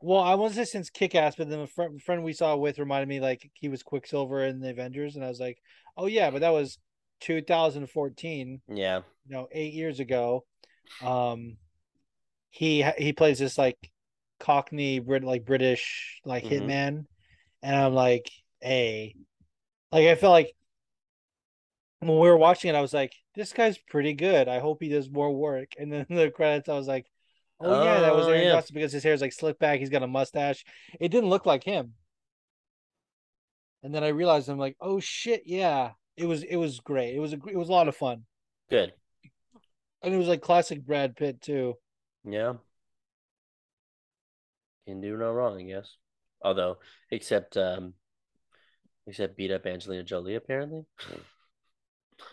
Well, 0.00 0.20
I 0.20 0.34
won't 0.34 0.54
say 0.54 0.64
since 0.64 0.90
Kick 0.90 1.14
Ass, 1.14 1.34
but 1.36 1.48
then 1.48 1.60
a 1.60 1.66
friend, 1.66 2.00
friend 2.02 2.22
we 2.24 2.32
saw 2.32 2.56
with 2.56 2.78
reminded 2.78 3.08
me 3.08 3.20
like 3.20 3.50
he 3.54 3.68
was 3.68 3.82
Quicksilver 3.82 4.44
in 4.44 4.60
the 4.60 4.70
Avengers, 4.70 5.16
and 5.16 5.24
I 5.24 5.28
was 5.28 5.40
like, 5.40 5.58
oh 5.96 6.06
yeah, 6.06 6.30
but 6.30 6.40
that 6.40 6.50
was 6.52 6.78
2014 7.20 8.60
Yeah. 8.68 9.00
you 9.26 9.34
know 9.34 9.48
eight 9.50 9.74
years 9.74 9.98
ago 9.98 10.44
um 11.02 11.56
he 12.50 12.84
he 12.96 13.12
plays 13.12 13.40
this 13.40 13.58
like 13.58 13.76
cockney 14.38 15.00
Brit 15.00 15.24
like 15.24 15.44
british 15.44 16.20
like 16.24 16.44
Mhm. 16.44 16.50
hitman 16.62 17.04
and 17.62 17.74
i'm 17.76 17.94
like 17.94 18.30
hey 18.60 19.14
like 19.92 20.06
i 20.06 20.14
felt 20.14 20.32
like 20.32 20.52
when 22.00 22.12
we 22.12 22.28
were 22.28 22.36
watching 22.36 22.68
it 22.70 22.76
i 22.76 22.80
was 22.80 22.94
like 22.94 23.12
this 23.34 23.52
guy's 23.52 23.78
pretty 23.78 24.12
good 24.14 24.48
i 24.48 24.58
hope 24.58 24.78
he 24.80 24.88
does 24.88 25.10
more 25.10 25.34
work 25.34 25.68
and 25.78 25.92
then 25.92 26.06
the 26.10 26.30
credits 26.30 26.68
i 26.68 26.74
was 26.74 26.88
like 26.88 27.06
Oh, 27.60 27.82
yeah, 27.82 27.98
that 28.02 28.14
was 28.14 28.26
Oh, 28.26 28.30
Aaron 28.30 28.44
yeah. 28.44 28.52
Dawson 28.52 28.74
because 28.74 28.92
his 28.92 29.02
hair 29.02 29.12
is 29.14 29.20
like 29.20 29.32
slicked 29.32 29.58
back. 29.58 29.80
He's 29.80 29.90
got 29.90 30.04
a 30.04 30.06
mustache. 30.06 30.64
It 31.00 31.08
didn't 31.08 31.28
look 31.28 31.44
like 31.44 31.64
him. 31.64 31.94
And 33.82 33.92
then 33.92 34.04
I 34.04 34.08
realized 34.10 34.48
I'm 34.48 34.58
like, 34.60 34.76
oh 34.80 35.00
shit, 35.00 35.42
yeah. 35.44 35.90
It 36.16 36.26
was 36.26 36.44
it 36.44 36.54
was 36.54 36.78
great. 36.78 37.16
It 37.16 37.18
was 37.18 37.32
a 37.32 37.38
it 37.48 37.56
was 37.56 37.68
a 37.68 37.72
lot 37.72 37.88
of 37.88 37.96
fun, 37.96 38.26
Good. 38.70 38.92
and 40.02 40.14
it 40.14 40.18
was 40.18 40.28
like 40.28 40.40
classic 40.40 40.86
Brad 40.86 41.16
Pitt 41.16 41.40
too. 41.40 41.74
Yeah. 42.24 42.54
Can 44.86 45.00
do 45.00 45.16
no 45.16 45.32
wrong, 45.32 45.58
I 45.60 45.64
guess. 45.64 45.96
Although, 46.42 46.78
except 47.10 47.56
um, 47.56 47.94
except 49.06 49.36
beat 49.36 49.50
up 49.50 49.66
Angelina 49.66 50.02
Jolie 50.04 50.34
apparently. 50.36 50.84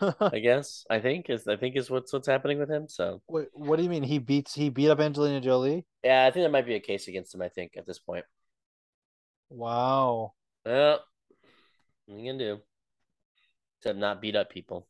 I 0.00 0.38
guess. 0.40 0.84
I 0.90 1.00
think 1.00 1.30
is 1.30 1.46
I 1.46 1.56
think 1.56 1.76
is 1.76 1.90
what's 1.90 2.12
what's 2.12 2.28
happening 2.28 2.58
with 2.58 2.70
him. 2.70 2.88
So 2.88 3.22
Wait, 3.28 3.48
what 3.52 3.76
do 3.76 3.82
you 3.82 3.88
mean 3.88 4.02
he 4.02 4.18
beats 4.18 4.54
he 4.54 4.68
beat 4.68 4.90
up 4.90 5.00
Angelina 5.00 5.40
Jolie? 5.40 5.86
yeah, 6.02 6.24
I 6.26 6.30
think 6.30 6.42
there 6.42 6.50
might 6.50 6.66
be 6.66 6.74
a 6.74 6.80
case 6.80 7.08
against 7.08 7.34
him. 7.34 7.42
I 7.42 7.48
think 7.48 7.72
at 7.76 7.86
this 7.86 7.98
point. 7.98 8.24
Wow. 9.48 10.34
Well, 10.64 11.00
what 12.06 12.14
are 12.16 12.20
you 12.20 12.32
gonna 12.32 12.44
do? 12.56 12.60
Except 13.78 13.98
not 13.98 14.20
beat 14.20 14.36
up 14.36 14.50
people. 14.50 14.88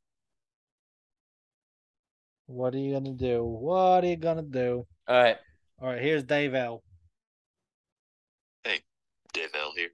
What 2.47 2.75
are 2.75 2.79
you 2.79 2.93
gonna 2.95 3.13
do? 3.13 3.45
What 3.45 4.05
are 4.05 4.07
you 4.07 4.17
gonna 4.17 4.43
do? 4.43 4.87
All 5.09 5.23
right. 5.23 5.37
All 5.81 5.89
right, 5.89 6.01
here's 6.01 6.23
Dave 6.23 6.55
L. 6.55 6.83
Here. 9.37 9.91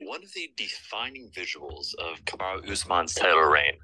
One 0.00 0.22
of 0.22 0.32
the 0.34 0.50
defining 0.56 1.30
visuals 1.34 1.94
of 1.98 2.22
Kamaru 2.26 2.68
Usman's 2.70 3.14
title 3.14 3.40
reign 3.40 3.74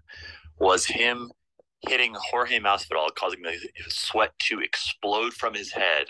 was 0.59 0.85
him 0.85 1.31
hitting 1.89 2.15
Jorge 2.15 2.59
Masvidal, 2.59 3.15
causing 3.15 3.41
the 3.43 3.57
sweat 3.89 4.33
to 4.49 4.61
explode 4.61 5.33
from 5.33 5.55
his 5.55 5.73
head 5.73 6.09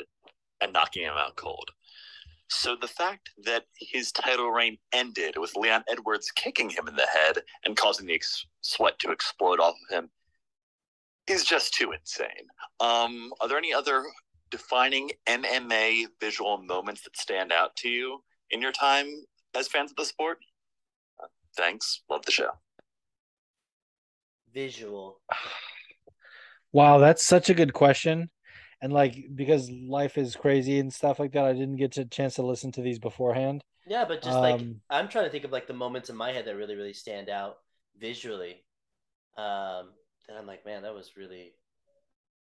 and 0.60 0.72
knocking 0.72 1.04
him 1.04 1.14
out 1.16 1.36
cold. 1.36 1.70
So 2.48 2.76
the 2.80 2.88
fact 2.88 3.30
that 3.44 3.64
his 3.78 4.10
title 4.10 4.50
reign 4.50 4.78
ended 4.92 5.36
with 5.38 5.56
Leon 5.56 5.84
Edwards 5.88 6.30
kicking 6.32 6.70
him 6.70 6.88
in 6.88 6.96
the 6.96 7.06
head 7.06 7.38
and 7.64 7.76
causing 7.76 8.06
the 8.06 8.14
ex- 8.14 8.46
sweat 8.62 8.98
to 9.00 9.12
explode 9.12 9.60
off 9.60 9.74
of 9.88 9.96
him 9.96 10.10
is 11.28 11.44
just 11.44 11.72
too 11.74 11.92
insane. 11.92 12.46
Um, 12.80 13.32
are 13.40 13.48
there 13.48 13.58
any 13.58 13.72
other 13.72 14.04
defining 14.50 15.10
MMA 15.26 16.06
visual 16.20 16.58
moments 16.58 17.02
that 17.02 17.16
stand 17.16 17.52
out 17.52 17.76
to 17.76 17.88
you 17.88 18.22
in 18.50 18.60
your 18.62 18.72
time 18.72 19.06
as 19.54 19.68
fans 19.68 19.90
of 19.90 19.96
the 19.96 20.04
sport? 20.04 20.38
Thanks. 21.56 22.02
Love 22.10 22.24
the 22.26 22.32
show. 22.32 22.50
Visual. 24.52 25.20
Wow, 26.72 26.98
that's 26.98 27.24
such 27.24 27.50
a 27.50 27.54
good 27.54 27.72
question. 27.72 28.30
And 28.82 28.92
like 28.92 29.16
because 29.34 29.70
life 29.70 30.18
is 30.18 30.34
crazy 30.36 30.78
and 30.80 30.92
stuff 30.92 31.20
like 31.20 31.32
that, 31.32 31.44
I 31.44 31.52
didn't 31.52 31.76
get 31.76 31.96
a 31.98 32.04
chance 32.04 32.34
to 32.34 32.42
listen 32.42 32.72
to 32.72 32.82
these 32.82 32.98
beforehand. 32.98 33.62
Yeah, 33.86 34.04
but 34.04 34.22
just 34.22 34.40
like 34.40 34.60
Um, 34.60 34.80
I'm 34.90 35.08
trying 35.08 35.26
to 35.26 35.30
think 35.30 35.44
of 35.44 35.52
like 35.52 35.66
the 35.66 35.74
moments 35.74 36.10
in 36.10 36.16
my 36.16 36.32
head 36.32 36.46
that 36.46 36.56
really, 36.56 36.74
really 36.74 36.92
stand 36.94 37.28
out 37.28 37.58
visually. 37.96 38.64
Um, 39.36 39.90
and 40.28 40.36
I'm 40.38 40.46
like, 40.46 40.64
man, 40.66 40.82
that 40.82 40.94
was 40.94 41.16
really. 41.16 41.54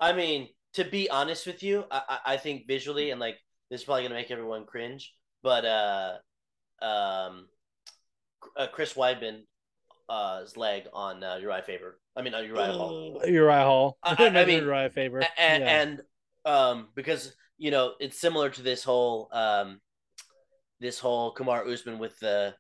I 0.01 0.13
mean, 0.13 0.49
to 0.75 0.85
be 0.85 1.09
honest 1.11 1.47
with 1.47 1.63
you, 1.63 1.85
I 1.91 2.19
I, 2.25 2.37
think 2.37 2.67
visually 2.67 3.11
and 3.11 3.21
like 3.21 3.39
this 3.71 3.81
is 3.81 3.85
probably 3.85 4.03
gonna 4.05 4.15
make 4.15 4.31
everyone 4.31 4.67
cringe, 4.67 5.15
but 5.43 5.65
uh, 5.65 6.15
um, 6.83 7.49
uh, 8.57 8.67
Chris 8.73 8.95
Weidman, 8.95 9.43
uh, 10.09 10.41
his 10.41 10.57
leg 10.57 10.85
on 10.93 11.23
uh, 11.23 11.37
Uriah 11.41 11.63
Faber. 11.67 11.99
I 12.17 12.23
mean, 12.23 12.35
uh, 12.35 12.41
Uriah 12.41 12.73
Hall. 12.73 13.23
Uriah 13.27 13.65
Hall. 13.65 13.99
I- 14.03 14.17
I- 14.19 14.27
I 14.41 14.45
mean, 14.45 14.65
Uriah 14.65 14.91
Faber. 14.91 15.25
And, 15.39 15.63
yeah. 15.63 15.81
and 15.83 16.03
um 16.45 16.89
because 16.95 17.35
you 17.59 17.71
know 17.71 17.93
it's 18.01 18.19
similar 18.19 18.49
to 18.49 18.63
this 18.63 18.85
whole 18.85 19.29
um 19.33 19.81
this 20.81 20.99
whole 20.99 21.35
Kamaru 21.35 21.73
Usman 21.73 21.99
with 21.99 22.19
the 22.21 22.55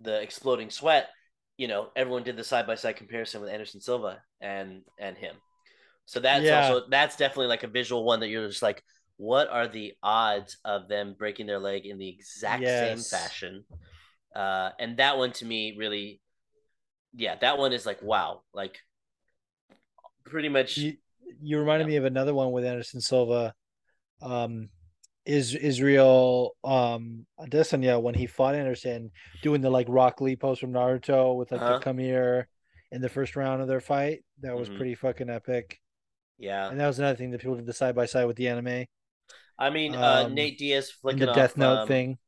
the 0.00 0.20
exploding 0.20 0.70
sweat 0.70 1.08
you 1.56 1.66
know 1.66 1.88
everyone 1.96 2.22
did 2.22 2.36
the 2.36 2.44
side 2.44 2.66
by 2.66 2.74
side 2.74 2.96
comparison 2.96 3.40
with 3.40 3.50
Anderson 3.50 3.80
Silva 3.80 4.22
and 4.40 4.82
and 4.98 5.16
him 5.16 5.34
so 6.08 6.20
that's 6.20 6.44
Yeah. 6.46 6.56
also 6.72 6.86
that's 6.88 7.16
definitely 7.16 7.48
like 7.48 7.64
a 7.64 7.68
visual 7.68 8.02
one 8.02 8.20
that 8.20 8.28
you're 8.28 8.48
just 8.48 8.62
like 8.62 8.82
what 9.18 9.48
are 9.50 9.68
the 9.68 9.92
odds 10.02 10.56
of 10.64 10.88
them 10.88 11.14
breaking 11.18 11.46
their 11.46 11.58
leg 11.58 11.84
in 11.84 11.98
the 11.98 12.08
exact 12.08 12.62
Yes. 12.62 12.78
same 12.78 12.98
fashion 13.20 13.64
uh 14.34 14.70
and 14.78 14.96
that 14.96 15.18
one 15.18 15.32
to 15.32 15.44
me 15.44 15.74
really 15.76 16.20
yeah 17.14 17.36
that 17.36 17.58
one 17.58 17.72
is 17.72 17.84
like 17.84 18.00
wow 18.02 18.40
like 18.54 18.78
pretty 20.24 20.48
much 20.48 20.76
you, 20.78 20.96
you 21.42 21.58
reminded 21.58 21.84
Yeah. 21.84 21.90
me 21.92 21.96
of 21.96 22.04
another 22.04 22.34
one 22.34 22.52
with 22.52 22.64
Anderson 22.64 23.00
Silva. 23.00 23.54
Um 24.22 24.70
is 25.26 25.54
Israel 25.54 26.56
um 26.64 27.26
Adesanya 27.38 28.00
when 28.00 28.14
he 28.14 28.26
fought 28.26 28.54
Anderson 28.54 29.10
doing 29.42 29.60
the 29.60 29.68
like 29.68 29.86
Rock 29.90 30.22
Lee 30.22 30.36
pose 30.36 30.58
from 30.58 30.72
Naruto 30.72 31.36
with 31.36 31.52
like 31.52 31.60
Uh-huh. 31.60 31.74
the 31.78 31.84
come 31.84 31.98
here 31.98 32.48
in 32.92 33.02
the 33.02 33.08
first 33.10 33.36
round 33.36 33.60
of 33.60 33.68
their 33.68 33.80
fight. 33.80 34.24
That 34.40 34.56
was 34.56 34.68
Mhm. 34.68 34.76
pretty 34.76 34.94
fucking 34.94 35.28
epic. 35.28 35.78
Yeah 36.38 36.68
And 36.70 36.78
that 36.80 36.86
was 36.86 36.98
another 36.98 37.16
thing 37.16 37.30
that 37.32 37.40
people 37.40 37.56
did 37.56 37.66
the 37.66 37.72
side 37.72 37.94
by 37.94 38.06
side 38.06 38.24
with 38.26 38.36
the 38.36 38.48
anime 38.48 38.86
I 39.58 39.70
mean, 39.70 39.94
uh, 39.96 40.26
Um, 40.26 40.34
Nate 40.34 40.56
Diaz 40.56 40.88
flicking 40.90 41.18
the 41.20 41.30
off, 41.30 41.36
Death 41.36 41.56
Note 41.56 41.78
um, 41.78 41.88
thing. 41.88 42.18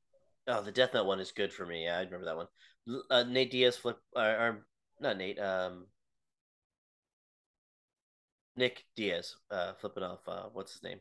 Oh, 0.48 0.62
the 0.62 0.72
Death 0.72 0.94
Note 0.94 1.06
one 1.06 1.20
is 1.20 1.30
good 1.30 1.52
for 1.52 1.64
me. 1.64 1.84
Yeah, 1.84 1.98
I 1.98 2.02
remember 2.02 2.24
that 2.26 2.36
one. 2.36 2.48
Uh, 3.08 3.22
Nate 3.22 3.52
Diaz 3.52 3.76
flip, 3.76 3.98
or, 4.16 4.24
or 4.24 4.66
not 4.98 5.16
Nate. 5.16 5.38
Um, 5.38 5.86
Nick 8.56 8.84
Diaz, 8.96 9.36
uh, 9.50 9.74
flipping 9.80 10.02
off. 10.02 10.26
Uh, 10.26 10.48
what's 10.52 10.72
his 10.72 10.82
name? 10.82 10.98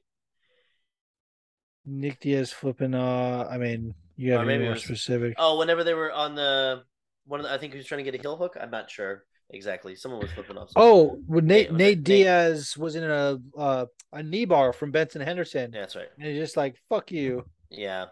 Nick 1.86 2.20
Diaz 2.20 2.52
flipping 2.52 2.94
uh 2.94 3.48
I 3.50 3.58
mean 3.58 3.96
you 4.16 4.34
have 4.34 4.42
to 4.42 4.48
be 4.48 4.60
more 4.60 4.72
was- 4.72 4.84
specific. 4.84 5.34
Oh, 5.38 5.58
whenever 5.58 5.84
they 5.84 5.94
were 5.96 6.12
on 6.12 6.36
the 6.36 6.84
one 7.26 7.40
of 7.40 7.46
the, 7.46 7.52
I 7.54 7.58
think 7.58 7.74
he 7.74 7.78
was 7.78 7.88
trying 7.88 8.04
to 8.04 8.12
get 8.12 8.20
a 8.20 8.22
heel 8.22 8.38
hook. 8.38 8.56
I'm 8.60 8.70
not 8.70 8.92
sure 8.92 9.24
exactly. 9.50 9.96
Someone 9.96 10.22
was 10.22 10.32
flipping 10.32 10.58
off. 10.58 10.72
Oh, 10.76 11.20
well, 11.28 11.42
Nate 11.42 11.72
Nate 11.72 11.98
Nate? 11.98 12.04
Diaz 12.04 12.76
was 12.78 12.96
in 12.96 13.04
a 13.04 13.38
uh, 13.58 13.86
a 14.14 14.24
knee 14.24 14.46
bar 14.46 14.74
from 14.74 14.92
Benson 14.92 15.22
Henderson, 15.22 15.72
yeah, 15.74 15.82
that's 15.82 15.96
right. 15.96 16.08
and 16.18 16.28
he's 16.28 16.40
just 16.40 16.58
like 16.58 16.76
"fuck 16.90 17.12
you." 17.12 17.46
Yeah, 17.70 18.06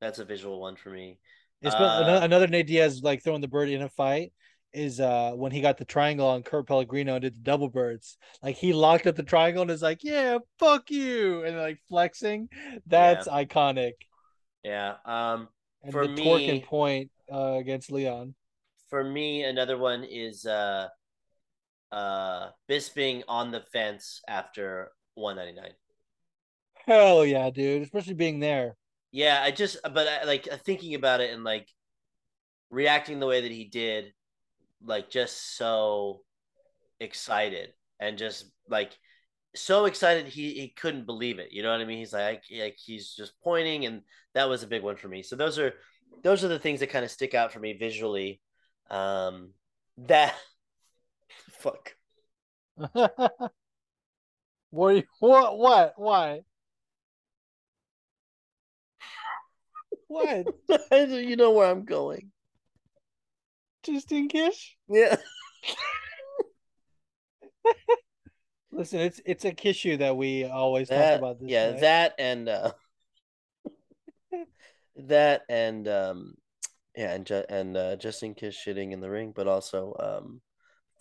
that's 0.00 0.18
a 0.18 0.24
visual 0.24 0.60
one 0.60 0.76
for 0.76 0.90
me. 0.90 1.18
It's 1.62 1.74
Uh, 1.74 2.02
another, 2.04 2.24
another 2.24 2.46
Nate 2.46 2.66
Diaz 2.66 3.02
like 3.02 3.22
throwing 3.22 3.40
the 3.42 3.48
bird 3.48 3.68
in 3.68 3.82
a 3.82 3.88
fight 3.88 4.32
is 4.72 5.00
uh 5.00 5.32
when 5.32 5.50
he 5.50 5.60
got 5.60 5.78
the 5.78 5.84
triangle 5.84 6.28
on 6.28 6.44
Kurt 6.44 6.66
Pellegrino 6.68 7.14
and 7.14 7.22
did 7.22 7.34
the 7.34 7.40
double 7.40 7.68
birds. 7.68 8.16
Like 8.42 8.56
he 8.56 8.72
locked 8.72 9.06
up 9.08 9.16
the 9.16 9.22
triangle 9.24 9.62
and 9.62 9.70
is 9.70 9.82
like, 9.82 10.04
"Yeah, 10.04 10.38
fuck 10.58 10.90
you," 10.90 11.44
and 11.44 11.56
like 11.56 11.78
flexing. 11.88 12.48
That's 12.86 13.26
iconic. 13.26 13.92
Yeah. 14.62 14.94
Um, 15.04 15.48
And 15.82 15.92
For 15.92 16.06
the 16.06 16.14
torque 16.22 16.42
and 16.42 16.52
me- 16.60 16.64
point 16.64 17.10
uh, 17.32 17.54
against 17.58 17.90
Leon. 17.90 18.34
For 18.90 19.02
me, 19.02 19.44
another 19.44 19.78
one 19.78 20.04
is 20.04 20.44
uh, 20.44 20.88
uh, 21.92 22.50
Bisping 22.68 23.22
on 23.28 23.50
the 23.50 23.62
fence 23.72 24.20
after 24.28 24.90
199. 25.14 25.72
Hell 26.86 27.24
yeah, 27.24 27.50
dude! 27.50 27.82
Especially 27.82 28.14
being 28.14 28.40
there. 28.40 28.76
Yeah, 29.12 29.40
I 29.42 29.50
just 29.50 29.76
but 29.82 30.08
I, 30.08 30.24
like 30.24 30.48
thinking 30.64 30.94
about 30.94 31.20
it 31.20 31.32
and 31.32 31.44
like 31.44 31.68
reacting 32.70 33.20
the 33.20 33.26
way 33.26 33.42
that 33.42 33.50
he 33.50 33.64
did, 33.64 34.12
like 34.84 35.10
just 35.10 35.56
so 35.56 36.22
excited 36.98 37.72
and 37.98 38.18
just 38.18 38.50
like 38.68 38.92
so 39.54 39.86
excited 39.86 40.26
he 40.26 40.54
he 40.54 40.68
couldn't 40.68 41.06
believe 41.06 41.38
it. 41.38 41.52
You 41.52 41.62
know 41.62 41.70
what 41.70 41.80
I 41.80 41.84
mean? 41.84 41.98
He's 41.98 42.12
like 42.12 42.42
like 42.56 42.76
he's 42.84 43.14
just 43.14 43.32
pointing, 43.42 43.84
and 43.86 44.02
that 44.34 44.48
was 44.48 44.62
a 44.62 44.68
big 44.68 44.82
one 44.82 44.96
for 44.96 45.08
me. 45.08 45.22
So 45.22 45.36
those 45.36 45.58
are 45.58 45.74
those 46.22 46.44
are 46.44 46.48
the 46.48 46.58
things 46.58 46.80
that 46.80 46.90
kind 46.90 47.04
of 47.04 47.10
stick 47.10 47.34
out 47.34 47.52
for 47.52 47.60
me 47.60 47.74
visually. 47.74 48.40
Um, 48.90 49.50
that 49.98 50.34
fuck. 51.58 51.94
what? 54.70 54.96
you- 54.96 55.04
What? 55.20 55.58
What? 55.58 55.94
Why? 55.96 56.40
What? 60.08 60.46
you 60.92 61.36
know 61.36 61.52
where 61.52 61.70
I'm 61.70 61.84
going. 61.84 62.30
Justine 63.84 64.28
Kish? 64.28 64.76
Yeah. 64.88 65.16
Listen, 68.72 69.00
it's 69.00 69.20
it's 69.24 69.44
a 69.44 69.52
Kishu 69.52 69.98
that 69.98 70.16
we 70.16 70.44
always 70.44 70.88
That, 70.88 71.10
talk 71.10 71.18
about. 71.18 71.40
This 71.40 71.50
yeah, 71.50 71.72
guy. 71.72 71.80
that 71.80 72.14
and 72.18 72.48
uh, 72.48 72.72
that 74.96 75.42
and 75.48 75.86
um, 75.88 76.34
yeah, 76.96 77.12
and 77.12 77.26
ju- 77.26 77.44
and 77.48 77.76
uh, 77.76 77.96
Justine 77.96 78.34
Kish 78.34 78.64
shitting 78.64 78.92
in 78.92 79.00
the 79.00 79.10
ring, 79.10 79.32
but 79.34 79.46
also 79.46 79.94
um, 79.98 80.40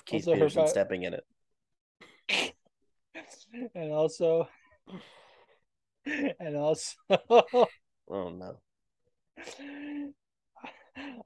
Keith 0.06 0.28
Also 0.28 0.34
Peterson 0.34 0.68
stepping 0.68 1.03
in 1.03 1.14
it. 1.14 1.26
and 3.76 3.91
also, 3.91 4.48
and 6.06 6.56
also, 6.56 6.95
Oh 8.11 8.30
no! 8.30 8.57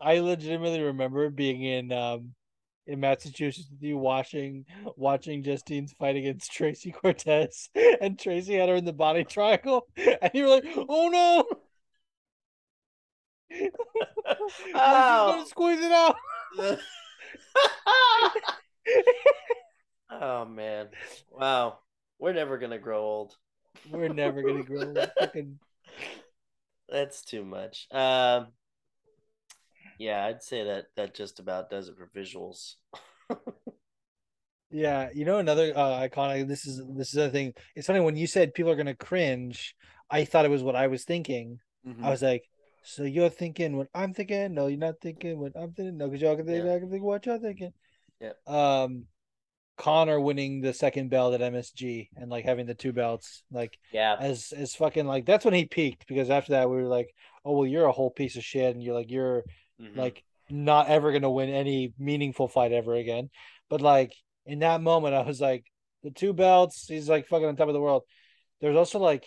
I 0.01 0.19
legitimately 0.19 0.81
remember 0.81 1.29
being 1.29 1.63
in 1.63 1.91
um 1.91 2.33
in 2.85 2.99
Massachusetts 2.99 3.69
with 3.71 3.81
you 3.81 3.97
watching 3.97 4.65
watching 4.97 5.43
Justine's 5.43 5.93
fight 5.93 6.17
against 6.17 6.51
Tracy 6.51 6.91
Cortez, 6.91 7.69
and 8.01 8.19
Tracy 8.19 8.55
had 8.55 8.67
her 8.69 8.75
in 8.75 8.85
the 8.85 8.91
body 8.93 9.23
triangle, 9.23 9.87
and 9.95 10.31
you 10.33 10.43
were 10.43 10.49
like, 10.49 10.65
"Oh 10.89 11.07
no!" 11.09 11.45
Ow. 14.75 15.31
gonna 15.31 15.45
squeeze 15.45 15.79
it 15.81 15.91
out. 15.91 16.15
oh 20.11 20.45
man. 20.45 20.87
Wow. 21.31 21.79
We're 22.19 22.33
never 22.33 22.57
gonna 22.57 22.79
grow 22.79 23.01
old. 23.01 23.35
We're 23.89 24.09
never 24.09 24.41
gonna 24.41 24.63
grow. 24.63 24.93
We're 24.93 25.11
fucking 25.19 25.59
That's 26.89 27.23
too 27.23 27.43
much. 27.43 27.87
Um 27.91 28.47
yeah, 29.99 30.25
I'd 30.25 30.43
say 30.43 30.63
that 30.65 30.85
that 30.95 31.13
just 31.15 31.39
about 31.39 31.69
does 31.69 31.87
it 31.89 31.95
for 31.97 32.09
visuals. 32.15 32.75
Yeah, 34.73 35.09
you 35.13 35.23
know 35.23 35.37
another 35.37 35.71
uh, 35.75 35.99
iconic. 36.01 36.47
This 36.47 36.65
is 36.65 36.81
this 36.89 37.09
is 37.09 37.17
a 37.17 37.29
thing. 37.29 37.53
It's 37.75 37.85
funny 37.85 37.99
when 37.99 38.15
you 38.15 38.25
said 38.25 38.55
people 38.55 38.71
are 38.71 38.75
gonna 38.75 38.95
cringe. 38.95 39.75
I 40.09 40.25
thought 40.25 40.45
it 40.45 40.51
was 40.51 40.63
what 40.63 40.75
I 40.75 40.87
was 40.87 41.03
thinking. 41.03 41.59
Mm-hmm. 41.87 42.03
I 42.03 42.09
was 42.09 42.23
like, 42.23 42.43
so 42.83 43.03
you're 43.03 43.29
thinking 43.29 43.77
what 43.77 43.87
I'm 43.93 44.13
thinking? 44.13 44.53
No, 44.53 44.67
you're 44.67 44.77
not 44.77 44.99
thinking 45.01 45.39
what 45.39 45.53
I'm 45.55 45.73
thinking. 45.73 45.97
No, 45.97 46.07
because 46.07 46.21
y'all 46.21 46.35
can 46.35 46.45
think, 46.45 46.65
Yeah. 46.65 46.75
I 46.75 46.79
can 46.79 46.89
think 46.89 47.03
what 47.03 47.25
y'all 47.25 47.39
thinking. 47.39 47.73
Yeah. 48.19 48.33
Um, 48.47 49.05
Conor 49.75 50.19
winning 50.19 50.61
the 50.61 50.73
second 50.73 51.09
belt 51.09 51.33
at 51.33 51.41
MSG 51.41 52.09
and 52.15 52.29
like 52.29 52.45
having 52.45 52.67
the 52.67 52.75
two 52.75 52.93
belts, 52.93 53.43
like 53.51 53.79
Yeah. 53.91 54.15
as 54.19 54.51
as 54.55 54.75
fucking 54.75 55.07
like 55.07 55.25
that's 55.25 55.45
when 55.45 55.53
he 55.55 55.65
peaked 55.65 56.05
because 56.07 56.29
after 56.29 56.51
that 56.51 56.69
we 56.69 56.75
were 56.75 56.87
like, 56.87 57.13
oh 57.43 57.57
well, 57.57 57.65
you're 57.67 57.87
a 57.87 57.91
whole 57.91 58.11
piece 58.11 58.35
of 58.35 58.43
shit, 58.43 58.73
and 58.75 58.83
you're 58.83 58.93
like 58.93 59.09
you're 59.09 59.43
Mhm. 59.81 59.95
like 59.97 60.23
not 60.49 60.89
ever 60.89 61.11
gonna 61.11 61.31
win 61.31 61.49
any 61.49 61.93
meaningful 61.97 62.47
fight 62.47 62.71
ever 62.71 62.93
again. 62.95 63.29
But 63.69 63.81
like 63.81 64.13
in 64.45 64.59
that 64.59 64.81
moment, 64.81 65.15
I 65.15 65.21
was 65.23 65.41
like, 65.41 65.65
the 66.03 66.11
two 66.11 66.33
belts, 66.33 66.85
he's 66.87 67.09
like 67.09 67.27
fucking 67.27 67.47
on 67.47 67.55
top 67.55 67.69
of 67.69 67.73
the 67.73 67.81
world. 67.81 68.03
There's 68.61 68.75
also 68.75 68.99
like 68.99 69.25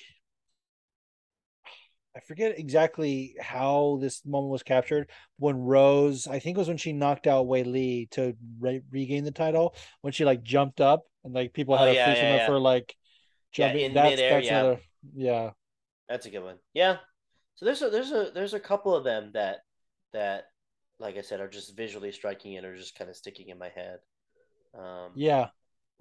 I 2.17 2.21
forget 2.21 2.59
exactly 2.59 3.37
how 3.41 3.99
this 4.01 4.25
moment 4.25 4.51
was 4.51 4.63
captured 4.63 5.11
when 5.39 5.57
Rose, 5.59 6.27
I 6.27 6.39
think 6.39 6.57
it 6.57 6.59
was 6.59 6.69
when 6.69 6.79
she 6.79 6.93
knocked 6.95 7.27
out 7.27 7.47
Weili 7.47 8.11
to 8.13 8.35
re- 8.59 8.83
regain 8.91 9.25
the 9.25 9.31
title, 9.31 9.75
when 10.01 10.15
she 10.15 10.25
like 10.25 10.43
jumped 10.43 10.81
up 10.81 11.05
and 11.25 11.35
like 11.35 11.53
people 11.53 11.77
had 11.77 11.89
Oh, 11.89 11.91
a 11.91 11.95
yeah, 11.95 12.15
yeah, 12.15 12.47
for 12.47 12.59
like 12.59 12.97
jumping. 13.53 13.81
in 13.85 13.95
that's 13.95 14.11
midair, 14.13 14.31
that's 14.31 14.47
yeah. 14.47 14.61
another 14.61 14.81
yeah. 15.15 15.51
That's 16.09 16.27
a 16.27 16.31
good 16.31 16.43
one. 16.43 16.57
Yeah. 16.73 16.99
So 17.57 17.67
there's 17.67 17.83
a 17.83 17.91
there's 17.91 18.13
a 18.13 18.31
there's 18.35 18.55
a 18.55 18.61
couple 18.61 18.95
of 18.95 19.05
them 19.05 19.33
that 19.35 19.59
that 20.13 20.45
like 20.99 21.17
I 21.17 21.23
said 21.23 21.41
are 21.41 21.49
just 21.49 21.77
visually 21.77 22.13
striking 22.13 22.57
and 22.57 22.65
are 22.67 22.77
just 22.77 22.97
kind 22.97 23.11
of 23.11 23.17
sticking 23.17 23.49
in 23.51 23.59
my 23.59 23.69
head. 23.69 23.99
Um 24.75 25.13
Yeah. 25.15 25.49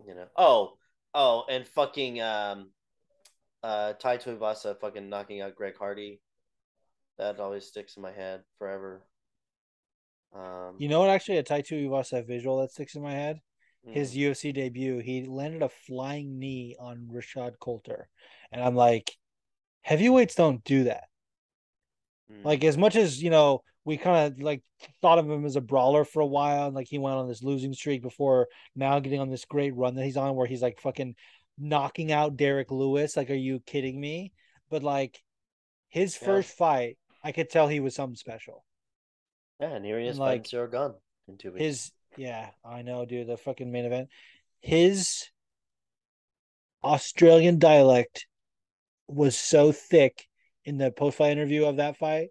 you 0.05 0.15
know. 0.15 0.27
Oh, 0.37 0.77
oh, 1.13 1.43
and 1.49 1.67
fucking 1.67 2.21
um 2.21 2.69
uh 3.65 3.93
Tai 3.93 4.17
Tuivasa 4.17 4.79
fucking 4.79 5.09
knocking 5.09 5.41
out 5.41 5.55
Greg 5.55 5.75
Hardy. 5.77 6.21
That 7.17 7.39
always 7.39 7.65
sticks 7.65 7.95
in 7.95 8.03
my 8.03 8.11
head 8.11 8.43
forever. 8.59 9.01
Um 10.33 10.75
You 10.77 10.87
know 10.89 10.99
what 10.99 11.09
actually 11.09 11.37
a 11.37 11.43
Tai 11.43 11.61
Tuivasa 11.61 12.25
visual 12.25 12.59
that 12.61 12.71
sticks 12.71 12.95
in 12.95 13.01
my 13.01 13.13
head? 13.13 13.41
his 13.87 14.13
mm, 14.13 14.17
UFC 14.17 14.51
debut, 14.53 14.97
he 14.99 15.25
landed 15.25 15.61
a 15.61 15.69
flying 15.69 16.39
knee 16.39 16.75
on 16.79 17.07
Rashad 17.13 17.53
Coulter. 17.59 18.09
And 18.51 18.63
I'm 18.63 18.75
like, 18.75 19.11
heavyweights 19.81 20.35
don't 20.35 20.63
do 20.63 20.85
that. 20.85 21.03
mm. 22.31 22.43
Like 22.43 22.63
as 22.63 22.77
much 22.77 22.95
as, 22.95 23.21
you 23.21 23.29
know, 23.29 23.61
we 23.83 23.97
kind 23.97 24.33
of 24.33 24.41
like 24.41 24.63
thought 25.01 25.19
of 25.19 25.29
him 25.29 25.45
as 25.45 25.55
a 25.55 25.61
brawler 25.61 26.03
for 26.05 26.21
a 26.21 26.25
while, 26.25 26.65
and 26.67 26.75
like 26.75 26.87
he 26.89 26.97
went 26.97 27.17
on 27.17 27.27
this 27.27 27.43
losing 27.43 27.73
streak 27.73 28.01
before 28.01 28.47
now 28.75 28.99
getting 28.99 29.19
on 29.19 29.29
this 29.29 29.45
great 29.45 29.75
run 29.75 29.95
that 29.95 30.05
he's 30.05 30.17
on 30.17 30.35
where 30.35 30.47
he's 30.47 30.61
like 30.63 30.79
fucking 30.79 31.15
knocking 31.57 32.11
out 32.11 32.37
Derrick 32.37 32.71
Lewis. 32.71 33.15
Like, 33.17 33.29
are 33.29 33.33
you 33.33 33.59
kidding 33.61 33.99
me? 33.99 34.31
But 34.69 34.83
like 34.83 35.21
his 35.87 36.17
Yeah. 36.19 36.25
first 36.27 36.57
fight, 36.57 36.97
I 37.23 37.31
could 37.31 37.49
tell 37.49 37.67
he 37.67 37.79
was 37.79 37.95
something 37.95 38.15
special. 38.15 38.65
yeah, 39.59 39.69
and 39.75 39.85
here 39.85 39.99
he 39.99 40.07
is 40.07 40.17
and, 40.17 40.19
like, 40.19 40.43
Ciryl 40.43 40.71
Gane 40.71 40.95
in 41.27 41.37
two 41.37 41.51
weeks. 41.51 41.61
His 41.63 41.91
yeah, 42.17 42.49
I 42.63 42.81
know, 42.81 43.05
dude. 43.05 43.27
The 43.27 43.37
fucking 43.37 43.71
main 43.71 43.85
event. 43.85 44.09
His 44.61 45.29
Australian 46.83 47.59
dialect 47.59 48.27
was 49.07 49.37
so 49.37 49.71
thick 49.71 50.27
in 50.63 50.77
the 50.77 50.91
post 50.91 51.17
fight 51.17 51.31
interview 51.31 51.65
of 51.65 51.77
that 51.77 51.97
fight. 51.97 52.29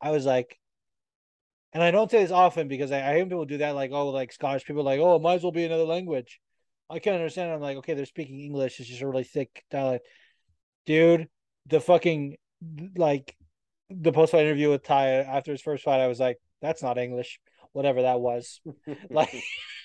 I 0.00 0.10
was 0.10 0.24
like, 0.26 0.58
and 1.72 1.82
I 1.82 1.90
don't 1.90 2.10
say 2.10 2.22
this 2.22 2.30
often 2.30 2.68
because 2.68 2.92
I, 2.92 3.10
I 3.10 3.16
hear 3.16 3.24
people 3.24 3.44
do 3.44 3.58
that, 3.58 3.74
like, 3.74 3.90
oh, 3.92 4.10
like 4.10 4.32
Scottish 4.32 4.64
people, 4.64 4.82
like, 4.82 5.00
oh, 5.00 5.16
it 5.16 5.22
might 5.22 5.34
as 5.34 5.42
well 5.42 5.52
be 5.52 5.64
another 5.64 5.84
language. 5.84 6.40
I 6.92 6.98
can't 6.98 7.16
understand. 7.16 7.52
I'm 7.52 7.60
like, 7.60 7.78
okay, 7.78 7.94
they're 7.94 8.06
speaking 8.06 8.40
English. 8.40 8.78
It's 8.80 8.88
just 8.88 9.02
a 9.02 9.08
really 9.08 9.24
thick 9.24 9.64
dialect. 9.70 10.06
Dude, 10.86 11.28
the 11.66 11.80
fucking, 11.80 12.36
like, 12.96 13.36
the 13.90 14.12
post 14.12 14.32
fight 14.32 14.42
interview 14.44 14.70
with 14.70 14.82
Tai 14.84 15.08
after 15.08 15.52
his 15.52 15.62
first 15.62 15.84
fight, 15.84 16.00
I 16.00 16.08
was 16.08 16.20
like, 16.20 16.38
that's 16.60 16.82
not 16.82 16.98
English, 16.98 17.40
whatever 17.72 18.02
that 18.02 18.20
was. 18.20 18.60
Like, 19.10 19.32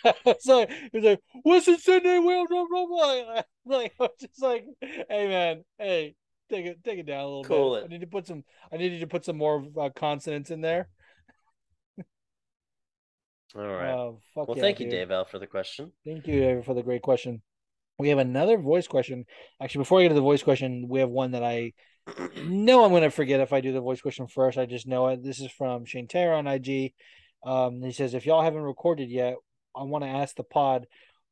so 0.39 0.65
he 0.67 0.89
was 0.93 1.03
like, 1.03 1.19
"What's 1.43 1.67
in 1.67 1.77
Sydney? 1.79 2.19
Well, 2.19 2.45
blah 2.47 2.65
blah 2.69 2.85
blah." 2.85 3.41
Like, 3.65 3.93
I 3.99 4.03
was 4.03 4.11
just 4.19 4.41
like, 4.41 4.65
"Hey, 4.81 5.27
man, 5.27 5.63
hey, 5.77 6.15
take 6.49 6.65
it, 6.65 6.84
take 6.84 6.99
it 6.99 7.05
down 7.05 7.21
a 7.21 7.27
little 7.27 7.43
Cool 7.43 7.73
bit. 7.75 7.84
it. 7.84 7.85
I 7.85 7.88
need 7.88 8.01
to 8.01 8.07
put 8.07 8.27
some, 8.27 8.43
I 8.71 8.77
needed 8.77 9.01
to 9.01 9.07
put 9.07 9.25
some 9.25 9.38
more 9.38 9.65
uh, 9.79 9.89
consonants 9.95 10.51
in 10.51 10.61
there." 10.61 10.89
All 13.56 13.61
right. 13.61 14.14
Fuck 14.36 14.48
well, 14.49 14.57
yeah, 14.57 14.64
thank 14.64 14.80
you, 14.80 14.86
dude. 14.86 14.91
Dave 14.91 15.11
L, 15.11 15.26
for 15.26 15.40
the 15.40 15.48
question. 15.48 15.91
Thank 16.06 16.28
you 16.28 16.61
for 16.65 16.74
the 16.74 16.84
great 16.84 17.02
question. 17.02 17.41
We 17.99 18.10
have 18.10 18.19
another 18.19 18.57
voice 18.57 18.88
question. 18.88 19.26
Actually, 19.61 19.80
before 19.80 19.99
I 19.99 20.03
get 20.03 20.10
to 20.10 20.15
the 20.15 20.22
voice 20.22 20.44
question, 20.44 20.88
we 20.88 20.99
have 20.99 21.10
one 21.10 21.32
that 21.32 21.44
I 21.44 21.74
know 22.45 22.84
I'm 22.84 22.91
going 22.91 23.03
to 23.03 23.10
forget 23.10 23.40
if 23.40 23.53
I 23.53 23.61
do 23.61 23.74
the 23.74 23.82
voice 23.82 24.02
question 24.02 24.28
first. 24.28 24.57
I 24.57 24.65
just 24.65 24.88
know 24.88 25.07
it. 25.07 25.24
This 25.24 25.40
is 25.40 25.52
from 25.52 25.86
Shane 25.86 26.07
Taylor 26.07 26.34
on 26.34 26.48
IG. 26.48 26.94
Um, 27.44 27.82
he 27.82 27.91
says, 27.91 28.14
if 28.14 28.26
y'all 28.26 28.44
haven't 28.44 28.61
recorded 28.61 29.10
yet, 29.10 29.36
I 29.76 29.84
want 29.84 30.03
to 30.03 30.10
ask 30.10 30.36
the 30.36 30.44
pod 30.44 30.86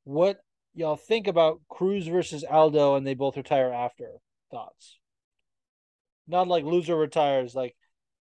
what 0.04 0.40
y'all 0.74 0.96
think 0.96 1.28
about 1.28 1.62
Cruz 1.70 2.08
versus 2.08 2.44
Aldo 2.44 2.96
and 2.96 3.06
they 3.06 3.14
both 3.14 3.38
retire 3.38 3.72
after. 3.72 4.10
Thoughts? 4.52 5.00
Not 6.28 6.48
like 6.48 6.64
loser 6.64 6.96
retires, 6.96 7.54
like 7.56 7.76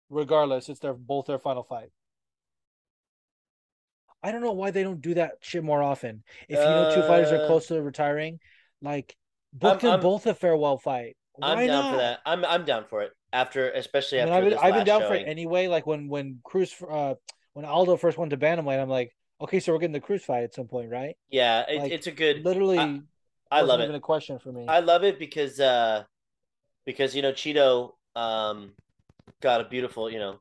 regardless, 0.08 0.68
it's 0.68 0.80
their 0.80 0.94
both 0.94 1.26
their 1.26 1.38
final 1.38 1.62
fight. 1.62 1.90
I 4.22 4.32
don't 4.32 4.42
know 4.42 4.52
why 4.52 4.70
they 4.70 4.82
don't 4.82 5.00
do 5.00 5.14
that 5.14 5.32
shit 5.40 5.64
more 5.64 5.82
often. 5.82 6.22
If 6.48 6.58
you 6.58 6.64
know 6.64 6.94
two 6.94 7.02
fighters 7.02 7.32
are 7.32 7.42
Uh, 7.42 7.46
close 7.46 7.66
to 7.68 7.80
retiring, 7.82 8.38
like 8.82 9.16
book 9.52 9.70
I'm- 9.70 9.78
them 9.80 9.90
I'm- 9.92 10.00
both 10.00 10.26
a 10.26 10.34
farewell 10.34 10.78
fight. 10.78 11.16
I'm 11.42 11.56
Why 11.56 11.66
down 11.66 11.84
not? 11.84 11.90
for 11.92 11.96
that. 11.96 12.20
I'm 12.26 12.44
I'm 12.44 12.64
down 12.66 12.84
for 12.84 13.02
it. 13.02 13.12
After, 13.32 13.70
especially 13.70 14.20
I 14.20 14.24
mean, 14.24 14.34
after 14.34 14.58
I've 14.58 14.64
I've 14.64 14.74
been 14.74 14.84
down 14.84 15.02
for 15.02 15.14
it 15.14 15.26
anyway. 15.26 15.68
Like 15.68 15.86
when 15.86 16.08
when 16.08 16.40
Cruz, 16.44 16.74
uh, 16.86 17.14
when 17.54 17.64
Aldo 17.64 17.96
first 17.96 18.18
went 18.18 18.30
to 18.30 18.36
bantamweight, 18.36 18.78
I'm 18.80 18.90
like, 18.90 19.14
okay, 19.40 19.58
so 19.60 19.72
we're 19.72 19.78
getting 19.78 19.92
the 19.92 20.00
Cruz 20.00 20.22
fight 20.24 20.42
at 20.44 20.52
some 20.52 20.66
point, 20.66 20.90
right? 20.90 21.16
Yeah, 21.30 21.64
it, 21.68 21.78
Like, 21.78 21.92
it's 21.92 22.06
a 22.08 22.10
good. 22.12 22.44
Literally, 22.44 22.78
I, 22.78 23.00
I 23.50 23.60
love 23.62 23.80
even 23.80 23.94
it. 23.94 23.98
a 23.98 24.00
question 24.00 24.38
for 24.38 24.52
me. 24.52 24.66
I 24.68 24.80
love 24.80 25.02
it 25.04 25.18
because 25.18 25.60
uh, 25.60 26.04
because 26.84 27.14
you 27.16 27.22
know 27.22 27.32
Chito 27.32 27.92
um 28.16 28.72
got 29.40 29.60
a 29.62 29.64
beautiful 29.64 30.10
you 30.10 30.18
know 30.18 30.38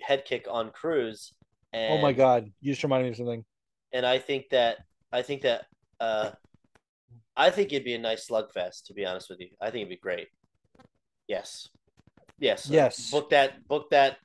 head 0.00 0.24
kick 0.24 0.46
on 0.48 0.70
Cruz. 0.70 1.34
And, 1.74 1.92
oh 1.92 1.98
my 2.00 2.12
god, 2.12 2.50
you 2.60 2.72
just 2.72 2.84
reminded 2.84 3.06
me 3.06 3.10
of 3.10 3.16
something. 3.16 3.44
And 3.92 4.06
I 4.06 4.18
think 4.18 4.48
that 4.50 4.78
I 5.12 5.22
think 5.22 5.42
that 5.42 5.66
uh, 5.98 6.30
I 7.36 7.50
think 7.50 7.72
it'd 7.72 7.84
be 7.84 7.94
a 7.94 7.98
nice 7.98 8.28
slugfest. 8.28 8.86
To 8.86 8.94
be 8.94 9.04
honest 9.04 9.28
with 9.28 9.40
you, 9.40 9.48
I 9.60 9.66
think 9.66 9.82
it'd 9.82 9.88
be 9.88 9.96
great. 9.96 10.28
Yes, 11.26 11.68
yes, 12.38 12.70
uh, 12.70 12.74
Yes. 12.74 13.10
Book 13.10 13.30
that. 13.30 13.66
Book 13.66 13.90
that 13.90 14.18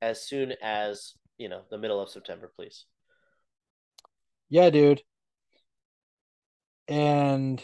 as 0.00 0.22
soon 0.22 0.54
as 0.62 1.14
you 1.36 1.48
know 1.48 1.62
the 1.70 1.78
middle 1.78 2.00
of 2.00 2.08
September, 2.08 2.50
please. 2.56 2.86
Yeah, 4.48 4.70
dude. 4.70 5.02
And 6.88 7.62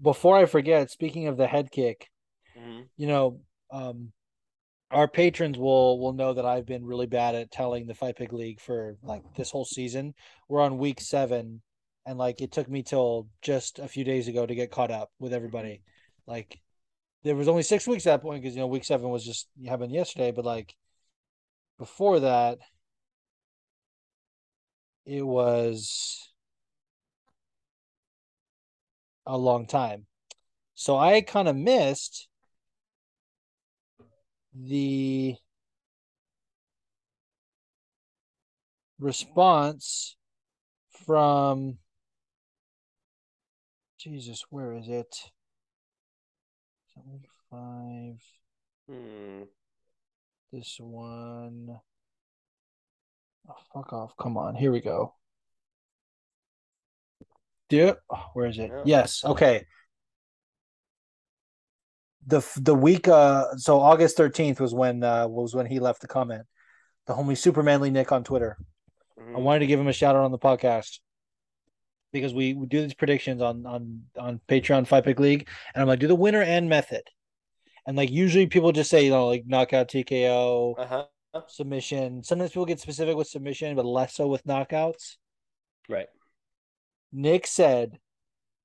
before 0.00 0.36
I 0.36 0.46
forget, 0.46 0.90
speaking 0.90 1.28
of 1.28 1.36
the 1.36 1.46
head 1.46 1.70
kick, 1.70 2.08
hmm 2.56 2.82
you 2.96 3.06
know, 3.06 3.40
um, 3.70 4.12
our 4.90 5.08
patrons 5.08 5.58
will 5.58 5.98
will 5.98 6.12
know 6.12 6.32
that 6.32 6.46
I've 6.46 6.66
been 6.66 6.84
really 6.84 7.06
bad 7.06 7.34
at 7.34 7.50
telling 7.50 7.86
the 7.86 7.94
Five 7.94 8.16
Pick 8.16 8.32
League 8.32 8.60
for 8.60 8.96
like 9.02 9.22
mm. 9.22 9.36
this 9.36 9.50
whole 9.50 9.64
season. 9.64 10.14
We're 10.48 10.62
on 10.62 10.78
week 10.78 11.00
seven, 11.00 11.62
and 12.06 12.18
like 12.18 12.40
it 12.40 12.52
took 12.52 12.68
me 12.68 12.82
till 12.82 13.28
just 13.42 13.78
a 13.78 13.88
few 13.88 14.04
days 14.04 14.28
ago 14.28 14.46
to 14.46 14.54
get 14.54 14.70
caught 14.70 14.90
up 14.90 15.10
with 15.18 15.32
everybody. 15.32 15.68
Mm-hmm. 15.68 16.30
Like 16.30 16.60
there 17.24 17.36
was 17.36 17.48
only 17.48 17.62
six 17.62 17.86
weeks 17.86 18.06
at 18.06 18.12
that 18.12 18.22
point 18.22 18.42
because 18.42 18.54
you 18.54 18.60
know 18.60 18.66
week 18.66 18.84
seven 18.84 19.10
was 19.10 19.24
just 19.24 19.48
happened 19.66 19.92
yesterday, 19.92 20.32
but 20.32 20.44
like 20.44 20.74
before 21.78 22.20
that, 22.20 22.58
it 25.04 25.26
was 25.26 26.28
a 29.26 29.36
long 29.36 29.66
time. 29.66 30.06
So 30.74 30.96
I 30.96 31.20
kind 31.20 31.48
of 31.48 31.56
missed 31.56 32.27
the 34.66 35.36
response 38.98 40.16
from 41.06 41.78
Jesus, 43.98 44.44
where 44.50 44.74
is 44.74 44.88
it? 44.88 45.14
Five. 47.50 48.20
Hmm. 48.88 49.42
This 50.52 50.76
one. 50.80 51.78
Oh, 53.48 53.54
fuck 53.72 53.92
off. 53.92 54.16
Come 54.18 54.36
on. 54.36 54.54
Here 54.54 54.72
we 54.72 54.80
go. 54.80 55.14
Do 57.68 57.88
it. 57.88 57.98
Oh, 58.10 58.24
where 58.34 58.46
is 58.46 58.58
it? 58.58 58.70
Yeah. 58.70 58.82
Yes. 58.84 59.24
Okay. 59.24 59.64
The 62.28 62.46
the 62.60 62.74
week 62.74 63.08
uh 63.08 63.56
so 63.56 63.80
August 63.80 64.18
13th 64.18 64.60
was 64.60 64.74
when 64.74 65.02
uh 65.02 65.26
was 65.26 65.54
when 65.54 65.64
he 65.66 65.78
left 65.80 66.02
the 66.02 66.08
comment. 66.08 66.44
The 67.06 67.14
homie 67.14 67.36
Supermanly 67.38 67.90
Nick 67.90 68.12
on 68.12 68.22
Twitter. 68.22 68.58
I 69.18 69.22
Mhm. 69.22 69.40
wanted 69.42 69.60
to 69.60 69.66
give 69.66 69.80
him 69.80 69.88
a 69.88 69.92
shout 69.94 70.14
out 70.14 70.24
on 70.24 70.30
the 70.30 70.38
podcast 70.38 71.00
because 72.12 72.32
we, 72.34 72.52
we 72.54 72.66
do 72.66 72.82
these 72.82 72.92
predictions 72.94 73.40
on 73.40 73.64
on 73.64 74.02
on 74.18 74.40
Patreon 74.46 74.86
Five 74.86 75.04
Pick 75.04 75.18
League, 75.18 75.48
and 75.74 75.80
I'm 75.82 75.88
like, 75.88 76.00
do 76.00 76.06
the 76.06 76.14
winner 76.14 76.42
and 76.42 76.68
method, 76.68 77.02
and 77.86 77.96
like 77.96 78.10
usually 78.10 78.46
people 78.46 78.72
just 78.72 78.90
say 78.90 79.04
you 79.06 79.10
know 79.10 79.26
like 79.26 79.44
knockout 79.46 79.88
TKO 79.88 80.74
Uh-huh. 80.78 81.06
submission. 81.46 82.22
Sometimes 82.22 82.50
people 82.50 82.66
get 82.66 82.78
specific 82.80 83.16
with 83.16 83.26
submission, 83.28 83.74
but 83.74 83.86
less 83.86 84.14
so 84.14 84.26
with 84.26 84.44
knockouts. 84.44 85.16
Right. 85.88 86.08
Nick 87.10 87.46
said 87.46 87.98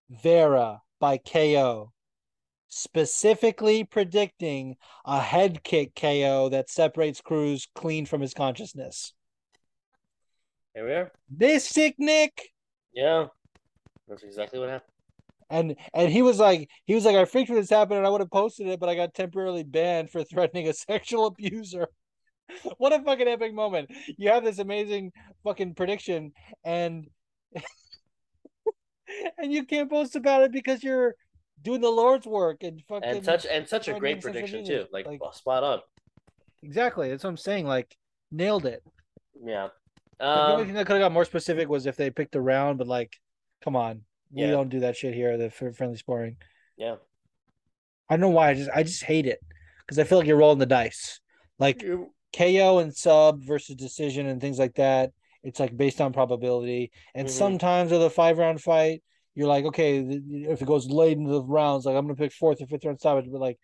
Vera 0.10 0.82
by 1.00 1.18
KO, 1.18 1.93
specifically 2.74 3.84
predicting 3.84 4.76
a 5.06 5.22
head 5.22 5.64
kick 5.64 5.96
KO 5.96 6.50
that 6.50 6.70
separates 6.70 7.22
Cruz 7.22 7.68
clean 7.76 8.06
from 8.06 8.22
his 8.22 8.34
consciousness. 8.34 9.14
Here 10.74 10.86
we 10.86 10.94
are. 10.94 11.12
This 11.30 11.68
sick 11.68 11.96
Nick. 12.00 12.50
Yeah. 12.94 13.28
That's 14.08 14.24
exactly 14.24 14.60
what 14.60 14.70
happened. 14.70 14.90
And 15.50 15.76
and 15.94 16.12
he 16.12 16.22
was 16.22 16.40
like 16.40 16.70
he 16.86 16.96
was 16.96 17.06
like 17.06 17.16
I 17.16 17.26
freaked 17.26 17.50
when 17.50 17.60
this 17.60 17.70
happened 17.70 18.00
and 18.00 18.08
I 18.08 18.10
would 18.10 18.22
have 18.22 18.32
posted 18.32 18.68
it, 18.68 18.80
but 18.80 18.90
I 18.90 18.96
got 18.96 19.14
temporarily 19.14 19.64
banned 19.64 20.10
for 20.10 20.24
threatening 20.24 20.68
a 20.68 20.74
sexual 20.74 21.28
abuser. 21.28 21.88
what 22.78 22.94
a 22.94 23.02
fucking 23.04 23.28
epic 23.28 23.54
moment. 23.54 23.92
You 24.18 24.30
have 24.30 24.44
this 24.44 24.60
amazing 24.60 25.12
fucking 25.44 25.76
prediction 25.76 26.32
and 26.64 27.08
and 29.38 29.54
you 29.54 29.66
can't 29.66 29.90
post 29.90 30.16
about 30.16 30.44
it 30.44 30.52
because 30.52 30.84
you're 30.84 31.16
doing 31.64 31.82
the 31.82 31.90
Lord's 31.90 32.28
work 32.28 32.62
and 32.64 32.82
fucking 32.88 33.10
And 33.10 33.26
such 33.26 33.46
and 33.46 33.68
such 33.68 33.88
a 33.88 33.98
great 34.00 34.22
prediction 34.22 34.66
too. 34.66 34.86
Like, 34.92 35.06
Like- 35.08 35.20
well, 35.22 35.34
spot 35.34 35.64
on. 35.64 35.80
Exactly. 36.62 37.10
That's 37.10 37.24
what 37.24 37.32
I'm 37.32 37.38
saying. 37.38 37.66
Like 37.66 37.98
nailed 38.32 38.66
it. 38.66 38.84
Yeah. 39.44 39.70
the 40.20 40.26
only 40.28 40.62
Um, 40.62 40.66
thing 40.68 40.76
that 40.76 40.86
could 40.86 40.94
have 40.94 41.02
got 41.02 41.12
more 41.12 41.26
specific 41.26 41.68
was 41.68 41.86
if 41.86 41.96
they 41.98 42.10
picked 42.10 42.36
a 42.36 42.42
round, 42.42 42.78
but 42.78 42.88
like, 42.88 43.12
come 43.62 43.76
on. 43.76 44.06
We 44.32 44.44
Yeah. 44.44 44.52
don't 44.52 44.70
do 44.70 44.80
that 44.82 44.96
shit 44.96 45.14
here, 45.14 45.38
the 45.38 45.50
friendly 45.50 45.98
sparring. 45.98 46.38
yeah. 46.78 46.96
I 48.10 48.16
don't 48.16 48.22
know 48.22 48.30
why. 48.30 48.50
I 48.50 48.54
just 48.54 48.70
I 48.74 48.84
just 48.84 49.04
hate 49.04 49.26
it 49.26 49.40
because 49.80 49.98
I 49.98 50.04
feel 50.04 50.18
like 50.20 50.28
you're 50.28 50.38
rolling 50.38 50.60
the 50.60 50.66
dice. 50.66 51.20
Like 51.60 51.82
You- 51.82 52.14
KO 52.34 52.80
and 52.80 52.96
sub 52.96 53.44
versus 53.44 53.76
decision 53.76 54.28
and 54.28 54.40
things 54.42 54.60
like 54.60 54.76
that. 54.76 55.12
It's 55.44 55.60
like 55.60 55.76
based 55.76 56.00
on 56.02 56.14
probability. 56.14 56.92
And 57.16 57.28
Mhm. 57.28 57.32
sometimes 57.32 57.92
with 57.92 58.02
a 58.04 58.10
five 58.10 58.38
round 58.38 58.62
fight, 58.62 59.04
you're 59.36 59.48
like, 59.48 59.66
okay, 59.66 60.00
if 60.00 60.62
it 60.62 60.66
goes 60.68 60.88
late 60.88 61.18
into 61.18 61.32
the 61.32 61.44
rounds, 61.44 61.86
like 61.86 61.96
I'm 61.96 62.06
gonna 62.06 62.16
pick 62.16 62.32
fourth 62.32 62.62
or 62.62 62.68
fifth 62.68 62.86
round 62.86 63.00
stoppage. 63.00 63.32
But 63.32 63.42
like 63.42 63.60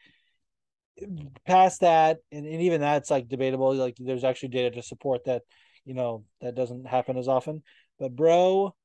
past 1.46 1.82
that, 1.82 2.18
and, 2.32 2.46
and 2.46 2.62
even 2.62 2.82
that's 2.82 3.12
like 3.12 3.28
debatable. 3.28 3.76
Like 3.76 3.98
there's 4.00 4.24
actually 4.24 4.50
data 4.50 4.72
to 4.72 4.82
support 4.82 5.26
that. 5.26 5.44
You 5.86 5.94
know 5.94 6.26
that 6.42 6.56
doesn't 6.56 6.88
happen 6.88 7.18
as 7.18 7.28
often. 7.28 7.64
But 8.00 8.16
bro, 8.16 8.76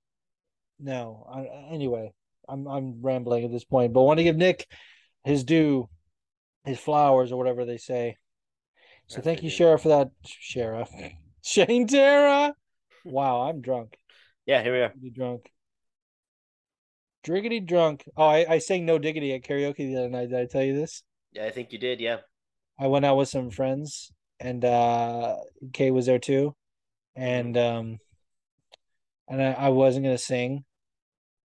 no. 0.78 1.26
I, 1.32 1.72
anyway, 1.72 2.12
I'm 2.48 2.66
I'm 2.66 3.02
rambling 3.02 3.44
at 3.44 3.52
this 3.52 3.64
point, 3.64 3.92
but 3.92 4.02
want 4.02 4.18
to 4.18 4.24
give 4.24 4.36
Nick 4.36 4.66
his 5.24 5.44
due, 5.44 5.88
his 6.64 6.78
flowers 6.78 7.32
or 7.32 7.36
whatever 7.36 7.64
they 7.64 7.78
say. 7.78 8.16
So 9.06 9.20
thank 9.20 9.42
you. 9.42 9.50
Sheriff, 9.50 9.82
for 9.82 9.88
that, 9.88 10.10
Sheriff. 10.24 10.90
Shane 11.42 11.86
Tara. 11.86 12.54
Wow, 13.04 13.42
I'm 13.42 13.60
drunk. 13.60 13.98
Yeah, 14.46 14.62
here 14.62 14.72
we 14.72 14.80
are. 14.80 14.88
Driggity 14.90 15.14
drunk. 15.14 15.50
Driggity 17.24 17.66
drunk. 17.66 18.04
Oh, 18.16 18.26
I, 18.26 18.46
I 18.48 18.58
sang 18.58 18.84
No 18.84 18.98
Diggity 18.98 19.32
at 19.32 19.42
karaoke 19.42 19.76
the 19.76 19.96
other 19.96 20.10
night. 20.10 20.30
Did 20.30 20.38
I 20.38 20.46
tell 20.46 20.62
you 20.62 20.74
this? 20.74 21.02
Yeah, 21.32 21.46
I 21.46 21.50
think 21.50 21.72
you 21.72 21.78
did. 21.78 22.00
Yeah. 22.00 22.18
I 22.78 22.86
went 22.86 23.04
out 23.04 23.16
with 23.16 23.28
some 23.28 23.50
friends 23.50 24.12
and 24.40 24.64
uh 24.64 25.36
Kay 25.72 25.90
was 25.90 26.06
there 26.06 26.18
too. 26.18 26.54
And 27.16 27.56
um 27.56 27.98
and 29.28 29.42
I, 29.42 29.52
I 29.52 29.68
wasn't 29.70 30.04
gonna 30.04 30.18
sing. 30.18 30.64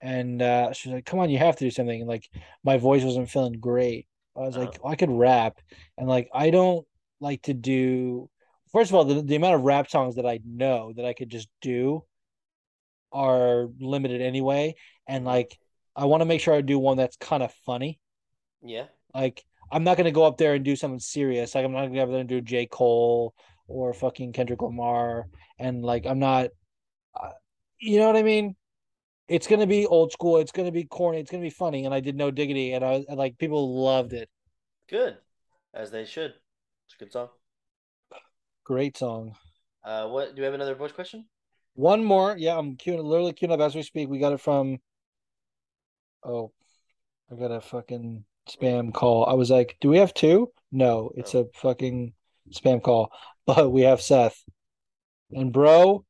And 0.01 0.41
uh 0.41 0.73
she 0.73 0.89
was 0.89 0.95
like, 0.95 1.05
Come 1.05 1.19
on, 1.19 1.29
you 1.29 1.37
have 1.37 1.55
to 1.57 1.65
do 1.65 1.71
something. 1.71 1.99
And 1.99 2.09
like 2.09 2.29
my 2.63 2.77
voice 2.77 3.03
wasn't 3.03 3.29
feeling 3.29 3.53
great. 3.53 4.07
I 4.35 4.41
was 4.41 4.57
like, 4.57 4.77
Oh. 4.83 4.89
I 4.89 4.95
could 4.95 5.11
rap. 5.11 5.59
And 5.97 6.07
like 6.07 6.29
I 6.33 6.49
don't 6.49 6.85
like 7.19 7.41
to 7.43 7.53
do 7.53 8.29
first 8.71 8.91
of 8.91 8.95
all, 8.95 9.05
the, 9.05 9.21
the 9.21 9.35
amount 9.35 9.55
of 9.55 9.61
rap 9.61 9.89
songs 9.89 10.15
that 10.15 10.25
I 10.25 10.39
know 10.45 10.93
that 10.95 11.05
I 11.05 11.13
could 11.13 11.29
just 11.29 11.47
do 11.61 12.03
are 13.11 13.69
limited 13.79 14.21
anyway. 14.21 14.75
And 15.07 15.25
like 15.25 15.57
I 15.95 16.05
want 16.05 16.21
to 16.21 16.25
make 16.25 16.41
sure 16.41 16.53
I 16.53 16.61
do 16.61 16.79
one 16.79 16.97
that's 16.97 17.17
kind 17.17 17.43
of 17.43 17.53
funny. 17.65 17.99
Yeah. 18.61 18.85
Like 19.13 19.43
I'm 19.71 19.83
not 19.83 19.97
gonna 19.97 20.11
go 20.11 20.23
up 20.23 20.37
there 20.37 20.53
and 20.53 20.63
do 20.63 20.75
something 20.75 20.99
serious. 20.99 21.55
Like 21.55 21.65
I'm 21.65 21.71
not 21.71 21.81
gonna 21.81 21.95
go 21.95 22.03
up 22.03 22.09
there 22.09 22.19
and 22.19 22.29
do 22.29 22.41
J. 22.41 22.65
Cole 22.65 23.33
or 23.67 23.93
fucking 23.93 24.33
Kendrick 24.33 24.61
Lamar. 24.61 25.27
And 25.59 25.83
like 25.83 26.05
I'm 26.05 26.19
not, 26.19 26.49
uh, 27.19 27.31
you 27.79 27.99
know 27.99 28.07
what 28.07 28.15
I 28.15 28.23
mean? 28.23 28.55
It's 29.27 29.47
gonna 29.47 29.67
be 29.67 29.85
old 29.85 30.11
school. 30.11 30.37
It's 30.37 30.51
gonna 30.51 30.71
be 30.71 30.83
corny. 30.83 31.19
It's 31.19 31.31
gonna 31.31 31.43
be 31.43 31.49
funny. 31.49 31.85
And 31.85 31.93
I 31.93 31.99
did 31.99 32.15
no 32.15 32.31
diggity, 32.31 32.73
and 32.73 32.83
I 32.83 33.05
and, 33.07 33.17
like 33.17 33.37
people 33.37 33.83
loved 33.83 34.13
it. 34.13 34.29
Good. 34.89 35.17
As 35.73 35.91
they 35.91 36.05
should. 36.05 36.33
It's 36.85 36.95
a 36.95 37.03
good 37.03 37.11
song. 37.11 37.29
Great 38.63 38.97
song. 38.97 39.35
Uh, 39.83 40.07
what 40.07 40.35
do 40.35 40.41
we 40.41 40.45
have 40.45 40.53
another 40.53 40.75
voice 40.75 40.91
question? 40.91 41.25
One 41.75 42.03
more. 42.03 42.35
Yeah, 42.37 42.57
I'm 42.57 42.77
queuing, 42.77 43.03
literally 43.03 43.33
queuing 43.33 43.51
up 43.51 43.59
as 43.59 43.75
we 43.75 43.83
speak. 43.83 44.09
We 44.09 44.19
got 44.19 44.33
it 44.33 44.39
from. 44.39 44.79
Oh, 46.25 46.51
I 47.31 47.35
got 47.35 47.51
a 47.51 47.61
fucking 47.61 48.25
spam 48.49 48.93
call. 48.93 49.25
I 49.25 49.33
was 49.33 49.49
like, 49.51 49.77
"Do 49.81 49.89
we 49.89 49.97
have 49.97 50.13
two? 50.13 50.51
No, 50.71 51.11
it's 51.15 51.33
a 51.35 51.45
fucking 51.55 52.13
spam 52.51 52.81
call." 52.81 53.11
But 53.45 53.73
we 53.73 53.81
have 53.81 54.01
Seth, 54.01 54.41
and 55.31 55.51
bro, 55.51 56.05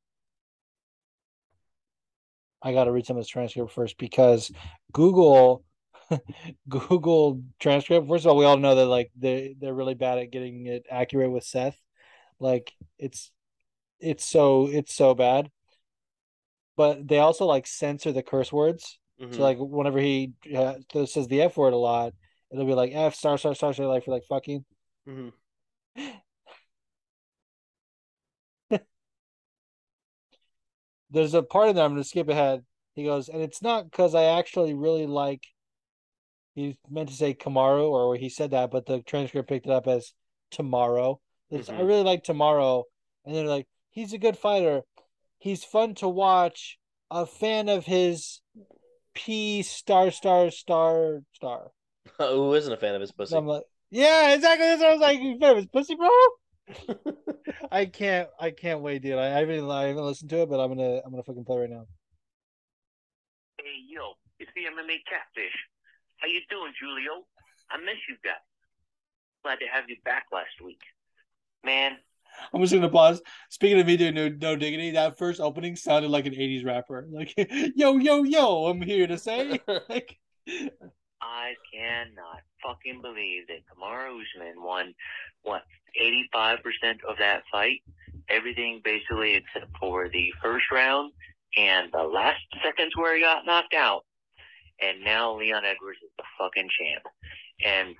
I 2.61 2.73
got 2.73 2.85
to 2.85 2.91
read 2.91 3.05
some 3.05 3.17
of 3.17 3.21
this 3.23 3.27
transcript 3.29 3.71
first 3.71 3.97
because 3.97 4.51
Google, 4.93 5.63
Google 6.69 7.41
transcript. 7.59 8.07
First 8.07 8.25
of 8.25 8.31
all, 8.31 8.37
we 8.37 8.45
all 8.45 8.57
know 8.57 8.75
that 8.75 8.85
like 8.85 9.11
they 9.17 9.55
they're 9.59 9.73
really 9.73 9.95
bad 9.95 10.19
at 10.19 10.31
getting 10.31 10.67
it 10.67 10.85
accurate 10.89 11.31
with 11.31 11.43
Seth. 11.43 11.77
Like 12.39 12.71
it's 12.97 13.31
it's 13.99 14.25
so 14.25 14.67
it's 14.67 14.93
so 14.95 15.13
bad. 15.13 15.51
But 16.75 17.07
they 17.07 17.19
also 17.19 17.45
like 17.45 17.67
censor 17.67 18.11
the 18.11 18.23
curse 18.23 18.51
words. 18.51 18.97
Mhm. 19.23 19.35
So 19.35 19.41
like 19.41 19.57
whenever 19.59 19.99
he 19.99 20.33
uh, 20.55 20.75
says 21.05 21.27
the 21.27 21.41
F 21.41 21.57
word 21.57 21.73
a 21.73 21.77
lot, 21.77 22.13
it'll 22.51 22.65
be 22.65 22.73
like 22.73 22.91
F 22.93 23.15
star 23.15 23.37
star 23.37 23.55
star 23.55 23.73
star 23.73 23.87
like 23.87 24.05
for 24.05 24.11
like 24.11 24.25
fucking. 24.27 24.65
Mhm. 25.07 25.31
There's 31.09 31.33
a 31.33 31.43
part 31.43 31.69
in 31.69 31.75
there 31.75 31.85
I'm 31.85 31.91
gonna 31.91 32.03
skip 32.03 32.29
ahead. 32.29 32.63
He 32.95 33.05
goes, 33.05 33.29
and 33.29 33.41
it's 33.41 33.61
not 33.61 33.89
because 33.89 34.15
I 34.15 34.25
actually 34.25 34.73
really 34.73 35.07
like. 35.07 35.43
He 36.55 36.77
meant 36.87 37.09
to 37.09 37.15
say 37.15 37.33
Kamaru, 37.33 37.89
or 37.89 38.15
he 38.15 38.29
said 38.29 38.51
that, 38.51 38.69
but 38.69 38.85
the 38.85 39.01
transcript 39.01 39.49
picked 39.49 39.65
it 39.65 39.71
up 39.71 39.87
as 39.87 40.13
tomorrow. 40.51 41.19
It's, 41.49 41.69
I 41.69 41.81
really 41.81 42.03
like 42.03 42.23
tomorrow, 42.23 42.83
and 43.25 43.35
they're 43.35 43.47
like, 43.47 43.67
he's 43.89 44.13
a 44.13 44.19
good 44.19 44.37
fighter. 44.37 44.83
He's 45.39 45.63
fun 45.63 45.95
to 45.95 46.07
watch. 46.07 46.77
A 47.09 47.25
fan 47.25 47.69
of 47.69 47.85
his. 47.85 48.41
P 49.13 49.61
star 49.63 50.11
star 50.11 50.51
star 50.51 51.19
star. 51.33 51.71
Who 52.17 52.53
isn't 52.53 52.71
a 52.71 52.77
fan 52.77 52.95
of 52.95 53.01
his 53.01 53.11
pussy? 53.11 53.35
I'm 53.35 53.47
like, 53.47 53.63
yeah, 53.89 54.33
exactly. 54.33 54.67
That's 54.67 54.81
what 54.81 54.89
I 54.89 54.93
was 54.93 55.01
like. 55.01 55.19
You 55.19 55.37
fan 55.39 55.51
of 55.51 55.57
his 55.57 55.67
pussy, 55.67 55.95
bro? 55.95 56.09
I 57.71 57.85
can't. 57.85 58.29
I 58.39 58.51
can't 58.51 58.81
wait, 58.81 59.01
dude. 59.01 59.17
I, 59.17 59.27
I 59.27 59.39
haven't. 59.39 59.69
I 59.69 59.83
haven't 59.87 60.05
listened 60.05 60.29
to 60.31 60.41
it, 60.43 60.49
but 60.49 60.59
I'm 60.59 60.75
gonna. 60.75 61.01
I'm 61.05 61.11
gonna 61.11 61.23
fucking 61.23 61.45
play 61.45 61.61
right 61.61 61.69
now. 61.69 61.85
Hey, 63.57 63.79
yo, 63.87 64.13
it's 64.39 64.51
the 64.55 64.61
MMA 64.61 64.99
Catfish. 65.09 65.55
How 66.17 66.27
you 66.27 66.41
doing, 66.49 66.73
Julio? 66.79 67.25
I 67.69 67.77
miss 67.77 67.99
you 68.07 68.15
guys. 68.23 68.41
Glad 69.43 69.59
to 69.59 69.65
have 69.71 69.89
you 69.89 69.97
back 70.05 70.25
last 70.31 70.61
week. 70.63 70.81
Man, 71.63 71.97
I'm 72.53 72.61
just 72.61 72.73
gonna 72.73 72.89
pause. 72.89 73.21
Speaking 73.49 73.79
of 73.79 73.87
me 73.87 73.97
doing 73.97 74.15
no, 74.15 74.29
no 74.29 74.55
diggity, 74.55 74.91
that 74.91 75.17
first 75.17 75.41
opening 75.41 75.75
sounded 75.75 76.11
like 76.11 76.25
an 76.25 76.33
'80s 76.33 76.65
rapper. 76.65 77.07
Like, 77.09 77.33
yo, 77.75 77.97
yo, 77.97 78.23
yo, 78.23 78.65
I'm 78.67 78.81
here 78.81 79.07
to 79.07 79.17
say. 79.17 79.59
like, 79.89 80.17
I 81.21 81.53
cannot 81.73 82.41
fucking 82.61 83.01
believe 83.01 83.47
that 83.47 83.63
Kamaru 83.67 84.21
Usman 84.21 84.61
won, 84.61 84.93
what, 85.43 85.63
85% 86.01 86.57
of 87.07 87.17
that 87.19 87.43
fight? 87.51 87.81
everything 88.29 88.81
basically 88.83 89.35
except 89.35 89.71
for 89.79 90.09
the 90.09 90.31
first 90.41 90.65
round 90.71 91.11
and 91.57 91.91
the 91.91 92.03
last 92.03 92.41
seconds 92.63 92.93
where 92.95 93.15
he 93.15 93.21
got 93.21 93.45
knocked 93.45 93.73
out. 93.73 94.05
And 94.81 95.03
now 95.03 95.37
Leon 95.37 95.63
Edwards 95.65 95.99
is 96.03 96.11
the 96.17 96.23
fucking 96.37 96.69
champ. 96.79 97.03
And 97.63 97.95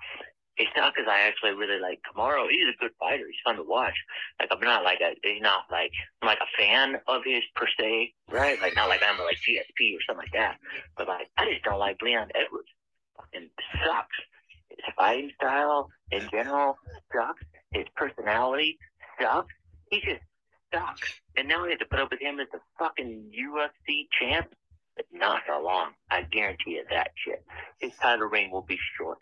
it's 0.58 0.72
not 0.78 0.94
because 0.94 1.10
I 1.10 1.22
actually 1.22 1.54
really 1.54 1.80
like 1.80 2.00
Kamaru. 2.06 2.50
He's 2.50 2.70
a 2.70 2.78
good 2.80 2.92
fighter. 3.00 3.26
He's 3.26 3.42
fun 3.44 3.56
to 3.56 3.64
watch. 3.64 3.96
Like 4.40 4.50
I'm 4.52 4.60
not 4.60 4.84
like 4.84 5.00
a 5.02 5.16
he's 5.24 5.42
not 5.42 5.66
like 5.72 5.92
I'm 6.22 6.28
like 6.28 6.40
a 6.40 6.58
fan 6.58 6.96
of 7.08 7.22
his 7.26 7.44
per 7.56 7.68
se, 7.80 8.14
right? 8.30 8.62
Like 8.62 8.76
not 8.76 8.90
like 8.90 9.02
I'm 9.04 9.18
like 9.20 9.38
GSP 9.38 9.96
or 9.96 10.02
something 10.06 10.24
like 10.26 10.34
that. 10.34 10.58
But 10.96 11.08
like 11.08 11.28
I 11.38 11.50
just 11.50 11.64
don't 11.64 11.80
like 11.80 12.02
Leon 12.02 12.30
Edwards. 12.36 12.70
Fucking 13.18 13.50
sucks. 13.84 14.18
His 14.70 14.94
fighting 14.96 15.32
style 15.36 15.90
in 16.12 16.28
general 16.30 16.78
sucks. 17.12 17.44
His 17.72 17.86
personality 17.96 18.78
sucks. 19.20 19.54
He 19.90 20.02
just 20.02 20.22
sucks. 20.72 21.14
And 21.36 21.48
now 21.48 21.64
we 21.64 21.72
have 21.72 21.80
to 21.80 21.86
put 21.86 22.00
up 22.00 22.12
with 22.12 22.22
him 22.22 22.40
as 22.40 22.48
the 22.52 22.60
fucking 22.78 23.32
UFC 23.34 24.08
champ. 24.20 24.54
But 24.96 25.06
not 25.12 25.42
for 25.48 25.60
long. 25.60 25.94
I 26.12 26.22
guarantee 26.22 26.74
you 26.74 26.84
that 26.92 27.10
shit. 27.16 27.44
His 27.80 27.94
title 28.00 28.28
reign 28.28 28.52
will 28.52 28.62
be 28.62 28.78
short. 28.96 29.18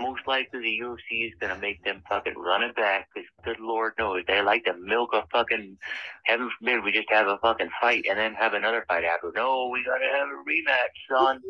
Most 0.00 0.22
likely 0.26 0.60
the 0.60 0.80
UFC 0.84 1.28
is 1.28 1.34
gonna 1.40 1.58
make 1.58 1.82
them 1.84 2.02
fucking 2.08 2.34
run 2.36 2.62
it 2.62 2.74
back 2.76 3.08
because 3.14 3.28
good 3.44 3.60
lord 3.60 3.94
knows 3.98 4.22
they 4.26 4.42
like 4.42 4.64
to 4.64 4.74
milk 4.74 5.10
a 5.12 5.24
fucking 5.32 5.76
heaven 6.24 6.50
forbid 6.58 6.84
we 6.84 6.92
just 6.92 7.10
have 7.10 7.26
a 7.26 7.38
fucking 7.38 7.70
fight 7.80 8.04
and 8.08 8.18
then 8.18 8.34
have 8.34 8.54
another 8.54 8.84
fight 8.88 9.04
after. 9.04 9.32
No, 9.34 9.68
we 9.68 9.84
gotta 9.84 10.06
have 10.12 10.28
a 10.28 10.42
rematch, 10.48 10.94
son. 11.10 11.40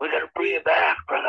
We 0.00 0.08
gotta 0.08 0.30
bring 0.34 0.54
it 0.54 0.64
back, 0.64 0.96
brother. 1.06 1.28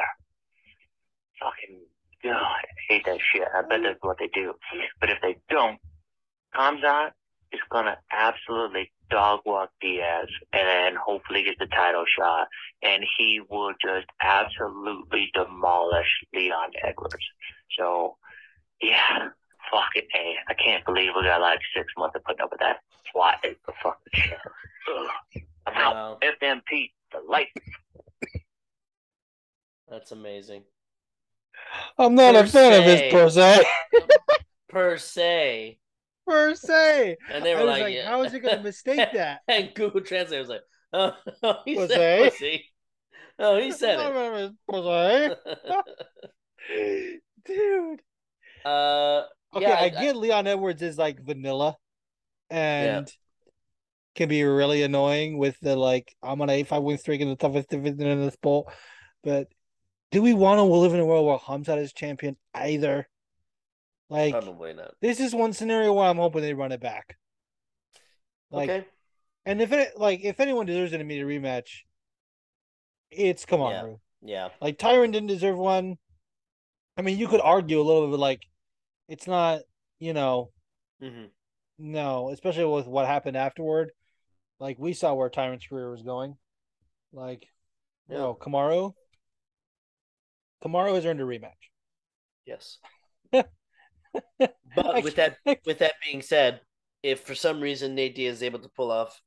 Fucking 1.40 1.80
God, 2.24 2.36
I 2.36 2.64
hate 2.88 3.06
that 3.06 3.20
shit. 3.34 3.48
I 3.56 3.62
bet 3.62 3.82
that's 3.84 3.98
what 4.02 4.18
they 4.20 4.28
do. 4.28 4.54
But 5.00 5.10
if 5.10 5.18
they 5.22 5.38
don't, 5.50 5.80
Khamzat 6.56 7.12
is 7.52 7.60
gonna 7.70 7.98
absolutely 8.12 8.92
dog 9.12 9.42
walk 9.46 9.70
Diaz 9.82 10.28
and 10.54 10.68
then 10.68 10.96
hopefully 10.96 11.44
get 11.44 11.60
the 11.60 11.68
title 11.68 12.06
shot 12.18 12.48
and 12.82 13.04
he 13.18 13.42
will 13.50 13.74
just 13.82 14.08
absolutely 14.22 15.30
demolish 15.34 16.08
Leon 16.34 16.72
Edwards. 16.84 17.26
So 17.78 18.18
yeah, 18.82 19.30
fucking 19.72 20.08
A. 20.16 20.36
I 20.50 20.54
can't 20.54 20.86
believe 20.86 21.12
we 21.16 21.24
got 21.24 21.42
like 21.42 21.60
six 21.76 21.88
months 21.98 22.16
of 22.16 22.24
putting 22.24 22.42
up 22.42 22.52
with 22.52 22.60
that 22.62 22.78
twat 23.14 23.36
is 23.44 23.58
the 23.66 23.74
fucking 23.84 24.14
show. 24.14 24.36
Ugh. 24.98 25.42
I'm 25.68 25.78
out. 25.78 26.22
FMP 26.22 26.92
the 27.12 27.20
light. 27.28 27.48
that's 29.88 30.12
amazing. 30.12 30.64
I'm 31.98 32.16
not 32.16 32.36
a 32.36 32.42
Per 32.44 32.48
fan 32.48 32.80
of 32.80 32.84
his 32.86 33.14
per 33.14 33.30
se. 33.30 33.64
Per 34.70 34.98
se. 34.98 35.78
Per 36.28 36.56
se. 36.56 37.18
And 37.32 37.44
they 37.46 37.54
I 37.54 37.56
were 37.56 37.62
was 37.66 37.70
like, 37.72 37.82
like, 37.84 37.96
yeah. 37.96 38.08
how 38.08 38.24
is 38.24 38.32
he 38.32 38.40
gonna 38.40 38.62
mistake 38.64 39.10
that? 39.14 39.42
and 39.48 39.72
Google 39.74 40.02
Translate 40.02 40.40
was 40.40 40.50
like, 40.50 40.62
oh, 40.94 41.14
he 41.66 41.76
Pussy. 41.76 41.94
said 41.94 42.32
pussy. 42.32 42.66
Oh, 43.40 43.58
he 43.60 43.72
said 43.72 43.96
it. 44.00 44.04
not 44.04 44.12
a 44.12 44.16
fan 44.16 44.34
of 44.34 45.38
his. 46.70 46.96
Dude. 47.46 48.02
uh, 48.66 49.24
Okay, 49.54 49.66
Yeah, 49.68 49.74
I, 49.74 49.84
I- 49.86 49.90
get 49.90 50.16
Leon 50.16 50.48
Edwards 50.48 50.82
is 50.82 50.98
like 50.98 51.20
vanilla 51.22 51.76
and 52.50 53.12
can 54.16 54.30
be 54.30 54.44
really 54.44 54.84
annoying 54.84 55.38
with 55.38 55.58
the 55.62 55.76
like 55.76 56.14
I'm 56.22 56.42
on 56.42 56.50
a 56.50 56.64
five 56.64 56.84
win 56.84 56.98
streak 56.98 57.22
in 57.22 57.30
the 57.30 57.36
toughest 57.36 57.70
division 57.70 58.02
in 58.08 58.24
the 58.26 58.32
sport. 58.32 58.74
But 59.24 59.48
do 60.12 60.22
we 60.22 60.34
want 60.34 60.60
to 60.60 60.64
live 60.64 60.94
in 60.94 61.00
a 61.00 61.06
world 61.06 61.26
where 61.26 61.38
Khamzat 61.38 61.78
is 61.80 61.94
champion 61.94 62.38
either? 62.54 63.08
Like 64.12 64.34
probably 64.34 64.74
not. 64.74 64.94
this 65.00 65.22
is 65.22 65.34
one 65.34 65.54
scenario 65.54 65.94
where 65.94 66.06
I'm 66.10 66.18
hoping 66.18 66.42
they 66.42 66.54
run 66.54 66.74
it 66.74 66.82
back. 66.82 67.16
Like 68.52 68.70
okay. 68.70 68.86
and 69.46 69.62
if 69.62 69.72
it 69.72 69.98
like 69.98 70.20
if 70.22 70.42
anyone 70.42 70.66
deserves 70.66 70.92
an 70.92 71.00
immediate 71.00 71.28
rematch, 71.28 71.84
it's 73.10 73.46
Kamaru. 73.46 74.00
Yeah. 74.22 74.50
Like 74.60 74.78
Tyron 74.78 75.14
didn't 75.14 75.28
deserve 75.28 75.58
one. 75.58 75.98
I 76.98 77.04
mean, 77.04 77.18
you 77.18 77.30
could 77.30 77.40
argue 77.40 77.80
a 77.80 77.84
little 77.84 78.06
bit, 78.08 78.12
but 78.12 78.20
like 78.20 78.42
it's 79.08 79.28
not, 79.28 79.62
you 80.00 80.12
know, 80.12 80.52
hmm 81.02 81.28
no, 81.80 82.30
especially 82.32 82.66
with 82.66 82.88
what 82.88 83.08
happened 83.08 83.38
afterward. 83.38 83.92
Like 84.60 84.78
we 84.78 84.92
saw 84.92 85.14
where 85.14 85.30
Tyron's 85.30 85.66
career 85.66 85.90
was 85.90 86.04
going. 86.04 86.36
Like, 87.14 87.48
Yeah. 88.10 88.18
no, 88.18 88.36
Kamaru. 88.36 88.94
Kamaru 90.64 90.96
has 90.96 91.06
earned 91.06 91.22
a 91.22 91.24
rematch. 91.24 91.72
Yes. 92.46 92.78
But 94.76 95.04
with 95.04 95.16
that 95.16 95.38
with 95.66 95.80
that 95.80 95.96
being 96.04 96.22
said, 96.22 96.62
if 97.04 97.22
for 97.22 97.36
some 97.36 97.60
reason 97.60 97.96
Nate 97.96 98.16
Diaz 98.16 98.38
is 98.38 98.44
able 98.44 98.60
to 98.60 98.70
pull 98.70 98.92
off 98.92 99.22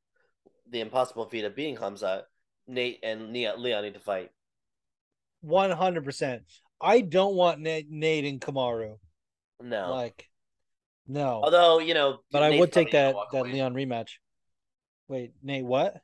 the 0.70 0.80
impossible 0.80 1.26
feat 1.28 1.44
of 1.44 1.54
being 1.54 1.76
Hamza, 1.76 2.24
Nate 2.66 3.00
and 3.02 3.32
Leon, 3.32 3.62
Leon 3.62 3.84
need 3.84 3.94
to 3.94 4.00
fight. 4.00 4.30
one 5.42 5.70
hundred 5.70 6.04
percent. 6.04 6.42
I 6.80 7.00
don't 7.00 7.34
want 7.34 7.60
Nate, 7.60 7.90
Nate 7.90 8.24
and 8.24 8.40
Kamaru. 8.40 8.98
No. 9.62 9.92
Like, 9.92 10.28
no. 11.06 11.40
Although, 11.44 11.78
you 11.78 11.94
know, 11.94 12.18
but 12.32 12.42
I 12.42 12.58
would 12.58 12.72
take 12.72 12.92
that 12.92 13.14
that 13.32 13.38
away. 13.40 13.52
Leon 13.52 13.74
rematch. 13.74 14.10
Wait, 15.08 15.32
Nate, 15.42 15.64
what? 15.64 16.00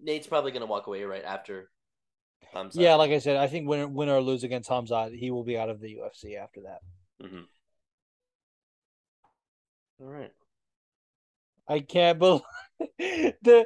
Nate's 0.00 0.26
probably 0.26 0.52
gonna 0.52 0.66
walk 0.66 0.86
away 0.86 1.02
right 1.04 1.24
after 1.24 1.70
Khamzat. 2.54 2.80
Yeah, 2.80 2.94
like 2.96 3.10
I 3.10 3.18
said, 3.18 3.36
I 3.36 3.46
think 3.46 3.68
win 3.68 3.94
win 3.94 4.08
or 4.08 4.20
lose 4.20 4.44
against 4.44 4.68
Khamzat, 4.68 5.16
he 5.16 5.30
will 5.30 5.44
be 5.44 5.58
out 5.58 5.70
of 5.70 5.80
the 5.80 5.96
UFC 5.96 6.36
after 6.36 6.60
that. 6.62 6.80
hmm 7.20 7.42
All 10.02 10.08
right. 10.08 10.32
I 11.68 11.80
can't 11.80 12.18
believe 12.18 12.42
the 12.98 13.64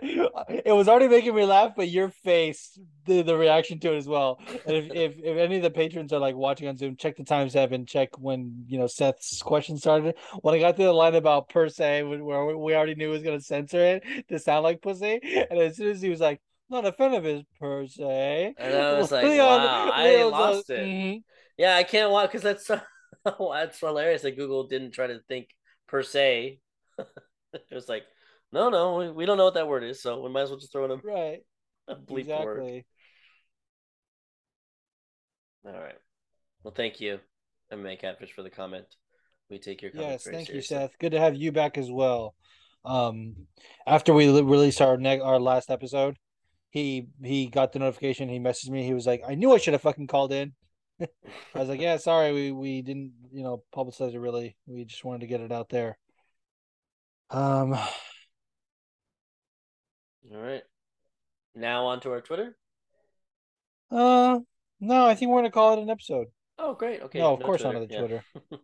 it 0.64 0.72
was 0.72 0.88
already 0.88 1.08
making 1.08 1.34
me 1.34 1.44
laugh, 1.44 1.72
but 1.74 1.88
your 1.88 2.10
face, 2.10 2.78
the, 3.06 3.22
the 3.22 3.36
reaction 3.36 3.78
to 3.80 3.94
it 3.94 3.96
as 3.96 4.06
well. 4.06 4.38
And 4.66 4.76
if, 4.76 4.84
if 4.92 5.18
if 5.18 5.38
any 5.38 5.56
of 5.56 5.62
the 5.62 5.70
patrons 5.70 6.12
are 6.12 6.18
like 6.20 6.36
watching 6.36 6.68
on 6.68 6.76
Zoom, 6.76 6.96
check 6.96 7.16
the 7.16 7.24
timestamp 7.24 7.72
and 7.72 7.88
check 7.88 8.10
when 8.18 8.66
you 8.68 8.78
know 8.78 8.86
Seth's 8.86 9.40
question 9.40 9.78
started. 9.78 10.16
When 10.42 10.54
I 10.54 10.58
got 10.58 10.76
to 10.76 10.82
the 10.82 10.92
line 10.92 11.14
about 11.14 11.48
per 11.48 11.70
se, 11.70 12.02
where 12.02 12.56
we 12.56 12.74
already 12.74 12.94
knew 12.94 13.06
he 13.06 13.12
was 13.12 13.22
gonna 13.22 13.40
censor 13.40 13.80
it 13.80 14.28
to 14.28 14.38
sound 14.38 14.64
like 14.64 14.82
pussy, 14.82 15.18
and 15.22 15.58
as 15.58 15.78
soon 15.78 15.88
as 15.88 16.02
he 16.02 16.10
was 16.10 16.20
like, 16.20 16.40
"Not 16.68 16.84
a 16.84 16.92
fan 16.92 17.14
of 17.14 17.24
his 17.24 17.42
per 17.58 17.86
se," 17.86 18.54
And 18.58 18.74
I 18.74 18.98
was 18.98 19.10
like, 19.10 19.24
Leon- 19.30 19.60
wow, 19.62 19.90
I 19.94 20.22
lost 20.24 20.68
like, 20.68 20.78
it. 20.78 20.90
"Mhm." 20.90 21.22
Yeah, 21.56 21.74
I 21.76 21.84
can't 21.84 22.10
watch 22.10 22.28
because 22.30 22.42
that's 22.42 22.66
so, 22.66 22.80
that's 23.52 23.80
hilarious 23.80 24.22
that 24.22 24.36
Google 24.36 24.64
didn't 24.68 24.90
try 24.90 25.06
to 25.06 25.20
think 25.28 25.55
per 25.88 26.02
se. 26.02 26.60
it 26.98 27.74
was 27.74 27.88
like, 27.88 28.04
no, 28.52 28.68
no, 28.68 28.96
we, 28.96 29.10
we 29.10 29.26
don't 29.26 29.36
know 29.36 29.44
what 29.44 29.54
that 29.54 29.68
word 29.68 29.84
is, 29.84 30.00
so 30.00 30.20
we 30.20 30.30
might 30.30 30.42
as 30.42 30.50
well 30.50 30.58
just 30.58 30.72
throw 30.72 30.84
in 30.84 30.90
a, 30.92 30.96
Right, 30.96 31.40
a 31.88 31.96
bleep 31.96 32.26
word. 32.44 32.84
All 35.66 35.72
right. 35.72 35.98
Well, 36.62 36.74
thank 36.74 37.00
you, 37.00 37.18
MMA 37.72 38.00
Catfish, 38.00 38.32
for 38.32 38.42
the 38.42 38.50
comment. 38.50 38.86
We 39.50 39.58
take 39.58 39.82
your 39.82 39.90
comments 39.90 40.26
Yes, 40.26 40.34
thank 40.34 40.48
you. 40.48 40.62
Seth. 40.62 40.98
Good 40.98 41.12
to 41.12 41.20
have 41.20 41.34
you 41.34 41.52
back 41.52 41.76
as 41.78 41.90
well. 41.90 42.34
Um, 42.84 43.34
after 43.86 44.12
we 44.12 44.28
li- 44.28 44.42
released 44.42 44.80
our 44.80 44.96
neg- 44.96 45.20
our 45.20 45.40
last 45.40 45.70
episode, 45.70 46.16
he 46.70 47.08
he 47.22 47.46
got 47.46 47.72
the 47.72 47.78
notification. 47.80 48.28
He 48.28 48.38
messaged 48.38 48.70
me. 48.70 48.84
He 48.84 48.94
was 48.94 49.06
like, 49.06 49.22
"I 49.26 49.34
knew 49.34 49.52
I 49.52 49.58
should 49.58 49.74
have 49.74 49.82
fucking 49.82 50.06
called 50.06 50.32
in." 50.32 50.54
I 51.00 51.58
was 51.58 51.68
like, 51.68 51.80
"Yeah, 51.80 51.96
sorry, 51.98 52.32
we 52.32 52.52
we 52.52 52.82
didn't 52.82 53.12
you 53.32 53.42
know 53.42 53.62
publicize 53.74 54.14
it 54.14 54.18
really. 54.18 54.56
We 54.66 54.84
just 54.84 55.04
wanted 55.04 55.20
to 55.20 55.26
get 55.26 55.40
it 55.40 55.52
out 55.52 55.68
there." 55.68 55.98
Um, 57.30 57.74
All 57.74 57.88
right. 60.32 60.62
Now 61.54 61.86
on 61.86 62.00
to 62.00 62.10
our 62.12 62.20
Twitter. 62.20 62.56
uh, 63.90 64.40
no, 64.80 65.06
I 65.06 65.14
think 65.14 65.30
we're 65.30 65.38
gonna 65.38 65.50
call 65.50 65.74
it 65.74 65.82
an 65.82 65.90
episode. 65.90 66.28
Oh, 66.58 66.74
great. 66.74 67.02
Okay. 67.02 67.18
no, 67.18 67.34
of 67.34 67.42
course 67.42 67.62
not 67.62 67.74
on 67.74 67.86
the 67.86 67.92
yeah. 67.92 67.98
Twitter. 67.98 68.24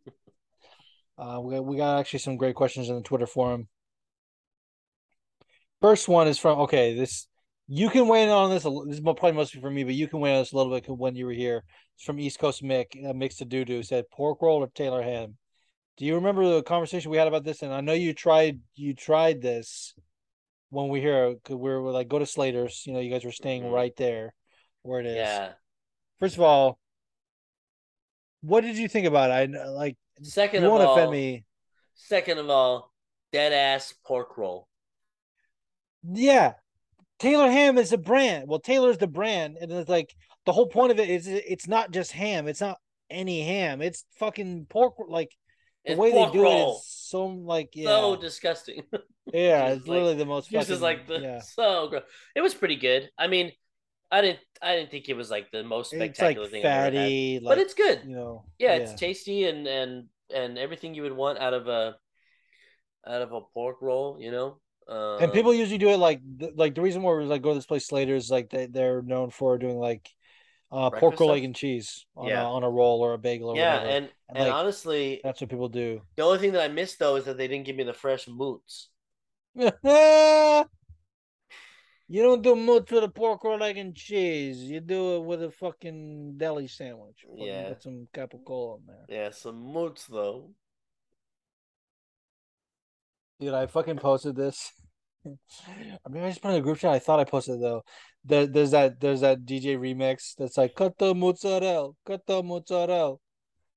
Uh, 1.19 1.39
we 1.41 1.55
got, 1.55 1.65
we 1.65 1.77
got 1.77 2.01
actually 2.01 2.19
some 2.19 2.37
great 2.37 2.55
questions 2.57 2.89
in 2.89 2.97
the 2.97 3.03
Twitter 3.03 3.27
forum. 3.27 3.69
First 5.81 6.09
one 6.09 6.27
is 6.27 6.39
from 6.39 6.61
okay. 6.61 6.95
This 6.95 7.29
you 7.69 7.89
can 7.91 8.09
weigh 8.09 8.25
in 8.25 8.29
on 8.29 8.51
this. 8.51 8.65
This 8.65 8.95
is 8.97 9.01
probably 9.01 9.33
mostly 9.33 9.61
for 9.61 9.71
me, 9.71 9.85
but 9.85 9.95
you 9.95 10.09
can 10.09 10.21
weigh 10.21 10.31
in 10.31 10.37
on 10.37 10.43
this 10.43 10.53
a 10.53 10.57
little 10.57 10.73
bit 10.73 10.89
when 10.89 11.15
you 11.17 11.27
were 11.27 11.33
here. 11.33 11.65
It's 11.97 12.05
from 12.05 12.19
East 12.21 12.39
Coast 12.39 12.63
Mick. 12.63 12.87
Uh, 13.09 13.13
Mix 13.13 13.37
to 13.37 13.45
doo 13.45 13.65
doo 13.65 13.83
said 13.83 14.11
pork 14.11 14.43
roll 14.43 14.63
or 14.63 14.69
Taylor 14.69 15.03
ham. 15.03 15.37
Do 15.99 16.05
you 16.07 16.15
remember 16.17 16.49
the 16.49 16.63
conversation 16.63 17.11
we 17.11 17.19
had 17.19 17.29
about 17.29 17.45
this? 17.45 17.63
And 17.63 17.73
I 17.73 17.81
know 17.81 17.93
you 17.93 18.15
tried 18.15 18.61
you 18.75 18.95
tried 18.95 19.41
this 19.43 19.95
when 20.71 20.89
we 20.89 21.01
here 21.01 21.37
we 21.49 21.57
were 21.57 21.91
like 21.93 22.09
go 22.09 22.19
to 22.19 22.27
Slater's. 22.27 22.83
You 22.87 22.95
know, 22.95 23.01
you 23.01 23.11
guys 23.11 23.25
were 23.25 23.33
staying 23.33 23.63
Mhm. 23.65 23.73
right 23.73 23.95
there 23.97 24.35
where 24.83 25.01
it 25.01 25.07
is. 25.07 25.17
yeah. 25.17 25.53
First 26.19 26.37
of 26.37 26.43
all, 26.43 26.79
what 28.41 28.63
did 28.63 28.77
you 28.79 28.89
think 28.89 29.07
about 29.07 29.31
it? 29.31 29.55
I 29.55 29.69
like 29.69 29.97
Second 30.23 30.63
you 30.63 30.67
of 30.69 30.73
won't 30.73 30.85
all, 30.85 30.95
offend 30.95 31.11
me. 31.13 31.45
second 31.95 32.39
of 32.39 32.49
all, 32.51 32.93
dead 33.33 33.53
ass 33.53 33.93
pork 34.05 34.37
roll. 34.37 34.67
Yeah. 36.03 36.55
Taylor 37.23 37.51
Ham 37.51 37.79
is 37.79 37.93
a 37.93 37.99
brand. 37.99 38.49
Well, 38.49 38.59
Taylor's 38.59 38.99
the 38.99 39.07
brand, 39.07 39.57
and 39.61 39.71
it's 39.71 39.89
like 39.89 40.15
the 40.45 40.53
whole 40.53 40.67
point 40.67 40.91
of 40.93 40.99
it 40.99 41.09
is 41.09 41.27
it's 41.29 41.69
not 41.69 41.93
just 41.93 42.13
ham. 42.13 42.49
It's 42.49 42.61
not 42.61 42.79
any 43.09 43.43
ham. 43.43 43.81
It's 43.81 44.05
fucking 44.19 44.67
pork. 44.69 44.95
Like 45.09 45.31
the 45.85 45.93
It's 45.93 45.99
way 46.01 46.11
they 46.11 46.31
do 46.33 46.41
it 46.41 46.43
roll. 46.43 46.77
is 46.79 46.87
so 46.87 47.27
like 47.27 47.71
yeah, 47.75 47.87
So 47.89 48.17
disgusting. 48.17 48.83
yeah, 49.33 49.69
it's 49.69 49.83
like- 49.83 49.89
literally 49.89 50.15
the 50.17 50.27
most. 50.27 50.51
Fucking, 50.51 50.73
is 50.75 50.81
like 50.83 51.07
the 51.07 51.21
yeah. 51.21 51.39
so 51.59 51.89
gross. 51.89 52.03
It 52.35 52.41
was 52.41 52.55
pretty 52.55 52.77
good. 52.77 53.09
I 53.17 53.29
mean, 53.29 53.53
I 54.11 54.21
didn't 54.21 54.41
I 54.61 54.75
didn't 54.77 54.91
think 54.91 55.09
it 55.09 55.15
was 55.17 55.31
like 55.31 55.51
the 55.53 55.63
most 55.63 55.93
It's 55.93 56.01
like 56.01 56.15
spectacular 56.17 56.49
thing 56.49 56.67
I've 56.67 56.73
ever 56.73 56.85
had. 56.85 56.93
fatty, 57.05 57.41
like 57.41 57.57
but 57.57 57.59
it's 57.63 57.75
good. 57.75 58.01
You 58.05 58.17
know, 58.17 58.45
Yeah, 58.59 58.75
it's 58.75 58.95
tasty 58.95 59.45
and 59.45 59.67
and 59.67 60.09
and 60.35 60.59
everything 60.59 60.95
you 60.95 61.03
would 61.03 61.17
want 61.17 61.39
out 61.39 61.55
of 61.55 61.69
a 61.69 61.95
out 63.07 63.23
of 63.23 63.33
a 63.33 63.41
pork 63.55 63.77
roll. 63.81 64.17
You 64.21 64.33
know. 64.33 64.59
Um, 64.89 65.23
and 65.23 65.33
people 65.33 65.55
usually 65.55 65.79
do 65.79 65.89
it 65.91 65.97
like 65.99 66.21
like 66.55 66.75
the 66.75 66.83
reason 66.83 67.03
why 67.03 67.15
we 67.15 67.25
like 67.25 67.43
go 67.43 67.51
to 67.51 67.55
this 67.55 67.67
place 67.67 67.93
later 67.93 68.15
is 68.15 68.31
like 68.31 68.51
they 68.51 68.67
they're 68.67 69.03
known 69.03 69.31
for 69.31 69.57
doing 69.59 69.79
like 69.79 70.09
uh 70.71 70.91
pork 70.91 71.21
roll 71.21 71.33
egg 71.33 71.45
and 71.45 71.55
cheese 71.55 72.07
on 72.17 72.29
Yeah. 72.29 72.43
a, 72.43 72.47
on 72.47 72.65
a 72.65 72.71
roll 72.71 73.01
or 73.01 73.13
a 73.15 73.19
bagel 73.19 73.51
or 73.51 73.57
yeah, 73.57 73.75
whatever. 73.75 73.91
and 73.91 74.05
And, 74.29 74.39
and 74.39 74.49
like, 74.49 74.55
honestly, 74.55 75.21
that's 75.23 75.41
what 75.41 75.51
people 75.51 75.69
do. 75.69 76.01
the 76.17 76.23
only 76.23 76.39
thing 76.39 76.53
that 76.53 76.63
I 76.63 76.69
missed 76.69 76.99
though 76.99 77.17
is 77.17 77.25
that 77.27 77.37
they 77.37 77.47
didn't 77.49 77.67
give 77.67 77.77
me 77.77 77.85
the 77.85 77.93
fresh 77.95 78.27
moots. 78.27 78.89
you 79.55 79.65
don't 82.23 82.43
do 82.43 82.55
mozz 82.55 82.91
with 82.91 83.05
a 83.05 83.09
pork 83.09 83.45
roll 83.45 83.63
egg 83.63 83.77
and 83.79 83.95
cheese. 83.95 84.63
You 84.63 84.81
do 84.81 85.17
it 85.17 85.25
with 85.25 85.43
a 85.43 85.51
fucking 85.51 86.35
deli 86.39 86.67
sandwich. 86.69 87.25
Yeah. 87.35 87.69
Put 87.69 87.83
some 87.83 88.09
capicola 88.15 88.79
in 88.79 88.87
there. 88.87 89.05
Yeah, 89.09 89.31
some 89.31 89.57
moots 89.57 90.07
though. 90.07 90.51
Dude, 93.43 93.55
I 93.55 93.67
fucking 93.67 93.97
posted 93.97 94.37
this. 94.37 94.73
I 95.27 96.09
mean, 96.09 96.23
I 96.23 96.29
just 96.29 96.41
put 96.43 96.53
in 96.53 96.59
a 96.59 96.61
group 96.61 96.79
chat. 96.79 96.93
I 96.93 97.01
thought 97.01 97.19
I 97.19 97.25
posted 97.25 97.57
it, 97.57 97.61
though. 97.61 97.83
There, 98.25 98.47
there's 98.47 98.71
that 98.71 99.01
there's 99.01 99.23
that 99.23 99.45
DJ 99.45 99.77
remix 99.77 100.37
that's 100.39 100.57
like 100.57 100.77
cut 100.77 100.97
the 100.97 101.13
mozzarella, 101.13 101.91
cut 102.07 102.25
the 102.25 102.41
mozzarella, 102.41 103.17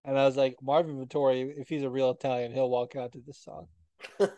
and 0.03 0.19
I 0.19 0.25
was 0.25 0.37
like 0.37 0.55
Marvin 0.61 1.03
Vettori, 1.03 1.51
if 1.57 1.67
he's 1.67 1.81
a 1.81 1.89
real 1.89 2.11
Italian, 2.11 2.51
he'll 2.53 2.69
walk 2.69 2.95
out 2.95 3.13
to 3.13 3.21
this 3.25 3.41
song. 3.43 3.67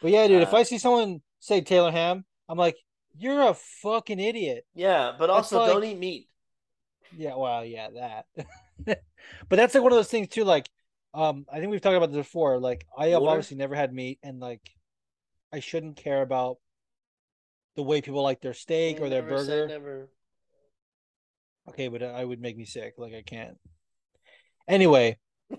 But 0.00 0.10
yeah, 0.10 0.26
dude, 0.26 0.42
if 0.42 0.52
Uh, 0.52 0.58
I 0.58 0.62
see 0.64 0.78
someone 0.78 1.22
say 1.38 1.60
Taylor 1.60 1.92
Ham, 1.92 2.24
I'm 2.48 2.58
like, 2.58 2.76
you're 3.16 3.48
a 3.48 3.54
fucking 3.54 4.18
idiot. 4.18 4.64
yeah, 4.74 5.12
but 5.16 5.30
also 5.30 5.64
don't 5.64 5.84
eat 5.84 5.98
meat. 5.98 6.28
Yeah, 7.16 7.36
well, 7.36 7.64
yeah, 7.64 7.88
that. 7.94 8.26
but 9.48 9.56
that's 9.56 9.74
like 9.74 9.82
one 9.82 9.92
of 9.92 9.98
those 9.98 10.10
things 10.10 10.28
too. 10.28 10.44
Like, 10.44 10.68
um, 11.14 11.46
I 11.52 11.58
think 11.58 11.70
we've 11.70 11.80
talked 11.80 11.96
about 11.96 12.10
this 12.12 12.18
before. 12.26 12.58
Like, 12.58 12.86
I 12.96 13.08
have 13.08 13.22
Water? 13.22 13.32
obviously 13.32 13.56
never 13.56 13.74
had 13.74 13.92
meat, 13.92 14.18
and 14.22 14.40
like, 14.40 14.60
I 15.52 15.60
shouldn't 15.60 15.96
care 15.96 16.22
about 16.22 16.58
the 17.76 17.82
way 17.82 18.00
people 18.00 18.22
like 18.22 18.40
their 18.40 18.54
steak 18.54 19.00
or 19.00 19.08
their 19.08 19.22
burger. 19.22 19.66
never. 19.68 20.08
Okay, 21.70 21.88
but 21.88 22.02
I 22.02 22.24
would 22.24 22.40
make 22.40 22.56
me 22.56 22.64
sick. 22.64 22.94
Like, 22.98 23.14
I 23.14 23.22
can't. 23.22 23.58
Anyway, 24.66 25.18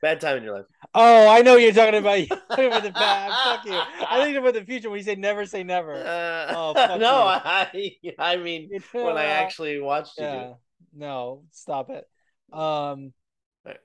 Bad 0.00 0.20
time 0.20 0.36
in 0.38 0.42
your 0.42 0.56
life. 0.56 0.66
oh, 0.94 1.28
I 1.28 1.42
know 1.42 1.52
what 1.54 1.62
you're 1.62 1.72
talking 1.72 1.94
about. 1.94 2.18
You're 2.28 2.38
talking 2.48 2.66
about 2.66 2.82
the 2.82 2.90
past. 2.94 3.44
Fuck 3.44 3.66
you. 3.66 3.80
I 4.08 4.24
think 4.24 4.36
about 4.36 4.54
the 4.54 4.64
future 4.64 4.90
when 4.90 4.98
you 4.98 5.04
say 5.04 5.14
never 5.14 5.46
say 5.46 5.62
never. 5.62 5.94
Uh, 5.94 6.52
Oh, 6.56 6.74
fuck 6.74 6.98
no, 7.00 7.40
you. 7.72 8.12
I 8.18 8.32
I 8.32 8.36
mean 8.36 8.70
when 8.92 9.16
I 9.16 9.26
actually 9.26 9.80
watched 9.80 10.18
you. 10.18 10.24
do 10.24 10.28
Yeah. 10.28 10.50
it. 10.50 10.54
No, 10.94 11.44
stop 11.52 11.88
it. 11.90 12.04
Um 12.52 13.12
Right. 13.64 13.78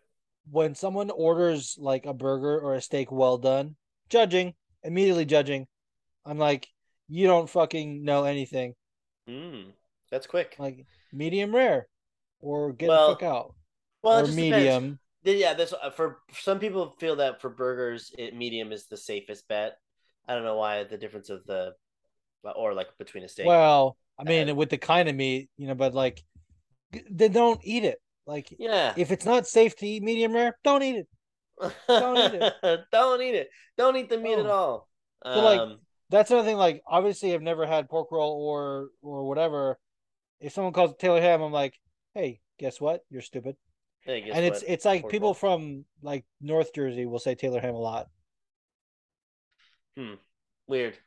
when 0.50 0.76
someone 0.76 1.10
orders 1.12 1.78
like 1.80 2.06
a 2.06 2.14
burger 2.14 2.60
or 2.60 2.76
a 2.76 2.82
steak 2.82 3.12
well 3.12 3.38
done, 3.38 3.76
judging, 4.10 4.54
immediately 4.84 5.26
judging. 5.26 5.68
I'm 6.26 6.38
like, 6.38 6.68
you 7.08 7.28
don't 7.28 7.50
fucking 7.50 8.04
know 8.04 8.24
anything. 8.24 8.76
Mm, 9.30 9.72
that's 10.10 10.28
quick. 10.28 10.56
Like 10.60 10.86
medium 11.12 11.56
rare 11.56 11.88
or 12.42 12.72
get 12.74 12.88
Well, 12.88 13.10
the 13.10 13.14
fuck 13.14 13.24
out. 13.24 13.56
Well, 14.04 14.22
or 14.22 14.28
just 14.28 14.38
depends. 14.40 14.66
medium. 14.66 15.00
Yeah, 15.24 15.54
that's 15.54 15.74
uh, 15.74 15.90
for 15.90 16.20
some 16.32 16.60
people 16.60 16.96
feel 17.00 17.18
that 17.18 17.42
for 17.42 17.50
burgers, 17.50 18.14
it 18.18 18.36
medium 18.36 18.72
is 18.72 18.86
the 18.86 18.96
safest 18.98 19.48
bet. 19.48 19.78
I 20.28 20.36
don't 20.36 20.44
know 20.44 20.56
why 20.56 20.84
the 20.84 20.98
difference 20.98 21.30
of 21.30 21.46
the 21.46 21.74
or 22.56 22.74
like 22.74 22.88
between 22.98 23.24
a 23.24 23.28
steak. 23.28 23.48
Well, 23.48 23.98
I 24.18 24.24
mean, 24.24 24.50
Uh, 24.50 24.56
with 24.56 24.70
the 24.70 24.78
kind 24.78 25.10
of 25.10 25.16
meat, 25.16 25.50
you 25.58 25.68
know, 25.68 25.76
but 25.76 25.94
like 25.94 26.24
they 27.10 27.28
don't 27.28 27.60
eat 27.64 27.84
it. 27.84 28.00
Like 28.28 28.54
yeah. 28.60 28.94
if 28.98 29.12
it's 29.12 29.26
not 29.26 29.48
safe 29.48 29.76
to 29.78 29.88
eat 29.88 30.04
medium 30.04 30.34
rare, 30.34 30.58
don't 30.64 30.84
eat 30.84 30.98
it. 30.98 31.08
don't 31.88 32.18
eat 32.18 32.42
it. 32.42 32.84
don't 32.92 33.22
eat 33.22 33.36
it. 33.36 33.50
Don't 33.78 33.96
eat 33.96 34.10
the 34.10 34.18
meat 34.18 34.38
at 34.38 34.46
all. 34.46 34.90
So, 35.24 35.40
like, 35.40 35.60
Um, 35.60 35.80
that's 36.10 36.30
another 36.30 36.48
thing. 36.48 36.58
Like, 36.58 36.82
obviously, 36.86 37.34
I've 37.34 37.42
never 37.42 37.66
had 37.66 37.90
pork 37.90 38.12
roll 38.12 38.34
or 38.46 38.90
or 39.02 39.28
whatever. 39.28 39.80
If 40.40 40.54
someone 40.54 40.74
calls 40.74 40.92
it 40.92 41.00
Taylor 41.00 41.22
ham, 41.22 41.42
I'm 41.42 41.52
like, 41.54 41.80
hey, 42.14 42.42
guess 42.60 42.80
what? 42.82 43.02
You're 43.10 43.22
stupid. 43.22 43.56
hey, 44.02 44.22
guess 44.22 44.36
and 44.36 44.46
it's 44.46 44.62
what? 44.62 44.70
it's 44.70 44.86
like 44.86 45.02
Pork 45.02 45.12
people 45.12 45.28
roll. 45.30 45.34
from 45.34 45.86
like 46.02 46.26
North 46.42 46.74
Jersey 46.74 47.06
will 47.06 47.20
say 47.20 47.34
Taylor 47.34 47.62
ham 47.62 47.76
a 47.76 47.80
lot. 47.80 48.08
Hmm. 49.96 50.16
Weird. 50.68 50.98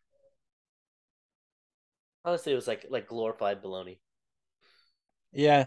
Honestly, 2.25 2.53
it 2.53 2.57
was 2.57 2.67
like 2.67 2.87
like 2.91 3.07
glorified 3.09 3.63
bologna. 3.63 4.01
Yeah, 5.33 5.67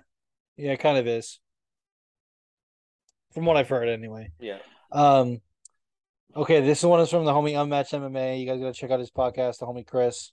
yeah, 0.57 0.71
it 0.73 0.79
kind 0.79 0.97
of 0.97 1.07
is. 1.07 1.39
From 3.33 3.45
what 3.45 3.57
I've 3.57 3.69
heard, 3.69 3.89
anyway. 3.89 4.31
Yeah. 4.39 4.59
Um, 4.91 5.41
okay, 6.35 6.61
this 6.61 6.83
one 6.83 6.99
is 6.99 7.09
from 7.09 7.25
the 7.25 7.31
homie 7.31 7.59
Unmatched 7.59 7.93
MMA. 7.93 8.39
You 8.39 8.45
guys 8.45 8.59
gotta 8.59 8.73
check 8.73 8.91
out 8.91 8.99
his 8.99 9.11
podcast, 9.11 9.59
the 9.59 9.65
homie 9.65 9.85
Chris. 9.85 10.31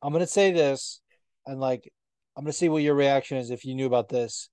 I'm 0.00 0.12
gonna 0.12 0.26
say 0.26 0.52
this, 0.52 1.00
and 1.46 1.60
like, 1.60 1.92
I'm 2.36 2.44
gonna 2.44 2.52
see 2.52 2.68
what 2.68 2.82
your 2.82 2.94
reaction 2.94 3.38
is 3.38 3.50
if 3.50 3.64
you 3.64 3.74
knew 3.74 3.86
about 3.86 4.08
this. 4.08 4.48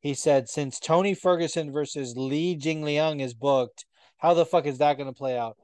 He 0.00 0.14
said, 0.14 0.48
since 0.48 0.78
Tony 0.78 1.14
Ferguson 1.14 1.72
versus 1.72 2.14
Li 2.16 2.58
Jingliang 2.58 3.22
is 3.22 3.32
booked, 3.32 3.86
how 4.18 4.34
the 4.34 4.46
fuck 4.46 4.66
is 4.66 4.78
that 4.78 4.98
gonna 4.98 5.14
play 5.14 5.38
out? 5.38 5.56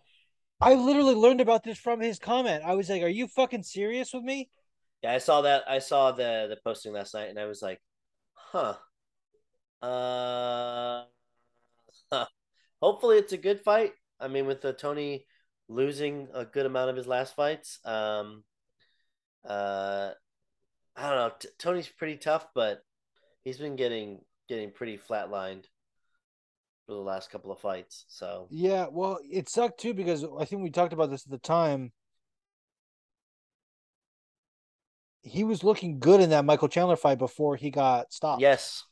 I 0.60 0.74
literally 0.74 1.14
learned 1.14 1.40
about 1.40 1.62
this 1.62 1.78
from 1.78 2.00
his 2.00 2.18
comment. 2.18 2.62
I 2.64 2.74
was 2.74 2.90
like, 2.90 3.02
"Are 3.02 3.08
you 3.08 3.26
fucking 3.26 3.62
serious 3.62 4.12
with 4.12 4.24
me?" 4.24 4.50
Yeah, 5.02 5.14
I 5.14 5.18
saw 5.18 5.40
that. 5.42 5.64
I 5.68 5.78
saw 5.78 6.12
the 6.12 6.46
the 6.48 6.58
posting 6.62 6.92
last 6.92 7.14
night, 7.14 7.30
and 7.30 7.38
I 7.38 7.46
was 7.46 7.62
like, 7.62 7.80
"Huh." 8.50 8.76
Uh, 9.82 11.04
huh. 12.12 12.26
hopefully 12.82 13.16
it's 13.18 13.32
a 13.32 13.38
good 13.38 13.60
fight. 13.60 13.92
I 14.18 14.28
mean, 14.28 14.46
with 14.46 14.60
the 14.60 14.72
Tony 14.72 15.26
losing 15.68 16.28
a 16.34 16.44
good 16.44 16.66
amount 16.66 16.90
of 16.90 16.96
his 16.96 17.06
last 17.06 17.34
fights, 17.34 17.78
um, 17.84 18.44
uh, 19.44 20.10
I 20.96 21.08
don't 21.08 21.16
know. 21.16 21.32
T- 21.38 21.48
Tony's 21.58 21.88
pretty 21.88 22.16
tough, 22.16 22.48
but 22.54 22.82
he's 23.42 23.58
been 23.58 23.76
getting 23.76 24.20
getting 24.48 24.70
pretty 24.72 24.98
flatlined 24.98 25.64
for 26.86 26.94
the 26.94 27.00
last 27.00 27.30
couple 27.30 27.52
of 27.52 27.60
fights. 27.60 28.04
So 28.08 28.48
Yeah, 28.50 28.86
well, 28.90 29.18
it 29.30 29.48
sucked 29.48 29.80
too 29.80 29.94
because 29.94 30.24
I 30.38 30.44
think 30.44 30.62
we 30.62 30.70
talked 30.70 30.92
about 30.92 31.10
this 31.10 31.24
at 31.24 31.30
the 31.30 31.38
time. 31.38 31.92
He 35.22 35.44
was 35.44 35.62
looking 35.62 35.98
good 35.98 36.20
in 36.20 36.30
that 36.30 36.44
Michael 36.44 36.68
Chandler 36.68 36.96
fight 36.96 37.18
before 37.18 37.56
he 37.56 37.70
got 37.70 38.12
stopped. 38.12 38.40
yes, 38.40 38.84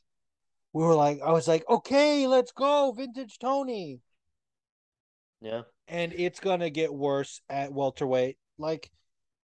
We 0.73 0.83
were 0.83 0.95
like, 0.95 1.19
I 1.23 1.31
was 1.31 1.47
like, 1.47 1.67
okay, 1.67 2.27
let's 2.27 2.51
go, 2.51 2.91
vintage 2.91 3.39
Tony. 3.39 4.01
yeah, 5.41 5.63
And 5.87 6.13
it's 6.13 6.39
gonna 6.39 6.69
get 6.69 6.93
worse 6.93 7.41
at 7.49 7.71
welterweight. 7.73 8.37
Like, 8.57 8.91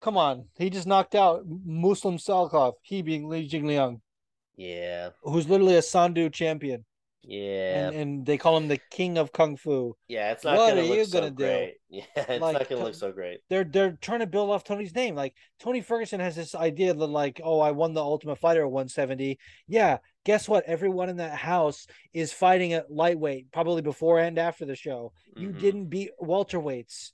come 0.02 0.18
on, 0.18 0.46
he 0.58 0.70
just 0.70 0.88
knocked 0.88 1.16
out 1.16 1.44
Muslim 1.48 2.18
Salikhov, 2.18 2.74
he 2.82 3.02
being 3.02 3.28
Li 3.30 3.50
Jingliang, 3.50 4.02
yeah, 4.56 5.10
who's 5.22 5.48
literally 5.50 5.76
a 5.76 5.82
Sanda 5.82 6.32
champion, 6.32 6.86
yeah, 7.28 7.90
and 7.90 7.96
and 7.96 8.26
they 8.26 8.38
call 8.38 8.56
him 8.58 8.68
the 8.70 8.80
king 8.90 9.18
of 9.18 9.32
kung 9.34 9.58
fu. 9.58 9.96
yeah. 10.08 10.32
It's 10.32 10.44
not 10.46 10.56
What 10.58 10.70
gonna 10.70 10.82
are 10.82 10.86
look 10.86 10.98
you 10.98 11.06
so 11.06 11.20
gonna 11.20 11.32
do? 11.32 11.36
great. 11.36 11.74
Yeah, 11.90 12.04
it's 12.16 12.42
Like, 12.42 12.54
not 12.54 12.70
gonna 12.70 12.84
look 12.84 12.96
so 12.96 13.12
great. 13.12 13.40
they're 13.50 13.64
they're 13.64 13.98
trying 14.02 14.20
to 14.22 14.28
build 14.28 14.50
off 14.50 14.64
Tony's 14.64 14.96
name. 14.96 15.14
Like 15.16 15.34
Tony 15.60 15.82
Ferguson 15.82 16.20
has 16.22 16.36
this 16.36 16.56
idea 16.56 16.94
that 16.94 17.06
like, 17.08 17.42
oh, 17.44 17.60
I 17.60 17.72
won 17.72 17.94
the 17.94 18.02
Ultimate 18.02 18.38
Fighter 18.38 18.62
at 18.62 18.72
170. 18.72 19.38
Yeah, 19.68 19.98
guess 20.24 20.48
what? 20.50 20.64
Everyone 20.66 21.10
in 21.10 21.18
that 21.18 21.36
house 21.38 21.86
is 22.14 22.32
fighting 22.34 22.74
at 22.74 22.90
lightweight, 22.92 23.52
probably 23.52 23.82
before 23.82 24.20
and 24.20 24.38
after 24.40 24.66
the 24.66 24.76
show. 24.76 25.12
You 25.36 25.50
Mhm. 25.50 25.60
didn't 25.60 25.86
beat 25.88 26.12
welterweights. 26.22 27.12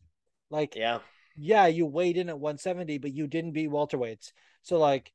Like, 0.49 0.75
Yeah. 0.75 0.99
yeah, 1.35 1.65
you 1.67 1.85
weighed 1.87 2.17
in 2.17 2.29
at 2.29 2.39
170, 2.39 2.97
but 2.99 3.11
you 3.13 3.25
didn't 3.27 3.53
beat 3.53 3.69
welterweights. 3.69 4.31
So 4.61 4.77
like, 4.77 5.11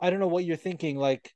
I 0.00 0.10
don't 0.10 0.18
know 0.20 0.26
what 0.26 0.44
you're 0.44 0.56
thinking. 0.56 0.96
Like, 0.96 1.32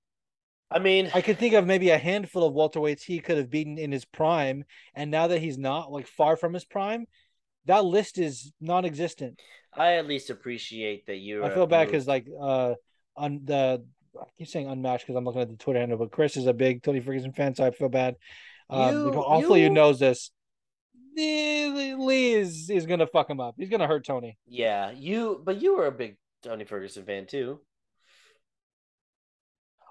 I 0.70 0.78
mean, 0.78 1.10
I 1.14 1.22
could 1.22 1.38
think 1.38 1.54
of 1.54 1.66
maybe 1.66 1.90
a 1.90 1.98
handful 1.98 2.44
of 2.44 2.52
welterweights 2.54 3.02
he 3.02 3.20
could 3.20 3.38
have 3.38 3.48
beaten 3.50 3.78
in 3.78 3.90
his 3.90 4.04
prime, 4.04 4.64
and 4.94 5.10
now 5.10 5.28
that 5.28 5.40
he's 5.40 5.56
not 5.56 5.90
like 5.90 6.06
far 6.06 6.36
from 6.36 6.52
his 6.52 6.64
prime, 6.64 7.06
that 7.64 7.84
list 7.84 8.18
is 8.18 8.52
non-existent. 8.60 9.40
I 9.74 9.94
at 9.94 10.06
least 10.06 10.28
appreciate 10.30 11.06
that 11.06 11.16
you. 11.16 11.44
I 11.44 11.50
feel 11.50 11.66
bad 11.66 11.86
because 11.86 12.06
like 12.06 12.26
uh 12.40 12.74
on 13.16 13.40
the 13.44 13.84
I 14.18 14.24
keep 14.36 14.48
saying 14.48 14.68
unmatched 14.68 15.06
because 15.06 15.16
I'm 15.16 15.24
looking 15.24 15.40
at 15.42 15.48
the 15.48 15.56
Twitter 15.56 15.78
handle, 15.78 15.98
but 15.98 16.10
Chris 16.10 16.36
is 16.36 16.46
a 16.46 16.52
big 16.52 16.82
Tony 16.82 17.00
Ferguson 17.00 17.32
fan, 17.32 17.54
so 17.54 17.64
I 17.64 17.70
feel 17.70 17.88
bad. 17.88 18.16
Um, 18.68 18.94
You- 19.06 19.12
hopefully, 19.12 19.60
you- 19.60 19.66
you 19.68 19.72
knows 19.72 19.98
this. 19.98 20.30
Lee 21.16 21.94
Lee 21.94 22.32
is 22.34 22.70
is 22.70 22.86
gonna 22.86 23.06
fuck 23.06 23.28
him 23.30 23.40
up. 23.40 23.54
He's 23.58 23.68
gonna 23.70 23.86
hurt 23.86 24.04
Tony. 24.04 24.38
Yeah, 24.46 24.90
you, 24.90 25.40
but 25.44 25.60
you 25.60 25.76
were 25.76 25.86
a 25.86 25.92
big 25.92 26.16
Tony 26.42 26.64
Ferguson 26.64 27.04
fan 27.04 27.26
too. 27.26 27.60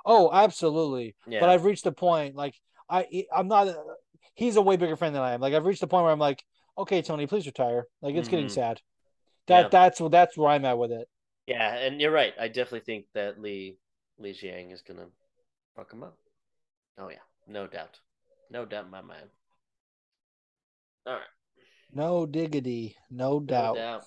Oh, 0.07 0.31
absolutely. 0.33 1.15
Yeah. 1.27 1.41
But 1.41 1.49
I've 1.49 1.65
reached 1.65 1.85
a 1.85 1.91
point 1.91 2.35
like 2.35 2.55
I 2.89 3.25
I'm 3.35 3.47
not. 3.47 3.75
He's 4.35 4.55
a 4.55 4.61
way 4.63 4.77
bigger 4.77 4.95
fan 4.97 5.13
than 5.13 5.21
I 5.21 5.33
am. 5.33 5.41
Like 5.41 5.53
I've 5.53 5.65
reached 5.65 5.83
a 5.83 5.87
point 5.87 6.03
where 6.05 6.13
I'm 6.13 6.19
like, 6.19 6.43
okay, 6.77 7.03
Tony, 7.03 7.27
please 7.27 7.45
retire. 7.45 7.87
Like 8.01 8.15
it's 8.15 8.29
getting 8.29 8.47
Mhm. 8.47 8.51
sad. 8.51 8.81
That 9.47 9.63
Yeah. 9.63 9.69
that's 9.71 10.01
that's 10.11 10.37
where 10.37 10.49
I'm 10.51 10.65
at 10.65 10.79
with 10.79 10.91
it. 10.91 11.09
Yeah, 11.47 11.75
and 11.75 12.01
you're 12.01 12.11
right. 12.11 12.33
I 12.39 12.47
definitely 12.47 12.81
think 12.81 13.07
that 13.13 13.39
Lee 13.41 13.79
Li 14.19 14.33
Jiang 14.33 14.71
is 14.71 14.81
gonna 14.81 15.09
fuck 15.75 15.91
him 15.93 16.03
up. 16.03 16.17
Oh 16.97 17.09
yeah, 17.09 17.23
no 17.47 17.67
doubt, 17.67 17.99
no 18.49 18.65
doubt 18.65 18.85
in 18.85 18.91
my 18.91 19.01
mind. 19.01 19.29
All 21.05 21.13
right, 21.13 21.23
No 21.91 22.25
diggity, 22.25 22.95
no 23.09 23.39
no 23.39 23.73
doubt. 23.73 24.03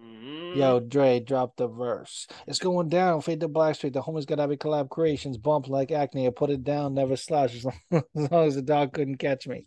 Mhm. 0.00 0.56
Yo, 0.56 0.80
Dre, 0.80 1.20
drop 1.20 1.56
the 1.56 1.68
verse. 1.68 2.26
It's 2.46 2.58
going 2.58 2.88
down. 2.88 3.20
Fade 3.20 3.40
to 3.40 3.48
Blackstreet. 3.48 3.92
The 3.92 4.02
homies 4.02 4.26
got 4.26 4.36
to 4.36 4.48
be 4.48 4.56
collab 4.56 4.88
creations. 4.90 5.38
Bump 5.38 5.68
like 5.68 5.92
acne. 5.92 6.26
I 6.26 6.30
put 6.30 6.50
it 6.50 6.64
down. 6.64 6.94
Never 6.94 7.16
slash. 7.16 7.54
As 7.54 7.64
long 7.90 8.02
as, 8.16 8.30
long 8.30 8.46
as 8.48 8.54
the 8.54 8.62
dog 8.62 8.92
couldn't 8.92 9.16
catch 9.18 9.46
me. 9.46 9.66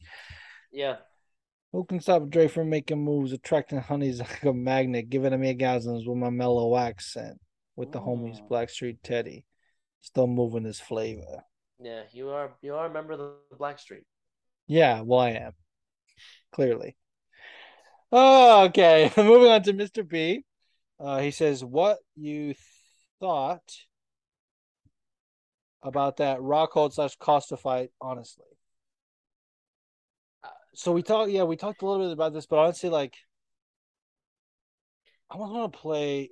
yeah, 0.72 0.98
Who 1.72 1.86
can 1.86 2.00
stop 2.02 2.30
Dre 2.30 2.48
from 2.48 2.70
making 2.70 3.04
moves, 3.04 3.32
attracting 3.34 3.80
honeys 3.80 4.20
like 4.26 4.44
a 4.44 4.54
magnet, 4.54 5.10
giving 5.10 5.40
me 5.40 5.54
orgasms 5.56 6.08
with 6.08 6.18
my 6.18 6.30
mellow 6.30 6.76
accent? 6.78 7.40
With 7.78 7.92
the 7.92 8.00
homies 8.00 8.40
Mm. 8.42 8.48
Blackstreet 8.50 8.98
Teddy, 9.04 9.44
still 10.02 10.28
moving 10.28 10.64
his 10.64 10.80
flavor. 10.80 11.44
yeah. 11.80 12.04
You 12.14 12.30
are 12.30 12.56
you 12.62 12.76
are 12.76 12.86
a 12.88 12.94
member 12.94 13.14
of 13.14 13.20
the 13.20 13.34
Blackstreet. 13.58 14.06
Yeah, 14.68 15.02
well, 15.02 15.20
I 15.20 15.32
am 15.32 15.54
clearly. 16.52 16.96
Oh, 18.18 18.64
okay. 18.66 19.12
Moving 19.18 19.52
on 19.52 19.64
to 19.64 19.74
Mr. 19.74 20.02
B. 20.04 20.44
Uh, 21.00 21.20
he 21.20 21.32
says, 21.32 21.64
"What 21.66 22.00
you 22.16 22.56
thought 23.20 23.64
about 25.84 26.18
that 26.18 26.40
Rockhold 26.40 26.94
slash 26.94 27.16
Costa 27.16 27.56
fight? 27.58 27.92
Honestly." 28.02 28.46
Uh, 30.44 30.50
So 30.74 30.92
we 30.92 31.04
talked, 31.04 31.32
yeah, 31.32 31.44
we 31.44 31.58
talked 31.58 31.82
a 31.82 31.86
little 31.86 32.06
bit 32.06 32.14
about 32.14 32.34
this, 32.34 32.46
but 32.46 32.58
honestly, 32.60 32.90
like, 32.90 33.16
I 35.30 35.38
want 35.38 35.72
to 35.74 35.78
play. 35.80 36.32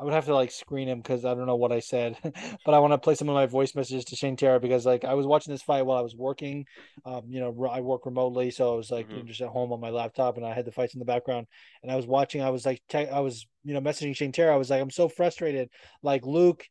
I 0.00 0.04
would 0.04 0.14
have 0.14 0.24
to 0.26 0.34
like 0.34 0.50
screen 0.50 0.88
him 0.88 1.00
because 1.00 1.26
I 1.26 1.34
don't 1.34 1.46
know 1.46 1.56
what 1.56 1.72
I 1.72 1.80
said, 1.80 2.16
but 2.64 2.74
I 2.74 2.78
want 2.78 2.92
to 2.94 2.98
play 2.98 3.14
some 3.14 3.28
of 3.28 3.34
my 3.34 3.46
voice 3.46 3.74
messages 3.74 4.06
to 4.06 4.16
Shane 4.16 4.36
Terra 4.36 4.58
because 4.58 4.86
like 4.86 5.04
I 5.04 5.14
was 5.14 5.26
watching 5.26 5.52
this 5.52 5.62
fight 5.62 5.82
while 5.84 5.98
I 5.98 6.02
was 6.02 6.16
working. 6.16 6.66
Um, 7.04 7.24
you 7.28 7.40
know, 7.40 7.66
I 7.66 7.80
work 7.80 8.06
remotely, 8.06 8.50
so 8.50 8.72
I 8.72 8.76
was 8.76 8.90
like 8.90 9.10
Mhm. 9.10 9.26
just 9.26 9.40
at 9.42 9.48
home 9.48 9.72
on 9.72 9.80
my 9.80 9.90
laptop, 9.90 10.36
and 10.38 10.46
I 10.46 10.54
had 10.54 10.64
the 10.64 10.72
fights 10.72 10.94
in 10.94 11.00
the 11.00 11.04
background, 11.06 11.46
and 11.82 11.92
I 11.92 11.96
was 11.96 12.06
watching. 12.06 12.40
I 12.42 12.50
was 12.50 12.64
like, 12.66 12.82
te- 12.88 13.08
I 13.08 13.20
was 13.20 13.46
you 13.64 13.74
know 13.74 13.80
messaging 13.80 14.16
Shane 14.16 14.32
Terra. 14.32 14.54
I 14.54 14.58
was 14.58 14.70
like, 14.70 14.80
I'm 14.82 14.90
so 14.90 15.08
frustrated. 15.08 15.70
Like 16.02 16.24
Luke, 16.26 16.66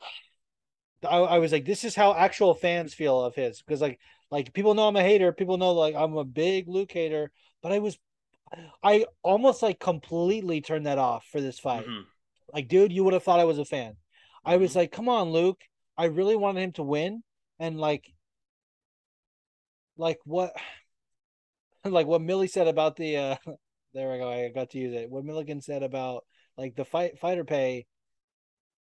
I, 1.04 1.18
I 1.18 1.38
was 1.38 1.52
like, 1.52 1.64
this 1.64 1.84
is 1.84 1.94
how 1.94 2.14
actual 2.14 2.54
fans 2.54 2.94
feel 2.94 3.22
of 3.22 3.34
his 3.34 3.62
because 3.62 3.80
like 3.80 3.98
like 4.30 4.52
people 4.52 4.74
know 4.74 4.88
I'm 4.88 4.96
a 4.96 5.02
hater. 5.02 5.32
People 5.32 5.58
know 5.58 5.72
like 5.72 5.94
I'm 5.94 6.16
a 6.16 6.24
big 6.24 6.68
Luke 6.68 6.92
hater, 6.92 7.30
but 7.62 7.72
I 7.72 7.78
was. 7.78 7.98
I 8.82 9.06
almost 9.22 9.62
like 9.62 9.78
completely 9.78 10.60
turned 10.60 10.86
that 10.86 10.98
off 10.98 11.24
for 11.26 11.40
this 11.40 11.58
fight. 11.58 11.86
Mhm. 11.86 12.04
Like, 12.52 12.68
dude, 12.68 12.92
you 12.92 13.04
would 13.04 13.14
have 13.14 13.22
thought 13.22 13.40
I 13.40 13.44
was 13.44 13.58
a 13.58 13.64
fan. 13.64 13.96
I 14.44 14.56
was 14.56 14.72
Mhm. 14.72 14.76
like, 14.76 14.92
come 14.92 15.08
on, 15.08 15.30
Luke. 15.30 15.62
I 15.96 16.06
really 16.06 16.36
wanted 16.36 16.62
him 16.62 16.72
to 16.72 16.82
win. 16.82 17.22
And 17.58 17.78
like, 17.78 18.12
like 19.96 20.18
what, 20.24 20.54
like 21.84 22.06
what 22.06 22.22
Millie 22.22 22.48
said 22.48 22.68
about 22.68 22.96
the, 22.96 23.16
uh, 23.16 23.36
there 23.94 24.10
we 24.10 24.18
go. 24.18 24.30
I 24.30 24.48
got 24.48 24.70
to 24.70 24.78
use 24.78 24.94
it. 24.94 25.10
What 25.10 25.24
Milligan 25.24 25.60
said 25.60 25.82
about 25.82 26.24
like 26.56 26.74
the 26.74 26.84
fight 26.84 27.18
fighter 27.18 27.44
pay. 27.44 27.86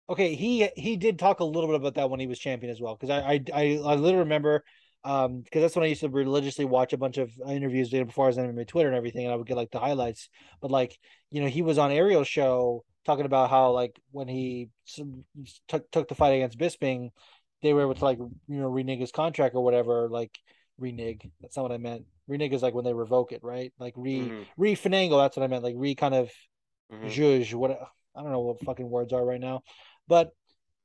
Okay, 0.09 0.35
he 0.35 0.67
he 0.75 0.97
did 0.97 1.17
talk 1.19 1.39
a 1.39 1.45
little 1.45 1.67
bit 1.67 1.77
about 1.77 1.95
that 1.95 2.09
when 2.09 2.19
he 2.19 2.27
was 2.27 2.37
champion 2.39 2.71
as 2.71 2.81
well. 2.81 2.95
Because 2.95 3.09
I, 3.09 3.33
I 3.33 3.43
I 3.53 3.61
I 3.83 3.95
literally 3.95 4.17
remember, 4.17 4.63
um, 5.03 5.41
because 5.41 5.61
that's 5.61 5.75
when 5.75 5.83
I 5.83 5.87
used 5.87 6.01
to 6.01 6.09
religiously 6.09 6.65
watch 6.65 6.93
a 6.93 6.97
bunch 6.97 7.17
of 7.17 7.31
interviews 7.47 7.91
you 7.91 7.99
know, 7.99 8.05
before 8.05 8.25
I 8.25 8.27
was 8.27 8.37
on 8.37 8.45
MMA 8.45 8.67
Twitter 8.67 8.89
and 8.89 8.97
everything, 8.97 9.25
and 9.25 9.33
I 9.33 9.35
would 9.35 9.47
get 9.47 9.57
like 9.57 9.71
the 9.71 9.79
highlights. 9.79 10.29
But 10.61 10.71
like, 10.71 10.97
you 11.31 11.41
know, 11.41 11.47
he 11.47 11.61
was 11.61 11.77
on 11.77 11.91
Ariel's 11.91 12.27
show 12.27 12.83
talking 13.05 13.25
about 13.25 13.49
how 13.49 13.71
like 13.71 13.99
when 14.11 14.27
he 14.27 14.69
took 15.67 15.89
took 15.91 16.07
the 16.07 16.15
fight 16.15 16.33
against 16.35 16.59
Bisping, 16.59 17.09
they 17.61 17.73
were 17.73 17.81
able 17.81 17.95
to 17.95 18.05
like 18.05 18.19
you 18.19 18.39
know 18.47 18.67
renege 18.69 18.99
his 18.99 19.11
contract 19.11 19.55
or 19.55 19.63
whatever. 19.63 20.07
Like 20.09 20.37
renege, 20.77 21.27
that's 21.41 21.57
not 21.57 21.63
what 21.63 21.71
I 21.71 21.77
meant. 21.77 22.05
Renege 22.27 22.53
is 22.53 22.61
like 22.61 22.73
when 22.73 22.85
they 22.85 22.93
revoke 22.93 23.31
it, 23.31 23.43
right? 23.43 23.73
Like 23.79 23.93
re 23.97 24.29
Mhm. 24.29 24.45
re 24.57 24.75
finagle. 24.75 25.23
That's 25.23 25.35
what 25.35 25.43
I 25.43 25.47
meant. 25.47 25.63
Like 25.63 25.75
re 25.77 25.95
kind 25.95 26.13
of 26.13 26.31
Mhm. 26.91 27.09
zhuzh, 27.09 27.53
what 27.55 27.71
I 28.15 28.21
don't 28.21 28.31
know 28.31 28.41
what 28.41 28.61
fucking 28.63 28.89
words 28.89 29.13
are 29.13 29.25
right 29.25 29.39
now, 29.39 29.63
but 30.07 30.31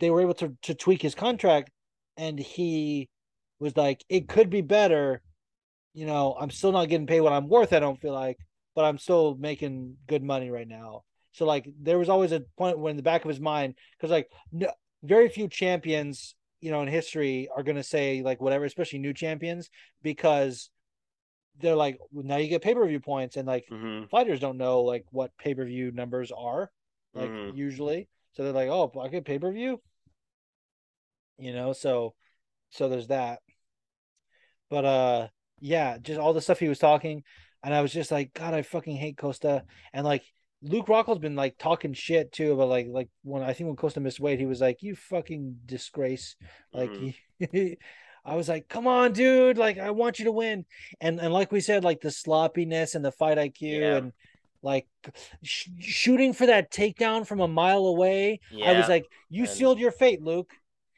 they 0.01 0.11
were 0.11 0.23
able 0.23 0.35
to 0.35 0.57
to 0.63 0.75
tweak 0.75 1.03
his 1.03 1.15
contract, 1.15 1.71
and 2.17 2.39
he 2.39 3.09
was 3.59 3.77
like, 3.77 4.05
it 4.09 4.29
could 4.29 4.51
be 4.51 4.61
better. 4.61 5.23
You 5.95 6.07
know, 6.07 6.37
I'm 6.39 6.51
still 6.51 6.73
not 6.73 6.89
getting 6.89 7.07
paid 7.07 7.21
what 7.23 7.33
I'm 7.33 7.49
worth. 7.49 7.73
I 7.73 7.81
don't 7.81 8.01
feel 8.01 8.13
like, 8.13 8.39
but 8.75 8.85
I'm 8.85 8.99
still 8.99 9.35
making 9.37 9.97
good 10.07 10.23
money 10.23 10.51
right 10.51 10.69
now. 10.69 11.05
So 11.33 11.47
like, 11.47 11.69
there 11.81 11.99
was 11.99 12.09
always 12.09 12.33
a 12.33 12.43
point 12.57 12.79
when 12.79 12.93
in 12.93 12.97
the 12.97 13.03
back 13.03 13.25
of 13.25 13.29
his 13.29 13.41
mind, 13.41 13.75
because 13.97 14.11
like, 14.11 14.31
no, 14.53 14.71
very 15.03 15.29
few 15.29 15.49
champions, 15.49 16.35
you 16.61 16.71
know, 16.71 16.83
in 16.83 16.89
history 16.89 17.49
are 17.55 17.63
gonna 17.63 17.83
say 17.83 18.23
like 18.23 18.41
whatever, 18.41 18.65
especially 18.65 18.99
new 18.99 19.15
champions, 19.15 19.71
because 20.03 20.71
they're 21.59 21.77
like, 21.77 21.99
well, 22.11 22.25
now 22.25 22.37
you 22.37 22.49
get 22.49 22.63
pay 22.63 22.75
per 22.75 22.87
view 22.87 23.01
points, 23.01 23.37
and 23.37 23.47
like 23.47 23.67
Mhm. 23.71 24.09
fighters 24.11 24.41
don't 24.41 24.59
know 24.59 24.83
like 24.83 25.05
what 25.11 25.37
pay 25.39 25.55
per 25.55 25.65
view 25.65 25.91
numbers 25.93 26.33
are, 26.33 26.71
like 27.15 27.31
Mhm. 27.31 27.57
usually. 27.57 28.09
So 28.33 28.45
they're 28.45 28.53
like, 28.53 28.69
oh, 28.69 28.93
I 29.01 29.09
get 29.09 29.25
pay 29.25 29.39
per 29.39 29.51
view, 29.53 29.81
you 31.39 31.53
know. 31.53 31.73
So, 31.73 32.15
so 32.71 32.89
there's 32.89 33.09
that. 33.09 33.41
But 34.71 34.85
uh, 34.85 35.29
yeah, 35.61 35.99
just 35.99 36.19
all 36.21 36.33
the 36.33 36.41
stuff 36.41 36.59
he 36.59 36.69
was 36.69 36.79
talking, 36.79 37.23
and 37.63 37.73
I 37.75 37.81
was 37.83 37.93
just 37.93 38.11
like, 38.11 38.33
God, 38.35 38.55
I 38.55 38.63
fucking 38.63 38.97
hate 38.97 39.17
Costa. 39.17 39.65
And 39.93 40.05
like 40.05 40.23
Luke 40.63 40.87
Rockhold's 40.89 41.21
been 41.21 41.37
like 41.37 41.57
talking 41.59 41.93
shit 41.93 42.33
too, 42.33 42.53
about 42.53 42.69
like 42.69 42.87
like 42.89 43.09
when 43.23 43.43
I 43.43 43.53
think 43.53 43.69
when 43.69 43.77
Costa 43.77 44.01
missed 44.01 44.21
weight, 44.21 44.39
he 44.41 44.47
was 44.47 44.61
like, 44.61 44.83
you 44.83 44.97
fucking 44.97 45.57
disgrace. 45.67 46.37
Like 46.73 46.91
Mhm. 46.91 47.15
he. 47.51 47.79
I 48.29 48.35
was 48.35 48.49
like, 48.49 48.67
"Come 48.69 48.89
on, 48.89 49.13
dude! 49.13 49.57
Like, 49.57 49.79
I 49.79 49.93
want 49.93 50.19
you 50.19 50.25
to 50.25 50.33
win." 50.33 50.65
And 51.01 51.21
and 51.21 51.33
like 51.33 51.53
we 51.53 51.61
said, 51.61 51.85
like 51.85 52.01
the 52.01 52.11
sloppiness 52.11 52.97
and 52.97 53.05
the 53.05 53.13
fight 53.13 53.39
IQ 53.39 53.61
Yeah. 53.61 53.97
and 53.99 54.13
like 54.63 54.89
sh- 55.45 55.69
shooting 55.79 56.33
for 56.33 56.47
that 56.47 56.73
takedown 56.73 57.25
from 57.25 57.39
a 57.39 57.47
mile 57.47 57.87
away. 57.87 58.41
I 58.65 58.73
was 58.73 58.89
like, 58.89 59.05
"You 59.29 59.43
and- 59.45 59.49
sealed 59.53 59.79
your 59.79 59.93
fate, 59.93 60.23
Luke." 60.23 60.51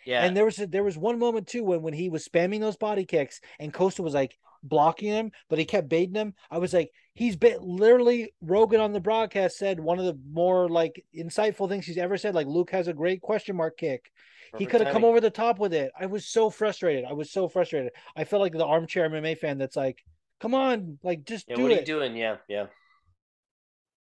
Yeah, 0.08 0.24
And 0.24 0.34
there 0.36 0.44
was 0.46 0.58
a, 0.58 0.66
there 0.66 0.84
was 0.84 0.96
one 0.96 1.18
moment 1.18 1.46
too 1.46 1.62
when 1.64 1.82
when 1.82 1.92
he 1.94 2.08
was 2.08 2.26
spamming 2.26 2.60
those 2.60 2.76
body 2.78 3.04
kicks 3.04 3.40
and 3.58 3.72
Costa 3.72 4.02
was 4.02 4.14
like 4.14 4.38
blocking 4.62 5.08
him, 5.12 5.32
but 5.48 5.58
he 5.58 5.64
kept 5.64 5.88
baiting 5.88 6.14
him. 6.14 6.34
I 6.50 6.58
was 6.58 6.72
like, 6.72 6.90
he's 7.14 7.36
been 7.36 7.58
literally 7.60 8.32
Rogan 8.40 8.80
on 8.80 8.92
the 8.92 9.00
broadcast 9.00 9.58
said 9.58 9.78
one 9.78 9.98
of 9.98 10.06
the 10.06 10.18
more 10.32 10.68
like 10.68 11.04
insightful 11.14 11.68
things 11.68 11.84
he's 11.86 11.98
ever 11.98 12.16
said. 12.16 12.34
Like 12.34 12.46
Luke 12.46 12.70
has 12.70 12.88
a 12.88 12.94
great 12.94 13.20
question 13.20 13.56
mark 13.56 13.76
kick. 13.76 14.10
he 14.56 14.64
could 14.66 14.80
have 14.80 14.92
come 14.92 15.04
over 15.04 15.20
the 15.20 15.30
top 15.30 15.58
with 15.58 15.74
it. 15.74 15.92
I 15.98 16.06
was 16.06 16.26
so 16.26 16.48
frustrated. 16.50 17.04
I 17.04 17.12
was 17.12 17.30
so 17.30 17.48
frustrated. 17.48 17.92
I 18.16 18.24
felt 18.24 18.40
like 18.42 18.52
the 18.52 18.64
armchair 18.64 19.08
MMA 19.10 19.36
fan 19.38 19.58
that's 19.58 19.76
like, 19.76 20.02
come 20.40 20.54
on, 20.54 20.98
like 21.02 21.24
just 21.24 21.46
Yeah, 21.48 21.56
do 21.56 21.62
what 21.64 21.72
are 21.72 21.74
it. 21.74 21.80
you 21.80 21.86
doing? 21.86 22.16
Yeah, 22.16 22.36
yeah. 22.48 22.66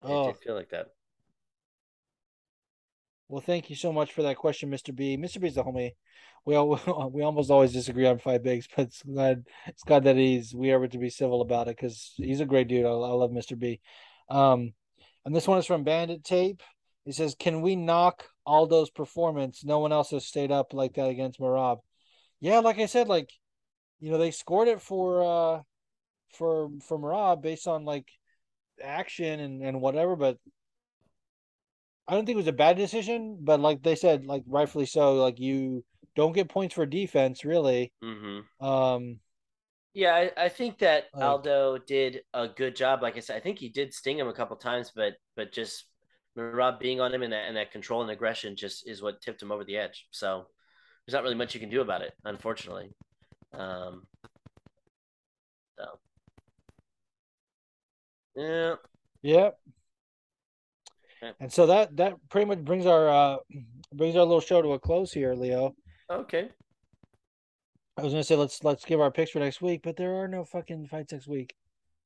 Yeah, 0.04 0.10
Oh. 0.10 0.24
I 0.24 0.32
did 0.34 0.38
feel 0.44 0.56
like 0.56 0.70
that. 0.70 0.88
Well, 3.28 3.42
thank 3.42 3.70
you 3.70 3.76
so 3.76 3.92
much 3.92 4.14
for 4.14 4.22
that 4.24 4.38
question, 4.38 4.70
Mr. 4.70 4.96
B. 4.96 5.18
Mr. 5.18 5.42
B's 5.42 5.56
the 5.56 5.64
homie. 5.64 5.92
We 6.46 6.56
all, 6.56 7.10
we 7.14 7.24
almost 7.24 7.50
always 7.50 7.74
disagree 7.74 8.06
on 8.06 8.20
five 8.20 8.44
bigs, 8.44 8.68
but 8.76 8.84
it's 8.84 9.02
glad 9.02 9.46
it's 9.66 9.84
glad 9.84 10.04
that 10.04 10.16
he's 10.16 10.54
we 10.54 10.72
are 10.72 10.78
able 10.78 10.92
to 10.92 10.98
be 11.00 11.10
civil 11.10 11.42
about 11.42 11.68
it 11.68 11.76
because 11.76 12.14
he's 12.18 12.40
a 12.40 12.46
great 12.46 12.68
dude. 12.68 12.86
I, 12.86 12.90
I 12.90 12.92
love 12.92 13.32
Mr. 13.32 13.58
B. 13.58 13.82
Um, 14.30 14.74
and 15.26 15.36
this 15.36 15.48
one 15.48 15.58
is 15.58 15.66
from 15.66 15.84
Bandit 15.84 16.24
Tape. 16.24 16.62
He 17.04 17.12
says, 17.12 17.36
"Can 17.38 17.62
we 17.62 17.76
knock 17.76 18.26
Aldo's 18.48 18.92
performance? 18.92 19.64
No 19.64 19.80
one 19.80 19.92
else 19.92 20.12
has 20.12 20.26
stayed 20.26 20.52
up 20.52 20.74
like 20.74 20.94
that 20.94 21.10
against 21.10 21.40
Merab." 21.40 21.80
Yeah, 22.42 22.60
like 22.60 22.80
I 22.80 22.86
said, 22.86 23.08
like 23.08 23.32
you 24.00 24.12
know 24.12 24.20
they 24.20 24.32
scored 24.32 24.68
it 24.68 24.82
for 24.82 25.24
uh 25.24 25.62
for 26.34 26.70
for 26.88 27.00
Merab 27.00 27.42
based 27.42 27.68
on 27.68 27.86
like 27.86 28.08
action 28.84 29.40
and 29.40 29.64
and 29.64 29.82
whatever, 29.82 30.16
but 30.16 30.38
I 32.08 32.14
don't 32.14 32.26
think 32.26 32.36
it 32.36 32.38
was 32.38 32.48
a 32.48 32.54
bad 32.54 32.78
decision, 32.78 33.38
but 33.42 33.60
like 33.60 33.82
they 33.82 33.96
said, 33.96 34.26
like 34.26 34.44
rightfully 34.48 34.86
so, 34.86 35.16
like 35.16 35.40
you 35.40 35.84
don't 36.16 36.34
get 36.34 36.50
points 36.50 36.76
for 36.76 36.86
defense, 36.86 37.44
really. 37.44 37.92
Mm-hmm. 38.04 38.66
Um, 38.66 39.20
Yeah, 39.94 40.14
I, 40.14 40.46
I 40.46 40.50
think 40.50 40.80
that 40.80 41.06
Like- 41.14 41.24
Aldo 41.24 41.80
did 41.80 42.22
a 42.34 42.48
good 42.48 42.76
job. 42.76 43.02
Like 43.02 43.18
I 43.18 43.22
said, 43.22 43.38
I 43.38 43.40
think 43.40 43.60
he 43.60 43.70
did 43.70 43.94
sting 43.94 44.20
him 44.20 44.28
a 44.28 44.34
couple 44.34 44.56
times, 44.58 44.92
but 44.96 45.14
but 45.36 45.52
just 45.52 45.86
Rob 46.36 46.80
being 46.80 47.00
on 47.02 47.14
him 47.14 47.24
and 47.24 47.34
that, 47.34 47.48
and 47.48 47.58
that 47.58 47.72
control 47.72 48.02
and 48.02 48.12
aggression 48.12 48.56
just 48.56 48.88
is 48.88 49.02
what 49.02 49.22
tipped 49.22 49.42
him 49.42 49.52
over 49.52 49.64
the 49.64 49.78
edge. 49.78 50.06
So 50.12 50.48
there's 51.06 51.14
not 51.14 51.24
really 51.24 51.36
much 51.36 51.54
you 51.54 51.60
can 51.62 51.70
do 51.70 51.82
about 51.82 52.02
it, 52.02 52.14
unfortunately. 52.24 52.90
Um, 53.54 54.04
so 55.78 55.86
yeah, 58.36 58.76
yeah. 59.22 59.50
And 61.40 61.52
so 61.52 61.66
that 61.68 61.96
that 61.98 62.16
pretty 62.30 62.46
much 62.46 62.60
brings 62.64 62.86
our 62.86 63.10
uh 63.10 63.38
brings 63.94 64.16
our 64.16 64.24
little 64.24 64.42
show 64.42 64.62
to 64.62 64.74
a 64.74 64.80
close 64.80 65.12
here, 65.12 65.34
Leo. 65.34 65.76
Okay. 66.10 66.50
I 67.98 68.02
was 68.04 68.12
gonna 68.14 68.24
say 68.24 68.36
let's 68.36 68.64
let's 68.64 68.84
give 68.86 69.00
our 69.00 69.12
picks 69.12 69.32
for 69.32 69.40
next 69.40 69.62
week, 69.62 69.82
but 69.84 69.96
there 69.96 70.16
are 70.16 70.28
no 70.28 70.44
fucking 70.44 70.88
fights 70.88 71.14
next 71.14 71.28
week. 71.28 71.56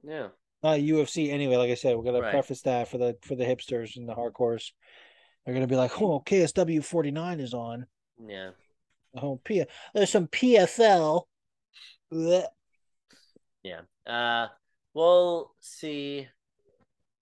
Yeah. 0.03 0.27
Not 0.61 0.79
UFC 0.79 1.31
anyway. 1.31 1.55
Like 1.55 1.71
I 1.71 1.75
said, 1.75 1.95
we're 1.95 2.03
gonna 2.03 2.21
Right. 2.21 2.31
preface 2.31 2.61
that 2.63 2.87
for 2.87 2.97
the 2.97 3.17
for 3.21 3.35
the 3.35 3.45
hipsters 3.45 3.95
and 3.97 4.07
the 4.07 4.13
hardcores. 4.15 4.71
They're 5.45 5.53
gonna 5.53 5.67
be 5.67 5.75
like, 5.75 5.99
"Oh, 6.01 6.19
KSW 6.19 6.83
forty 6.83 7.11
nine 7.11 7.39
is 7.39 7.53
on. 7.53 7.87
Yeah. 8.23 8.51
Oh, 9.15 9.37
P- 9.43 9.63
there's 9.93 10.09
some 10.11 10.27
PFL." 10.27 11.27
Blech. 12.13 12.45
Yeah. 13.63 13.81
Uh, 14.05 14.47
we'll 14.93 15.53
see 15.59 16.27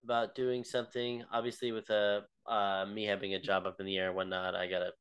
about 0.07 0.35
doing 0.35 0.63
something. 0.63 1.23
Obviously, 1.33 1.73
with 1.73 1.91
uh, 1.91 2.21
uh, 2.47 2.85
me 2.85 3.03
having 3.03 3.33
a 3.33 3.41
job 3.41 3.67
up 3.67 3.81
in 3.81 3.85
the 3.85 3.97
air 3.97 4.07
and 4.07 4.15
whatnot, 4.15 4.55
I 4.55 4.67
gotta 4.67 4.91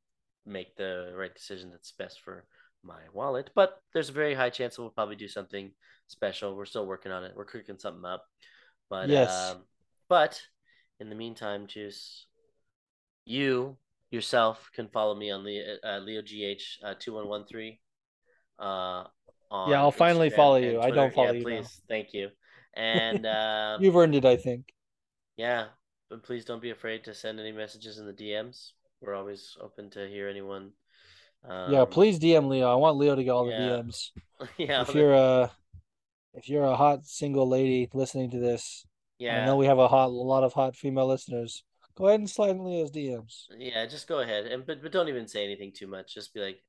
make 0.44 0.74
the 0.76 1.12
right 1.16 1.32
decision 1.32 1.70
that's 1.70 1.92
best 1.92 2.20
for 2.20 2.44
my 2.82 2.98
wallet. 3.12 3.50
But 3.54 3.78
there's 3.92 4.08
a 4.08 4.12
very 4.12 4.34
high 4.34 4.50
chance 4.50 4.74
that 4.74 4.82
we'll 4.82 4.90
probably 4.90 5.14
do 5.14 5.28
something 5.28 5.70
special. 6.08 6.56
We're 6.56 6.66
still 6.66 6.86
working 6.86 7.12
on 7.12 7.22
it. 7.22 7.34
We're 7.36 7.44
cooking 7.44 7.78
something 7.78 8.04
up. 8.04 8.24
But 8.90 9.08
Yes. 9.08 9.52
um, 9.52 9.62
but 10.08 10.42
in 10.98 11.08
the 11.08 11.14
meantime, 11.14 11.68
Juice, 11.68 12.26
you 13.24 13.76
yourself 14.10 14.70
can 14.74 14.88
follow 14.88 15.14
me 15.14 15.30
on 15.30 15.44
the 15.44 15.78
uh, 15.84 15.98
Leo 15.98 16.22
GH 16.22 16.84
uh, 16.84 16.94
two 16.98 17.14
one 17.14 17.28
one 17.28 17.46
three. 17.46 17.80
Uh, 18.58 19.04
Yeah, 19.52 19.80
I'll 19.80 19.92
finally 19.92 20.30
Instagram 20.30 20.36
follow 20.36 20.56
you. 20.56 20.80
I 20.80 20.90
don't 20.90 21.14
follow 21.14 21.28
yeah, 21.28 21.38
you 21.38 21.44
now. 21.44 21.60
Please, 21.62 21.80
thank 21.88 22.12
you. 22.12 22.30
And 22.78 23.24
um, 23.24 23.82
You've 23.82 23.96
earned 23.96 24.14
it, 24.14 24.26
I 24.26 24.36
think. 24.36 24.75
Yeah, 25.36 25.66
but 26.10 26.22
please 26.22 26.44
don't 26.44 26.62
be 26.62 26.70
afraid 26.70 27.04
to 27.04 27.14
send 27.14 27.40
any 27.40 27.52
messages 27.52 27.98
in 27.98 28.06
the 28.06 28.12
DMs. 28.12 28.70
We're 29.00 29.14
always 29.14 29.56
open 29.60 29.90
to 29.90 30.08
hear 30.08 30.28
anyone. 30.28 30.72
Um, 31.48 31.72
yeah, 31.72 31.84
please 31.84 32.18
DM 32.18 32.48
Leo. 32.48 32.70
I 32.70 32.76
want 32.76 32.96
Leo 32.96 33.14
to 33.14 33.22
get 33.24 33.30
all 33.30 33.46
the. 33.46 33.52
DMs. 33.52 34.10
Yeah, 34.58 34.82
if 34.82 34.94
you're 34.94 35.14
a 35.14 35.50
if 36.34 36.48
you're 36.48 36.64
a 36.64 36.76
hot 36.76 37.06
single 37.06 37.48
lady 37.48 37.88
listening 37.94 38.30
to 38.32 38.38
this, 38.38 38.84
yeah, 39.18 39.42
I 39.42 39.46
know 39.46 39.56
we 39.56 39.66
have 39.66 39.78
a 39.78 39.88
hot 39.88 40.08
a 40.08 40.10
lot 40.10 40.44
of 40.44 40.52
hot 40.52 40.76
female 40.76 41.06
listeners. 41.06 41.64
Go 41.96 42.08
ahead 42.08 42.20
and 42.20 42.28
slide 42.28 42.50
in 42.50 42.64
Leo's 42.64 42.90
DMs. 42.90 43.44
yeah. 43.56 43.86
Just 43.86 44.06
go 44.06 44.20
ahead 44.20 44.46
and 44.46 44.66
but 44.66 44.82
but 44.82 44.92
don't 44.92 45.08
even 45.08 45.26
say 45.26 45.44
anything 45.44 45.72
too 45.74 45.86
much. 45.86 46.12
Just 46.14 46.34
be 46.34 46.40
like, 46.40 46.62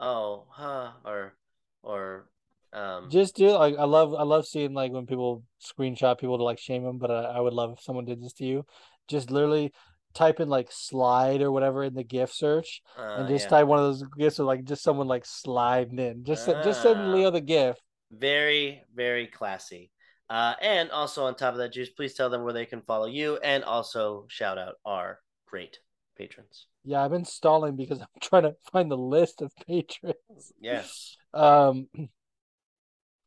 oh, 0.00 0.46
huh, 0.50 0.92
or 1.04 1.36
or 1.82 2.28
um, 2.72 3.08
Just 3.10 3.36
do. 3.36 3.50
Like 3.50 3.76
I 3.78 3.84
love 3.84 4.14
I 4.14 4.22
love 4.22 4.46
seeing 4.46 4.74
like 4.74 4.92
when 4.92 5.06
people 5.06 5.42
screenshot 5.62 6.18
people 6.18 6.38
to 6.38 6.44
like 6.44 6.58
shame 6.58 6.84
them, 6.84 6.98
but 6.98 7.10
I, 7.10 7.22
I 7.36 7.40
would 7.40 7.52
love 7.52 7.72
if 7.72 7.80
someone 7.82 8.04
did 8.04 8.22
this 8.22 8.32
to 8.34 8.44
you. 8.44 8.64
Just 9.08 9.30
literally 9.30 9.72
type 10.14 10.40
in 10.40 10.48
like 10.48 10.68
slide 10.70 11.42
or 11.42 11.52
whatever 11.52 11.84
in 11.84 11.94
the 11.94 12.02
GIF 12.04 12.32
search, 12.32 12.82
uh, 12.98 13.16
and 13.18 13.28
just 13.28 13.44
yeah. 13.46 13.50
type 13.50 13.66
one 13.66 13.78
of 13.78 13.84
those 13.84 14.02
GIFs 14.18 14.38
of 14.38 14.46
like 14.46 14.64
just 14.64 14.82
someone 14.82 15.06
like 15.08 15.24
sliding 15.26 15.98
in. 15.98 16.24
Just 16.24 16.44
se- 16.44 16.62
just 16.64 16.80
Ah. 16.80 16.94
send 16.94 17.12
Leo 17.12 17.30
the 17.30 17.40
GIF. 17.40 17.76
very 18.10 18.82
very 18.94 19.26
classy. 19.26 19.90
Uh, 20.28 20.54
and 20.60 20.90
also 20.90 21.24
on 21.24 21.36
top 21.36 21.52
of 21.54 21.58
that, 21.58 21.72
juice, 21.72 21.90
please 21.90 22.14
tell 22.14 22.28
them 22.28 22.42
where 22.42 22.52
they 22.52 22.66
can 22.66 22.82
follow 22.82 23.06
you, 23.06 23.36
and 23.44 23.62
also 23.62 24.26
shout 24.28 24.58
out 24.58 24.74
our 24.84 25.20
great 25.46 25.78
patrons. 26.16 26.66
Yeah, 26.82 27.04
I've 27.04 27.12
been 27.12 27.24
stalling 27.24 27.76
because 27.76 28.00
I'm 28.00 28.08
trying 28.20 28.42
to 28.42 28.56
find 28.72 28.90
the 28.90 28.96
list 28.96 29.40
of 29.42 29.52
patrons. 29.66 30.52
Yes. 30.60 31.16
Um, 31.32 31.88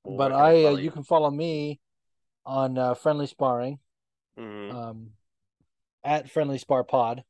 but 0.05 0.31
I 0.31 0.65
uh, 0.65 0.75
you 0.75 0.91
can 0.91 1.03
follow 1.03 1.29
me 1.29 1.79
on 2.45 2.77
uh, 2.77 2.93
Friendly 2.93 3.27
Sparring, 3.27 3.79
Mhm. 4.37 4.73
um, 4.73 5.11
at 6.03 6.29
Friendly 6.29 6.57
Spar 6.57 6.83
Pod. 6.83 7.23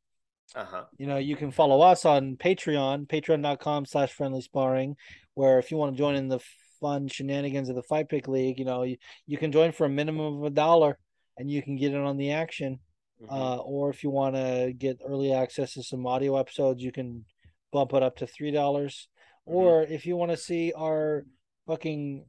Uh-huh. 0.55 0.85
You 0.97 1.07
know, 1.07 1.17
you 1.17 1.35
can 1.35 1.51
follow 1.51 1.81
us 1.81 2.05
on 2.05 2.35
Patreon, 2.35 3.07
patreon.com 3.07 3.85
slash 3.85 4.11
friendly 4.11 4.41
sparring, 4.41 4.95
where 5.35 5.59
if 5.59 5.69
you 5.69 5.77
want 5.77 5.93
to 5.93 5.97
join 5.97 6.15
in 6.15 6.27
the 6.27 6.39
fun 6.79 7.07
shenanigans 7.07 7.69
of 7.69 7.75
the 7.75 7.83
Fight 7.83 8.09
Pick 8.09 8.27
League, 8.27 8.57
you 8.57 8.65
know, 8.65 8.83
you, 8.83 8.97
you 9.27 9.37
can 9.37 9.51
join 9.51 9.71
for 9.71 9.85
a 9.85 9.89
minimum 9.89 10.37
of 10.37 10.43
a 10.43 10.49
dollar 10.49 10.97
and 11.37 11.51
you 11.51 11.61
can 11.61 11.75
get 11.75 11.93
in 11.93 12.01
on 12.01 12.17
the 12.17 12.31
action. 12.31 12.79
Mhm. 13.21 13.31
Uh, 13.31 13.57
or 13.57 13.89
if 13.89 14.03
you 14.03 14.09
want 14.09 14.35
to 14.35 14.73
get 14.75 15.01
early 15.05 15.33
access 15.33 15.73
to 15.73 15.83
some 15.83 16.07
audio 16.07 16.37
episodes, 16.37 16.81
you 16.81 16.91
can 16.91 17.25
bump 17.71 17.93
it 17.93 18.01
up 18.01 18.15
to 18.17 18.25
three 18.27 18.51
dollars. 18.51 19.07
Mhm. 19.47 19.53
Or 19.53 19.83
if 19.83 20.05
you 20.05 20.15
want 20.15 20.31
to 20.31 20.37
see 20.37 20.73
our 20.73 21.25
fucking 21.67 22.25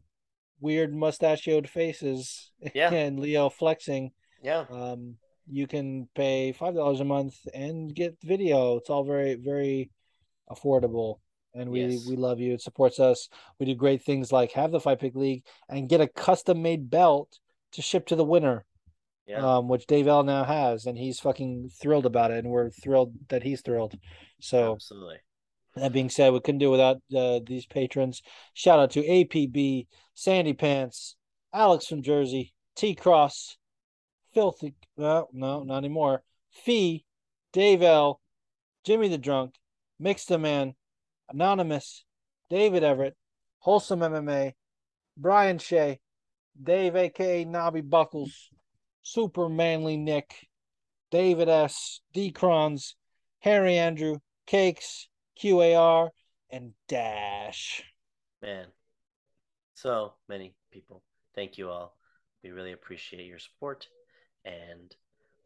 weird 0.61 0.95
mustachioed 0.95 1.69
faces 1.69 2.51
Yeah. 2.75 2.93
and 2.93 3.19
Leo 3.19 3.49
flexing, 3.51 4.13
yeah. 4.43 4.65
um, 4.71 5.17
you 5.47 5.67
can 5.67 6.09
pay 6.15 6.53
five 6.53 6.75
dollars 6.75 7.01
a 7.01 7.05
month 7.05 7.35
and 7.53 7.95
get 7.95 8.17
video. 8.23 8.77
It's 8.77 8.91
all 8.91 9.05
very, 9.05 9.35
very 9.35 9.91
affordable. 10.51 11.17
And 11.55 11.71
we, 11.71 11.85
Yes. 11.85 12.07
we 12.09 12.15
love 12.17 12.39
you. 12.39 12.53
It 12.55 12.61
supports 12.63 13.01
us. 13.01 13.29
We 13.59 13.67
do 13.67 13.75
great 13.75 14.05
things 14.05 14.31
like 14.31 14.53
have 14.53 14.71
the 14.71 14.79
Fight 14.81 15.01
Pick 15.01 15.17
League 15.17 15.45
and 15.69 15.89
get 15.89 16.01
a 16.01 16.07
custom 16.07 16.63
made 16.63 16.89
belt 16.91 17.39
to 17.73 17.83
ship 17.83 18.07
to 18.07 18.17
the 18.17 18.25
winner 18.25 18.65
Yeah. 19.27 19.57
um, 19.57 19.69
which 19.69 19.87
Dave 19.87 20.07
L 20.07 20.23
now 20.23 20.45
has, 20.45 20.87
and 20.87 20.97
he's 20.97 21.19
fucking 21.19 21.71
thrilled 21.81 22.07
about 22.07 22.31
it, 22.31 22.39
and 22.45 22.51
we're 22.51 22.71
thrilled 22.71 23.15
that 23.29 23.43
he's 23.43 23.63
thrilled. 23.63 23.99
So 24.41 24.75
Absolutely. 24.75 25.17
That 25.77 25.93
being 25.93 26.11
said, 26.11 26.33
we 26.33 26.41
couldn't 26.41 26.59
do 26.59 26.69
it 26.69 26.71
without 26.71 26.97
uh, 27.17 27.41
these 27.47 27.67
patrons. 27.67 28.23
Shout 28.55 28.81
out 28.81 28.91
to 28.93 29.03
APB, 29.03 29.87
Sandy 30.15 30.53
Pants, 30.53 31.17
Alex 31.53 31.87
from 31.87 32.03
Jersey, 32.03 32.53
T 32.75 32.95
Cross, 32.95 33.57
Filthy. 34.35 34.75
Well, 34.97 35.29
no, 35.33 35.63
not 35.63 35.79
anymore. 35.79 36.23
Fee, 36.51 37.05
Dave 37.53 37.83
L, 37.83 38.21
Jimmy 38.85 39.09
the 39.09 39.19
Drunk, 39.19 39.55
Mixed 39.99 40.29
the 40.29 40.39
Man, 40.39 40.75
Anonymous, 41.29 42.05
David 42.49 42.83
Everett, 42.83 43.17
Wholesome 43.59 44.01
MMA, 44.01 44.55
Brian 45.17 45.59
Shea, 45.59 46.01
Dave 46.61 46.97
aka 46.97 47.45
Nobby 47.45 47.83
Buckles, 47.83 48.49
Super 49.03 49.49
Manly 49.49 49.97
Nick, 49.97 50.49
David 51.11 51.49
S, 51.49 52.01
D 52.13 52.33
Crons, 52.33 52.95
Harry 53.41 53.77
Andrew, 53.77 54.17
Cakes, 54.47 55.10
QAR, 55.43 56.11
and 56.51 56.73
Dash. 56.89 57.83
Man. 58.43 58.67
So 59.75 60.15
many 60.29 60.55
people. 60.73 61.03
Thank 61.35 61.57
you 61.59 61.71
all. 61.71 61.97
We 62.45 62.51
really 62.51 62.73
appreciate 62.73 63.27
your 63.27 63.39
support. 63.39 63.87
And 64.45 64.95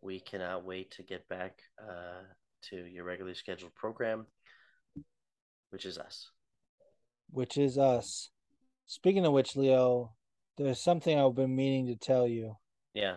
we 0.01 0.21
cannot 0.21 0.65
wait 0.65 0.93
to 0.93 1.03
get 1.03 1.29
back 1.29 1.59
uh, 1.81 2.23
to 2.71 2.77
your 2.77 3.05
regularly 3.05 3.35
scheduled 3.35 3.75
program, 3.75 4.27
which 5.71 5.85
is 5.85 5.99
us. 5.99 6.31
which 7.31 7.57
is 7.59 7.79
us. 7.79 8.31
Speaking 8.87 9.27
of 9.27 9.33
which, 9.33 9.57
Leo, 9.57 10.13
there's 10.57 10.83
something 10.83 11.19
I've 11.19 11.35
been 11.35 11.55
meaning 11.55 11.87
to 11.87 11.97
tell 11.97 12.29
you. 12.29 12.57
Yeah. 12.95 13.17